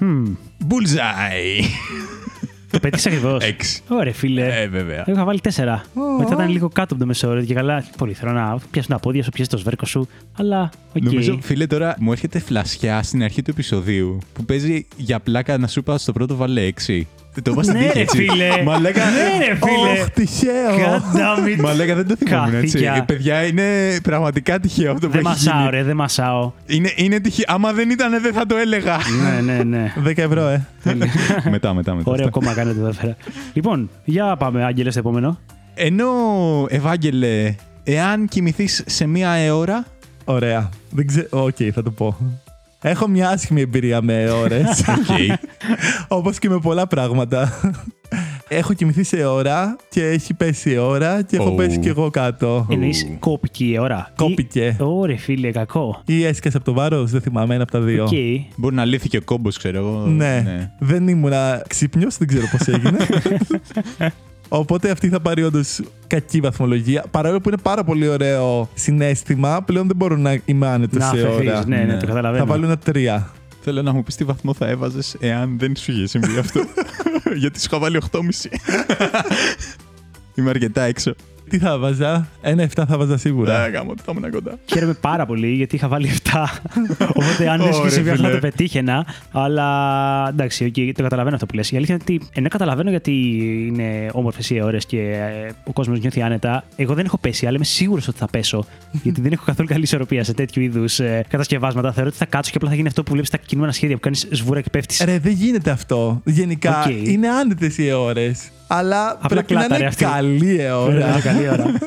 Hmm, 0.00 0.32
Bullseye. 0.68 1.64
το 2.70 2.78
πετύχει 2.78 3.08
ακριβώς. 3.08 3.44
6. 3.44 3.52
Ωραία, 3.88 4.12
φίλε. 4.12 4.60
Ε, 4.60 4.68
βέβαια. 4.68 5.04
Εγώ 5.06 5.12
είχα 5.12 5.24
βάλει 5.24 5.40
4. 5.42 5.48
Μετά 6.18 6.34
ήταν 6.34 6.48
λίγο 6.48 6.68
κάτω 6.68 6.94
από 6.94 7.02
το 7.02 7.06
μεσόωρο 7.06 7.44
και 7.44 7.54
καλά. 7.54 7.84
Πολυθρόνα, 7.98 8.58
πιάσουν 8.70 8.90
τα 8.90 8.98
πόδια 8.98 9.22
σου, 9.22 9.30
πιάσει 9.30 9.50
το 9.50 9.56
σβέρκο 9.56 9.86
σου. 9.86 10.08
Αλλά, 10.36 10.70
οκ. 10.96 11.02
Νομίζω, 11.02 11.38
φίλε, 11.42 11.66
τώρα 11.66 11.96
μου 11.98 12.12
έρχεται 12.12 12.38
φλασιά 12.38 13.02
στην 13.02 13.22
αρχή 13.22 13.42
του 13.42 13.50
επεισοδίου 13.50 14.18
που 14.32 14.44
παίζει 14.44 14.86
για 14.96 15.20
πλάκα 15.20 15.58
να 15.58 15.66
σου 15.66 15.78
είπα 15.78 15.98
στο 15.98 16.12
πρώτο 16.12 16.36
βάλε 16.36 16.68
6. 16.86 17.02
Το 17.42 17.50
είπα 17.50 17.62
στην 17.62 17.74
Ναι, 17.74 17.80
τύχη, 17.80 17.94
ρε, 17.94 18.00
έτσι; 18.00 18.16
φίλε. 18.16 18.62
Μαλάκα, 18.64 19.02
Ναι, 19.04 19.46
ρε, 19.46 19.54
φίλε. 19.54 20.00
Ωχ, 20.00 20.08
τυχαίο! 20.10 20.76
God 20.76 21.16
damn 21.16 21.56
it. 21.58 21.60
Μαλάκα 21.62 21.94
δεν 21.94 22.06
το 22.08 22.16
θυμόμουν 22.16 22.54
έτσι. 22.54 22.60
Καθήκια. 22.66 22.94
Ε, 22.94 23.00
Παιδιά, 23.06 23.42
είναι 23.46 23.64
πραγματικά 24.02 24.60
τυχαίο 24.60 24.92
αυτό 24.92 25.06
που 25.06 25.12
Δεν 25.12 25.20
έχει 25.20 25.28
μασάω, 25.28 25.58
γίνει. 25.58 25.70
ρε, 25.70 25.82
δεν 25.82 25.96
μασάω. 25.96 26.52
Είναι, 26.66 26.92
είναι 26.96 27.20
τυχαίο. 27.20 27.44
Άμα 27.48 27.72
δεν 27.72 27.90
ήταν, 27.90 28.20
δεν 28.22 28.32
θα 28.32 28.46
το 28.46 28.56
έλεγα. 28.56 28.96
ναι, 29.44 29.52
ναι, 29.52 29.62
ναι. 29.62 29.92
10 30.06 30.12
ευρώ, 30.18 30.46
ε. 30.48 30.66
μετά, 31.50 31.74
μετά, 31.74 31.74
μετά. 31.74 32.10
Ωραίο 32.10 32.26
αυτό. 32.26 32.30
κόμμα 32.40 32.52
κάνετε 32.54 32.80
εδώ 32.80 32.90
πέρα. 33.00 33.16
Λοιπόν, 33.52 33.90
για 34.04 34.36
πάμε, 34.36 34.64
Άγγελε, 34.64 34.90
στο 34.90 34.98
επόμενο. 34.98 35.38
Ενώ, 35.74 36.06
Ευάγγελε, 36.68 37.54
εάν 37.84 38.26
κοιμηθείς 38.28 38.82
σε 38.86 39.06
μία 39.06 39.54
αιώρα. 39.54 39.84
Ωραία. 40.24 40.68
Δεν 40.90 41.06
ξέρω. 41.06 41.26
Οκ, 41.30 41.56
θα 41.74 41.82
το 41.82 41.90
πω. 41.90 42.16
Έχω 42.80 43.08
μια 43.08 43.28
άσχημη 43.28 43.60
εμπειρία 43.60 44.02
με 44.02 44.30
αιώρες. 44.30 44.84
Οκ. 44.88 45.38
Όπως 46.08 46.38
και 46.38 46.48
με 46.48 46.58
πολλά 46.58 46.86
πράγματα. 46.86 47.52
Έχω 48.48 48.72
κοιμηθεί 48.72 49.02
σε 49.02 49.24
αιώρα 49.24 49.76
και 49.90 50.06
έχει 50.06 50.34
πέσει 50.34 50.70
η 50.70 50.76
αιώρα 50.76 51.22
και 51.22 51.36
έχω 51.36 51.50
Ου. 51.50 51.54
πέσει 51.54 51.78
κι 51.78 51.88
εγώ 51.88 52.10
κάτω. 52.10 52.66
Εννοείς 52.70 53.06
κόπηκε 53.18 53.64
η 53.64 53.78
αιώρα. 53.78 54.12
Κόπηκε. 54.16 54.76
Ωρε, 54.80 55.16
φίλε, 55.16 55.50
κακό. 55.50 56.02
Ή 56.06 56.24
έσκασε 56.24 56.56
από 56.56 56.66
το 56.66 56.72
βάρος, 56.72 57.10
δεν 57.10 57.20
θυμάμαι, 57.20 57.54
ένα 57.54 57.62
από 57.62 57.72
τα 57.72 57.80
δύο. 57.80 58.04
Οκ. 58.04 58.10
Μπορεί 58.56 58.74
να 58.74 58.84
λύθηκε 58.84 59.16
ο 59.16 59.22
κόμπος, 59.22 59.58
ξέρω 59.58 59.78
εγώ. 59.78 60.06
Ναι. 60.06 60.70
Δεν 60.78 61.08
ήμουνα 61.08 61.62
ξύπνιος, 61.68 62.16
δεν 62.16 62.28
ξέρω 62.28 62.44
πώς 62.50 62.66
έγινε. 62.66 62.96
Οπότε 64.48 64.90
αυτή 64.90 65.08
θα 65.08 65.20
πάρει 65.20 65.42
όντως 65.42 65.80
κακή 66.06 66.40
βαθμολογία. 66.40 67.04
Παρόλο 67.10 67.40
που 67.40 67.48
είναι 67.48 67.58
πάρα 67.62 67.84
πολύ 67.84 68.08
ωραίο 68.08 68.68
συνέστημα, 68.74 69.62
πλέον 69.62 69.86
δεν 69.86 69.96
μπορώ 69.96 70.16
να 70.16 70.40
είμαι 70.44 70.66
άνετο 70.66 70.98
Να 70.98 71.04
σε 71.04 71.10
αφαιθείς, 71.20 71.48
ώρα. 71.50 71.66
ναι, 71.66 71.76
ναι, 71.76 71.84
Ναι. 71.84 71.92
το 71.92 71.98
Θα 72.00 72.06
καταλαβαίνω. 72.06 72.46
βάλω 72.46 72.64
ένα 72.64 72.78
τρία. 72.78 73.32
Θέλω 73.60 73.82
να 73.82 73.92
μου 73.92 74.02
πεις 74.02 74.14
τι 74.16 74.24
βαθμό 74.24 74.54
θα 74.54 74.66
έβαζες 74.66 75.16
εάν 75.20 75.58
δεν 75.58 75.76
σου 75.76 75.92
είχε 75.92 76.06
συμβεί 76.06 76.38
αυτό. 76.38 76.60
Γιατί 77.36 77.60
σου 77.60 77.66
είχα 77.70 77.78
βάλει 77.78 78.00
8,5. 78.10 78.20
Είμαι 80.34 80.50
αρκετά 80.50 80.82
έξω. 80.82 81.14
Τι 81.48 81.58
θα 81.58 81.78
βάζα, 81.78 82.28
ένα 82.40 82.68
7 82.74 82.82
θα 82.88 82.98
βάζα 82.98 83.16
σίγουρα. 83.16 83.62
Ναι, 83.62 83.68
γάμο, 83.68 83.94
θα 84.04 84.12
ήμουν 84.16 84.30
κοντά. 84.30 84.58
Χαίρομαι 84.66 84.92
πάρα 84.94 85.26
πολύ 85.26 85.48
γιατί 85.52 85.76
είχα 85.76 85.88
βάλει 85.88 86.10
7. 86.32 86.44
Οπότε 87.08 87.48
αν 87.50 87.58
δεν 87.62 87.72
σου 87.72 87.78
Ωραία, 87.78 87.90
συμβεί 87.90 88.10
αυτό 88.10 88.22
φίλε. 88.22 88.34
το 88.34 88.40
πετύχαινα. 88.40 89.06
Αλλά 89.32 90.28
εντάξει, 90.28 90.64
οκ, 90.64 90.94
το 90.96 91.02
καταλαβαίνω 91.02 91.34
αυτό 91.34 91.46
που 91.46 91.54
λες. 91.54 91.70
Η 91.70 91.76
αλήθεια 91.76 91.94
είναι 91.94 92.04
ότι 92.16 92.26
ενώ 92.34 92.48
καταλαβαίνω 92.48 92.90
γιατί 92.90 93.12
είναι 93.66 94.08
όμορφες 94.12 94.50
οι 94.50 94.60
αιώρες 94.62 94.76
και 94.86 95.00
ε, 95.00 95.50
ο 95.64 95.72
κόσμος 95.72 96.00
νιώθει 96.00 96.22
άνετα, 96.22 96.64
εγώ 96.76 96.94
δεν 96.94 97.04
έχω 97.04 97.18
πέσει, 97.18 97.46
αλλά 97.46 97.56
είμαι 97.56 97.64
σίγουρος 97.64 98.08
ότι 98.08 98.18
θα 98.18 98.26
πέσω. 98.26 98.64
γιατί 99.02 99.20
δεν 99.20 99.32
έχω 99.32 99.44
καθόλου 99.46 99.68
καλή 99.68 99.82
ισορροπία 99.82 100.24
σε 100.24 100.34
τέτοιου 100.34 100.62
είδους 100.62 101.00
κατασκευάσματα. 101.28 101.92
Θεωρώ 101.92 102.08
ότι 102.08 102.18
θα 102.18 102.24
κάτσω 102.26 102.50
και 102.50 102.56
απλά 102.56 102.68
θα 102.68 102.74
γίνει 102.76 102.88
αυτό 102.88 103.02
που 103.02 103.10
βλέπεις 103.10 103.28
στα 103.28 103.36
κινούμενα 103.36 103.72
σχέδια 103.72 103.94
που 103.96 104.02
κάνεις 104.02 104.26
σβούρα 104.30 104.60
και 104.60 104.70
πέφτεις. 104.70 105.00
Ρε, 105.04 105.18
δεν 105.18 105.32
γίνεται 105.32 105.70
αυτό. 105.70 106.20
Γενικά 106.24 106.82
Οκ. 106.84 106.90
είναι 107.08 107.28
άνετες 107.28 107.78
οι 107.78 107.92
αιώρες. 107.92 108.32
Αλλά 108.68 109.16
πρέπει 109.28 109.34
να 109.34 109.42
κλάταρε 109.42 109.76
είναι 109.76 109.86
αυτή. 109.86 110.04
καλή 110.04 110.38
Πρέπει 110.56 110.62
να 110.68 110.76
ώρα. 110.76 111.08
είναι 111.10 111.20
καλή 111.20 111.48
ώρα. 111.48 111.64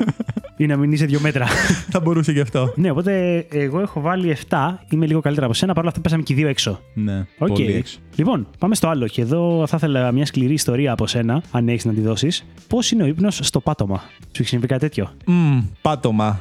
Ή 0.56 0.66
να 0.66 0.76
μην 0.76 0.92
είσαι 0.92 1.04
δύο 1.04 1.20
μέτρα. 1.20 1.46
Θα 1.90 2.00
μπορούσε 2.00 2.32
γι' 2.32 2.40
αυτό. 2.40 2.72
ναι, 2.76 2.90
οπότε 2.90 3.38
εγώ 3.50 3.80
έχω 3.80 4.00
βάλει 4.00 4.36
7. 4.48 4.56
Είμαι 4.88 5.06
λίγο 5.06 5.20
καλύτερα 5.20 5.46
από 5.46 5.54
σένα. 5.54 5.72
Παρ' 5.72 5.80
όλα 5.80 5.88
αυτά 5.88 6.00
πέσαμε 6.00 6.22
και 6.22 6.32
οι 6.32 6.36
δύο 6.36 6.48
έξω. 6.48 6.80
Ναι, 6.94 7.24
ΟΚ. 7.38 7.48
πολύ 7.48 7.72
έξω. 7.72 7.98
Λοιπόν, 8.14 8.46
πάμε 8.58 8.74
στο 8.74 8.88
άλλο. 8.88 9.06
Και 9.06 9.20
εδώ 9.20 9.64
θα 9.66 9.76
ήθελα 9.76 10.12
μια 10.12 10.26
σκληρή 10.26 10.52
ιστορία 10.52 10.92
από 10.92 11.06
σένα, 11.06 11.42
αν 11.50 11.68
έχεις 11.68 11.84
να 11.84 11.92
τη 11.92 12.00
δώσεις. 12.00 12.44
Πώς 12.68 12.90
είναι 12.90 13.02
ο 13.02 13.06
ύπνος 13.06 13.38
στο 13.42 13.60
πάτωμα; 13.60 14.02
Σου 14.20 14.28
έχει 14.38 14.48
συμβεί 14.48 14.66
κάτι 14.66 14.80
τέτοιο; 14.80 15.10
Μμ, 15.26 15.58
πάτωμα. 15.82 16.40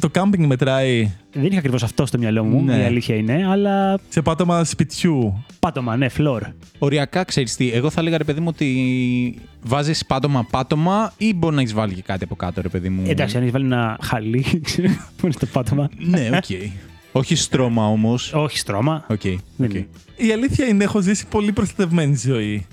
Το 0.00 0.08
κάμπινγκ 0.08 0.46
μετράει 0.46 1.10
Δεν 1.32 1.44
είχα 1.44 1.58
ακριβώς 1.58 1.82
αυτό 1.82 2.06
στο 2.06 2.18
μυαλό 2.18 2.44
μου, 2.44 2.62
Ναι. 2.64 2.76
η 2.76 2.84
αλήθεια 2.84 3.14
είναι, 3.16 3.46
αλλά 3.50 3.98
σε 4.08 4.22
πάτωμα 4.22 4.64
σπιτιού. 4.64 5.44
πάτωμα, 5.60 5.96
ναι, 5.96 6.08
floor. 6.08 6.42
Οριακά 6.78 7.24
ξέρεις 7.24 7.56
τι, 7.56 7.70
εγώ 7.72 7.90
θα 7.90 8.00
έλεγα 8.00 8.16
ρε 8.18 8.24
παιδί 8.24 8.40
μου 8.40 8.46
ότι 8.48 9.38
βάζεις 9.62 10.06
πάτωμα-πάτωμα 10.06 11.12
ή 11.16 11.34
μπορεί 11.34 11.54
να 11.54 11.60
έχεις 11.60 11.74
βάλει 11.74 11.94
και 11.94 12.02
κάτι 12.02 12.24
από 12.24 12.34
κάτω, 12.36 12.60
ρε 12.62 12.68
παιδί 12.68 12.88
μου. 12.88 13.02
Εντάξει, 13.06 13.34
αν 13.36 13.40
έχεις 13.42 13.52
βάλει 13.52 13.64
ένα 13.64 13.98
χαλί, 14.02 14.44
που 15.16 15.22
είναι 15.24 15.32
στο 15.32 15.46
πάτωμα. 15.46 15.88
ναι, 15.98 16.28
ΟΚ. 16.32 16.44
Όχι 17.12 17.34
στρώμα 17.34 17.86
όμως. 17.88 18.32
Όχι 18.32 18.58
στρώμα. 18.58 19.04
ΟΚ. 19.08 19.20
Δεν 19.22 19.38
ΟΚ. 19.64 19.74
είναι. 19.74 19.86
Η 20.16 20.32
αλήθεια 20.32 20.66
είναι 20.66 20.84
έχω 20.84 21.00
ζήσει 21.00 21.26
πολύ 21.26 21.52
προστατευμένη 21.52 22.16
ζωή. 22.16 22.66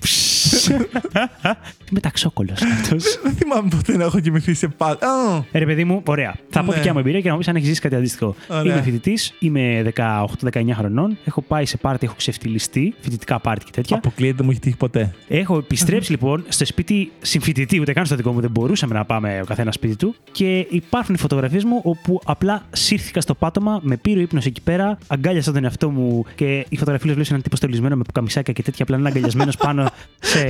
Είμαι 1.90 2.00
ταξόκολο 2.00 2.50
αυτός. 2.52 3.20
Δεν 3.22 3.32
θυμάμαι 3.32 3.68
ποτέ 3.68 3.96
να 3.96 4.04
έχω 4.04 4.20
κοιμηθεί 4.20 4.54
σε 4.54 4.68
πάτωμα. 4.68 5.46
Ε, 5.52 5.58
ρε 5.58 5.64
παιδί 5.66 5.84
μου, 5.84 6.02
ωραία. 6.06 6.34
Θα 6.50 6.62
πω 6.62 6.70
Ναι. 6.70 6.76
δικιά 6.76 6.92
μου 6.92 6.98
εμπειρία 6.98 7.20
και 7.20 7.26
να 7.26 7.32
μου 7.32 7.38
πεις 7.38 7.48
αν 7.48 7.56
έχεις 7.56 7.68
ζήσει 7.68 7.80
κάτι 7.80 7.94
αντίστοιχο. 7.96 8.34
Ωραία. 8.48 8.72
Είμαι 8.72 8.82
φοιτητής, 8.82 9.32
είμαι 9.38 9.82
18-19 9.96 10.74
χρονών. 10.74 11.18
Έχω 11.24 11.42
πάει 11.42 11.66
σε 11.66 11.76
πάρτι, 11.76 12.06
έχω 12.06 12.14
ξεφτιλιστεί, 12.16 12.94
φοιτητικά 13.00 13.40
πάρτι 13.40 13.64
και 13.64 13.70
τέτοια. 13.70 13.96
Αποκλείεται, 13.96 14.34
δεν 14.36 14.44
μου 14.44 14.50
έχει 14.50 14.60
τύχει 14.60 14.76
ποτέ. 14.76 15.14
Έχω 15.28 15.56
επιστρέψει 15.58 16.10
λοιπόν 16.10 16.44
στο 16.48 16.64
σπίτι 16.64 17.10
συμφοιτητή, 17.20 17.80
ούτε 17.80 17.92
καν 17.92 18.06
στο 18.06 18.16
δικό 18.16 18.32
μου, 18.32 18.40
δεν 18.40 18.50
μπορούσαμε 18.50 18.94
να 18.94 19.04
πάμε 19.04 19.40
ο 19.42 19.44
καθένας 19.44 19.74
σπίτι 19.74 19.96
του. 19.96 20.14
Και 20.32 20.66
υπάρχουν 20.70 21.14
οι 21.14 21.18
φωτογραφίες 21.18 21.64
μου 21.64 21.80
όπου 21.84 22.20
απλά 22.24 22.62
σύρθηκα 22.72 23.20
στο 23.20 23.34
πάτωμα, 23.34 23.80
με 23.82 23.96
πήρε 23.96 24.18
ο 24.18 24.22
ύπνος 24.22 24.46
εκεί 24.46 24.60
πέρα, 24.60 24.98
αγκάλιασα 25.06 25.52
τον 25.52 25.64
εαυτό 25.64 25.90
μου 25.90 26.24
και 26.34 26.66
οι 26.68 26.76
φωτογραφίε 26.76 27.12
βλέπει 27.12 27.28
έναν 27.30 27.42
τύπο 27.42 27.56
στολισμένο 27.56 27.96
με 27.96 28.02
πουκαμισάκια 28.02 28.52
και 28.52 28.62
τέτοια, 28.62 28.84
απλά 28.84 28.96
είναι 28.98 29.08
αγκαλιασμένος 29.08 29.56
πάνω 29.66 29.90
σε 30.20 30.40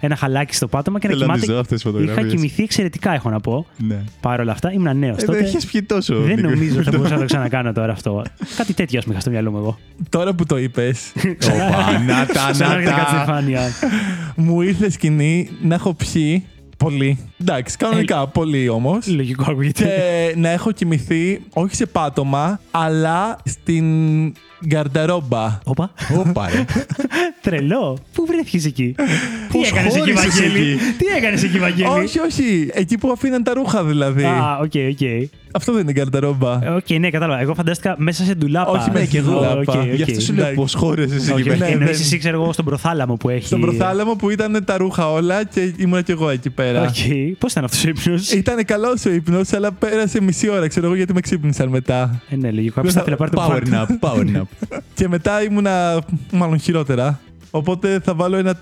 ένα 0.00 0.16
χαλάκι 0.16 0.54
στο 0.54 0.68
πάτωμα 0.68 0.98
και 0.98 1.08
να 1.08 1.12
Θέλω 1.14 1.26
να 1.26 1.32
τις 1.32 1.40
δω 1.40 1.46
κοιμάται. 1.46 1.60
αυτές 1.62 1.82
τις 1.82 1.90
φωτογραφίες. 1.90 2.24
Είχα 2.26 2.34
κοιμηθεί 2.36 2.62
εξαιρετικά, 2.62 3.14
έχω 3.14 3.30
να 3.30 3.40
πω. 3.40 3.66
Ναι. 3.76 4.02
Παρ' 4.20 4.40
όλα 4.40 4.52
αυτά, 4.52 4.72
ήμουν 4.72 4.98
νέος 4.98 5.22
Ε, 5.22 5.24
τότε. 5.26 5.38
δεν 5.38 5.46
έχει 5.56 5.66
πιει 5.66 5.82
τόσο. 5.82 6.14
Δεν 6.20 6.34
Νίκο. 6.36 6.48
νομίζω 6.48 6.74
ότι 6.80 6.84
θα 6.84 6.96
μπορούσα 6.96 7.14
να 7.14 7.20
το 7.20 7.24
ξανακάνω 7.32 7.72
τώρα 7.72 7.92
αυτό. 7.92 8.22
Κάτι 8.56 8.72
τέτοιο, 8.74 8.98
ας 8.98 9.04
πούμε, 9.04 9.14
είχα 9.16 9.22
στο 9.22 9.30
μυαλό 9.30 9.50
μου 9.50 9.56
εγώ. 9.58 9.78
Τώρα 10.08 10.34
που 10.34 10.46
το 10.46 10.58
είπες, 10.58 11.12
Οπα, 11.52 11.98
να 12.06 12.26
τα, 12.26 12.48
Ξανάρχεται 12.50 12.90
να 12.90 12.96
κάτι 12.96 13.08
στη 13.08 13.16
τα. 13.18 13.24
φάνεια. 13.26 13.60
μου 14.36 14.62
ήρθε 14.62 14.90
σκηνή 14.90 15.48
να 15.62 15.74
έχω 15.74 15.94
πιει 15.94 16.44
πολύ. 16.82 17.18
Εντάξει, 17.40 17.76
κανονικά 17.76 18.26
πολύ 18.26 18.68
όμως. 18.68 19.06
Λογικό 19.06 19.44
ακούγεται. 19.50 19.84
και 19.84 20.38
να 20.38 20.48
έχω 20.48 20.72
κοιμηθεί 20.72 21.40
όχι 21.52 21.74
σε 21.74 21.86
πάτωμα, 21.86 22.60
αλλά 22.70 23.38
στην 23.44 23.84
γκαρνταρόμπα. 24.66 25.58
Όπα. 25.64 25.92
Όπα, 26.18 26.48
ρε. 26.48 26.64
Τρελό. 27.42 27.98
Πού 28.12 28.26
βρέθηκες 28.26 28.64
εκεί; 28.64 28.94
Τι 29.50 29.58
Πώς 29.58 29.70
έκανες 29.70 29.96
εκεί, 29.96 30.12
χώρισες 30.12 30.40
Βαγγέλη; 30.40 30.72
εκεί; 30.72 30.80
Τι 30.98 31.06
έκανες 31.16 31.42
εκεί, 31.42 31.58
Βαγγέλη; 31.58 31.88
όχι, 31.88 32.18
όχι. 32.18 32.70
Εκεί 32.72 32.98
που 32.98 33.10
αφήναν 33.10 33.42
τα 33.42 33.52
ρούχα 33.54 33.84
δηλαδή. 33.84 34.24
Α, 34.24 34.58
οκ, 34.60 34.72
οκ. 34.90 35.30
Αυτό 35.54 35.72
δεν 35.72 35.82
είναι 35.82 35.92
γκαρνταρόμπα. 35.92 36.52
Οκ, 36.74 36.90
ναι, 36.98 37.10
κατάλαβα. 37.10 37.40
Εγώ 37.40 37.54
φαντάστηκα 37.54 37.94
μέσα 37.98 38.24
σε 38.24 38.34
ντουλάπα. 38.34 38.70
Όχι, 38.70 38.90
ναι, 38.90 39.04
και 39.04 39.18
εγώ. 39.18 39.38
Οκ, 39.38 39.68
οκ. 39.68 39.84
Γι' 39.84 39.94
Γι' 39.96 40.02
αυτό 40.02 40.20
σου 40.20 40.32
λέω 40.34 40.46
Εντάξει. 40.46 40.76
πώ 40.76 40.84
χώρισε 40.86 41.14
εκεί 41.16 41.32
Όχι, 41.32 41.42
πέρα. 41.42 41.56
ναι, 41.56 41.66
εννοείς 41.66 41.90
δεν- 41.90 42.00
εσύ, 42.00 42.18
ξέρω 42.18 42.42
εγώ, 42.42 42.52
στον 42.52 42.64
προθάλαμο 42.64 43.14
που 43.16 43.28
έχει. 43.28 43.46
Στον 43.46 43.60
προθάλαμο 43.60 44.14
που 44.16 44.30
ήταν 44.30 44.64
τα 44.64 44.76
ρούχα 44.76 45.10
όλα 45.12 45.44
και 45.44 45.72
ήμουν 45.76 46.02
κι 46.02 46.10
εγώ 46.10 46.30
εκεί 46.30 46.50
πέρα. 46.50 46.82
Οκ. 46.82 46.88
Πώς 47.38 47.52
ήταν 47.52 47.64
αυτός 47.64 47.84
ο 47.84 47.88
ύπνος; 47.88 48.30
Ήταν 48.32 48.64
καλό 48.64 48.88
ο 49.06 49.10
ύπνος, 49.10 49.52
αλλά 49.52 49.72
πέρασε 49.72 50.20
μισή 50.22 50.48
ώρα, 50.50 50.68
ξέρω 50.68 50.86
εγώ, 50.86 50.94
γιατί 50.94 51.12
με 51.12 51.20
ξύπνησαν 51.20 51.68
μετά. 51.68 52.20
Ε, 52.28 52.36
ναι, 52.36 52.50
λογικό. 52.50 52.80
Απλά 52.80 52.92
θα 52.92 53.00
ήθελα 53.00 53.16
να 53.20 53.28
πάρει 53.28 53.30
το 53.30 53.42
Power 53.42 53.68
πάρτι. 53.70 53.98
nap, 54.00 54.08
power 54.08 54.36
nap. 54.40 54.78
Και 54.94 55.08
μετά 55.08 55.42
ήμουνα 55.42 56.02
μάλλον 56.32 56.58
χειρότερα. 56.58 57.20
Οπότε 57.50 58.00
θα 58.04 58.14
βάλω 58.14 58.36
ένα. 58.36 58.54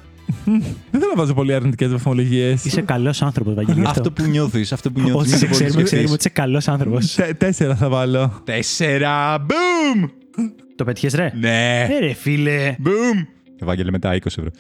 Δεν 0.45 1.01
θέλω 1.01 1.13
να 1.15 1.17
βάζω 1.17 1.35
πολύ 1.35 1.55
αρνητικές 1.55 1.91
βαθμολογίες. 1.91 2.65
Είσαι 2.65 2.81
καλός 2.81 3.23
άνθρωπος, 3.23 3.55
Βαγγέλη. 3.55 3.81
γι' 3.81 3.87
Αυτό 3.87 4.13
που 4.13 4.23
νιώθεις, 4.23 4.73
αυτό 4.73 4.91
που 4.91 5.01
νιώθεις. 5.01 5.33
Όσοι 5.33 5.39
σε 5.39 5.47
ξέρουμε, 5.47 5.83
ξέρουμε 5.83 6.09
ότι 6.09 6.19
είσαι 6.19 6.29
καλός 6.29 6.69
άνθρωπος. 6.69 7.19
Τέσσερα 7.39 7.75
θα 7.77 7.89
βάλω. 7.89 8.41
Τέσσερα, 8.45 9.39
boom! 9.47 10.09
Το 10.77 10.85
πετυχε, 10.85 11.17
ρε; 11.17 11.33
Ναι, 11.41 11.81
Ε, 11.81 11.99
ρε, 11.99 12.13
φίλε. 12.13 12.77
boom! 12.85 13.27
Ευάγγελε 13.63 13.91
μετά 13.91 14.15
20 14.15 14.27
ευρώ. 14.27 14.51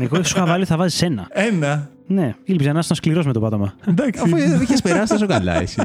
Εγώ 0.00 0.16
σου 0.22 0.32
είχα 0.36 0.46
βάλει 0.46 0.64
θα 0.64 0.76
βάζεις 0.76 1.02
ένα. 1.02 1.26
Ένα. 1.30 1.90
Ναι, 2.06 2.34
ήλπιζα 2.44 2.72
να 2.72 2.78
είσαι 2.78 2.94
σκληρός 2.94 3.26
με 3.26 3.32
το 3.32 3.40
πάτωμα. 3.40 3.74
Εντάξει. 3.88 4.20
Αφού 4.24 4.36
δεν 4.36 4.60
είχες 4.62 4.82
περάσει 4.82 5.12
τόσο 5.12 5.26
καλά, 5.26 5.60
εσύ. 5.60 5.80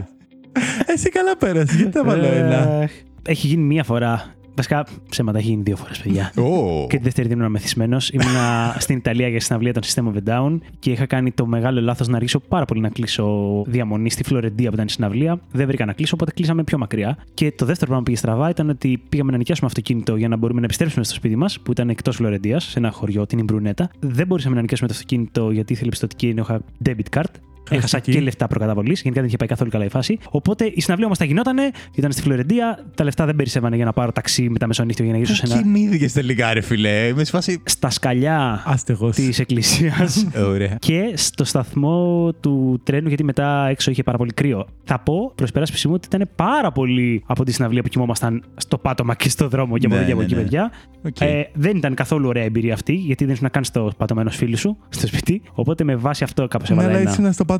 Εσύ 0.85 1.09
καλά 1.09 1.37
πέρασες. 1.37 1.75
Γιατί 1.75 1.91
θα 1.97 2.03
βάλω 2.03 2.25
ένα; 2.25 2.55
Ε, 2.81 2.89
Έχει 3.27 3.47
γίνει 3.47 3.63
μία 3.63 3.83
φορά. 3.83 4.33
Βασικά, 4.55 4.85
ψέματα 5.09 5.37
έχει 5.37 5.47
γίνει 5.47 5.61
δύο 5.61 5.75
φορές, 5.75 5.99
παιδιά. 6.01 6.31
Ω. 6.37 6.87
Και 6.87 6.97
τη 6.97 7.03
δεύτερη 7.03 7.27
δεν 7.27 7.37
ήμουν 7.37 7.51
μεθυσμένος. 7.51 8.09
Ήμουνα 8.09 8.75
στην 8.79 8.97
Ιταλία 8.97 9.27
για 9.27 9.39
συναυλία 9.39 9.73
των 9.73 9.83
System 9.83 10.03
of 10.03 10.27
a 10.27 10.29
Down 10.29 10.57
και 10.79 10.91
είχα 10.91 11.05
κάνει 11.05 11.31
το 11.31 11.45
μεγάλο 11.45 11.81
λάθος 11.81 12.07
να 12.07 12.19
ρίξω 12.19 12.39
πάρα 12.39 12.65
πολύ 12.65 12.81
να 12.81 12.89
κλείσω 12.89 13.63
διαμονή 13.67 14.09
στη 14.09 14.23
Φλωρεντία 14.23 14.67
που 14.67 14.73
ήταν 14.73 14.85
η 14.85 14.89
συναυλία. 14.89 15.39
Δεν 15.51 15.67
βρήκα 15.67 15.85
να 15.85 15.93
κλείσω, 15.93 16.11
οπότε 16.15 16.31
κλείσαμε 16.31 16.63
πιο 16.63 16.77
μακριά. 16.77 17.17
Και 17.33 17.51
το 17.51 17.65
δεύτερο 17.65 17.85
πράγμα 17.85 17.97
που 17.97 18.03
πήγε 18.03 18.17
στραβά 18.17 18.49
ήταν 18.49 18.69
ότι 18.69 19.03
πήγαμε 19.09 19.31
να 19.31 19.37
νοικιάσουμε 19.37 19.67
αυτοκίνητο 19.67 20.15
για 20.15 20.27
να 20.27 20.37
μπορούμε 20.37 20.59
να 20.59 20.65
επιστρέψουμε 20.65 21.03
στο 21.03 21.13
σπίτι 21.13 21.35
μας, 21.35 21.59
που 21.59 21.71
ήταν 21.71 21.89
εκτός 21.89 22.15
Φλωρεντίας, 22.15 22.63
σε 22.63 22.79
ένα 22.79 22.91
χωριό, 22.91 23.25
την 23.25 23.39
Ιμπρουνέτα. 23.39 23.89
Δεν 23.99 24.27
μπορούσαμε 24.27 24.55
να 24.55 24.61
νοικιάσουμε 24.61 24.87
το 24.89 24.93
αυτοκίνητο 24.93 25.51
γιατί 25.51 25.73
ήθελε 25.73 25.89
πιστοτική 25.89 26.27
ενώ 26.27 26.41
είχα 26.41 26.61
debit 26.85 27.17
card. 27.17 27.31
Έχασα 27.69 27.87
Κλασική. 27.97 28.11
και 28.11 28.19
λεφτά 28.23 28.47
προκαταβολής, 28.47 29.01
γενικά 29.01 29.19
δεν 29.19 29.27
είχε 29.29 29.37
πάει 29.37 29.47
καθόλου 29.47 29.69
καλά 29.69 29.85
η 29.85 29.89
φάση. 29.89 30.17
Οπότε 30.29 30.65
η 30.73 30.81
συναυλία 30.81 31.05
όμως 31.05 31.17
θα 31.17 31.25
γινότανε, 31.25 31.71
ήταν 31.93 32.11
στη 32.11 32.21
Φλωρεντία, 32.21 32.85
τα 32.95 33.03
λεφτά 33.03 33.25
δεν 33.25 33.35
περισσεύανε 33.35 33.75
για 33.75 33.85
να 33.85 33.93
πάρω 33.93 34.11
ταξί 34.11 34.49
με 34.49 34.57
τα 34.57 34.67
μεσονύχια 34.67 35.03
για 35.05 35.13
να 35.13 35.19
γυρίσω 35.19 35.45
σε 35.47 35.53
ένα. 35.53 35.61
Κοιμήθηκε 35.61 36.09
τελικά, 36.09 36.53
ρε 36.53 36.61
φιλέ. 36.61 37.13
Με 37.15 37.23
σφάση. 37.23 37.61
Στα 37.63 37.89
σκαλιά 37.89 38.63
Άστεγο. 38.65 39.09
της 39.09 39.39
εκκλησίας 39.39 40.27
Ωραία. 40.47 40.75
και 40.79 41.13
στο 41.15 41.43
σταθμό 41.43 42.29
του 42.39 42.81
τρένου, 42.83 43.07
γιατί 43.07 43.23
μετά 43.23 43.67
έξω 43.69 43.91
είχε 43.91 44.03
πάρα 44.03 44.17
πολύ 44.17 44.31
κρύο. 44.33 44.67
Θα 44.83 44.99
πω 44.99 45.31
προς 45.35 45.51
υπεράσπιση 45.51 45.87
μου 45.87 45.93
ότι 45.93 46.07
ήταν 46.13 46.29
πάρα 46.35 46.71
πολύ 46.71 47.23
από 47.25 47.43
τη 47.43 47.51
συναυλία 47.51 47.81
που 47.81 47.87
κοιμόμασταν 47.89 48.43
στο 48.55 48.77
πάτωμα 48.77 49.15
και 49.15 49.29
στο 49.29 49.47
δρόμο 49.47 49.77
και 49.77 49.85
από 49.85 49.95
Ναι, 49.95 50.01
εδώ 50.01 50.07
και 50.07 50.13
από 50.13 50.21
ναι, 50.21 50.25
εκεί, 50.27 50.35
ναι. 50.35 50.41
παιδιά. 50.41 50.71
Οκ. 51.05 51.21
Ε, 51.21 51.49
δεν 51.53 51.77
ήταν 51.77 51.93
καθόλου 51.93 52.27
ωραία 52.27 52.43
εμπειρία 52.43 52.73
αυτή, 52.73 52.93
γιατί 52.93 53.25
δεν 53.25 53.33
ήσουν 53.33 53.49
καν 53.49 53.63
στο 53.63 53.91
πάτωμα 53.97 54.21
ενός 54.21 54.35
φίλου 54.35 54.57
σου, 54.57 54.77
στο 54.89 55.07
σπίτι. 55.07 55.41
Οπότε 55.53 55.83
με 55.83 55.95
βάση 55.95 56.23
αυτό 56.23 56.47
κάπως 56.47 56.69
Ναι, 56.69 56.83
έβαλα 56.83 56.99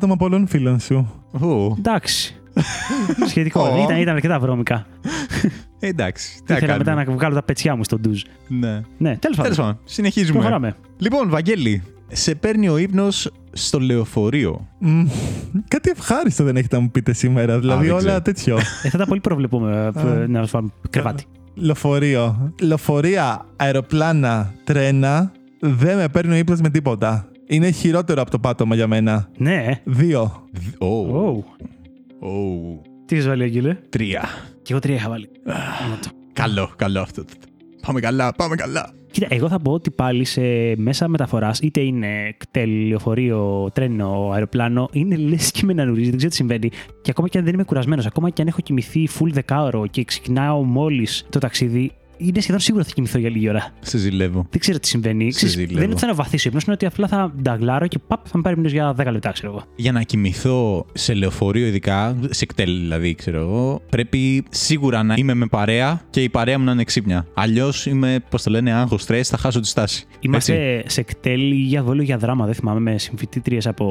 αλλά 0.02 0.12
ένα. 0.12 0.16
ήσουν 0.16 0.16
στο 0.16 0.16
πάτωμα 0.16 0.16
πολλών 0.16 0.46
φίλων 0.46 0.80
σου. 0.80 1.12
Ω. 1.46 1.74
Εντάξει. 1.78 2.36
Σχετικό. 3.28 3.62
Ω. 3.62 3.82
ήταν, 3.84 3.96
ήταν 4.00 4.14
αρκετά 4.14 4.38
βρώμικα. 4.38 4.86
Εντάξει. 5.80 6.42
Τι 6.44 6.52
Ήθελα 6.54 6.72
να 6.72 6.78
μετά 6.78 6.90
κάνουμε. 6.90 7.04
να 7.04 7.12
βγάλω 7.18 7.34
τα 7.34 7.42
πετσιά 7.42 7.76
μου 7.76 7.84
στο 7.84 7.98
ντουζ. 7.98 8.22
Ναι. 8.48 8.80
Ναι, 8.98 9.16
τέλος 9.16 9.18
Τέλος 9.18 9.36
πάντων. 9.36 9.56
πάντων, 9.56 9.78
συνεχίζουμε. 9.84 10.32
Προχωράμε. 10.32 10.76
Λοιπόν, 10.98 11.28
Βαγγέλη, 11.28 11.82
σε 12.08 12.34
παίρνει 12.34 12.68
ο 12.68 12.76
ύπνος 12.76 13.30
στο 13.52 13.80
λεωφορείο. 13.80 14.66
Μμ, 14.78 15.06
Κάτι 15.68 15.90
ευχάριστο 15.90 16.44
δεν 16.44 16.56
έχετε 16.56 16.76
να 16.76 16.82
μου 16.82 16.90
πείτε 16.90 17.12
σήμερα. 17.12 17.58
Δηλαδή 17.58 17.84
δεν 17.86 17.94
όλα 17.94 18.02
ξέρω. 18.04 18.20
τέτοιο. 18.22 18.56
Ε, 18.58 18.60
θα 18.62 18.90
ήταν 18.94 19.06
πολύ 19.08 19.20
προβλεπούμε 19.20 19.90
ε, 19.96 20.26
να 20.26 20.44
βάλουμε 20.44 20.72
κρεβάτι. 20.90 21.24
Λεωφορείο. 21.54 22.52
Λεωφορεία, 22.60 23.46
αεροπλάνα, 23.56 24.52
τρένα. 24.64 25.32
Δεν 25.60 25.96
με 25.96 26.08
παίρνει 26.08 26.34
ο 26.34 26.36
ύπνος 26.36 26.60
με 26.60 26.70
τίποτα. 26.70 27.28
Είναι 27.48 27.70
χειρότερο 27.70 28.20
από 28.20 28.30
το 28.30 28.38
πάτωμα 28.38 28.74
για 28.74 28.86
μένα. 28.86 29.28
Ναι. 29.36 29.80
Δύο. 29.84 30.44
Ω. 30.78 30.86
Ω. 30.86 31.44
Ω. 32.20 32.34
Τι 33.06 33.14
έχεις 33.14 33.28
βάλει, 33.28 33.42
Αγγίλε. 33.42 33.76
Τρία. 33.88 34.24
Και 34.62 34.72
εγώ 34.72 34.80
τρία 34.80 34.94
είχα 34.94 35.08
βάλει. 35.08 35.28
Να 35.44 35.98
το. 36.02 36.08
Καλό, 36.32 36.70
καλό 36.76 37.00
αυτό. 37.00 37.24
Πάμε 37.86 38.00
καλά, 38.00 38.32
πάμε 38.32 38.54
καλά. 38.54 38.90
Κοίτα, 39.10 39.26
εγώ 39.30 39.48
θα 39.48 39.58
πω 39.58 39.72
ότι 39.72 39.90
πάλι 39.90 40.24
σε 40.24 40.42
μέσα 40.76 41.08
μεταφοράς, 41.08 41.58
είτε 41.60 41.80
είναι 41.80 42.34
κτέλ, 42.36 42.70
λεωφορείο, 42.88 43.70
τρένο, 43.72 44.30
αεροπλάνο, 44.32 44.88
είναι 44.92 45.16
λες 45.16 45.50
και 45.50 45.64
με 45.64 45.72
νανουρίζει, 45.72 46.08
δεν 46.08 46.16
ξέρω 46.16 46.30
τι 46.30 46.36
συμβαίνει. 46.36 46.68
Και 47.02 47.10
ακόμα 47.10 47.28
και 47.28 47.38
αν 47.38 47.44
δεν 47.44 47.54
είμαι 47.54 47.64
κουρασμένος, 47.64 48.06
ακόμα 48.06 48.30
και 48.30 48.42
αν 48.42 48.48
έχω 48.48 48.60
κοιμηθεί 48.60 49.08
full 49.18 49.30
δεκάωρο 49.30 49.86
και 49.86 50.04
ξεκινάω 50.04 50.62
μόλις 50.62 51.26
το 51.30 51.38
ταξίδι, 51.38 51.92
είναι 52.16 52.40
σχεδόν 52.40 52.60
σίγουρο 52.60 52.82
ότι 52.82 52.88
θα 52.88 52.94
κοιμηθώ 52.94 53.18
για 53.18 53.30
λίγη 53.30 53.48
ώρα. 53.48 53.72
Σε 53.80 53.98
ζηλεύω. 53.98 54.46
Δεν 54.50 54.60
ξέρω 54.60 54.78
τι 54.78 54.88
συμβαίνει. 54.88 55.28
Ξέρεις, 55.28 55.54
ζηλεύω. 55.54 55.74
δεν 55.74 55.82
είναι 55.82 55.92
ότι 55.92 56.00
θα 56.00 56.06
είναι 56.06 56.16
βαθύ 56.16 56.48
ύπνος, 56.48 56.62
είναι 56.62 56.72
ότι 56.72 56.86
απλά 56.86 57.08
θα 57.08 57.32
νταγλάρω 57.42 57.86
και 57.86 57.98
παπ, 57.98 58.20
θα 58.28 58.36
με 58.36 58.42
πάρει 58.42 58.56
ύπνος 58.56 58.72
για 58.72 58.94
10 58.98 59.10
λεπτά, 59.10 59.30
ξέρω 59.30 59.52
εγώ. 59.52 59.62
Για 59.76 59.92
να 59.92 60.02
κοιμηθώ 60.02 60.86
σε 60.92 61.14
λεωφορείο, 61.14 61.66
ειδικά, 61.66 62.16
σε 62.30 62.46
κτέλ 62.46 62.80
δηλαδή, 62.80 63.14
ξέρω 63.14 63.40
εγώ, 63.40 63.82
πρέπει 63.90 64.44
σίγουρα 64.50 65.02
να 65.02 65.14
είμαι 65.16 65.34
με 65.34 65.46
παρέα 65.46 66.00
και 66.10 66.22
η 66.22 66.28
παρέα 66.28 66.58
μου 66.58 66.64
να 66.64 66.72
είναι 66.72 66.84
ξύπνια. 66.84 67.26
Αλλιώς 67.34 67.86
είμαι, 67.86 68.18
πώς 68.28 68.42
το 68.42 68.50
λένε, 68.50 68.72
άγχος, 68.72 69.02
στρες, 69.02 69.28
θα 69.28 69.36
χάσω 69.36 69.60
τη 69.60 69.68
στάση. 69.68 70.04
Έτσι. 70.06 70.18
Είμαστε 70.20 70.82
σε 70.86 71.02
κτέλ 71.02 71.50
ή 71.50 71.54
για 71.54 71.82
βόλιο 71.82 72.02
για 72.02 72.16
δράμα, 72.16 72.44
δεν 72.44 72.54
θυμάμαι, 72.54 72.80
με 72.80 72.98
συμφοιτήτριε 72.98 73.58
από 73.64 73.86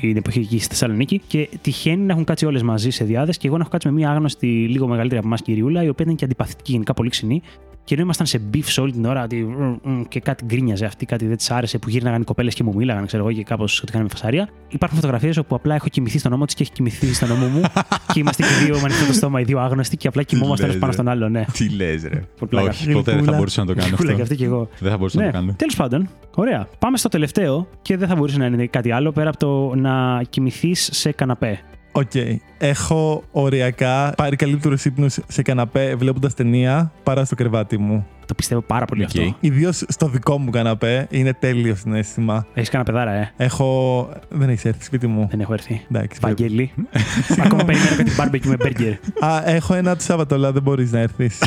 την 0.00 0.16
εποχή 0.16 0.38
εκεί 0.38 0.58
στη 0.58 0.68
Θεσσαλονίκη 0.68 1.20
και 1.26 1.48
τυχαίνει 1.62 2.02
να 2.02 2.12
έχουν 2.12 2.24
κάτσει 2.24 2.46
όλες 2.46 2.62
μαζί 2.62 2.90
σε 2.90 3.04
διάδες 3.04 3.36
και 3.36 3.46
εγώ 3.46 3.56
να 3.56 3.62
έχω 3.62 3.70
κάτσει 3.70 3.88
με 3.88 3.94
μια 3.94 4.10
άγνωστη 4.10 4.46
λίγο 4.46 4.86
μεγαλύτερη 4.86 5.18
από 5.18 5.26
εμάς 5.26 5.42
κυριούλα, 5.42 5.82
η 5.82 5.88
οποία 5.88 6.04
ήταν 6.04 6.16
και 6.16 6.24
αντιπαθητική, 6.24 6.72
γενικά 6.72 6.94
πολύ 6.94 7.08
ξινή. 7.08 7.42
Και 7.84 7.94
ενώ 7.96 8.04
ήμασταν 8.04 8.26
σε 8.26 8.40
beef 8.54 8.62
σε 8.64 8.80
όλη 8.80 8.92
την 8.92 9.04
ώρα 9.04 9.22
ότι, 9.24 9.36
«Μμ, 9.44 9.76
μμ», 9.90 10.02
και 10.08 10.20
κάτι 10.20 10.44
γκρίνιαζε 10.44 10.84
αυτή, 10.84 11.06
κάτι 11.06 11.26
δεν 11.26 11.36
της 11.36 11.50
άρεσε 11.50 11.78
που 11.78 11.88
γύρναγαν 11.88 12.20
οι 12.20 12.24
κοπέλες 12.24 12.54
και 12.54 12.62
μου 12.64 12.72
μίλαγαν, 12.76 13.06
ξέρω 13.06 13.22
εγώ, 13.26 13.32
και 13.32 13.42
κάπως 13.42 13.78
ότι 13.82 13.90
είχαν 13.90 14.02
με 14.02 14.08
φασαρία. 14.08 14.48
Υπάρχουν 14.68 14.98
φωτογραφίες 14.98 15.36
όπου 15.36 15.54
απλά 15.54 15.74
έχω 15.74 15.88
κοιμηθεί 15.88 16.18
στον 16.18 16.32
ώμο 16.32 16.44
της 16.44 16.54
και 16.54 16.62
έχει 16.62 16.72
κοιμηθεί 16.72 17.14
στον 17.14 17.30
ώμο 17.30 17.46
μου 17.46 17.60
και 18.12 18.18
είμαστε 18.20 18.42
και 18.42 18.64
δύο 18.64 18.74
με 18.74 18.80
ανοιχτό 18.84 19.06
το 19.06 19.12
στόμα, 19.12 19.40
οι 19.40 19.44
δύο 19.44 19.58
άγνωστοι 19.60 19.96
και 19.96 20.08
απλά 20.08 20.22
κοιμόμαστε 20.22 20.66
Λες, 20.66 20.74
ένα 20.74 20.80
πάνω 20.86 20.92
ρε. 20.92 20.98
στον 21.02 21.08
άλλο, 21.12 21.28
ναι. 21.28 21.44
Τι 21.52 21.68
λες, 21.68 22.02
ρε. 22.02 22.08
Πολύ 22.38 22.50
πλάκα. 22.50 22.68
Όχι, 22.68 22.84
ποτέ 22.92 22.94
δεν 22.94 23.04
θα 23.04 23.10
Γλυκούλα. 23.12 23.36
μπορούσα 23.36 23.60
να 23.60 23.66
το 23.66 23.74
κάνω 23.74 23.96
Κούλα 23.96 24.06
και 24.06 24.12
αυτό. 24.12 24.22
αυτή 24.22 24.36
και 24.36 24.44
εγώ. 24.44 24.68
Δεν 24.78 24.90
θα 24.90 24.96
μπορούσα 24.96 25.18
να 25.18 25.24
Ναι, 25.24 25.30
το 25.30 25.36
κάνω. 25.38 25.52
τέλος 25.56 25.76
πάντων. 25.76 26.08
Ωραία. 26.34 26.68
Πάμε 26.78 26.96
στο 26.96 27.08
τελευταίο 27.08 27.68
και 27.82 27.96
δεν 27.96 28.08
θα 28.08 28.14
μπορούσε 28.14 28.38
να 28.38 28.46
είναι 28.46 28.66
κάτι 28.66 28.90
άλλο 28.90 29.12
πέρα 29.12 29.28
από 29.28 29.38
το 29.38 29.74
να 29.74 30.22
κοιμηθείς 30.30 30.88
σε 30.92 31.12
καναπέ. 31.12 31.60
Οκ. 31.92 32.10
Έχω 32.58 33.22
οριακά 33.30 34.12
πάρει 34.16 34.36
καλύτερου 34.36 34.74
ύπνου 34.84 35.06
σε 35.28 35.42
καναπέ 35.42 35.94
βλέποντας 35.94 36.34
ταινία 36.34 36.92
παρά 37.02 37.24
στο 37.24 37.34
κρεβάτι 37.34 37.78
μου. 37.78 38.06
Το 38.30 38.36
πιστεύω 38.36 38.60
πάρα 38.60 38.84
πολύ 38.84 39.02
Οκ. 39.02 39.08
αυτό. 39.08 39.36
Ιδίως 39.40 39.84
στο 39.88 40.06
δικό 40.08 40.38
μου 40.38 40.50
καναπέ 40.50 41.06
είναι 41.10 41.32
τέλειο 41.32 41.74
συναίσθημα. 41.74 42.46
Έχεις 42.54 42.68
καναπεδάρα, 42.70 43.10
ε; 43.12 43.32
Έχω. 43.36 44.08
Δεν 44.28 44.48
έχεις 44.48 44.64
έρθει 44.64 44.84
σπίτι 44.84 45.06
μου. 45.06 45.26
Δεν 45.30 45.40
έχω 45.40 45.52
έρθει. 45.52 45.80
Εντάξει. 45.90 46.18
Βαγγέλη. 46.22 46.72
Ακόμα 47.44 47.64
περιμένω 47.64 47.96
κάτι 47.96 48.10
barbecue 48.18 48.46
με 48.48 48.56
μπέργκερ. 48.56 48.92
Α, 49.20 49.42
έχω 49.44 49.74
ένα 49.74 49.96
το 49.96 50.02
Σάββατο, 50.02 50.34
αλλά 50.34 50.52
δεν 50.52 50.62
μπορείς 50.62 50.92
να 50.92 50.98
έρθεις. 50.98 51.38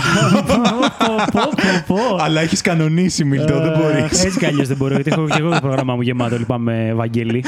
Πω, 0.47 0.55
πω, 1.31 1.41
πω, 1.55 1.95
πω. 1.95 2.23
Αλλά 2.23 2.41
έχεις 2.41 2.61
κανονίσει, 2.61 3.23
Μιλτό, 3.25 3.59
δεν 3.61 3.71
Ε, 3.71 3.77
μπορείς. 3.77 4.23
Έτσι 4.23 4.37
κι 4.39 4.45
αλλιώς 4.45 4.67
δεν 4.67 4.77
μπορώ, 4.77 4.93
γιατί 4.95 5.09
έχω 5.11 5.27
και 5.27 5.37
εγώ 5.39 5.49
το 5.49 5.59
πρόγραμμά 5.61 5.95
μου 5.95 6.01
γεμάτο. 6.01 6.37
Λυπάμαι, 6.37 6.91
Βαγγέλη. 6.95 7.43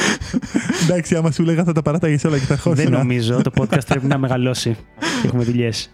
Εντάξει, 0.84 1.16
άμα 1.16 1.32
σου 1.32 1.44
λέγα 1.44 1.64
θα 1.64 1.72
τα 1.72 1.82
παράταγε 1.82 2.28
όλα 2.28 2.38
και 2.38 2.46
θα 2.46 2.56
Δεν 2.56 2.74
χώσουν. 2.74 2.92
νομίζω. 2.92 3.42
Το 3.42 3.52
podcast 3.58 3.86
πρέπει 3.88 4.06
να 4.06 4.18
μεγαλώσει. 4.18 4.76
Και 5.22 5.28
έχουμε 5.28 5.44
δουλειές. 5.44 5.94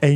9 0.00 0.06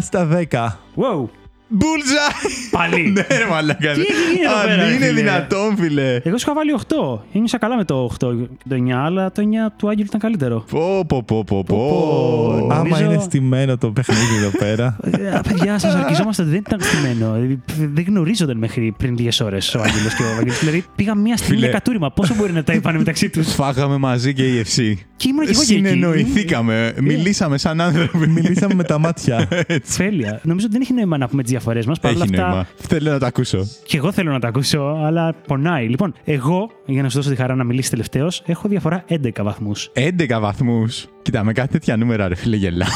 στα 0.00 0.28
10. 0.50 0.78
Wow! 0.96 1.28
Μπουλζάι! 1.72 2.68
Πάλι! 2.70 3.00
Ναι, 3.14 3.36
ρε 3.36 3.46
μαλάκα. 3.50 3.92
Τι 3.92 4.00
έγινε 4.00 4.44
εδώ 4.46 4.56
Αν 4.58 4.66
πέρα, 4.66 4.86
είναι 4.88 5.06
φίλε; 5.06 5.12
δυνατόν, 5.20 5.76
φίλε. 5.76 6.14
Εγώ 6.22 6.38
σου 6.38 6.44
είχα 6.46 6.54
βάλει 6.54 6.74
8. 6.88 7.18
Ένιωσα 7.32 7.58
καλά 7.58 7.76
με 7.76 7.84
το 7.84 8.10
8 8.12 8.16
το 8.18 8.36
9, 8.70 8.90
αλλά 9.04 9.32
το 9.32 9.42
9 9.42 9.72
του 9.76 9.88
Άγγελου 9.88 10.06
ήταν 10.08 10.20
καλύτερο. 10.20 10.64
Πω, 10.70 11.04
πω, 11.08 11.22
πω, 11.22 11.44
πω, 11.44 11.64
πω. 11.64 11.76
πω. 11.76 12.66
Άμα 12.74 12.82
Νομίζω- 12.82 13.04
είναι 13.04 13.18
στημένο 13.22 13.78
το 13.78 13.90
παιχνίδι 13.90 14.36
εδώ 14.38 14.50
πέρα. 14.58 14.96
Ε, 15.32 15.40
παιδιά, 15.48 15.78
σας 15.78 15.94
αρκιζόμαστε 15.94 16.42
ότι 16.42 16.50
δεν 16.50 16.62
ήταν 16.66 16.80
στημένο. 16.80 17.32
Δηλαδή, 17.32 17.60
Δεν 17.94 18.04
γνωρίζονταν 18.08 18.56
μέχρι 18.56 18.94
πριν 18.98 19.16
λίγες 19.16 19.40
ώρες 19.40 19.74
ο 19.74 19.80
Άγγελος 19.80 20.14
και 20.14 20.22
ο 20.22 20.26
Βαγγέλης. 20.34 20.58
Δηλαδή, 20.58 20.84
πήγα 20.96 21.14
μία 21.14 21.36
στιγμή 21.36 21.54
Φίλε. 21.56 21.68
για 21.68 21.78
κατούριμα. 21.78 22.10
Πόσο 22.10 22.34
μπορεί 22.34 22.52
να 22.52 22.62
τα 22.62 22.72
είπαν 22.72 22.96
μεταξύ 22.96 23.28
τους; 23.30 23.54
Φάγαμε 23.54 23.96
μαζί 23.96 24.34
και 24.34 24.42
η 24.46 24.62
FC. 24.66 24.94
Και 25.16 25.28
ήμουν 25.28 25.44
και 25.44 25.50
εγώ 25.50 25.64
και 25.64 25.74
εκεί. 25.74 25.86
Συνεννοηθήκαμε. 25.86 26.94
Μιλήσαμε 27.00 27.58
σαν 27.58 27.80
άνθρωποι. 27.80 28.28
Μιλήσαμε 28.28 28.74
με 28.74 28.82
τα 28.84 28.98
μάτια. 28.98 29.48
Τέλεια. 29.96 30.40
Νομίζω 30.42 30.66
ότι 30.66 30.72
δεν 30.72 30.80
έχει 30.80 30.92
νόημα 30.92 31.16
να 31.18 31.28
πούμε 31.28 31.42
τι 31.42 31.56
διαφορές 31.62 31.86
μας. 31.86 31.98
Παρ' 32.00 32.14
όλα 32.14 32.24
Έχει 32.24 32.34
αυτά, 32.34 32.46
νόημα. 32.48 32.66
Θέλω 32.88 33.10
να 33.10 33.18
το 33.18 33.26
ακούσω. 33.26 33.68
και 33.84 33.96
εγώ 33.96 34.12
θέλω 34.12 34.32
να 34.32 34.38
τα 34.38 34.48
ακούσω, 34.48 34.98
αλλά 35.04 35.34
πονάει. 35.46 35.88
Λοιπόν, 35.88 36.14
εγώ, 36.24 36.70
για 36.86 37.02
να 37.02 37.08
σου 37.08 37.16
δώσω 37.16 37.30
τη 37.30 37.36
χαρά 37.36 37.54
να 37.54 37.64
μιλήσεις 37.64 37.90
τελευταίος, 37.90 38.42
έχω 38.46 38.68
διαφορά 38.68 39.04
11 39.08 39.42
βαθμούς. 39.42 39.90
11 39.94 40.40
βαθμούς. 40.40 41.06
Κοίτα, 41.22 41.44
με 41.44 41.52
κάτι 41.52 41.68
τέτοια 41.72 41.96
νούμερα, 41.96 42.28
ρε 42.28 42.34
φίλε, 42.34 42.56
γελά. 42.56 42.86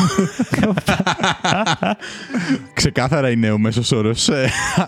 Ξεκάθαρα 2.75 3.31
είναι 3.31 3.51
ο 3.51 3.59
μέσος 3.59 3.93
όρος. 3.93 4.29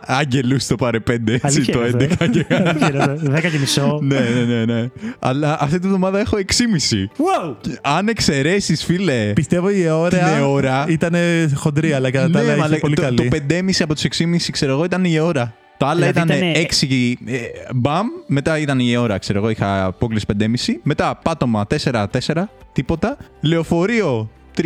Άγγελους 0.01 0.66
το 0.66 0.74
πάρε 0.74 0.99
5, 1.11 1.11
έτσι 1.26 1.41
Αλήθεια 1.43 1.74
το 1.74 1.87
είναι 1.87 2.05
11 2.05 2.11
αυτό, 2.11 2.26
και 2.29 2.45
ε. 2.49 2.57
Αλήθεια 2.68 2.89
είναι 2.89 3.03
αυτό. 3.03 3.49
10 3.49 3.51
και 3.51 3.59
μισό. 3.59 3.99
ναι, 4.03 4.18
ναι, 4.18 4.55
ναι, 4.55 4.64
ναι. 4.74 4.89
Αλλά 5.18 5.57
αυτή 5.61 5.76
την 5.79 5.85
εβδομάδα 5.87 6.18
έχω 6.20 6.37
6,5. 6.37 6.45
Wow! 7.24 7.55
Αν 7.83 8.09
εξαιρέσεις, 8.09 8.85
φίλε. 8.85 9.33
Πιστεύω 9.35 9.70
η 9.70 9.89
ώρα, 9.89 10.18
Την 10.18 10.43
ώρα. 10.45 10.85
ήταν 10.89 11.14
χοντρή, 11.55 11.93
αλλά 11.93 12.11
κατά 12.11 12.31
τα 12.31 12.43
Ναι, 12.43 12.53
άλλα 12.53 12.57
μα 12.57 12.59
είχε 12.61 12.68
λέει, 12.68 12.79
πολύ 12.79 12.95
το, 12.95 13.03
καλή. 13.03 13.16
το 13.16 13.37
5,5 13.49 13.68
από 13.83 13.95
τους 13.95 14.03
6,5 14.03 14.51
ξέρω 14.53 14.73
εγώ 14.73 14.85
ήταν 14.85 15.05
η 15.05 15.19
ώρα. 15.19 15.55
Το 15.77 15.87
άλλο 15.87 15.99
Δηλαδή 16.01 16.19
ήταν 16.21 16.37
ήτανε- 16.37 16.57
6 16.57 17.16
ε, 17.27 17.39
μπαμ, 17.75 18.07
μετά 18.27 18.59
ήταν 18.59 18.79
η 18.81 18.97
ώρα, 18.97 19.19
ξέρω 19.19 19.39
εγώ, 19.39 19.51
είχα 19.51 19.85
απόκληση 19.85 20.25
5,5. 20.27 20.81
Μετά 20.83 21.19
πάτωμα 21.23 21.66
4-4, 21.66 22.07
τίποτα. 22.73 23.16
Λεωφορείο 23.41 24.31
3-2, 24.57 24.62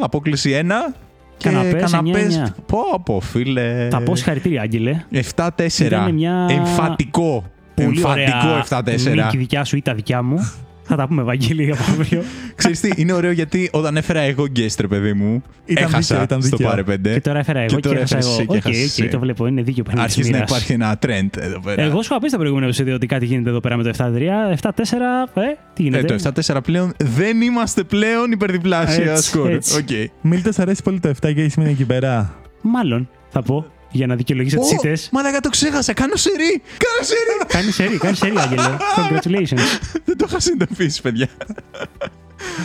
απόκληση 0.00 0.50
1. 0.50 0.94
Και 1.36 1.48
Καναπές, 1.48 1.90
καναπές, 1.90 2.40
9-9. 2.48 2.54
πω 2.66 2.78
πω 3.04 3.20
φίλε. 3.20 3.88
Θα 3.90 4.00
πω 4.02 4.16
συγχαρητήρια, 4.16 4.60
Άγγελε. 4.62 5.04
7-4. 5.34 5.84
Ήταν 5.84 6.14
μια 6.14 6.46
Εμφατικό. 6.50 7.44
Πολύ 7.74 7.88
Εμφατικό 7.88 8.48
ωραία 8.48 8.64
7-4. 8.68 9.24
νίκη 9.24 9.36
δικιά 9.36 9.64
σου 9.64 9.76
ή 9.76 9.82
τα 9.82 9.94
δικιά 9.94 10.22
μου. 10.22 10.38
Θα 10.94 11.00
τα 11.00 11.06
πούμε, 11.08 11.22
Βαγγέλη, 11.22 11.70
από 11.72 11.82
αύριο. 11.90 12.22
Ξέρεις 12.56 12.80
τι, 12.80 12.90
είναι 12.96 13.12
ωραίο 13.12 13.30
γιατί 13.30 13.68
όταν 13.72 13.96
έφερα 13.96 14.20
εγώ 14.20 14.44
guest, 14.56 14.74
ρε 14.80 14.86
παιδί 14.86 15.12
μου, 15.12 15.42
Ήταν 15.64 15.84
έχασα 15.84 15.98
δίκαιο, 16.00 16.22
ήταν 16.22 16.42
στο 16.42 16.56
δίκαιο. 16.56 16.70
πάρε 16.70 16.82
5. 16.82 17.12
και 17.14 17.20
τώρα 17.20 17.38
έφερα 17.38 17.58
εγώ 17.58 17.68
Και 17.68 17.74
και, 17.74 17.80
τώρα 17.80 17.96
έχασα 17.98 18.16
έφερες 18.16 18.38
εγώ. 18.38 18.40
εσύ 18.40 18.46
και 18.46 18.56
Οκ, 18.56 18.74
έχασες 18.74 18.92
οκ, 18.92 18.98
εσύ. 18.98 19.08
το 19.08 19.18
βλέπω. 19.18 19.46
Είναι 19.46 19.62
δίκιο 19.62 19.82
παιχνίδι. 19.82 20.06
της 20.06 20.14
Αρχίζει 20.16 20.30
να 20.32 20.36
μοίρας. 20.36 20.50
υπάρχει 20.50 20.72
ένα 20.72 20.98
trend 21.06 21.42
εδώ 21.42 21.60
πέρα. 21.60 21.82
Εγώ 21.82 22.02
σου 22.02 22.08
είχα 22.10 22.20
πει 22.20 22.28
στο 22.28 22.36
προηγούμενο 22.36 22.66
επεισόδιο 22.66 22.94
ότι 22.94 23.06
κάτι 23.06 23.24
γίνεται 23.26 23.50
εδώ 23.50 23.60
πέρα 23.60 23.76
με 23.76 23.82
το 23.82 23.88
7-3. 23.98 24.52
7-4, 24.52 25.28
ε, 25.34 25.40
τι 25.74 25.82
Ε, 25.84 25.88
γίνεται. 25.88 26.06
το 26.06 26.14
7-4 26.54 26.60
πλέον 26.62 26.92
δεν 26.98 27.40
είμαστε 27.40 27.82
πλέον 27.82 28.30
υπερδιπλάσια 28.32 29.12
Έτσι, 29.12 29.22
σκορ. 29.28 29.50
έτσι. 29.50 29.78
Οκ. 29.78 29.88
Μίλτο 30.20 30.50
αρέσει 30.56 30.82
πολύ 30.82 31.00
το 31.00 31.08
7 31.08 31.32
και 31.34 31.44
είσαι 31.44 31.60
εκεί 31.62 31.84
πέρα. 31.84 32.34
Μάλλον 32.62 33.08
θα 33.28 33.42
πω 33.42 33.66
για 33.92 34.06
να 34.06 34.14
δικαιολογήσω 34.16 34.56
τι 34.58 34.64
Ω, 34.64 34.68
ήττε. 34.82 35.02
Μαλάκα 35.12 35.40
το 35.40 35.48
ξέχασα. 35.48 35.92
Κάνω 35.92 36.16
σερί. 36.16 36.62
Κάνω 36.76 37.02
σερί. 37.02 37.46
Κάνει 37.46 37.70
σερί, 37.70 37.98
κάνει 37.98 38.16
σερί, 38.16 38.34
Άγγελε. 38.38 38.76
Congratulations. 38.96 39.90
δεν 40.04 40.16
το 40.16 40.26
είχα 40.28 40.40
συνειδητοποιήσει, 40.40 41.00
παιδιά. 41.02 41.28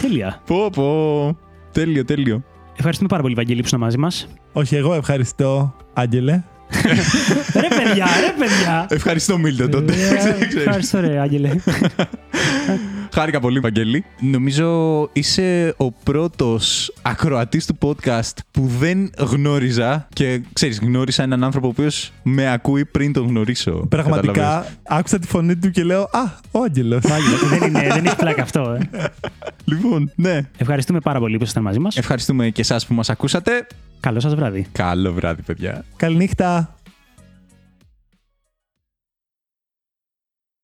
Τέλεια. 0.01 0.41
πω, 0.45 0.69
πω. 0.69 1.37
Τέλειο, 1.71 2.05
τέλειο. 2.05 2.43
Ευχαριστούμε 2.75 3.09
πάρα 3.09 3.21
πολύ, 3.21 3.33
Βαγγέλη, 3.35 3.59
που 3.59 3.65
ήσουν 3.65 3.79
μαζί 3.79 3.97
μας. 3.97 4.27
Όχι, 4.53 4.75
εγώ 4.75 4.93
ευχαριστώ, 4.93 5.75
Άγγελε. 5.93 6.43
ρε 7.53 7.67
παιδιά, 7.67 8.05
ρε 8.21 8.33
παιδιά. 8.39 8.85
Ευχαριστώ, 8.89 9.37
Μίλτο, 9.37 9.69
τότε. 9.69 9.93
Ε, 9.93 10.15
Ξέρεις. 10.17 10.55
Ευχαριστώ, 10.55 10.99
ρε, 10.99 11.19
Άγγελε. 11.19 11.49
Χάρηκα 13.13 13.39
πολύ, 13.39 13.59
Βαγγέλη. 13.59 14.05
Νομίζω 14.19 15.09
είσαι 15.13 15.73
ο 15.77 15.91
πρώτος 15.91 16.93
ακροατής 17.01 17.65
του 17.65 17.77
podcast 17.81 18.33
που 18.51 18.67
δεν 18.79 19.09
γνώριζα 19.17 20.07
και 20.13 20.41
ξέρεις, 20.53 20.79
γνώρισα 20.79 21.23
έναν 21.23 21.43
άνθρωπο 21.43 21.67
ο 21.67 21.69
οποίος 21.69 22.11
με 22.23 22.51
ακούει 22.51 22.85
πριν 22.85 23.13
τον 23.13 23.27
γνωρίσω. 23.27 23.87
Καταλαβαίνεις. 23.89 24.31
Πραγματικά 24.31 24.65
άκουσα 24.87 25.19
τη 25.19 25.27
φωνή 25.27 25.55
του 25.55 25.71
και 25.71 25.83
λέω 25.83 26.01
Α, 26.01 26.21
ο 26.51 26.63
Άγγελος. 26.63 27.03
Άγγελε, 27.05 27.57
δεν, 27.59 27.69
είναι, 27.69 27.87
δεν 27.93 28.05
έχει 28.05 28.15
πλάκα 28.15 28.41
αυτό. 28.41 28.77
Ε. 28.91 29.05
Λοιπόν, 29.69 30.11
ναι. 30.15 30.41
Ευχαριστούμε 30.57 30.99
πάρα 30.99 31.19
πολύ 31.19 31.37
που 31.37 31.43
ήσασταν 31.43 31.63
μαζί 31.63 31.79
μας. 31.79 31.97
Ευχαριστούμε 31.97 32.49
και 32.49 32.61
εσάς 32.61 32.85
που 32.85 32.93
μας 32.93 33.09
ακούσατε. 33.09 33.67
Καλό 33.99 34.19
σας 34.19 34.35
βράδυ. 34.35 34.67
Καλό 34.71 35.13
βράδυ, 35.13 35.41
παιδιά. 35.41 35.83
Καληνύχτα. 35.95 36.75